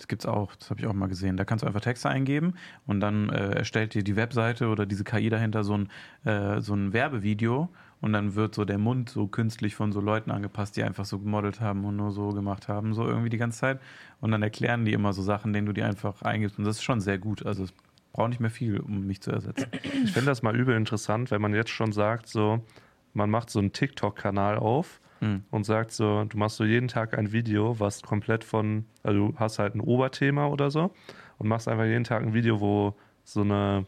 Das 0.00 0.08
gibt's 0.08 0.24
auch, 0.24 0.56
das 0.56 0.70
habe 0.70 0.80
ich 0.80 0.86
auch 0.86 0.94
mal 0.94 1.08
gesehen. 1.08 1.36
Da 1.36 1.44
kannst 1.44 1.62
du 1.62 1.66
einfach 1.66 1.82
Texte 1.82 2.08
eingeben 2.08 2.54
und 2.86 3.00
dann 3.00 3.28
äh, 3.28 3.50
erstellt 3.50 3.92
dir 3.92 4.02
die 4.02 4.16
Webseite 4.16 4.68
oder 4.68 4.86
diese 4.86 5.04
KI 5.04 5.28
dahinter 5.28 5.62
so 5.62 5.76
ein, 5.76 5.90
äh, 6.24 6.62
so 6.62 6.72
ein 6.72 6.94
Werbevideo 6.94 7.68
und 8.00 8.14
dann 8.14 8.34
wird 8.34 8.54
so 8.54 8.64
der 8.64 8.78
Mund 8.78 9.10
so 9.10 9.26
künstlich 9.26 9.74
von 9.74 9.92
so 9.92 10.00
Leuten 10.00 10.30
angepasst, 10.30 10.78
die 10.78 10.84
einfach 10.84 11.04
so 11.04 11.18
gemodelt 11.18 11.60
haben 11.60 11.84
und 11.84 11.96
nur 11.96 12.12
so 12.12 12.30
gemacht 12.30 12.66
haben, 12.66 12.94
so 12.94 13.06
irgendwie 13.06 13.28
die 13.28 13.36
ganze 13.36 13.58
Zeit. 13.58 13.80
Und 14.22 14.30
dann 14.30 14.42
erklären 14.42 14.86
die 14.86 14.94
immer 14.94 15.12
so 15.12 15.20
Sachen, 15.20 15.52
denen 15.52 15.66
du 15.66 15.74
die 15.74 15.82
einfach 15.82 16.22
eingibst. 16.22 16.58
Und 16.58 16.64
das 16.64 16.76
ist 16.76 16.82
schon 16.82 17.02
sehr 17.02 17.18
gut. 17.18 17.44
Also 17.44 17.64
es 17.64 17.74
braucht 18.14 18.30
nicht 18.30 18.40
mehr 18.40 18.48
viel, 18.48 18.80
um 18.80 19.06
mich 19.06 19.20
zu 19.20 19.32
ersetzen. 19.32 19.66
Ich 20.04 20.12
finde 20.12 20.30
das 20.30 20.40
mal 20.40 20.56
übel 20.56 20.74
interessant, 20.76 21.30
wenn 21.30 21.42
man 21.42 21.54
jetzt 21.54 21.70
schon 21.70 21.92
sagt, 21.92 22.26
so, 22.26 22.64
man 23.12 23.28
macht 23.28 23.50
so 23.50 23.58
einen 23.58 23.74
TikTok-Kanal 23.74 24.56
auf 24.56 24.98
Hm. 25.20 25.44
und 25.50 25.64
sagt 25.64 25.92
so, 25.92 26.24
du 26.24 26.36
machst 26.38 26.56
so 26.56 26.64
jeden 26.64 26.88
Tag 26.88 27.16
ein 27.16 27.32
Video, 27.32 27.78
was 27.78 28.02
komplett 28.02 28.42
von, 28.42 28.86
also 29.02 29.28
du 29.28 29.38
hast 29.38 29.58
halt 29.58 29.74
ein 29.74 29.80
Oberthema 29.80 30.46
oder 30.46 30.70
so 30.70 30.92
und 31.38 31.48
machst 31.48 31.68
einfach 31.68 31.84
jeden 31.84 32.04
Tag 32.04 32.22
ein 32.22 32.34
Video, 32.34 32.60
wo 32.60 32.94
so 33.24 33.42
eine 33.42 33.86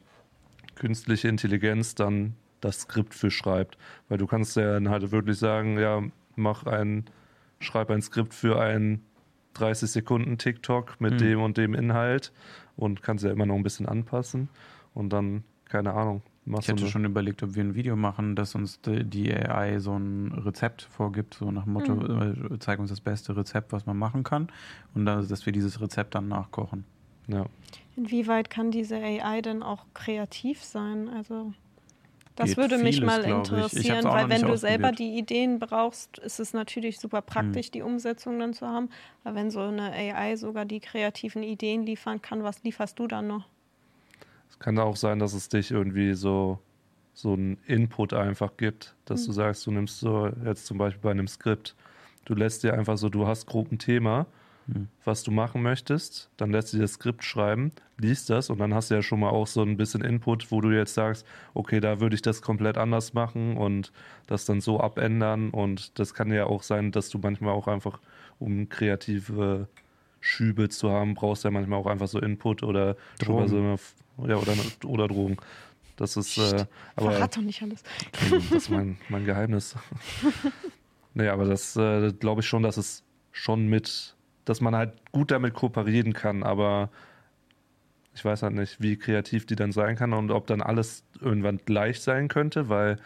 künstliche 0.74 1.28
Intelligenz 1.28 1.94
dann 1.94 2.34
das 2.60 2.80
Skript 2.80 3.14
für 3.14 3.30
schreibt. 3.30 3.76
Weil 4.09 4.18
du 4.18 4.26
kannst 4.26 4.56
ja 4.56 4.74
dann 4.74 4.88
halt 4.90 5.10
wirklich 5.10 5.38
sagen, 5.38 5.78
ja, 5.78 6.02
mach 6.36 6.64
ein, 6.64 7.04
schreib 7.60 7.90
ein 7.90 8.02
Skript 8.02 8.34
für 8.34 8.60
ein 8.60 9.02
30 9.54 9.90
Sekunden 9.90 10.38
TikTok 10.38 11.00
mit 11.00 11.12
Hm. 11.12 11.18
dem 11.18 11.42
und 11.42 11.56
dem 11.56 11.74
Inhalt 11.74 12.32
und 12.76 13.02
kannst 13.02 13.24
ja 13.24 13.30
immer 13.30 13.46
noch 13.46 13.54
ein 13.56 13.62
bisschen 13.62 13.86
anpassen 13.86 14.48
und 14.94 15.10
dann, 15.12 15.44
keine 15.68 15.92
Ahnung, 15.94 16.22
machst 16.44 16.69
Ich 16.69 16.74
hatte 16.74 16.86
schon 16.86 17.05
überlegt, 17.05 17.43
ob 17.43 17.55
wir 17.55 17.62
ein 17.62 17.74
Video 17.74 17.97
machen, 17.97 18.36
das 18.36 18.55
uns 18.55 18.81
die 18.85 19.32
AI 19.32 19.78
so 19.78 19.97
ein 19.97 20.32
Rezept 20.32 20.82
vorgibt, 20.82 21.35
so 21.35 21.51
nach 21.51 21.64
dem 21.64 21.74
Motto, 21.74 21.94
äh, 21.94 22.59
zeig 22.59 22.78
uns 22.78 22.90
das 22.90 23.01
beste 23.01 23.36
Rezept, 23.36 23.73
was 23.73 23.86
man 23.86 23.97
machen 23.97 24.23
kann. 24.23 24.48
Und 24.94 25.06
dann, 25.06 25.27
dass 25.27 25.47
wir 25.47 25.52
dieses 25.52 25.81
Rezept 25.81 26.14
dann 26.14 26.28
nachkochen. 26.28 26.85
ja. 27.28 27.47
Inwieweit 27.94 28.48
kann 28.48 28.70
diese 28.70 28.97
AI 28.97 29.43
denn 29.43 29.62
auch 29.62 29.85
kreativ 29.93 30.64
sein? 30.64 31.10
Also 31.10 31.52
das 32.36 32.51
Geht 32.51 32.56
würde 32.56 32.78
mich 32.78 32.97
vieles, 32.97 33.06
mal 33.06 33.20
ich. 33.20 33.27
Ich 33.27 33.35
interessieren, 33.35 34.05
weil 34.05 34.28
wenn 34.31 34.43
du 34.43 34.56
selber. 34.56 34.89
Hm. 34.89 34.97
die 34.97 35.19
Ideen 35.19 35.59
brauchst, 35.59 36.19
ist 36.19 36.40
es 36.40 36.55
natürlich 36.55 36.98
super 36.98 37.20
praktisch, 37.20 37.70
die 37.70 37.82
Umsetzung 37.82 38.39
dann 38.39 38.55
zu 38.55 38.66
haben. 38.66 38.89
Aber 39.24 39.35
wenn 39.35 39.51
so 39.51 39.60
eine 39.60 39.93
AI 39.93 40.36
sogar 40.36 40.64
die 40.64 40.81
kreativen 40.81 41.43
Ideen 41.43 41.85
liefern 41.85 42.23
kann, 42.23 42.43
was 42.43 42.62
lieferst 42.62 42.98
du 42.98 43.06
dann 43.06 43.27
noch? 43.27 43.47
Kann 44.62 44.78
auch 44.78 44.97
sein, 44.97 45.18
dass 45.18 45.34
es 45.34 45.48
dich 45.48 45.70
irgendwie 45.70 46.14
so, 46.14 46.59
so 47.14 47.32
einen 47.32 47.59
Input 47.66 48.14
einfach 48.14 48.56
gibt, 48.56 48.94
dass 49.05 49.26
du 49.26 49.32
sagst, 49.32 49.66
du 49.66 49.72
nimmst 49.72 49.98
so 49.98 50.30
jetzt 50.44 50.66
zum 50.66 50.78
Beispiel 50.78 51.02
bei 51.02 51.10
einem 51.10 51.28
Skript, 51.28 51.74
du 52.24 52.34
lässt 52.34 52.62
dir 52.62 52.74
einfach 52.74 52.97
so, 52.97 53.09
du 53.09 53.26
hast 53.26 53.47
grob 53.47 53.72
ein 53.72 53.78
Thema, 53.78 54.26
was 55.05 55.24
du 55.24 55.32
machen 55.32 55.62
möchtest, 55.62 56.30
dann 56.36 56.51
lässt 56.51 56.72
du 56.72 56.76
dir 56.76 56.82
das 56.82 56.93
Skript 56.93 57.24
schreiben, 57.24 57.72
liest 57.98 58.30
das 58.30 58.48
und 58.48 58.59
dann 58.59 58.72
hast 58.74 58.90
du 58.90 58.94
ja 58.94 59.02
schon 59.02 59.20
mal 59.20 59.30
auch 59.30 59.47
so 59.47 59.62
ein 59.62 59.76
bisschen 59.76 60.02
Input, 60.02 60.52
wo 60.52 60.60
du 60.60 60.70
jetzt 60.70 60.94
sagst, 60.94 61.26
okay, 61.55 61.80
da 61.80 62.01
würde 62.01 62.14
ich 62.14 62.22
das 62.22 62.43
komplett 62.43 62.78
anders 62.78 63.12
machen 63.12 63.56
und 63.56 63.93
das 64.28 64.44
dann 64.44 64.60
so 64.60 64.78
abändern 64.78 65.51
und 65.51 65.98
das 65.98 66.14
kann 66.14 66.30
ja 66.30 66.47
auch 66.47 66.62
sein, 66.62 66.93
dass 66.93 67.09
du 67.09 67.18
manchmal 67.18 67.52
auch 67.55 67.66
einfach, 67.66 67.98
um 68.39 68.68
kreative 68.68 69.66
Schübe 70.20 70.68
zu 70.68 70.90
haben, 70.90 71.14
brauchst 71.14 71.43
du 71.43 71.48
ja 71.48 71.52
manchmal 71.52 71.80
auch 71.80 71.86
einfach 71.86 72.09
so 72.09 72.20
Input 72.20 72.62
oder 72.62 72.97
drüber 73.18 73.48
so 73.48 73.56
eine, 73.56 73.76
ja, 74.26 74.36
oder, 74.36 74.54
oder 74.84 75.08
Drogen. 75.08 75.36
Das 75.96 76.16
ist, 76.16 76.38
äh, 76.38 76.66
aber 76.96 77.12
Verrat 77.12 77.36
doch 77.36 77.42
nicht 77.42 77.62
alles. 77.62 77.82
das 78.30 78.50
ist 78.50 78.70
mein, 78.70 78.96
mein 79.08 79.24
Geheimnis. 79.24 79.76
nee, 81.14 81.28
aber 81.28 81.44
das 81.44 81.76
äh, 81.76 82.12
glaube 82.12 82.40
ich 82.40 82.46
schon, 82.46 82.62
dass 82.62 82.76
es 82.76 83.04
schon 83.30 83.68
mit, 83.68 84.16
dass 84.44 84.60
man 84.60 84.74
halt 84.74 84.92
gut 85.12 85.30
damit 85.30 85.54
kooperieren 85.54 86.12
kann, 86.12 86.42
aber 86.42 86.90
ich 88.14 88.24
weiß 88.24 88.42
halt 88.42 88.54
nicht, 88.54 88.80
wie 88.80 88.96
kreativ 88.96 89.46
die 89.46 89.56
dann 89.56 89.72
sein 89.72 89.96
kann 89.96 90.12
und 90.12 90.30
ob 90.30 90.46
dann 90.46 90.60
alles 90.60 91.04
irgendwann 91.20 91.58
gleich 91.64 92.00
sein 92.00 92.28
könnte, 92.28 92.68
weil, 92.68 92.98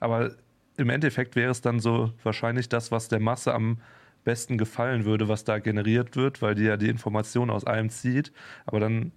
aber 0.00 0.32
im 0.76 0.90
Endeffekt 0.90 1.36
wäre 1.36 1.50
es 1.50 1.60
dann 1.60 1.78
so 1.78 2.12
wahrscheinlich 2.22 2.68
das, 2.68 2.90
was 2.90 3.08
der 3.08 3.20
Masse 3.20 3.54
am 3.54 3.78
besten 4.24 4.58
gefallen 4.58 5.04
würde, 5.04 5.28
was 5.28 5.44
da 5.44 5.58
generiert 5.58 6.16
wird, 6.16 6.42
weil 6.42 6.54
die 6.54 6.64
ja 6.64 6.76
die 6.76 6.88
Information 6.88 7.50
aus 7.50 7.64
allem 7.64 7.90
zieht, 7.90 8.32
aber 8.66 8.80
dann 8.80 9.12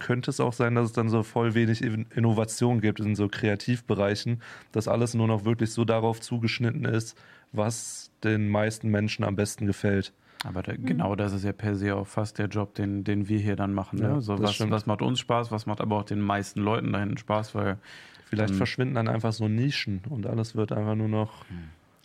könnte 0.00 0.30
es 0.30 0.40
auch 0.40 0.52
sein, 0.52 0.74
dass 0.74 0.86
es 0.86 0.92
dann 0.92 1.08
so 1.08 1.22
voll 1.22 1.54
wenig 1.54 1.82
In- 1.82 2.06
Innovation 2.14 2.80
gibt 2.80 2.98
in 2.98 3.14
so 3.14 3.28
Kreativbereichen, 3.28 4.42
dass 4.72 4.88
alles 4.88 5.14
nur 5.14 5.28
noch 5.28 5.44
wirklich 5.44 5.70
so 5.72 5.84
darauf 5.84 6.20
zugeschnitten 6.20 6.84
ist, 6.84 7.16
was 7.52 8.10
den 8.24 8.48
meisten 8.48 8.88
Menschen 8.88 9.24
am 9.24 9.36
besten 9.36 9.66
gefällt. 9.66 10.12
Aber 10.44 10.62
da, 10.62 10.72
genau 10.74 11.14
das 11.16 11.32
ist 11.34 11.44
ja 11.44 11.52
per 11.52 11.76
se 11.76 11.94
auch 11.94 12.06
fast 12.06 12.38
der 12.38 12.46
Job, 12.48 12.74
den, 12.74 13.04
den 13.04 13.28
wir 13.28 13.38
hier 13.38 13.56
dann 13.56 13.74
machen. 13.74 13.98
Ne? 13.98 14.06
Ja, 14.08 14.20
so, 14.20 14.38
was, 14.40 14.58
was 14.70 14.86
macht 14.86 15.02
uns 15.02 15.20
Spaß, 15.20 15.52
was 15.52 15.66
macht 15.66 15.80
aber 15.80 15.96
auch 15.98 16.04
den 16.04 16.20
meisten 16.20 16.60
Leuten 16.60 16.92
da 16.92 16.98
hinten 17.00 17.18
Spaß, 17.18 17.54
weil 17.54 17.78
Vielleicht 18.24 18.50
Dann- 18.50 18.56
verschwinden 18.58 18.94
dann 18.94 19.08
einfach 19.08 19.32
so 19.32 19.48
Nischen 19.48 20.02
und 20.08 20.24
alles 20.24 20.54
wird 20.54 20.70
einfach 20.70 20.94
nur 20.94 21.08
noch. 21.08 21.44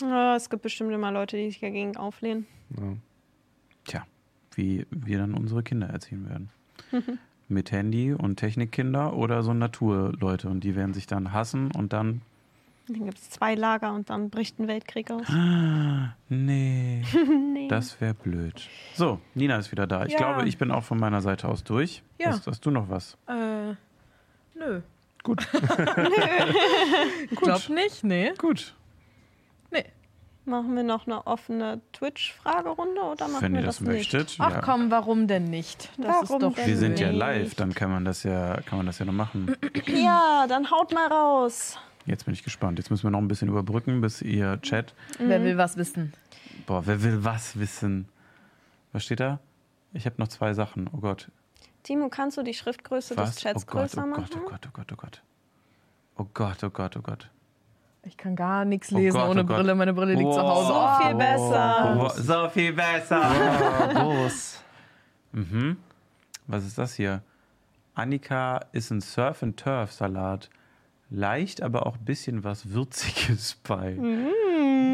Ja, 0.01 0.35
es 0.35 0.49
gibt 0.49 0.63
bestimmt 0.63 0.91
immer 0.91 1.11
Leute, 1.11 1.37
die 1.37 1.45
sich 1.51 1.59
dagegen 1.59 1.95
auflehnen. 1.97 2.47
Ja. 2.75 2.93
Tja, 3.85 4.07
wie 4.55 4.87
wir 4.89 5.19
dann 5.19 5.35
unsere 5.35 5.61
Kinder 5.61 5.87
erziehen 5.87 6.27
werden. 6.27 6.49
Mit 7.47 7.71
Handy 7.71 8.11
und 8.13 8.37
Technikkinder 8.37 9.13
oder 9.13 9.43
so 9.43 9.53
Naturleute. 9.53 10.49
Und 10.49 10.63
die 10.63 10.75
werden 10.75 10.93
sich 10.93 11.05
dann 11.07 11.31
hassen 11.31 11.71
und 11.71 11.93
dann. 11.93 12.21
Dann 12.87 13.05
gibt 13.05 13.17
es 13.17 13.29
zwei 13.31 13.55
Lager 13.55 13.93
und 13.93 14.09
dann 14.09 14.29
bricht 14.29 14.59
ein 14.59 14.67
Weltkrieg 14.67 15.09
aus. 15.11 15.27
Nee, 16.29 17.03
nee. 17.53 17.67
das 17.67 17.99
wäre 18.01 18.13
blöd. 18.13 18.67
So, 18.93 19.19
Nina 19.33 19.57
ist 19.57 19.71
wieder 19.71 19.87
da. 19.87 20.05
Ich 20.05 20.13
Ja. 20.13 20.17
glaube, 20.19 20.47
ich 20.47 20.57
bin 20.57 20.71
auch 20.71 20.83
von 20.83 20.99
meiner 20.99 21.21
Seite 21.21 21.47
aus 21.47 21.63
durch. 21.63 22.03
Ja. 22.19 22.27
Hast, 22.29 22.45
hast 22.47 22.65
du 22.65 22.71
noch 22.71 22.89
was? 22.89 23.17
Äh, 23.27 23.73
nö. 24.57 24.81
Gut. 25.23 25.47
Ich 27.31 27.39
glaube 27.39 27.73
nicht, 27.73 28.03
nee. 28.03 28.31
Gut. 28.37 28.75
Machen 30.45 30.75
wir 30.75 30.83
noch 30.83 31.07
eine 31.07 31.25
offene 31.25 31.81
Twitch-Fragerunde 31.93 33.01
oder 33.01 33.27
machen 33.27 33.41
Wenn 33.41 33.53
wir 33.53 33.61
ihr 33.61 33.65
das, 33.65 33.77
das 33.77 33.87
nicht? 33.87 34.13
möchtet. 34.13 34.35
Ach 34.39 34.51
ja. 34.51 34.61
komm, 34.61 34.91
warum 34.91 35.27
denn 35.27 35.45
nicht? 35.45 35.89
Das 35.97 36.07
Warum 36.07 36.23
ist 36.23 36.31
doch 36.31 36.53
denn 36.53 36.67
Wir 36.67 36.77
sind 36.77 36.99
ja 36.99 37.07
nicht? 37.07 37.17
live, 37.17 37.55
dann 37.55 37.73
kann 37.73 37.89
man 37.89 38.05
das 38.05 38.21
ja, 38.23 38.61
kann 38.61 38.77
man 38.77 38.85
das 38.85 38.99
ja 38.99 39.05
noch 39.05 39.13
machen. 39.13 39.55
Ja, 39.87 40.45
dann 40.47 40.69
haut 40.69 40.93
mal 40.93 41.07
raus. 41.07 41.77
Jetzt 42.05 42.25
bin 42.25 42.33
ich 42.35 42.43
gespannt. 42.43 42.77
Jetzt 42.77 42.91
müssen 42.91 43.03
wir 43.03 43.09
noch 43.09 43.19
ein 43.19 43.27
bisschen 43.27 43.47
überbrücken, 43.47 44.01
bis 44.01 44.21
ihr 44.21 44.61
Chat. 44.61 44.93
Wer 45.17 45.43
will 45.43 45.57
was 45.57 45.77
wissen? 45.77 46.13
Boah, 46.67 46.85
wer 46.85 47.01
will 47.01 47.23
was 47.23 47.57
wissen? 47.59 48.07
Was 48.91 49.03
steht 49.03 49.19
da? 49.21 49.39
Ich 49.93 50.05
habe 50.05 50.15
noch 50.19 50.27
zwei 50.27 50.53
Sachen. 50.53 50.87
Oh 50.93 50.97
Gott. 50.97 51.31
Timo, 51.81 52.09
kannst 52.09 52.37
du 52.37 52.43
die 52.43 52.53
Schriftgröße 52.53 53.17
Was? 53.17 53.35
des 53.35 53.43
Chats 53.43 53.63
oh 53.63 53.71
Gott, 53.71 53.81
größer 53.81 54.03
oh 54.03 54.07
machen? 54.07 54.25
Gott, 54.29 54.41
oh 54.43 54.49
Gott, 54.49 54.67
oh 54.67 54.71
Gott, 54.73 54.91
oh 54.91 54.95
Gott. 54.95 55.21
Oh 56.17 56.25
Gott, 56.33 56.63
oh 56.63 56.69
Gott, 56.69 56.97
oh 56.97 57.01
Gott. 57.01 57.29
Ich 58.05 58.17
kann 58.17 58.35
gar 58.35 58.65
nichts 58.65 58.91
Oh 58.93 58.97
lesen 58.97 59.17
Gott, 59.19 59.29
ohne 59.29 59.41
oh. 59.41 59.45
Brille. 59.45 59.75
Meine 59.75 59.93
Brille 59.93 60.13
liegt 60.13 60.31
zu 60.33 60.39
Wow. 60.39 60.49
Hause. 60.49 60.67
So 60.73 61.03
viel 61.03 61.13
Oh. 61.13 61.17
besser. 61.17 61.97
Oh, 61.99 62.21
so 62.21 62.49
viel 62.49 62.73
besser. 62.73 63.91
Groß. 63.93 64.61
mhm. 65.31 65.77
Was 66.47 66.65
ist 66.65 66.77
das 66.77 66.93
hier? 66.95 67.21
Annika 67.95 68.61
ist 68.71 68.91
ein 68.91 69.01
Surf 69.01 69.41
and 69.41 69.57
Turf 69.57 69.91
Salat. 69.91 70.49
Leicht, 71.09 71.61
aber 71.61 71.85
auch 71.85 71.95
ein 71.97 72.05
bisschen 72.05 72.43
was 72.43 72.69
Würziges 72.71 73.55
bei. 73.63 73.97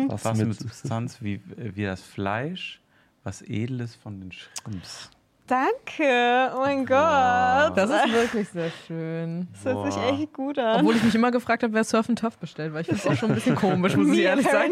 Was, 0.08 0.26
Was 0.26 0.38
mit, 0.38 0.48
mit 0.50 0.60
Substanz 0.60 1.22
wie, 1.22 1.42
wie 1.58 1.84
das 1.84 2.02
Fleisch, 2.02 2.82
was 3.24 3.42
Edles 3.42 3.96
von 3.96 4.20
den 4.20 4.32
Shrimps. 4.32 5.10
Danke. 5.52 6.54
Oh 6.56 6.60
mein. 6.60 6.86
Gott. 6.86 7.78
Das 7.78 7.90
ist 7.90 8.14
wirklich 8.14 8.48
sehr 8.48 8.72
schön. 8.88 9.50
Das 9.52 9.66
hört 9.66 9.92
sich 9.92 10.02
Boah. 10.02 10.14
echt 10.14 10.34
gut 10.34 10.58
an. 10.58 10.80
Obwohl 10.80 10.96
ich 10.96 11.04
mich 11.04 11.14
immer 11.14 11.30
gefragt 11.30 11.64
habe, 11.64 11.74
wer 11.74 11.84
Surf 11.84 12.08
and 12.08 12.18
Turf 12.18 12.38
bestellt, 12.38 12.74
weil 12.74 12.82
ich 12.82 12.88
finde 12.88 13.02
es 13.04 13.08
auch 13.08 13.18
schon 13.18 13.32
ein 13.32 13.36
bisschen 13.36 13.56
komisch, 13.56 13.98
muss 13.98 14.16
ich 14.16 14.24
ehrlich 14.24 14.48
sagen. 14.48 14.72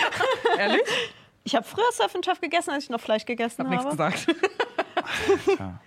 Ehrlich? 0.58 0.80
Ich 1.44 1.54
habe 1.54 1.66
früher 1.66 1.92
Surf 1.92 2.14
and 2.14 2.24
Turf 2.24 2.40
gegessen, 2.40 2.70
als 2.70 2.84
ich 2.84 2.90
noch 2.90 3.02
Fleisch 3.02 3.20
Ich 3.20 3.26
gegessen 3.26 3.58
habe 3.58 3.68
nichts 3.68 3.84
habe. 3.84 3.96
gesagt. 3.96 4.26
Alter. 5.46 5.80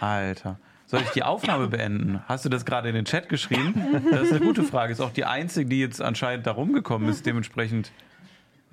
Alter. 0.00 0.58
Soll 0.86 1.02
ich 1.02 1.10
die 1.10 1.22
Aufnahme 1.22 1.68
beenden? 1.68 2.22
Hast 2.26 2.46
du 2.46 2.48
das 2.48 2.64
gerade 2.64 2.88
in 2.88 2.94
den 2.94 3.04
Chat 3.04 3.28
geschrieben? 3.28 4.02
Das 4.10 4.22
ist 4.22 4.32
eine 4.32 4.40
gute 4.40 4.62
Frage. 4.62 4.92
Ist 4.94 5.00
auch 5.00 5.12
die 5.12 5.26
einzige, 5.26 5.68
die 5.68 5.80
jetzt 5.80 6.00
anscheinend 6.00 6.46
da 6.46 6.52
rumgekommen 6.52 7.10
ist. 7.10 7.26
Dementsprechend, 7.26 7.92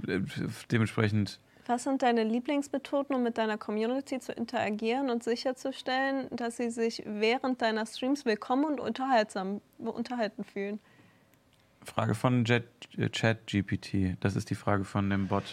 äh, 0.07 0.19
dementsprechend. 0.71 1.39
Was 1.65 1.84
sind 1.84 2.02
deine 2.02 2.23
Lieblingsmethoden, 2.23 3.15
um 3.15 3.23
mit 3.23 3.38
deiner 3.38 3.57
Community 3.57 4.19
zu 4.19 4.34
interagieren 4.34 5.10
und 5.10 5.23
sicherzustellen, 5.23 6.27
dass 6.31 6.57
sie 6.57 6.69
sich 6.69 7.03
während 7.06 7.61
deiner 7.61 7.85
Streams 7.85 8.26
willkommen 8.26 8.65
und 8.65 8.80
unterhaltsam 8.80 9.61
unterhalten 9.77 10.44
fühlen? 10.44 10.80
Frage 11.85 12.15
von 12.15 12.45
äh, 12.45 12.61
ChatGPT. 13.10 14.18
Das 14.22 14.35
ist 14.35 14.49
die 14.49 14.56
Frage 14.56 14.84
von 14.84 15.10
dem 15.10 15.27
Bot. 15.27 15.44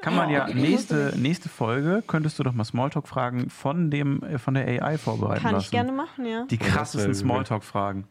Kann 0.00 0.14
man 0.14 0.30
ja 0.30 0.48
nächste, 0.48 1.12
nächste 1.16 1.48
Folge 1.48 2.02
könntest 2.06 2.38
du 2.38 2.42
doch 2.42 2.52
mal 2.52 2.64
Smalltalk-Fragen 2.64 3.50
von 3.50 3.90
dem 3.90 4.22
äh, 4.22 4.38
von 4.38 4.54
der 4.54 4.66
AI 4.66 4.98
vorbereiten 4.98 5.42
Kann 5.42 5.52
lassen. 5.54 5.64
ich 5.64 5.70
gerne 5.70 5.92
machen, 5.92 6.26
ja. 6.26 6.46
Die 6.46 6.58
krassesten. 6.58 7.14
Smalltalk-Fragen. 7.14 8.04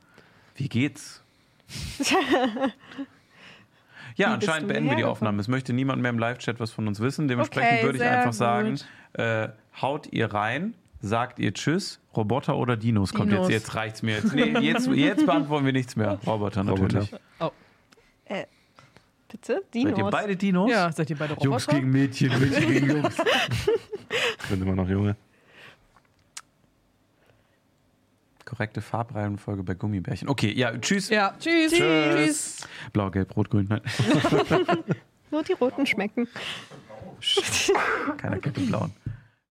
Wie 0.55 0.69
geht's? 0.69 1.23
Ja, 4.19 4.33
anscheinend 4.33 4.67
beenden 4.67 4.89
wir 4.89 4.97
die 4.97 5.03
Aufnahme. 5.05 5.39
Es 5.39 5.47
möchte 5.47 5.73
niemand 5.73 6.01
mehr 6.01 6.11
im 6.11 6.19
Live-Chat 6.19 6.59
was 6.59 6.71
von 6.71 6.87
uns 6.87 6.99
wissen. 6.99 7.27
Dementsprechend 7.27 7.71
Okay, 7.79 7.83
würde 7.83 7.97
ich 7.97 8.03
einfach 8.03 8.33
sagen, 8.33 8.71
gut. 9.13 9.19
äh, 9.19 9.49
haut 9.81 10.07
ihr 10.11 10.33
rein, 10.33 10.73
sagt 11.01 11.39
ihr 11.39 11.53
Tschüss, 11.53 11.99
Roboter 12.15 12.57
oder 12.57 12.75
Dinos? 12.77 13.13
Kommt 13.13 13.31
Dinos. 13.31 13.49
jetzt, 13.49 13.67
jetzt 13.67 13.75
reicht's 13.75 14.01
mir. 14.03 14.15
Jetzt, 14.15 14.33
nee, 14.35 14.43
jetzt, 14.59 14.87
jetzt 14.87 15.25
beantworten 15.25 15.65
wir 15.65 15.73
nichts 15.73 15.95
mehr. 15.95 16.19
Roboter 16.27 16.63
natürlich. 16.63 17.13
Roboter. 17.39 17.53
Bitte? 19.31 19.61
Seid 19.71 19.75
ihr 19.75 19.91
Dinos. 19.93 20.11
beide 20.11 20.35
Dinos? 20.35 20.71
Ja, 20.71 20.91
seid 20.91 21.09
ihr 21.11 21.15
beide 21.15 21.33
Roboter? 21.33 21.49
Jungs 21.49 21.67
gegen 21.67 21.91
Mädchen, 21.91 22.39
Mädchen 22.39 22.67
gegen 22.71 22.89
Jungs. 22.91 23.17
Ich 24.41 24.49
bin 24.49 24.63
immer 24.63 24.73
noch 24.75 24.89
Junge. 24.89 25.15
Korrekte 28.59 28.81
Farbreihenfolge 28.81 29.63
bei 29.63 29.73
Gummibärchen. 29.73 30.27
Okay, 30.27 30.51
ja, 30.51 30.77
tschüss. 30.77 31.07
Ja, 31.07 31.33
tschüss. 31.39 31.71
Tschüss. 31.71 32.67
Blau, 32.91 33.09
gelb, 33.09 33.33
rot, 33.37 33.49
grün. 33.49 33.67
Nein, 33.69 33.79
Nur 35.31 35.43
die 35.43 35.53
roten 35.53 35.85
schmecken. 35.85 36.27
keiner 38.17 38.39
kennt 38.39 38.57
den 38.57 38.67
blauen. 38.67 38.91